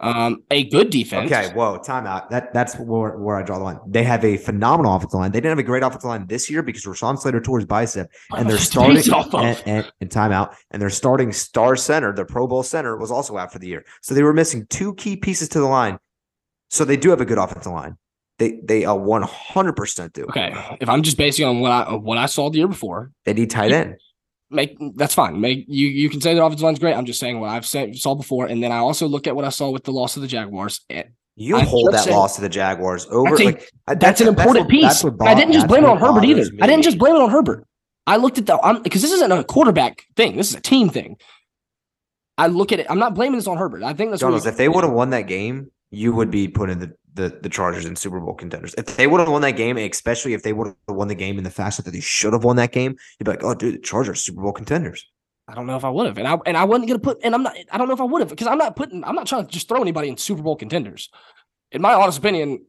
Um, 0.00 0.42
a 0.50 0.64
good 0.68 0.90
defense. 0.90 1.30
Okay, 1.30 1.52
whoa, 1.54 1.78
timeout. 1.78 2.28
That 2.30 2.52
that's 2.52 2.74
where, 2.76 3.16
where 3.18 3.36
I 3.36 3.42
draw 3.44 3.58
the 3.58 3.64
line. 3.64 3.78
They 3.86 4.02
have 4.02 4.24
a 4.24 4.36
phenomenal 4.36 4.96
offensive 4.96 5.20
line. 5.20 5.30
They 5.30 5.38
didn't 5.38 5.50
have 5.50 5.58
a 5.60 5.62
great 5.62 5.84
offensive 5.84 6.08
line 6.08 6.26
this 6.26 6.50
year 6.50 6.62
because 6.64 6.82
Rashawn 6.84 7.16
Slater 7.20 7.40
tore 7.40 7.60
his 7.60 7.66
bicep, 7.66 8.10
and 8.36 8.50
they're 8.50 8.58
starting 8.72 8.96
based 8.96 9.12
off 9.12 9.32
of? 9.32 9.42
and, 9.44 9.62
and, 9.64 9.92
and 10.00 10.10
timeout, 10.10 10.56
and 10.72 10.82
their 10.82 10.90
starting 10.90 11.30
star 11.32 11.76
center, 11.76 12.12
their 12.12 12.24
Pro 12.24 12.48
Bowl 12.48 12.64
center, 12.64 12.96
was 12.96 13.12
also 13.12 13.36
out 13.36 13.52
for 13.52 13.60
the 13.60 13.68
year. 13.68 13.84
So 14.02 14.12
they 14.14 14.24
were 14.24 14.32
missing 14.32 14.66
two 14.70 14.92
key 14.96 15.16
pieces 15.16 15.48
to 15.50 15.60
the 15.60 15.66
line. 15.66 15.98
So 16.68 16.84
they 16.84 16.96
do 16.96 17.10
have 17.10 17.20
a 17.20 17.24
good 17.26 17.38
offensive 17.38 17.70
line. 17.70 17.96
They 18.38 18.60
they 18.62 18.82
a 18.82 18.94
one 18.94 19.22
hundred 19.22 19.74
percent 19.76 20.12
do. 20.12 20.24
Okay, 20.24 20.52
if 20.80 20.88
I'm 20.88 21.02
just 21.02 21.16
basing 21.16 21.46
on 21.46 21.60
what 21.60 21.72
I 21.72 21.94
what 21.94 22.18
I 22.18 22.26
saw 22.26 22.50
the 22.50 22.58
year 22.58 22.68
before, 22.68 23.12
They 23.24 23.32
need 23.32 23.50
tight 23.50 23.72
end. 23.72 23.96
make 24.50 24.76
that's 24.94 25.14
fine. 25.14 25.40
Make 25.40 25.64
you 25.68 25.86
you 25.88 26.10
can 26.10 26.20
say 26.20 26.34
their 26.34 26.42
offensive 26.44 26.64
line's 26.64 26.78
great. 26.78 26.94
I'm 26.94 27.06
just 27.06 27.18
saying 27.18 27.40
what 27.40 27.48
I've 27.48 27.64
said, 27.66 27.96
saw 27.96 28.14
before, 28.14 28.46
and 28.46 28.62
then 28.62 28.72
I 28.72 28.78
also 28.78 29.06
look 29.06 29.26
at 29.26 29.34
what 29.34 29.44
I 29.46 29.48
saw 29.48 29.70
with 29.70 29.84
the 29.84 29.92
loss 29.92 30.16
of 30.16 30.22
the 30.22 30.28
Jaguars. 30.28 30.80
And 30.90 31.06
You 31.36 31.56
I'm 31.56 31.66
hold 31.66 31.92
that 31.94 32.04
saying- 32.04 32.16
loss 32.16 32.36
to 32.36 32.42
the 32.42 32.48
Jaguars 32.50 33.06
over. 33.10 33.30
That's 33.30 33.40
a- 33.40 33.44
like 33.44 33.70
I- 33.88 33.94
that's 33.94 34.20
an 34.20 34.28
important 34.28 34.64
what- 34.66 34.70
piece. 34.70 34.82
that's 34.82 35.04
what 35.04 35.14
And 35.20 35.28
I 35.28 35.34
didn't 35.34 35.52
just 35.54 35.66
blame 35.68 35.84
it 35.84 35.88
on 35.88 35.98
Herbert 35.98 36.24
either. 36.24 36.42
bothers 36.44 36.58
I 36.60 36.66
didn't 36.66 36.82
just 36.84 36.98
blame 36.98 37.14
it 37.16 37.22
on 37.22 37.30
Herbert. 37.30 37.66
I 38.06 38.16
looked 38.18 38.36
at 38.38 38.44
the 38.46 38.58
I'm 38.62 38.82
because 38.82 39.00
this 39.02 39.12
isn't 39.12 39.32
a 39.32 39.44
quarterback 39.44 40.02
thing. 40.14 40.36
This 40.36 40.50
is 40.50 40.56
a 40.56 40.60
team 40.60 40.90
thing. 40.90 41.16
I 42.38 42.48
look 42.48 42.70
at 42.70 42.80
it. 42.80 42.86
I'm 42.90 42.98
not 42.98 43.14
blaming 43.14 43.38
this 43.38 43.46
on 43.46 43.56
Herbert. 43.56 43.82
I 43.82 43.94
think 43.94 44.10
that's 44.10 44.20
Jonas, 44.20 44.44
if 44.44 44.58
they 44.58 44.68
would 44.68 44.84
have 44.84 44.92
won 44.92 45.08
that 45.10 45.22
game, 45.22 45.70
you 45.90 46.12
would 46.14 46.30
be 46.30 46.48
putting 46.48 46.78
the 46.78 46.92
the 47.16 47.36
the 47.42 47.48
Chargers 47.48 47.84
and 47.84 47.98
Super 47.98 48.20
Bowl 48.20 48.34
contenders. 48.34 48.74
If 48.78 48.96
they 48.96 49.06
would 49.06 49.20
have 49.20 49.28
won 49.28 49.42
that 49.42 49.56
game, 49.56 49.76
especially 49.78 50.34
if 50.34 50.42
they 50.42 50.52
would 50.52 50.74
have 50.88 50.96
won 50.96 51.08
the 51.08 51.14
game 51.14 51.38
in 51.38 51.44
the 51.44 51.50
fashion 51.50 51.84
that 51.84 51.90
they 51.90 52.00
should 52.00 52.32
have 52.32 52.44
won 52.44 52.56
that 52.56 52.72
game, 52.72 52.96
you'd 53.18 53.24
be 53.24 53.30
like, 53.30 53.42
"Oh, 53.42 53.54
dude, 53.54 53.74
the 53.74 53.78
Chargers 53.78 54.20
Super 54.22 54.42
Bowl 54.42 54.52
contenders." 54.52 55.04
I 55.48 55.54
don't 55.54 55.66
know 55.66 55.76
if 55.76 55.84
I 55.84 55.90
would 55.90 56.06
have, 56.06 56.18
and 56.18 56.28
I 56.28 56.38
and 56.46 56.56
I 56.56 56.64
wasn't 56.64 56.88
gonna 56.88 57.00
put, 57.00 57.18
and 57.24 57.34
I'm 57.34 57.42
not. 57.42 57.56
I 57.72 57.78
don't 57.78 57.88
know 57.88 57.94
if 57.94 58.00
I 58.00 58.04
would 58.04 58.20
have 58.20 58.30
because 58.30 58.46
I'm 58.46 58.58
not 58.58 58.76
putting. 58.76 59.02
I'm 59.02 59.14
not 59.14 59.26
trying 59.26 59.46
to 59.46 59.50
just 59.50 59.68
throw 59.68 59.80
anybody 59.80 60.08
in 60.08 60.16
Super 60.16 60.42
Bowl 60.42 60.56
contenders. 60.56 61.08
In 61.72 61.82
my 61.82 61.94
honest 61.94 62.18
opinion, 62.18 62.64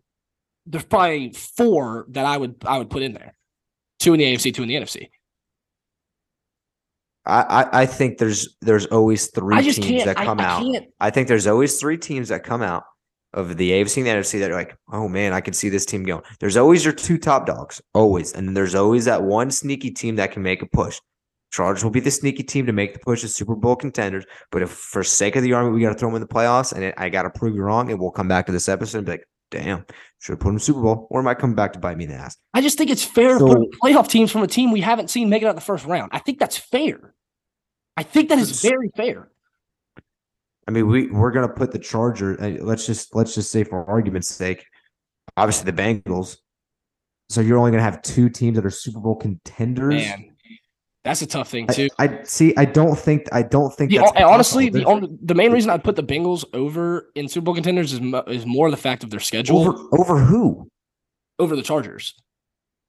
there's 0.65 0.85
probably 0.85 1.33
four 1.33 2.05
that 2.09 2.25
I 2.25 2.37
would 2.37 2.55
I 2.65 2.77
would 2.77 2.89
put 2.89 3.03
in 3.03 3.13
there. 3.13 3.35
Two 3.99 4.13
in 4.13 4.19
the 4.19 4.25
AFC, 4.25 4.53
two 4.53 4.63
in 4.63 4.69
the 4.69 4.75
NFC. 4.75 5.09
I, 7.25 7.41
I, 7.41 7.81
I 7.81 7.85
think 7.85 8.19
there's 8.19 8.55
there's 8.61 8.85
always 8.85 9.27
three 9.27 9.61
teams 9.73 10.05
that 10.05 10.15
come 10.15 10.39
I, 10.39 10.45
out. 10.45 10.83
I 10.99 11.09
think 11.09 11.27
there's 11.27 11.47
always 11.47 11.77
three 11.79 11.97
teams 11.97 12.29
that 12.29 12.43
come 12.43 12.61
out 12.61 12.83
of 13.33 13.57
the 13.57 13.71
AFC 13.71 13.97
and 13.97 14.07
the 14.07 14.11
NFC 14.11 14.39
that 14.39 14.51
are 14.51 14.55
like, 14.55 14.75
oh 14.91 15.07
man, 15.07 15.33
I 15.33 15.41
can 15.41 15.53
see 15.53 15.69
this 15.69 15.85
team 15.85 16.03
going. 16.03 16.23
There's 16.39 16.57
always 16.57 16.83
your 16.83 16.93
two 16.93 17.17
top 17.17 17.45
dogs, 17.45 17.81
always, 17.93 18.33
and 18.33 18.47
then 18.47 18.53
there's 18.53 18.75
always 18.75 19.05
that 19.05 19.23
one 19.23 19.51
sneaky 19.51 19.91
team 19.91 20.15
that 20.15 20.31
can 20.31 20.41
make 20.41 20.61
a 20.61 20.67
push. 20.67 20.99
Chargers 21.51 21.83
will 21.83 21.91
be 21.91 21.99
the 21.99 22.11
sneaky 22.11 22.43
team 22.43 22.65
to 22.65 22.73
make 22.73 22.93
the 22.93 22.99
push 22.99 23.23
as 23.23 23.33
Super 23.33 23.55
Bowl 23.55 23.75
contenders. 23.75 24.25
But 24.51 24.61
if 24.61 24.69
for 24.69 25.03
sake 25.03 25.35
of 25.35 25.43
the 25.43 25.53
argument, 25.53 25.75
we 25.75 25.81
got 25.81 25.93
to 25.93 25.97
throw 25.97 26.09
them 26.09 26.15
in 26.15 26.21
the 26.21 26.27
playoffs, 26.27 26.73
and 26.73 26.83
it, 26.83 26.95
I 26.97 27.09
got 27.09 27.23
to 27.23 27.29
prove 27.29 27.55
you 27.55 27.61
wrong, 27.61 27.89
and 27.89 27.99
we'll 27.99 28.11
come 28.11 28.27
back 28.27 28.45
to 28.47 28.51
this 28.51 28.67
episode 28.67 28.99
and 28.99 29.05
be 29.05 29.11
like, 29.13 29.27
damn, 29.49 29.85
should 30.19 30.33
have 30.33 30.39
put 30.39 30.49
them 30.49 30.59
Super 30.59 30.81
Bowl, 30.81 31.07
or 31.09 31.21
it 31.21 31.23
might 31.23 31.39
come 31.39 31.55
back 31.55 31.73
to 31.73 31.79
bite 31.79 31.97
me 31.97 32.03
in 32.03 32.11
the 32.11 32.17
ass. 32.17 32.37
I 32.53 32.61
just 32.61 32.77
think 32.77 32.89
it's 32.89 33.03
fair 33.03 33.39
so, 33.39 33.47
to 33.47 33.55
put 33.55 33.69
playoff 33.81 34.09
teams 34.09 34.31
from 34.31 34.43
a 34.43 34.47
team 34.47 34.71
we 34.71 34.81
haven't 34.81 35.09
seen 35.09 35.29
make 35.29 35.41
it 35.41 35.45
out 35.45 35.55
the 35.55 35.61
first 35.61 35.85
round. 35.85 36.11
I 36.13 36.19
think 36.19 36.39
that's 36.39 36.57
fair. 36.57 37.13
I 37.95 38.03
think 38.03 38.29
that 38.29 38.37
is 38.37 38.61
very 38.61 38.91
fair. 38.95 39.29
I 40.67 40.71
mean, 40.71 40.87
we 40.87 41.07
we're 41.07 41.31
gonna 41.31 41.47
put 41.47 41.71
the 41.71 41.79
Charger. 41.79 42.41
Uh, 42.41 42.63
let's 42.63 42.85
just 42.85 43.15
let's 43.15 43.33
just 43.33 43.51
say 43.51 43.63
for 43.63 43.85
argument's 43.89 44.29
sake, 44.29 44.65
obviously 45.37 45.71
the 45.71 45.81
Bengals. 45.81 46.37
So 47.29 47.41
you're 47.41 47.57
only 47.57 47.71
gonna 47.71 47.83
have 47.83 48.01
two 48.01 48.29
teams 48.29 48.55
that 48.55 48.65
are 48.65 48.69
Super 48.69 48.99
Bowl 48.99 49.15
contenders. 49.15 49.93
Man, 49.93 50.35
that's 51.03 51.21
a 51.21 51.25
tough 51.25 51.49
thing 51.49 51.67
too. 51.67 51.87
I, 51.97 52.05
I 52.05 52.23
see. 52.23 52.53
I 52.57 52.65
don't 52.65 52.97
think. 52.97 53.27
I 53.31 53.43
don't 53.43 53.73
think. 53.73 53.91
The, 53.91 53.99
honestly, 54.23 54.69
the 54.69 54.83
only, 54.83 55.09
the 55.21 55.35
main 55.35 55.51
reason 55.51 55.69
I 55.69 55.77
put 55.77 55.95
the 55.95 56.03
Bengals 56.03 56.43
over 56.53 57.11
in 57.15 57.29
Super 57.29 57.45
Bowl 57.45 57.55
contenders 57.55 57.93
is 57.93 58.01
is 58.27 58.45
more 58.45 58.69
the 58.69 58.77
fact 58.77 59.03
of 59.03 59.09
their 59.09 59.21
schedule. 59.21 59.59
Over 59.59 59.77
over 59.93 60.19
who? 60.19 60.69
Over 61.39 61.55
the 61.55 61.61
Chargers, 61.61 62.13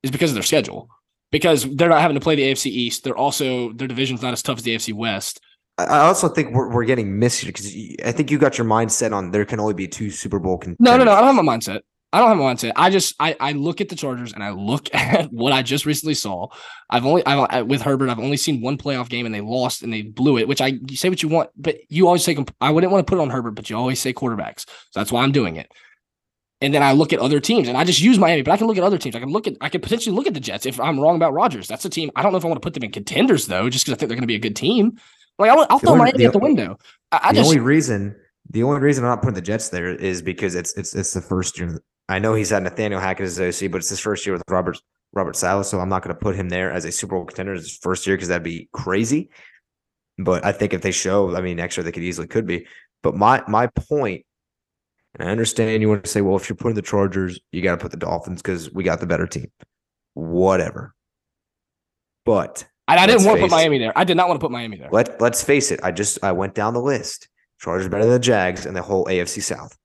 is 0.03 0.11
because 0.11 0.31
of 0.31 0.35
their 0.35 0.43
schedule 0.43 0.89
because 1.31 1.65
they're 1.77 1.89
not 1.89 2.01
having 2.01 2.15
to 2.15 2.21
play 2.21 2.35
the 2.35 2.43
AFC 2.43 2.67
East. 2.67 3.05
They're 3.05 3.17
also 3.17 3.73
their 3.73 3.89
division's 3.89 4.23
not 4.23 4.33
as 4.33 4.43
tough 4.43 4.59
as 4.59 4.65
the 4.65 4.75
AFC 4.75 4.93
West. 4.95 5.41
I 5.79 6.01
also 6.01 6.29
think 6.29 6.53
we're, 6.53 6.69
we're 6.71 6.85
getting 6.85 7.19
missed 7.19 7.47
because 7.47 7.73
I 8.05 8.11
think 8.11 8.31
you 8.31 8.39
got 8.39 8.59
your 8.59 8.67
mindset 8.67 9.13
on 9.13 9.31
there 9.31 9.45
can 9.45 9.61
only 9.61 9.75
be 9.75 9.87
two 9.87 10.11
Super 10.11 10.39
Bowl 10.41 10.59
contenders. 10.59 10.79
No, 10.81 10.97
no, 10.97 11.05
no. 11.05 11.13
I 11.13 11.21
don't 11.21 11.37
have 11.37 11.45
a 11.45 11.49
mindset. 11.49 11.83
I 12.13 12.21
don't 12.21 12.29
have 12.29 12.39
a 12.39 12.43
mindset. 12.43 12.73
I 12.75 12.91
just 12.91 13.15
I, 13.21 13.37
I 13.39 13.53
look 13.53 13.81
at 13.81 13.89
the 13.89 13.95
Chargers 13.95 14.33
and 14.33 14.43
I 14.43 14.51
look 14.51 14.89
at 14.95 15.33
what 15.33 15.53
I 15.53 15.63
just 15.63 15.87
recently 15.87 16.15
saw. 16.15 16.49
I've 16.91 17.07
only 17.07 17.25
I've 17.27 17.67
with 17.67 17.83
Herbert. 17.83 18.09
I've 18.09 18.19
only 18.19 18.37
seen 18.37 18.61
one 18.61 18.77
playoff 18.77 19.09
game 19.09 19.27
and 19.27 19.35
they 19.35 19.41
lost 19.41 19.83
and 19.83 19.93
they 19.93 20.03
blew 20.03 20.39
it. 20.39 20.49
Which 20.49 20.61
I 20.61 20.79
you 20.89 20.97
say 20.97 21.11
what 21.11 21.23
you 21.23 21.29
want, 21.29 21.51
but 21.57 21.77
you 21.89 22.07
always 22.07 22.25
say 22.25 22.37
I 22.61 22.71
wouldn't 22.71 22.93
want 22.93 23.07
to 23.07 23.11
put 23.11 23.19
it 23.19 23.23
on 23.23 23.31
Herbert, 23.31 23.53
but 23.53 23.71
you 23.71 23.77
always 23.77 24.01
say 24.01 24.13
quarterbacks. 24.13 24.67
So 24.91 25.01
that's 25.01 25.13
why 25.13 25.23
I'm 25.23 25.33
doing 25.33 25.57
it. 25.57 25.71
And 26.61 26.75
then 26.75 26.83
I 26.83 26.91
look 26.93 27.13
at 27.13 27.21
other 27.21 27.39
teams 27.39 27.69
and 27.69 27.77
I 27.77 27.85
just 27.85 28.01
use 28.01 28.19
Miami, 28.19 28.43
but 28.43 28.51
I 28.51 28.57
can 28.57 28.67
look 28.67 28.79
at 28.79 28.83
other 28.83 28.99
teams. 28.99 29.15
I 29.15 29.21
can 29.21 29.29
look 29.29 29.47
at, 29.47 29.55
I 29.61 29.69
can 29.69 29.81
potentially 29.81 30.17
look 30.17 30.27
at 30.27 30.35
the 30.35 30.41
Jets 30.41 30.67
if 30.67 30.81
I'm 30.81 30.99
wrong 30.99 31.15
about 31.15 31.33
Rodgers. 31.33 31.69
That's 31.69 31.85
a 31.85 31.89
team. 31.89 32.11
I 32.17 32.23
don't 32.23 32.33
know 32.33 32.39
if 32.39 32.45
I 32.45 32.49
want 32.49 32.61
to 32.61 32.67
put 32.67 32.75
them 32.75 32.83
in 32.83 32.91
contenders 32.91 33.47
though, 33.47 33.71
just 33.71 33.85
because 33.85 33.97
I 33.97 33.99
think 33.99 34.09
they're 34.09 34.17
going 34.17 34.23
to 34.23 34.27
be 34.27 34.35
a 34.35 34.41
good 34.41 34.57
team. 34.57 34.99
Like 35.39 35.51
I'll, 35.51 35.67
I'll 35.71 35.79
throw 35.79 35.93
only, 35.93 36.05
Miami 36.05 36.19
the, 36.19 36.25
at 36.27 36.33
the 36.33 36.39
window. 36.39 36.79
I, 37.13 37.21
I 37.23 37.33
the 37.33 37.41
just, 37.41 37.49
only 37.49 37.61
reason, 37.61 38.17
the 38.51 38.63
only 38.63 38.81
reason 38.81 39.05
I'm 39.05 39.11
not 39.11 39.23
putting 39.23 39.35
the 39.35 39.41
Jets 39.41 39.69
there 39.69 39.95
is 39.95 40.23
because 40.23 40.55
it's 40.55 40.77
it's 40.77 40.95
it's 40.95 41.13
the 41.13 41.21
first 41.21 41.59
year. 41.59 41.81
I 42.09 42.19
know 42.19 42.35
he's 42.35 42.51
had 42.51 42.63
Nathaniel 42.63 43.01
Hackett 43.01 43.27
as 43.27 43.41
OC, 43.41 43.71
but 43.71 43.79
it's 43.79 43.91
his 43.91 44.01
first 44.01 44.27
year 44.27 44.33
with 44.33 44.43
Robert 44.49 44.79
Robert 45.13 45.37
Saleh, 45.37 45.65
so 45.65 45.81
I'm 45.81 45.89
not 45.89 46.03
going 46.03 46.15
to 46.15 46.21
put 46.21 46.37
him 46.37 46.49
there 46.49 46.71
as 46.71 46.85
a 46.85 46.93
Super 46.93 47.17
Bowl 47.17 47.25
contender 47.25 47.55
his 47.55 47.77
first 47.77 48.07
year 48.07 48.17
because 48.17 48.29
that'd 48.29 48.43
be 48.43 48.69
crazy. 48.73 49.31
But 50.19 50.45
I 50.45 50.53
think 50.53 50.75
if 50.75 50.83
they 50.83 50.91
show, 50.91 51.37
I 51.37 51.41
mean, 51.41 51.57
next 51.57 51.77
year 51.77 51.85
they 51.85 51.93
could 51.93 52.03
easily 52.03 52.27
could 52.27 52.47
be. 52.47 52.67
But 53.03 53.15
my 53.15 53.43
my 53.47 53.69
point 53.69 54.25
and 55.15 55.29
I 55.29 55.33
understand 55.33 55.83
you 55.83 55.89
want 55.89 56.05
to 56.05 56.11
say, 56.11 56.21
well, 56.21 56.37
if 56.37 56.49
you're 56.49 56.57
putting 56.57 56.77
the 56.77 56.83
Chargers, 56.83 57.41
you 57.53 57.63
got 57.63 57.73
to 57.73 57.83
put 57.83 57.91
the 57.91 57.97
Dolphins 57.97 58.43
because 58.43 58.73
we 58.73 58.85
got 58.85 59.01
the 59.01 59.07
better 59.07 59.27
team. 59.27 59.51
Whatever. 60.15 60.95
But 62.25 62.67
I, 62.89 62.97
I 62.97 63.07
didn't 63.07 63.25
want 63.25 63.39
to 63.39 63.45
put 63.45 63.51
Miami 63.51 63.79
there. 63.79 63.93
I 63.97 64.05
did 64.05 64.17
not 64.17 64.29
want 64.29 64.41
to 64.41 64.45
put 64.45 64.51
Miami 64.51 64.79
there. 64.79 64.89
Let 64.91 65.21
Let's 65.21 65.45
face 65.45 65.71
it. 65.71 65.81
I 65.83 65.93
just 65.93 66.19
I 66.25 66.33
went 66.33 66.55
down 66.55 66.75
the 66.75 66.81
list. 66.81 67.29
Chargers 67.61 67.89
better 67.89 68.05
than 68.05 68.13
the 68.13 68.19
Jags 68.19 68.67
and 68.67 68.77
the 68.77 68.83
whole 68.83 69.05
AFC 69.07 69.43
South. 69.43 69.77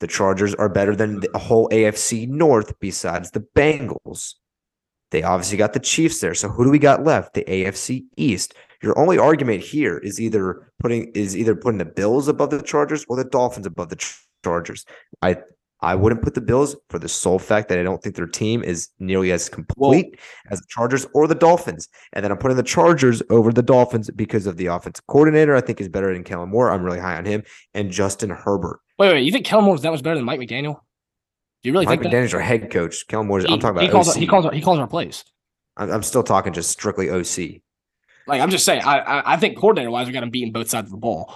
The 0.00 0.06
Chargers 0.06 0.54
are 0.54 0.68
better 0.68 0.94
than 0.94 1.20
the 1.20 1.38
whole 1.38 1.68
AFC 1.70 2.28
North 2.28 2.78
besides 2.80 3.30
the 3.30 3.46
Bengals. 3.54 4.34
They 5.10 5.22
obviously 5.22 5.58
got 5.58 5.72
the 5.72 5.80
Chiefs 5.80 6.20
there. 6.20 6.34
So 6.34 6.48
who 6.48 6.64
do 6.64 6.70
we 6.70 6.78
got 6.78 7.04
left? 7.04 7.34
The 7.34 7.44
AFC 7.44 8.04
East. 8.16 8.54
Your 8.82 8.98
only 8.98 9.18
argument 9.18 9.62
here 9.62 9.98
is 9.98 10.20
either 10.20 10.72
putting 10.80 11.10
is 11.12 11.36
either 11.36 11.54
putting 11.54 11.78
the 11.78 11.84
Bills 11.84 12.28
above 12.28 12.50
the 12.50 12.62
Chargers 12.62 13.04
or 13.08 13.16
the 13.16 13.24
Dolphins 13.24 13.66
above 13.66 13.88
the 13.88 14.14
Chargers. 14.42 14.84
I 15.22 15.38
I 15.82 15.94
wouldn't 15.94 16.22
put 16.22 16.34
the 16.34 16.40
Bills 16.40 16.76
for 16.88 16.98
the 16.98 17.08
sole 17.08 17.38
fact 17.38 17.68
that 17.68 17.78
I 17.78 17.82
don't 17.82 18.02
think 18.02 18.16
their 18.16 18.26
team 18.26 18.62
is 18.62 18.88
nearly 18.98 19.32
as 19.32 19.48
complete 19.48 20.18
as 20.50 20.60
the 20.60 20.66
Chargers 20.68 21.06
or 21.14 21.26
the 21.26 21.34
Dolphins. 21.34 21.88
And 22.12 22.24
then 22.24 22.30
I'm 22.30 22.38
putting 22.38 22.56
the 22.56 22.62
Chargers 22.62 23.22
over 23.30 23.52
the 23.52 23.62
Dolphins 23.62 24.10
because 24.10 24.46
of 24.46 24.56
the 24.56 24.66
offensive 24.66 25.06
coordinator. 25.06 25.56
I 25.56 25.60
think 25.60 25.80
is 25.80 25.88
better 25.88 26.12
than 26.12 26.24
Kellen 26.24 26.50
Moore. 26.50 26.70
I'm 26.70 26.82
really 26.82 27.00
high 27.00 27.16
on 27.16 27.24
him 27.24 27.42
and 27.74 27.90
Justin 27.90 28.30
Herbert. 28.30 28.80
Wait, 28.98 29.12
wait, 29.12 29.24
you 29.24 29.32
think 29.32 29.46
Kellen 29.46 29.64
Moore 29.64 29.74
is 29.74 29.82
that 29.82 29.90
much 29.90 30.02
better 30.02 30.16
than 30.16 30.24
Mike 30.24 30.40
McDaniel? 30.40 30.80
Do 31.62 31.68
you 31.68 31.72
really 31.72 31.86
Mike 31.86 32.00
think 32.00 32.12
McDaniel's 32.12 32.34
our 32.34 32.40
head 32.40 32.70
coach? 32.70 33.06
Kellen 33.08 33.26
Moore. 33.26 33.38
I'm 33.40 33.58
talking 33.58 33.70
about. 33.70 33.82
He 33.82 33.88
calls. 33.88 34.08
OC. 34.08 34.16
He 34.16 34.26
calls. 34.26 34.46
He 34.52 34.60
calls 34.60 34.78
our 34.78 34.86
plays. 34.86 35.24
I'm 35.76 36.02
still 36.02 36.22
talking 36.22 36.52
just 36.52 36.70
strictly 36.70 37.10
OC. 37.10 37.62
Like 38.26 38.40
I'm 38.40 38.50
just 38.50 38.64
saying, 38.64 38.82
I 38.82 38.98
I, 38.98 39.32
I 39.34 39.36
think 39.38 39.56
coordinator 39.56 39.90
wise, 39.90 40.06
we 40.06 40.12
got 40.12 40.22
him 40.22 40.30
beating 40.30 40.52
both 40.52 40.68
sides 40.68 40.86
of 40.86 40.90
the 40.90 40.98
ball. 40.98 41.34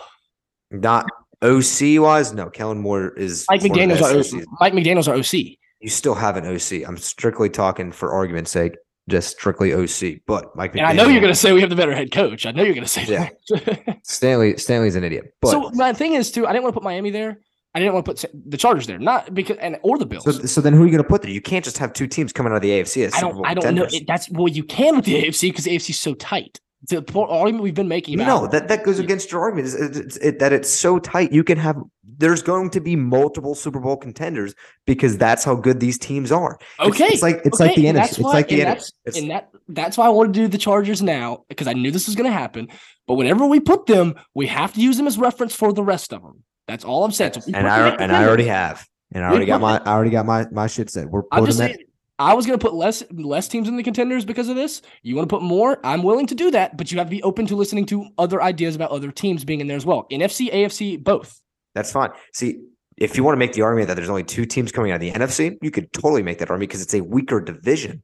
Not 0.71 1.07
OC 1.45 2.01
wise, 2.01 2.33
no. 2.33 2.49
Kellen 2.49 2.79
Moore 2.79 3.11
is 3.11 3.45
Mike 3.51 3.61
McDaniel's 3.61 4.03
our 4.03 4.19
OC. 4.19 4.47
Mike 4.61 4.73
McDaniel's 4.73 5.09
our 5.09 5.15
OC. 5.15 5.59
You 5.81 5.91
still 5.91 6.15
have 6.15 6.37
an 6.37 6.47
OC. 6.47 6.89
I'm 6.89 6.97
strictly 6.97 7.51
talking 7.51 7.93
for 7.93 8.13
argument's 8.13 8.51
sake, 8.51 8.77
just 9.09 9.31
strictly 9.31 9.75
OC. 9.75 10.21
But 10.27 10.57
Mike, 10.57 10.75
and 10.75 10.87
I 10.87 10.95
know 10.95 11.07
you're 11.07 11.21
going 11.21 11.33
to 11.33 11.39
say 11.39 11.53
we 11.53 11.61
have 11.61 11.71
the 11.71 11.77
better 11.77 11.95
head 11.95 12.11
coach. 12.11 12.47
I 12.47 12.53
know 12.53 12.63
you're 12.63 12.75
going 12.75 12.87
to 12.87 12.89
say 12.89 13.05
yeah. 13.05 13.29
that. 13.51 13.99
Stanley, 14.05 14.57
Stanley's 14.57 14.97
an 14.97 15.05
idiot. 15.05 15.35
But 15.43 15.51
so 15.51 15.71
my 15.75 15.93
thing 15.93 16.15
is 16.15 16.33
too, 16.33 16.47
I 16.47 16.53
didn't 16.53 16.63
want 16.63 16.75
to 16.75 16.81
put 16.81 16.85
Miami 16.85 17.11
there. 17.11 17.39
I 17.75 17.81
didn't 17.81 17.95
want 17.95 18.07
to 18.07 18.13
put 18.13 18.51
the 18.51 18.57
Chargers 18.57 18.87
there, 18.87 19.01
not 19.01 19.35
because 19.35 19.57
and 19.59 19.79
or 19.83 19.99
the 19.99 20.07
Bills. 20.07 20.25
So, 20.25 20.31
so 20.31 20.61
then 20.61 20.73
who 20.73 20.83
are 20.83 20.87
you 20.87 20.93
going 20.93 21.03
to 21.03 21.09
put 21.09 21.23
there? 21.23 21.33
You 21.33 21.41
can't 21.41 21.65
just 21.65 21.77
have 21.79 21.93
two 21.93 22.07
teams 22.07 22.33
coming 22.33 22.53
out 22.53 22.57
of 22.57 22.63
the 22.63 22.71
AFC. 22.71 23.13
I 23.13 23.21
don't. 23.21 23.45
I 23.45 23.53
don't 23.53 23.75
know. 23.75 23.89
It, 23.91 24.07
that's 24.07 24.31
well, 24.31 24.47
you 24.47 24.63
can 24.63 24.95
with 24.95 25.05
the 25.05 25.25
AFC 25.25 25.51
because 25.51 25.65
the 25.65 25.73
AFC 25.75 25.91
is 25.91 25.99
so 25.99 26.15
tight 26.15 26.61
the 26.89 27.05
argument 27.29 27.63
we've 27.63 27.75
been 27.75 27.89
making. 27.89 28.19
No, 28.19 28.47
that, 28.49 28.69
that 28.69 28.85
goes 28.85 28.99
against 28.99 29.33
your 29.33 29.41
argument. 29.41 29.69
Is 29.69 29.75
it, 29.75 30.19
it, 30.23 30.39
that 30.39 30.53
it's 30.53 30.69
so 30.69 30.99
tight. 30.99 31.33
You 31.33 31.45
can 31.45 31.59
have. 31.59 31.77
There's 32.17 32.43
going 32.43 32.71
to 32.71 32.81
be 32.81 32.95
multiple 32.95 33.55
Super 33.55 33.81
Bowl 33.81 33.97
contenders 33.97 34.55
because 34.87 35.19
that's 35.19 35.43
how 35.43 35.55
good 35.55 35.81
these 35.81 35.99
teams 35.99 36.31
are. 36.31 36.59
Okay, 36.79 37.05
it's, 37.05 37.15
it's 37.15 37.23
like 37.23 37.41
it's 37.45 37.61
like 37.61 37.75
the 37.75 37.87
NFC. 37.87 38.11
It's 38.11 38.21
like 38.21 38.49
the 38.49 38.61
NFC. 38.61 38.93
It's, 39.05 39.19
and 39.19 39.31
that 39.31 39.51
that's 39.69 39.97
why 39.97 40.07
I 40.07 40.11
wanted 40.11 40.35
to 40.35 40.41
do 40.41 40.49
the 40.49 40.59
Chargers 40.59 41.03
now 41.03 41.45
because 41.49 41.67
I 41.67 41.73
knew 41.73 41.91
this 41.91 42.07
was 42.07 42.15
going 42.15 42.31
to 42.31 42.37
happen. 42.37 42.69
But 43.07 43.15
whenever 43.15 43.47
we 43.47 43.61
put 43.61 43.87
them, 43.87 44.15
we 44.35 44.47
have 44.47 44.75
to 44.75 44.81
use 44.81 44.97
them 44.97 45.07
as 45.07 45.19
reference 45.19 45.55
for 45.55 45.73
the 45.73 45.83
rest 45.83 46.13
of 46.13 46.23
them. 46.23 46.45
That's 46.67 46.85
all 46.85 47.05
I'm 47.05 47.13
saying. 47.13 47.35
So 47.35 47.41
and 47.53 47.67
I 47.69 47.89
and 47.97 48.13
I 48.13 48.27
already 48.27 48.47
have. 48.47 48.87
And 49.13 49.25
I 49.25 49.29
already 49.29 49.47
got 49.47 49.61
my 49.61 49.79
I 49.79 49.93
already 49.93 50.11
got 50.11 50.27
my 50.27 50.47
my 50.51 50.67
shit 50.67 50.91
set. 50.91 51.09
We're 51.09 51.23
putting 51.23 51.47
that. 51.47 51.55
Saying, 51.55 51.79
I 52.25 52.33
was 52.33 52.47
going 52.47 52.59
to 52.59 52.65
put 52.65 52.73
less 52.73 53.03
less 53.13 53.49
teams 53.49 53.69
in 53.69 53.77
the 53.77 53.83
contenders 53.83 54.25
because 54.25 54.49
of 54.49 54.57
this. 54.57 54.81
You 55.03 55.15
want 55.15 55.29
to 55.29 55.37
put 55.37 55.43
more? 55.43 55.79
I'm 55.85 56.03
willing 56.03 56.27
to 56.29 56.35
do 56.35 56.51
that, 56.53 56.75
but 56.75 56.91
you 56.91 56.97
have 56.97 57.09
to 57.09 57.11
be 57.11 57.23
open 57.23 57.45
to 57.49 57.55
listening 57.55 57.85
to 57.87 58.07
other 58.17 58.41
ideas 58.41 58.75
about 58.75 58.93
other 58.93 59.13
teams 59.13 59.45
being 59.45 59.61
in 59.61 59.67
there 59.67 59.77
as 59.77 59.85
well. 59.85 60.07
NFC, 60.11 60.51
AFC, 60.51 61.05
both. 61.05 61.39
That's 61.75 61.93
fine. 61.93 62.13
See, 62.33 62.63
if 62.97 63.19
you 63.19 63.25
want 63.25 63.35
to 63.35 63.39
make 63.39 63.53
the 63.53 63.61
argument 63.61 63.89
that 63.89 63.97
there's 63.97 64.09
only 64.09 64.25
two 64.25 64.47
teams 64.47 64.73
coming 64.73 64.91
out 64.91 64.95
of 64.95 65.01
the 65.03 65.11
NFC, 65.11 65.59
you 65.61 65.71
could 65.71 65.93
totally 65.93 66.23
make 66.23 66.39
that 66.39 66.49
argument 66.49 66.71
because 66.71 66.81
it's 66.81 66.95
a 66.95 67.03
weaker 67.03 67.43
division. 67.43 68.03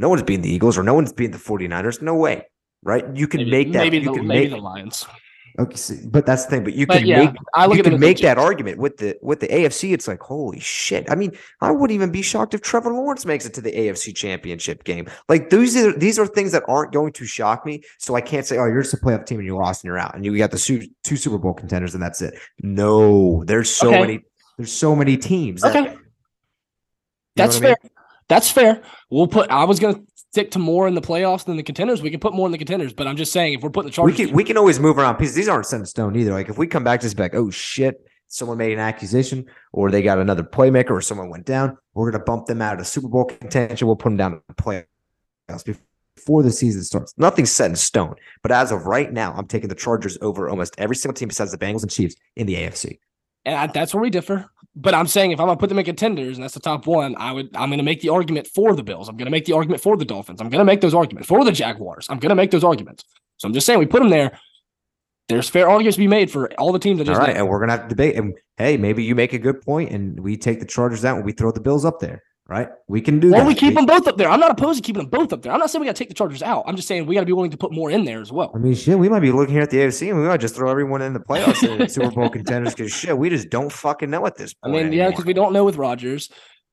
No 0.00 0.08
one's 0.08 0.24
beating 0.24 0.42
the 0.42 0.52
Eagles 0.52 0.76
or 0.76 0.82
no 0.82 0.94
one's 0.94 1.12
beating 1.12 1.30
the 1.30 1.38
49ers. 1.38 2.02
No 2.02 2.16
way. 2.16 2.48
Right? 2.82 3.04
You 3.14 3.28
can 3.28 3.42
maybe, 3.42 3.50
make 3.50 3.72
that. 3.74 3.78
Maybe, 3.78 3.98
you 3.98 4.06
the, 4.06 4.12
can 4.12 4.26
maybe 4.26 4.50
make, 4.50 4.58
the 4.58 4.60
Lions. 4.60 5.06
Okay, 5.58 5.76
so, 5.76 5.94
but 6.06 6.24
that's 6.24 6.44
the 6.44 6.50
thing. 6.50 6.64
But 6.64 6.74
you 6.74 6.86
but 6.86 6.98
can 6.98 7.06
yeah, 7.06 7.24
make 7.24 7.34
I 7.54 7.66
look 7.66 7.76
you 7.76 7.82
can 7.82 8.00
make 8.00 8.18
that 8.20 8.38
argument 8.38 8.78
with 8.78 8.96
the 8.96 9.18
with 9.20 9.40
the 9.40 9.48
AFC. 9.48 9.92
It's 9.92 10.08
like 10.08 10.20
holy 10.20 10.60
shit. 10.60 11.10
I 11.10 11.14
mean, 11.14 11.36
I 11.60 11.70
wouldn't 11.70 11.94
even 11.94 12.10
be 12.10 12.22
shocked 12.22 12.54
if 12.54 12.62
Trevor 12.62 12.92
Lawrence 12.92 13.26
makes 13.26 13.44
it 13.44 13.52
to 13.54 13.60
the 13.60 13.70
AFC 13.70 14.16
Championship 14.16 14.84
game. 14.84 15.08
Like 15.28 15.50
these 15.50 15.76
are 15.76 15.92
these 15.92 16.18
are 16.18 16.26
things 16.26 16.52
that 16.52 16.62
aren't 16.68 16.92
going 16.92 17.12
to 17.12 17.26
shock 17.26 17.66
me. 17.66 17.82
So 17.98 18.14
I 18.14 18.22
can't 18.22 18.46
say, 18.46 18.56
oh, 18.56 18.66
you're 18.66 18.82
just 18.82 18.94
a 18.94 18.98
playoff 18.98 19.26
team 19.26 19.38
and 19.40 19.46
you 19.46 19.56
lost 19.56 19.84
and 19.84 19.88
you're 19.88 19.98
out, 19.98 20.14
and 20.14 20.24
you 20.24 20.36
got 20.38 20.52
the 20.52 20.58
two, 20.58 20.86
two 21.04 21.16
Super 21.16 21.38
Bowl 21.38 21.52
contenders 21.52 21.92
and 21.92 22.02
that's 22.02 22.22
it. 22.22 22.34
No, 22.60 23.44
there's 23.44 23.70
so 23.70 23.88
okay. 23.88 24.00
many. 24.00 24.20
There's 24.56 24.72
so 24.72 24.96
many 24.96 25.18
teams. 25.18 25.64
Okay, 25.64 25.96
that's 27.36 27.58
fair. 27.58 27.76
I 27.78 27.82
mean? 27.82 27.90
That's 28.28 28.50
fair. 28.50 28.80
We'll 29.10 29.26
put. 29.26 29.50
I 29.50 29.64
was 29.64 29.78
gonna 29.78 30.00
stick 30.32 30.50
to 30.50 30.58
more 30.58 30.88
in 30.88 30.94
the 30.94 31.00
playoffs 31.00 31.44
than 31.44 31.56
the 31.56 31.62
contenders, 31.62 32.00
we 32.00 32.10
can 32.10 32.18
put 32.18 32.32
more 32.32 32.46
in 32.46 32.52
the 32.52 32.58
contenders. 32.58 32.94
But 32.94 33.06
I'm 33.06 33.16
just 33.16 33.32
saying, 33.32 33.52
if 33.52 33.60
we're 33.60 33.70
putting 33.70 33.90
the 33.90 33.94
Chargers, 33.94 34.18
we 34.18 34.26
can 34.26 34.34
we 34.34 34.44
can 34.44 34.56
always 34.56 34.80
move 34.80 34.98
around 34.98 35.16
pieces. 35.16 35.34
These 35.34 35.48
aren't 35.48 35.66
set 35.66 35.80
in 35.80 35.86
stone 35.86 36.16
either. 36.16 36.32
Like 36.32 36.48
if 36.48 36.58
we 36.58 36.66
come 36.66 36.84
back 36.84 37.00
to 37.00 37.06
this 37.06 37.14
back, 37.14 37.34
oh 37.34 37.50
shit, 37.50 38.00
someone 38.28 38.58
made 38.58 38.72
an 38.72 38.78
accusation 38.78 39.46
or 39.72 39.90
they 39.90 40.02
got 40.02 40.18
another 40.18 40.42
playmaker 40.42 40.90
or 40.90 41.02
someone 41.02 41.28
went 41.28 41.44
down, 41.44 41.76
we're 41.94 42.10
to 42.10 42.18
bump 42.18 42.46
them 42.46 42.62
out 42.62 42.72
of 42.72 42.78
the 42.78 42.84
Super 42.84 43.08
Bowl 43.08 43.24
contention. 43.24 43.86
We'll 43.86 43.96
put 43.96 44.08
them 44.08 44.16
down 44.16 44.32
to 44.32 44.42
the 44.48 44.54
playoffs 44.54 45.76
before 46.16 46.42
the 46.42 46.50
season 46.50 46.82
starts. 46.82 47.12
Nothing's 47.18 47.52
set 47.52 47.70
in 47.70 47.76
stone. 47.76 48.14
But 48.42 48.52
as 48.52 48.72
of 48.72 48.86
right 48.86 49.12
now, 49.12 49.34
I'm 49.36 49.46
taking 49.46 49.68
the 49.68 49.74
Chargers 49.74 50.16
over 50.22 50.48
almost 50.48 50.74
every 50.78 50.96
single 50.96 51.14
team 51.14 51.28
besides 51.28 51.52
the 51.52 51.58
Bengals 51.58 51.82
and 51.82 51.90
Chiefs 51.90 52.16
in 52.36 52.46
the 52.46 52.54
AFC. 52.54 52.98
And 53.44 53.56
I, 53.56 53.66
that's 53.66 53.92
where 53.92 54.00
we 54.00 54.08
differ. 54.08 54.48
But 54.74 54.94
I'm 54.94 55.06
saying 55.06 55.32
if 55.32 55.40
I'm 55.40 55.46
gonna 55.46 55.58
put 55.58 55.68
them 55.68 55.78
in 55.78 55.84
contenders 55.84 56.36
and 56.36 56.44
that's 56.44 56.54
the 56.54 56.60
top 56.60 56.86
one, 56.86 57.14
I 57.18 57.32
would 57.32 57.54
I'm 57.54 57.70
gonna 57.70 57.82
make 57.82 58.00
the 58.00 58.08
argument 58.08 58.46
for 58.46 58.74
the 58.74 58.82
Bills. 58.82 59.08
I'm 59.08 59.16
gonna 59.16 59.30
make 59.30 59.44
the 59.44 59.52
argument 59.52 59.82
for 59.82 59.96
the 59.96 60.04
Dolphins. 60.04 60.40
I'm 60.40 60.48
gonna 60.48 60.64
make 60.64 60.80
those 60.80 60.94
arguments 60.94 61.28
for 61.28 61.44
the 61.44 61.52
Jaguars. 61.52 62.06
I'm 62.08 62.18
gonna 62.18 62.34
make 62.34 62.50
those 62.50 62.64
arguments. 62.64 63.04
So 63.36 63.46
I'm 63.46 63.54
just 63.54 63.66
saying 63.66 63.78
we 63.78 63.86
put 63.86 63.98
them 64.00 64.08
there. 64.10 64.38
There's 65.28 65.48
fair 65.48 65.68
arguments 65.68 65.96
to 65.96 66.00
be 66.00 66.08
made 66.08 66.30
for 66.30 66.52
all 66.54 66.72
the 66.72 66.78
teams 66.78 66.98
that 66.98 67.04
just 67.04 67.20
all 67.20 67.26
right, 67.26 67.36
and 67.36 67.48
we're 67.48 67.60
gonna 67.60 67.72
have 67.72 67.82
to 67.82 67.88
debate. 67.88 68.16
And 68.16 68.34
hey, 68.56 68.76
maybe 68.76 69.04
you 69.04 69.14
make 69.14 69.34
a 69.34 69.38
good 69.38 69.60
point, 69.60 69.90
and 69.90 70.18
we 70.20 70.36
take 70.36 70.58
the 70.58 70.66
Chargers 70.66 71.04
out, 71.04 71.16
and 71.16 71.24
we 71.24 71.32
throw 71.32 71.52
the 71.52 71.60
Bills 71.60 71.84
up 71.84 72.00
there 72.00 72.22
right? 72.48 72.68
We 72.88 73.00
can 73.00 73.20
do 73.20 73.28
or 73.28 73.38
that. 73.38 73.46
we 73.46 73.54
keep 73.54 73.74
them 73.74 73.86
both 73.86 74.06
up 74.06 74.16
there. 74.16 74.28
I'm 74.28 74.40
not 74.40 74.50
opposed 74.50 74.78
to 74.78 74.86
keeping 74.86 75.02
them 75.02 75.10
both 75.10 75.32
up 75.32 75.42
there. 75.42 75.52
I'm 75.52 75.58
not 75.58 75.70
saying 75.70 75.80
we 75.80 75.86
got 75.86 75.96
to 75.96 75.98
take 75.98 76.08
the 76.08 76.14
Chargers 76.14 76.42
out. 76.42 76.64
I'm 76.66 76.76
just 76.76 76.88
saying 76.88 77.06
we 77.06 77.14
got 77.14 77.20
to 77.20 77.26
be 77.26 77.32
willing 77.32 77.50
to 77.50 77.56
put 77.56 77.72
more 77.72 77.90
in 77.90 78.04
there 78.04 78.20
as 78.20 78.32
well. 78.32 78.52
I 78.54 78.58
mean, 78.58 78.74
shit, 78.74 78.98
we 78.98 79.08
might 79.08 79.20
be 79.20 79.32
looking 79.32 79.54
here 79.54 79.62
at 79.62 79.70
the 79.70 79.78
AFC 79.78 80.10
and 80.10 80.20
we 80.20 80.26
might 80.26 80.40
just 80.40 80.54
throw 80.54 80.70
everyone 80.70 81.02
in 81.02 81.12
the 81.12 81.20
playoffs 81.20 81.62
and 81.68 81.90
Super 81.90 82.10
Bowl 82.10 82.28
contenders 82.28 82.74
because 82.74 82.92
shit, 82.92 83.16
we 83.16 83.30
just 83.30 83.48
don't 83.48 83.72
fucking 83.72 84.10
know 84.10 84.26
at 84.26 84.36
this 84.36 84.54
point. 84.54 84.74
I 84.74 84.76
mean, 84.76 84.86
anymore. 84.88 85.04
yeah, 85.04 85.10
because 85.10 85.24
we 85.24 85.32
don't 85.32 85.52
know 85.52 85.64
with 85.64 85.76
Rodgers. 85.76 86.30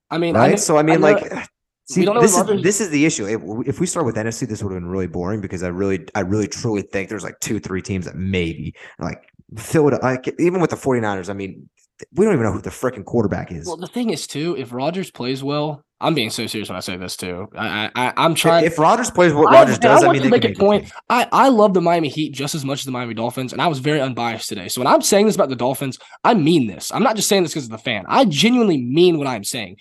I 0.10 0.18
mean, 0.18 0.36
right? 0.36 0.48
I 0.48 0.50
know, 0.52 0.56
so 0.58 0.78
I 0.78 0.84
mean, 0.84 1.04
I 1.04 1.12
know, 1.12 1.20
like. 1.20 1.50
See, 1.86 2.06
this 2.06 2.38
is 2.38 2.62
this 2.62 2.82
is 2.82 2.92
the 2.92 3.04
issue. 3.04 3.26
If, 3.26 3.68
if 3.68 3.80
we 3.80 3.88
start 3.88 4.06
with 4.06 4.16
NFC, 4.16 4.48
this 4.48 4.62
would 4.62 4.72
have 4.72 4.80
been 4.80 4.92
really 4.92 5.08
boring 5.08 5.42
because 5.42 5.64
I 5.64 5.70
really, 5.70 6.06
I 6.14 6.20
really, 6.20 6.48
truly 6.48 6.84
think 6.84 7.10
there's 7.10 7.24
like 7.24 7.40
two, 7.40 7.60
three 7.60 7.82
teams 7.82 8.06
that 8.06 8.16
maybe 8.16 8.76
like 9.00 9.24
Philadelphia, 9.58 10.34
even 10.38 10.62
with 10.62 10.70
the 10.70 10.76
49ers. 10.76 11.32
I 11.32 11.34
mean, 11.34 11.68
we 12.14 12.26
don't 12.26 12.34
even 12.34 12.46
know 12.46 12.52
who 12.52 12.62
the 12.62 12.70
freaking 12.70 13.06
quarterback 13.06 13.52
is. 13.52 13.68
Well, 13.68 13.78
the 13.78 13.88
thing 13.88 14.10
is, 14.10 14.28
too, 14.28 14.56
if 14.58 14.72
Rodgers 14.72 15.12
plays 15.12 15.44
well, 15.44 15.84
I'm 16.02 16.14
being 16.14 16.30
so 16.30 16.48
serious 16.48 16.70
when 16.70 16.78
I 16.78 16.80
say 16.80 16.96
this 16.96 17.18
too. 17.18 17.50
I, 17.58 17.92
I 17.94 18.14
I'm 18.16 18.34
trying. 18.34 18.64
If 18.64 18.80
Rodgers 18.80 19.12
plays 19.12 19.34
what 19.34 19.52
Rodgers 19.52 19.78
does, 19.78 20.04
I, 20.04 20.08
I 20.08 20.14
mean, 20.14 20.22
they 20.22 20.30
make 20.30 20.46
a 20.46 20.54
point. 20.54 20.90
I 21.10 21.28
I 21.32 21.50
love 21.50 21.74
the 21.74 21.82
Miami 21.82 22.08
Heat 22.08 22.34
just 22.34 22.56
as 22.56 22.64
much 22.64 22.80
as 22.80 22.86
the 22.86 22.92
Miami 22.92 23.14
Dolphins, 23.14 23.52
and 23.52 23.62
I 23.62 23.68
was 23.68 23.80
very 23.80 24.00
unbiased 24.00 24.48
today. 24.48 24.70
So 24.70 24.80
when 24.80 24.88
I'm 24.88 25.02
saying 25.02 25.26
this 25.26 25.36
about 25.36 25.50
the 25.50 25.58
Dolphins, 25.58 26.00
I 26.24 26.36
mean 26.36 26.68
this. 26.68 26.92
I'm 26.94 27.04
not 27.04 27.18
just 27.18 27.28
saying 27.28 27.44
this 27.44 27.52
because 27.52 27.66
of 27.66 27.72
the 27.72 27.78
fan. 27.78 28.06
I 28.08 28.26
genuinely 28.26 28.82
mean 28.82 29.18
what 29.18 29.28
I'm 29.28 29.44
saying. 29.44 29.76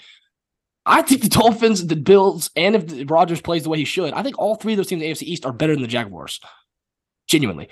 I 0.87 1.03
think 1.03 1.23
the 1.23 1.29
Dolphins, 1.29 1.87
the 1.87 1.97
Bills, 1.97 2.51
and 2.57 2.75
if 2.75 3.11
Rodgers 3.11 3.41
plays 3.41 3.63
the 3.63 3.69
way 3.69 3.79
he 3.79 3.85
should, 3.85 4.13
I 4.13 4.23
think 4.23 4.39
all 4.39 4.57
three 4.57 4.73
of 4.73 4.79
those 4.79 4.89
teams 4.89 5.03
in 5.03 5.09
the 5.09 5.15
AFC 5.15 5.23
East 5.23 5.47
are 5.47 5.53
better 5.53 5.75
than 5.75 5.83
the 5.83 5.89
Jaguars. 5.89 6.41
Genuinely. 7.29 7.69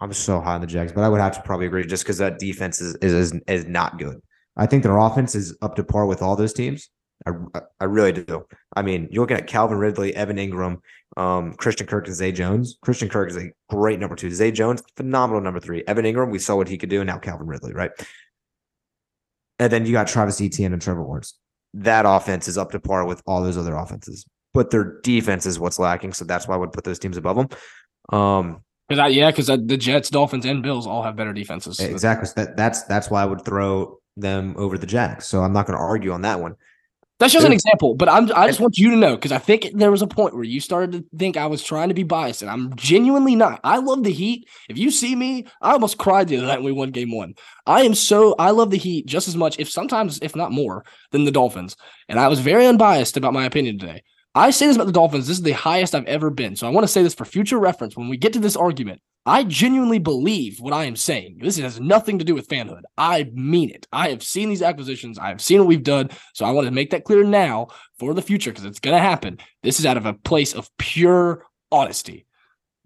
I'm 0.00 0.12
so 0.12 0.40
high 0.40 0.54
on 0.54 0.60
the 0.60 0.66
Jags, 0.66 0.92
but 0.92 1.04
I 1.04 1.08
would 1.08 1.20
have 1.20 1.34
to 1.36 1.42
probably 1.42 1.66
agree 1.66 1.86
just 1.86 2.04
because 2.04 2.18
that 2.18 2.38
defense 2.38 2.80
is, 2.80 2.94
is 2.96 3.32
is 3.46 3.66
not 3.66 3.98
good. 3.98 4.20
I 4.56 4.66
think 4.66 4.82
their 4.82 4.98
offense 4.98 5.34
is 5.34 5.56
up 5.62 5.76
to 5.76 5.84
par 5.84 6.06
with 6.06 6.22
all 6.22 6.36
those 6.36 6.52
teams. 6.52 6.90
I, 7.26 7.60
I 7.80 7.84
really 7.84 8.12
do. 8.12 8.44
I 8.74 8.82
mean, 8.82 9.08
you're 9.10 9.22
looking 9.22 9.36
at 9.38 9.46
Calvin 9.46 9.78
Ridley, 9.78 10.14
Evan 10.14 10.36
Engram, 10.36 10.80
um, 11.16 11.54
Christian 11.54 11.86
Kirk, 11.86 12.06
and 12.06 12.14
Zay 12.14 12.30
Jones. 12.30 12.76
Christian 12.82 13.08
Kirk 13.08 13.30
is 13.30 13.36
a 13.36 13.50
great 13.70 13.98
number 13.98 14.16
two. 14.16 14.30
Zay 14.30 14.50
Jones, 14.50 14.82
phenomenal 14.96 15.40
number 15.40 15.60
three. 15.60 15.82
Evan 15.86 16.04
Engram, 16.04 16.30
we 16.30 16.38
saw 16.38 16.56
what 16.56 16.68
he 16.68 16.76
could 16.76 16.90
do, 16.90 17.00
and 17.00 17.08
now 17.08 17.18
Calvin 17.18 17.46
Ridley, 17.46 17.72
right? 17.72 17.90
And 19.58 19.72
then 19.72 19.86
you 19.86 19.92
got 19.92 20.08
Travis 20.08 20.40
Etienne 20.40 20.74
and 20.74 20.82
Trevor 20.82 21.02
Lawrence. 21.02 21.38
That 21.72 22.04
offense 22.06 22.48
is 22.48 22.58
up 22.58 22.70
to 22.72 22.80
par 22.80 23.06
with 23.06 23.22
all 23.26 23.42
those 23.42 23.56
other 23.56 23.74
offenses, 23.74 24.26
but 24.52 24.70
their 24.70 25.00
defense 25.02 25.46
is 25.46 25.58
what's 25.58 25.78
lacking. 25.78 26.12
So 26.12 26.24
that's 26.24 26.46
why 26.46 26.54
I 26.54 26.58
would 26.58 26.72
put 26.72 26.84
those 26.84 26.98
teams 26.98 27.16
above 27.16 27.36
them. 27.36 28.18
Um, 28.18 28.60
because 28.88 29.14
yeah, 29.14 29.30
because 29.30 29.50
uh, 29.50 29.56
the 29.62 29.76
Jets, 29.76 30.10
Dolphins, 30.10 30.44
and 30.44 30.62
Bills 30.62 30.86
all 30.86 31.02
have 31.02 31.16
better 31.16 31.32
defenses. 31.32 31.80
Exactly. 31.80 32.28
That, 32.36 32.56
that's 32.56 32.82
that's 32.84 33.10
why 33.10 33.22
I 33.22 33.26
would 33.26 33.44
throw 33.44 33.98
them 34.16 34.54
over 34.56 34.78
the 34.78 34.86
Jags. 34.86 35.26
So 35.26 35.42
I'm 35.42 35.52
not 35.52 35.66
going 35.66 35.76
to 35.76 35.82
argue 35.82 36.12
on 36.12 36.22
that 36.22 36.40
one. 36.40 36.56
That's 37.18 37.32
just 37.32 37.46
an 37.46 37.52
example, 37.52 37.94
but 37.94 38.10
I'm 38.10 38.30
I 38.36 38.46
just 38.46 38.60
want 38.60 38.76
you 38.76 38.90
to 38.90 38.96
know 38.96 39.16
because 39.16 39.32
I 39.32 39.38
think 39.38 39.70
there 39.72 39.90
was 39.90 40.02
a 40.02 40.06
point 40.06 40.34
where 40.34 40.44
you 40.44 40.60
started 40.60 40.92
to 40.92 41.18
think 41.18 41.38
I 41.38 41.46
was 41.46 41.62
trying 41.62 41.88
to 41.88 41.94
be 41.94 42.02
biased, 42.02 42.42
and 42.42 42.50
I'm 42.50 42.76
genuinely 42.76 43.34
not. 43.34 43.58
I 43.64 43.78
love 43.78 44.04
the 44.04 44.12
Heat. 44.12 44.46
If 44.68 44.76
you 44.76 44.90
see 44.90 45.16
me, 45.16 45.46
I 45.62 45.72
almost 45.72 45.96
cried 45.96 46.28
the 46.28 46.36
other 46.36 46.46
night 46.46 46.58
when 46.58 46.66
we 46.66 46.72
won 46.72 46.90
Game 46.90 47.16
One. 47.16 47.32
I 47.64 47.84
am 47.84 47.94
so 47.94 48.34
I 48.38 48.50
love 48.50 48.70
the 48.70 48.76
Heat 48.76 49.06
just 49.06 49.28
as 49.28 49.36
much, 49.36 49.58
if 49.58 49.70
sometimes 49.70 50.18
if 50.20 50.36
not 50.36 50.52
more, 50.52 50.84
than 51.10 51.24
the 51.24 51.30
Dolphins. 51.30 51.74
And 52.06 52.20
I 52.20 52.28
was 52.28 52.40
very 52.40 52.66
unbiased 52.66 53.16
about 53.16 53.32
my 53.32 53.46
opinion 53.46 53.78
today. 53.78 54.02
I 54.36 54.50
say 54.50 54.66
this 54.66 54.76
about 54.76 54.86
the 54.86 54.92
Dolphins. 54.92 55.26
This 55.26 55.38
is 55.38 55.42
the 55.42 55.52
highest 55.52 55.94
I've 55.94 56.04
ever 56.04 56.28
been. 56.28 56.56
So 56.56 56.66
I 56.66 56.70
want 56.70 56.84
to 56.84 56.92
say 56.92 57.02
this 57.02 57.14
for 57.14 57.24
future 57.24 57.58
reference. 57.58 57.96
When 57.96 58.10
we 58.10 58.18
get 58.18 58.34
to 58.34 58.38
this 58.38 58.54
argument, 58.54 59.00
I 59.24 59.44
genuinely 59.44 59.98
believe 59.98 60.60
what 60.60 60.74
I 60.74 60.84
am 60.84 60.94
saying. 60.94 61.38
This 61.40 61.56
has 61.56 61.80
nothing 61.80 62.18
to 62.18 62.24
do 62.24 62.34
with 62.34 62.46
fanhood. 62.46 62.82
I 62.98 63.30
mean 63.32 63.70
it. 63.70 63.86
I 63.92 64.10
have 64.10 64.22
seen 64.22 64.50
these 64.50 64.60
acquisitions. 64.60 65.18
I 65.18 65.28
have 65.28 65.40
seen 65.40 65.58
what 65.58 65.68
we've 65.68 65.82
done. 65.82 66.10
So 66.34 66.44
I 66.44 66.50
want 66.50 66.66
to 66.66 66.70
make 66.70 66.90
that 66.90 67.04
clear 67.04 67.24
now 67.24 67.68
for 67.98 68.12
the 68.12 68.20
future 68.20 68.50
because 68.50 68.66
it's 68.66 68.78
going 68.78 68.94
to 68.94 69.02
happen. 69.02 69.38
This 69.62 69.80
is 69.80 69.86
out 69.86 69.96
of 69.96 70.04
a 70.04 70.12
place 70.12 70.54
of 70.54 70.68
pure 70.76 71.42
honesty. 71.72 72.26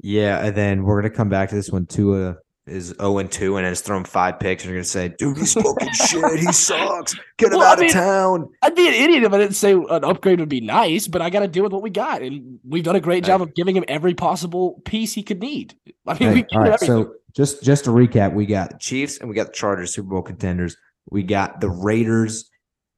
Yeah. 0.00 0.46
And 0.46 0.56
then 0.56 0.84
we're 0.84 1.00
going 1.00 1.10
to 1.10 1.16
come 1.16 1.28
back 1.28 1.48
to 1.48 1.56
this 1.56 1.70
one 1.70 1.84
too. 1.84 2.36
Uh, 2.70 2.74
is 2.74 2.94
0 3.00 3.18
and 3.18 3.30
2 3.30 3.56
and 3.56 3.66
has 3.66 3.80
thrown 3.80 4.04
five 4.04 4.38
picks, 4.38 4.64
and 4.64 4.70
you're 4.70 4.78
gonna 4.78 4.84
say, 4.84 5.08
dude, 5.18 5.38
he's 5.38 5.54
fucking 5.54 5.92
shit. 5.92 6.40
He 6.40 6.52
sucks. 6.52 7.14
Get 7.36 7.52
him 7.52 7.58
well, 7.58 7.72
out 7.72 7.78
I 7.78 7.82
mean, 7.82 7.90
of 7.90 7.94
town. 7.94 8.48
I'd 8.62 8.74
be 8.74 8.88
an 8.88 8.94
idiot 8.94 9.24
if 9.24 9.32
I 9.32 9.38
didn't 9.38 9.54
say 9.54 9.72
an 9.72 10.04
upgrade 10.04 10.40
would 10.40 10.48
be 10.48 10.60
nice, 10.60 11.08
but 11.08 11.22
I 11.22 11.30
gotta 11.30 11.48
deal 11.48 11.62
with 11.62 11.72
what 11.72 11.82
we 11.82 11.90
got. 11.90 12.22
And 12.22 12.58
we've 12.66 12.84
done 12.84 12.96
a 12.96 13.00
great 13.00 13.24
job 13.24 13.42
of 13.42 13.54
giving 13.54 13.76
him 13.76 13.84
every 13.88 14.14
possible 14.14 14.80
piece 14.84 15.12
he 15.12 15.22
could 15.22 15.40
need. 15.40 15.74
I 16.06 16.18
mean, 16.18 16.36
hey, 16.36 16.46
all 16.52 16.60
right, 16.62 16.80
so 16.80 17.14
just 17.34 17.62
just 17.62 17.84
to 17.84 17.90
recap, 17.90 18.34
we 18.34 18.46
got 18.46 18.70
the 18.70 18.78
Chiefs 18.78 19.18
and 19.18 19.28
we 19.28 19.34
got 19.34 19.48
the 19.48 19.52
Chargers 19.52 19.94
Super 19.94 20.08
Bowl 20.08 20.22
contenders. 20.22 20.76
We 21.10 21.22
got 21.22 21.60
the 21.60 21.70
Raiders 21.70 22.50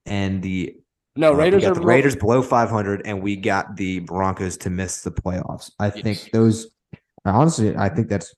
and 0.07 0.43
the 0.43 0.77
no, 1.15 1.33
Raiders 1.33 1.65
uh, 1.65 1.71
are 1.71 1.75
the 1.75 1.83
Raiders 1.83 2.17
below 2.17 2.43
500, 2.43 3.03
and 3.05 3.23
we 3.23 3.37
got 3.37 3.77
the 3.77 4.01
Broncos 4.01 4.57
to 4.59 4.71
miss 4.71 5.03
the 5.03 5.11
playoffs. 5.11 5.71
I 5.79 5.87
yes. 5.87 6.01
think 6.01 6.31
those 6.33 6.69
honestly, 7.25 7.77
I 7.77 7.89
think 7.89 8.09
that's 8.09 8.35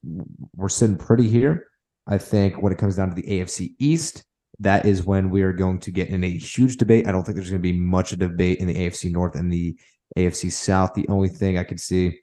we're 0.54 0.68
sitting 0.68 0.96
pretty 0.96 1.28
here. 1.28 1.66
I 2.06 2.18
think 2.18 2.60
when 2.60 2.72
it 2.72 2.78
comes 2.78 2.96
down 2.96 3.08
to 3.08 3.14
the 3.14 3.22
AFC 3.22 3.74
East, 3.78 4.24
that 4.60 4.84
is 4.84 5.04
when 5.04 5.30
we 5.30 5.42
are 5.42 5.52
going 5.52 5.80
to 5.80 5.90
get 5.90 6.08
in 6.08 6.22
a 6.22 6.30
huge 6.30 6.76
debate. 6.76 7.08
I 7.08 7.12
don't 7.12 7.24
think 7.24 7.36
there's 7.36 7.50
going 7.50 7.62
to 7.62 7.72
be 7.72 7.78
much 7.78 8.12
of 8.12 8.18
debate 8.18 8.58
in 8.58 8.68
the 8.68 8.74
AFC 8.74 9.10
North 9.10 9.34
and 9.34 9.52
the 9.52 9.76
AFC 10.16 10.52
South. 10.52 10.94
The 10.94 11.08
only 11.08 11.28
thing 11.28 11.58
I 11.58 11.64
could 11.64 11.80
see 11.80 12.18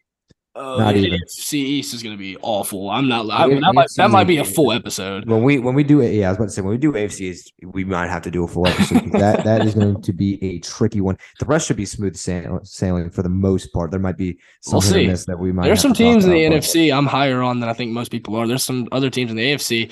uh, 0.53 0.77
Not 0.77 0.97
even. 0.97 1.17
AFC 1.17 1.53
East 1.53 1.93
is 1.93 2.03
going 2.03 2.15
to 2.15 2.19
be 2.19 2.35
awful. 2.41 2.89
I'm 2.89 3.07
not. 3.07 3.29
I, 3.29 3.47
that, 3.47 3.73
might, 3.73 3.87
that 3.95 4.11
might 4.11 4.27
be 4.27 4.37
a 4.37 4.43
full 4.43 4.73
episode. 4.73 5.27
When 5.29 5.43
we 5.43 5.59
when 5.59 5.75
we 5.75 5.83
do 5.83 6.01
it, 6.01 6.13
yeah, 6.13 6.27
I 6.27 6.31
was 6.31 6.37
about 6.37 6.45
to 6.45 6.51
say 6.51 6.61
when 6.61 6.71
we 6.71 6.77
do 6.77 6.91
AFC 6.91 7.21
East, 7.21 7.53
we 7.63 7.85
might 7.85 8.09
have 8.09 8.21
to 8.23 8.31
do 8.31 8.43
a 8.43 8.47
full 8.47 8.67
episode. 8.67 9.11
that 9.13 9.45
that 9.45 9.65
is 9.65 9.75
going 9.75 10.01
to 10.01 10.13
be 10.13 10.43
a 10.43 10.59
tricky 10.59 10.99
one. 10.99 11.17
The 11.39 11.45
rest 11.45 11.67
should 11.67 11.77
be 11.77 11.85
smooth 11.85 12.17
sailing 12.17 13.09
for 13.11 13.23
the 13.23 13.29
most 13.29 13.71
part. 13.71 13.91
There 13.91 13.99
might 13.99 14.17
be 14.17 14.39
some 14.61 14.73
we'll 14.73 14.81
see. 14.81 15.07
that 15.07 15.37
we 15.39 15.53
might. 15.53 15.65
There's 15.65 15.81
some 15.81 15.93
teams 15.93 16.25
in 16.25 16.31
the 16.31 16.45
about, 16.45 16.61
NFC 16.61 16.95
I'm 16.95 17.05
higher 17.05 17.41
on 17.41 17.61
than 17.61 17.69
I 17.69 17.73
think 17.73 17.91
most 17.91 18.11
people 18.11 18.35
are. 18.35 18.45
There's 18.45 18.63
some 18.63 18.89
other 18.91 19.09
teams 19.09 19.31
in 19.31 19.37
the 19.37 19.53
AFC. 19.53 19.89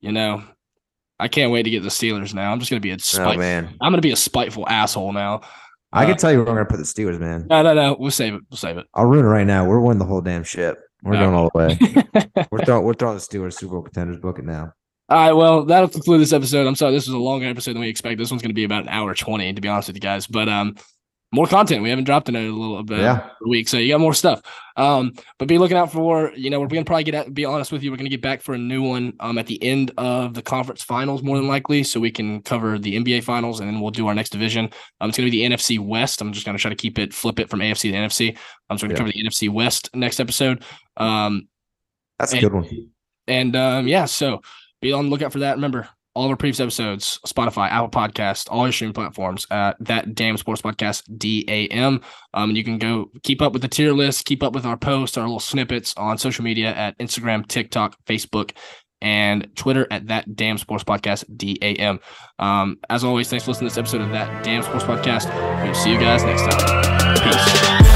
You 0.00 0.10
know, 0.10 0.42
I 1.20 1.28
can't 1.28 1.52
wait 1.52 1.62
to 1.62 1.70
get 1.70 1.84
the 1.84 1.90
Steelers 1.90 2.34
now. 2.34 2.50
I'm 2.50 2.58
just 2.58 2.72
going 2.72 2.82
to 2.82 2.84
be 2.84 2.90
a 2.90 2.98
spite- 2.98 3.36
oh, 3.36 3.38
man. 3.38 3.68
I'm 3.80 3.92
going 3.92 4.02
to 4.02 4.06
be 4.06 4.10
a 4.10 4.16
spiteful 4.16 4.68
asshole 4.68 5.12
now. 5.12 5.42
I 5.92 6.04
can 6.04 6.14
uh, 6.14 6.16
tell 6.16 6.32
you 6.32 6.38
where 6.38 6.46
we're 6.46 6.54
gonna 6.54 6.66
put 6.66 6.78
the 6.78 6.84
Steelers, 6.84 7.18
man. 7.18 7.46
No, 7.48 7.62
no, 7.62 7.74
no. 7.74 7.96
We'll 7.98 8.10
save 8.10 8.34
it. 8.34 8.42
We'll 8.50 8.56
save 8.56 8.78
it. 8.78 8.86
I'll 8.94 9.06
ruin 9.06 9.24
it 9.24 9.28
right 9.28 9.46
now. 9.46 9.66
We're 9.66 9.80
winning 9.80 9.98
the 9.98 10.06
whole 10.06 10.20
damn 10.20 10.44
ship. 10.44 10.78
We're 11.02 11.14
going 11.14 11.34
all 11.34 11.50
the 11.52 11.58
way. 11.58 12.46
we're 12.50 12.64
throwing 12.64 12.84
we're 12.84 12.94
throwing 12.94 13.16
the 13.16 13.22
Steelers 13.22 13.54
Super 13.54 13.74
Bowl 13.74 13.82
contenders. 13.82 14.18
Book 14.18 14.38
it 14.38 14.44
now. 14.44 14.72
All 15.08 15.18
right, 15.18 15.32
well, 15.32 15.64
that'll 15.64 15.88
conclude 15.88 16.22
this 16.22 16.32
episode. 16.32 16.66
I'm 16.66 16.76
sorry, 16.76 16.92
this 16.92 17.06
was 17.06 17.14
a 17.14 17.18
longer 17.18 17.46
episode 17.46 17.74
than 17.74 17.82
we 17.82 17.88
expected. 17.88 18.18
This 18.18 18.30
one's 18.30 18.40
going 18.40 18.50
to 18.50 18.54
be 18.54 18.64
about 18.64 18.84
an 18.84 18.88
hour 18.88 19.12
20, 19.14 19.52
to 19.52 19.60
be 19.60 19.68
honest 19.68 19.88
with 19.88 19.96
you 19.96 20.00
guys. 20.00 20.26
But 20.26 20.48
um, 20.48 20.76
more 21.32 21.46
content. 21.46 21.82
We 21.82 21.88
haven't 21.88 22.04
dropped 22.04 22.28
in 22.28 22.36
a 22.36 22.48
little 22.50 22.82
bit 22.82 23.00
yeah. 23.00 23.30
a 23.44 23.48
week, 23.48 23.68
so 23.68 23.78
you 23.78 23.92
got 23.92 24.00
more 24.00 24.14
stuff. 24.14 24.42
Um, 24.76 25.12
but 25.38 25.48
be 25.48 25.58
looking 25.58 25.76
out 25.76 25.90
for 25.90 26.32
you 26.34 26.50
know 26.50 26.60
we're 26.60 26.66
gonna 26.66 26.84
probably 26.84 27.04
get 27.04 27.14
at, 27.14 27.34
be 27.34 27.44
honest 27.44 27.72
with 27.72 27.82
you, 27.82 27.90
we're 27.90 27.96
gonna 27.96 28.10
get 28.10 28.22
back 28.22 28.42
for 28.42 28.54
a 28.54 28.58
new 28.58 28.82
one 28.82 29.14
um 29.20 29.38
at 29.38 29.46
the 29.46 29.62
end 29.62 29.92
of 29.96 30.34
the 30.34 30.42
conference 30.42 30.82
finals 30.82 31.22
more 31.22 31.36
than 31.36 31.48
likely, 31.48 31.82
so 31.82 31.98
we 31.98 32.10
can 32.10 32.42
cover 32.42 32.78
the 32.78 32.96
NBA 32.96 33.24
finals 33.24 33.60
and 33.60 33.68
then 33.68 33.80
we'll 33.80 33.90
do 33.90 34.06
our 34.06 34.14
next 34.14 34.30
division. 34.30 34.70
Um, 35.00 35.08
it's 35.08 35.18
gonna 35.18 35.30
be 35.30 35.46
the 35.46 35.54
NFC 35.54 35.78
West. 35.78 36.20
I'm 36.20 36.32
just 36.32 36.46
gonna 36.46 36.58
try 36.58 36.68
to 36.68 36.76
keep 36.76 36.98
it 36.98 37.14
flip 37.14 37.40
it 37.40 37.48
from 37.48 37.60
AFC 37.60 37.90
to 37.90 37.96
NFC. 37.96 38.36
I'm 38.68 38.76
just 38.76 38.82
gonna 38.82 38.94
yeah. 38.94 38.98
cover 38.98 39.12
the 39.12 39.22
NFC 39.22 39.50
West 39.50 39.90
next 39.94 40.20
episode. 40.20 40.62
Um, 40.96 41.48
that's 42.18 42.32
a 42.32 42.36
and, 42.36 42.42
good 42.42 42.52
one. 42.52 42.92
And 43.26 43.56
um, 43.56 43.88
yeah, 43.88 44.04
so 44.04 44.42
be 44.80 44.92
on 44.92 45.06
the 45.06 45.10
lookout 45.10 45.32
for 45.32 45.40
that. 45.40 45.56
Remember, 45.56 45.88
all 46.14 46.28
our 46.28 46.36
previous 46.36 46.60
episodes, 46.60 47.18
Spotify, 47.26 47.70
Apple 47.70 47.88
Podcast, 47.88 48.48
all 48.50 48.66
your 48.66 48.72
streaming 48.72 48.94
platforms 48.94 49.46
at 49.50 49.76
that 49.80 50.14
damn 50.14 50.36
sports 50.36 50.60
podcast, 50.62 51.02
DAM. 51.18 52.00
Um, 52.34 52.50
and 52.50 52.56
you 52.56 52.64
can 52.64 52.78
go 52.78 53.10
keep 53.22 53.40
up 53.40 53.52
with 53.52 53.62
the 53.62 53.68
tier 53.68 53.92
list, 53.92 54.24
keep 54.24 54.42
up 54.42 54.52
with 54.52 54.66
our 54.66 54.76
posts, 54.76 55.16
our 55.16 55.24
little 55.24 55.40
snippets 55.40 55.94
on 55.96 56.18
social 56.18 56.44
media 56.44 56.74
at 56.74 56.98
Instagram, 56.98 57.46
TikTok, 57.46 57.96
Facebook, 58.04 58.52
and 59.00 59.54
Twitter 59.56 59.86
at 59.90 60.06
that 60.06 60.36
damn 60.36 60.58
sports 60.58 60.84
podcast, 60.84 61.24
DAM. 61.36 62.00
Um, 62.38 62.78
as 62.88 63.04
always, 63.04 63.28
thanks 63.28 63.44
for 63.44 63.50
listening 63.50 63.70
to 63.70 63.74
this 63.74 63.78
episode 63.78 64.00
of 64.00 64.10
that 64.10 64.44
damn 64.44 64.62
sports 64.62 64.84
podcast. 64.84 65.32
We'll 65.64 65.74
see 65.74 65.92
you 65.92 65.98
guys 65.98 66.22
next 66.22 66.42
time. 66.42 67.82
Peace. 67.82 67.91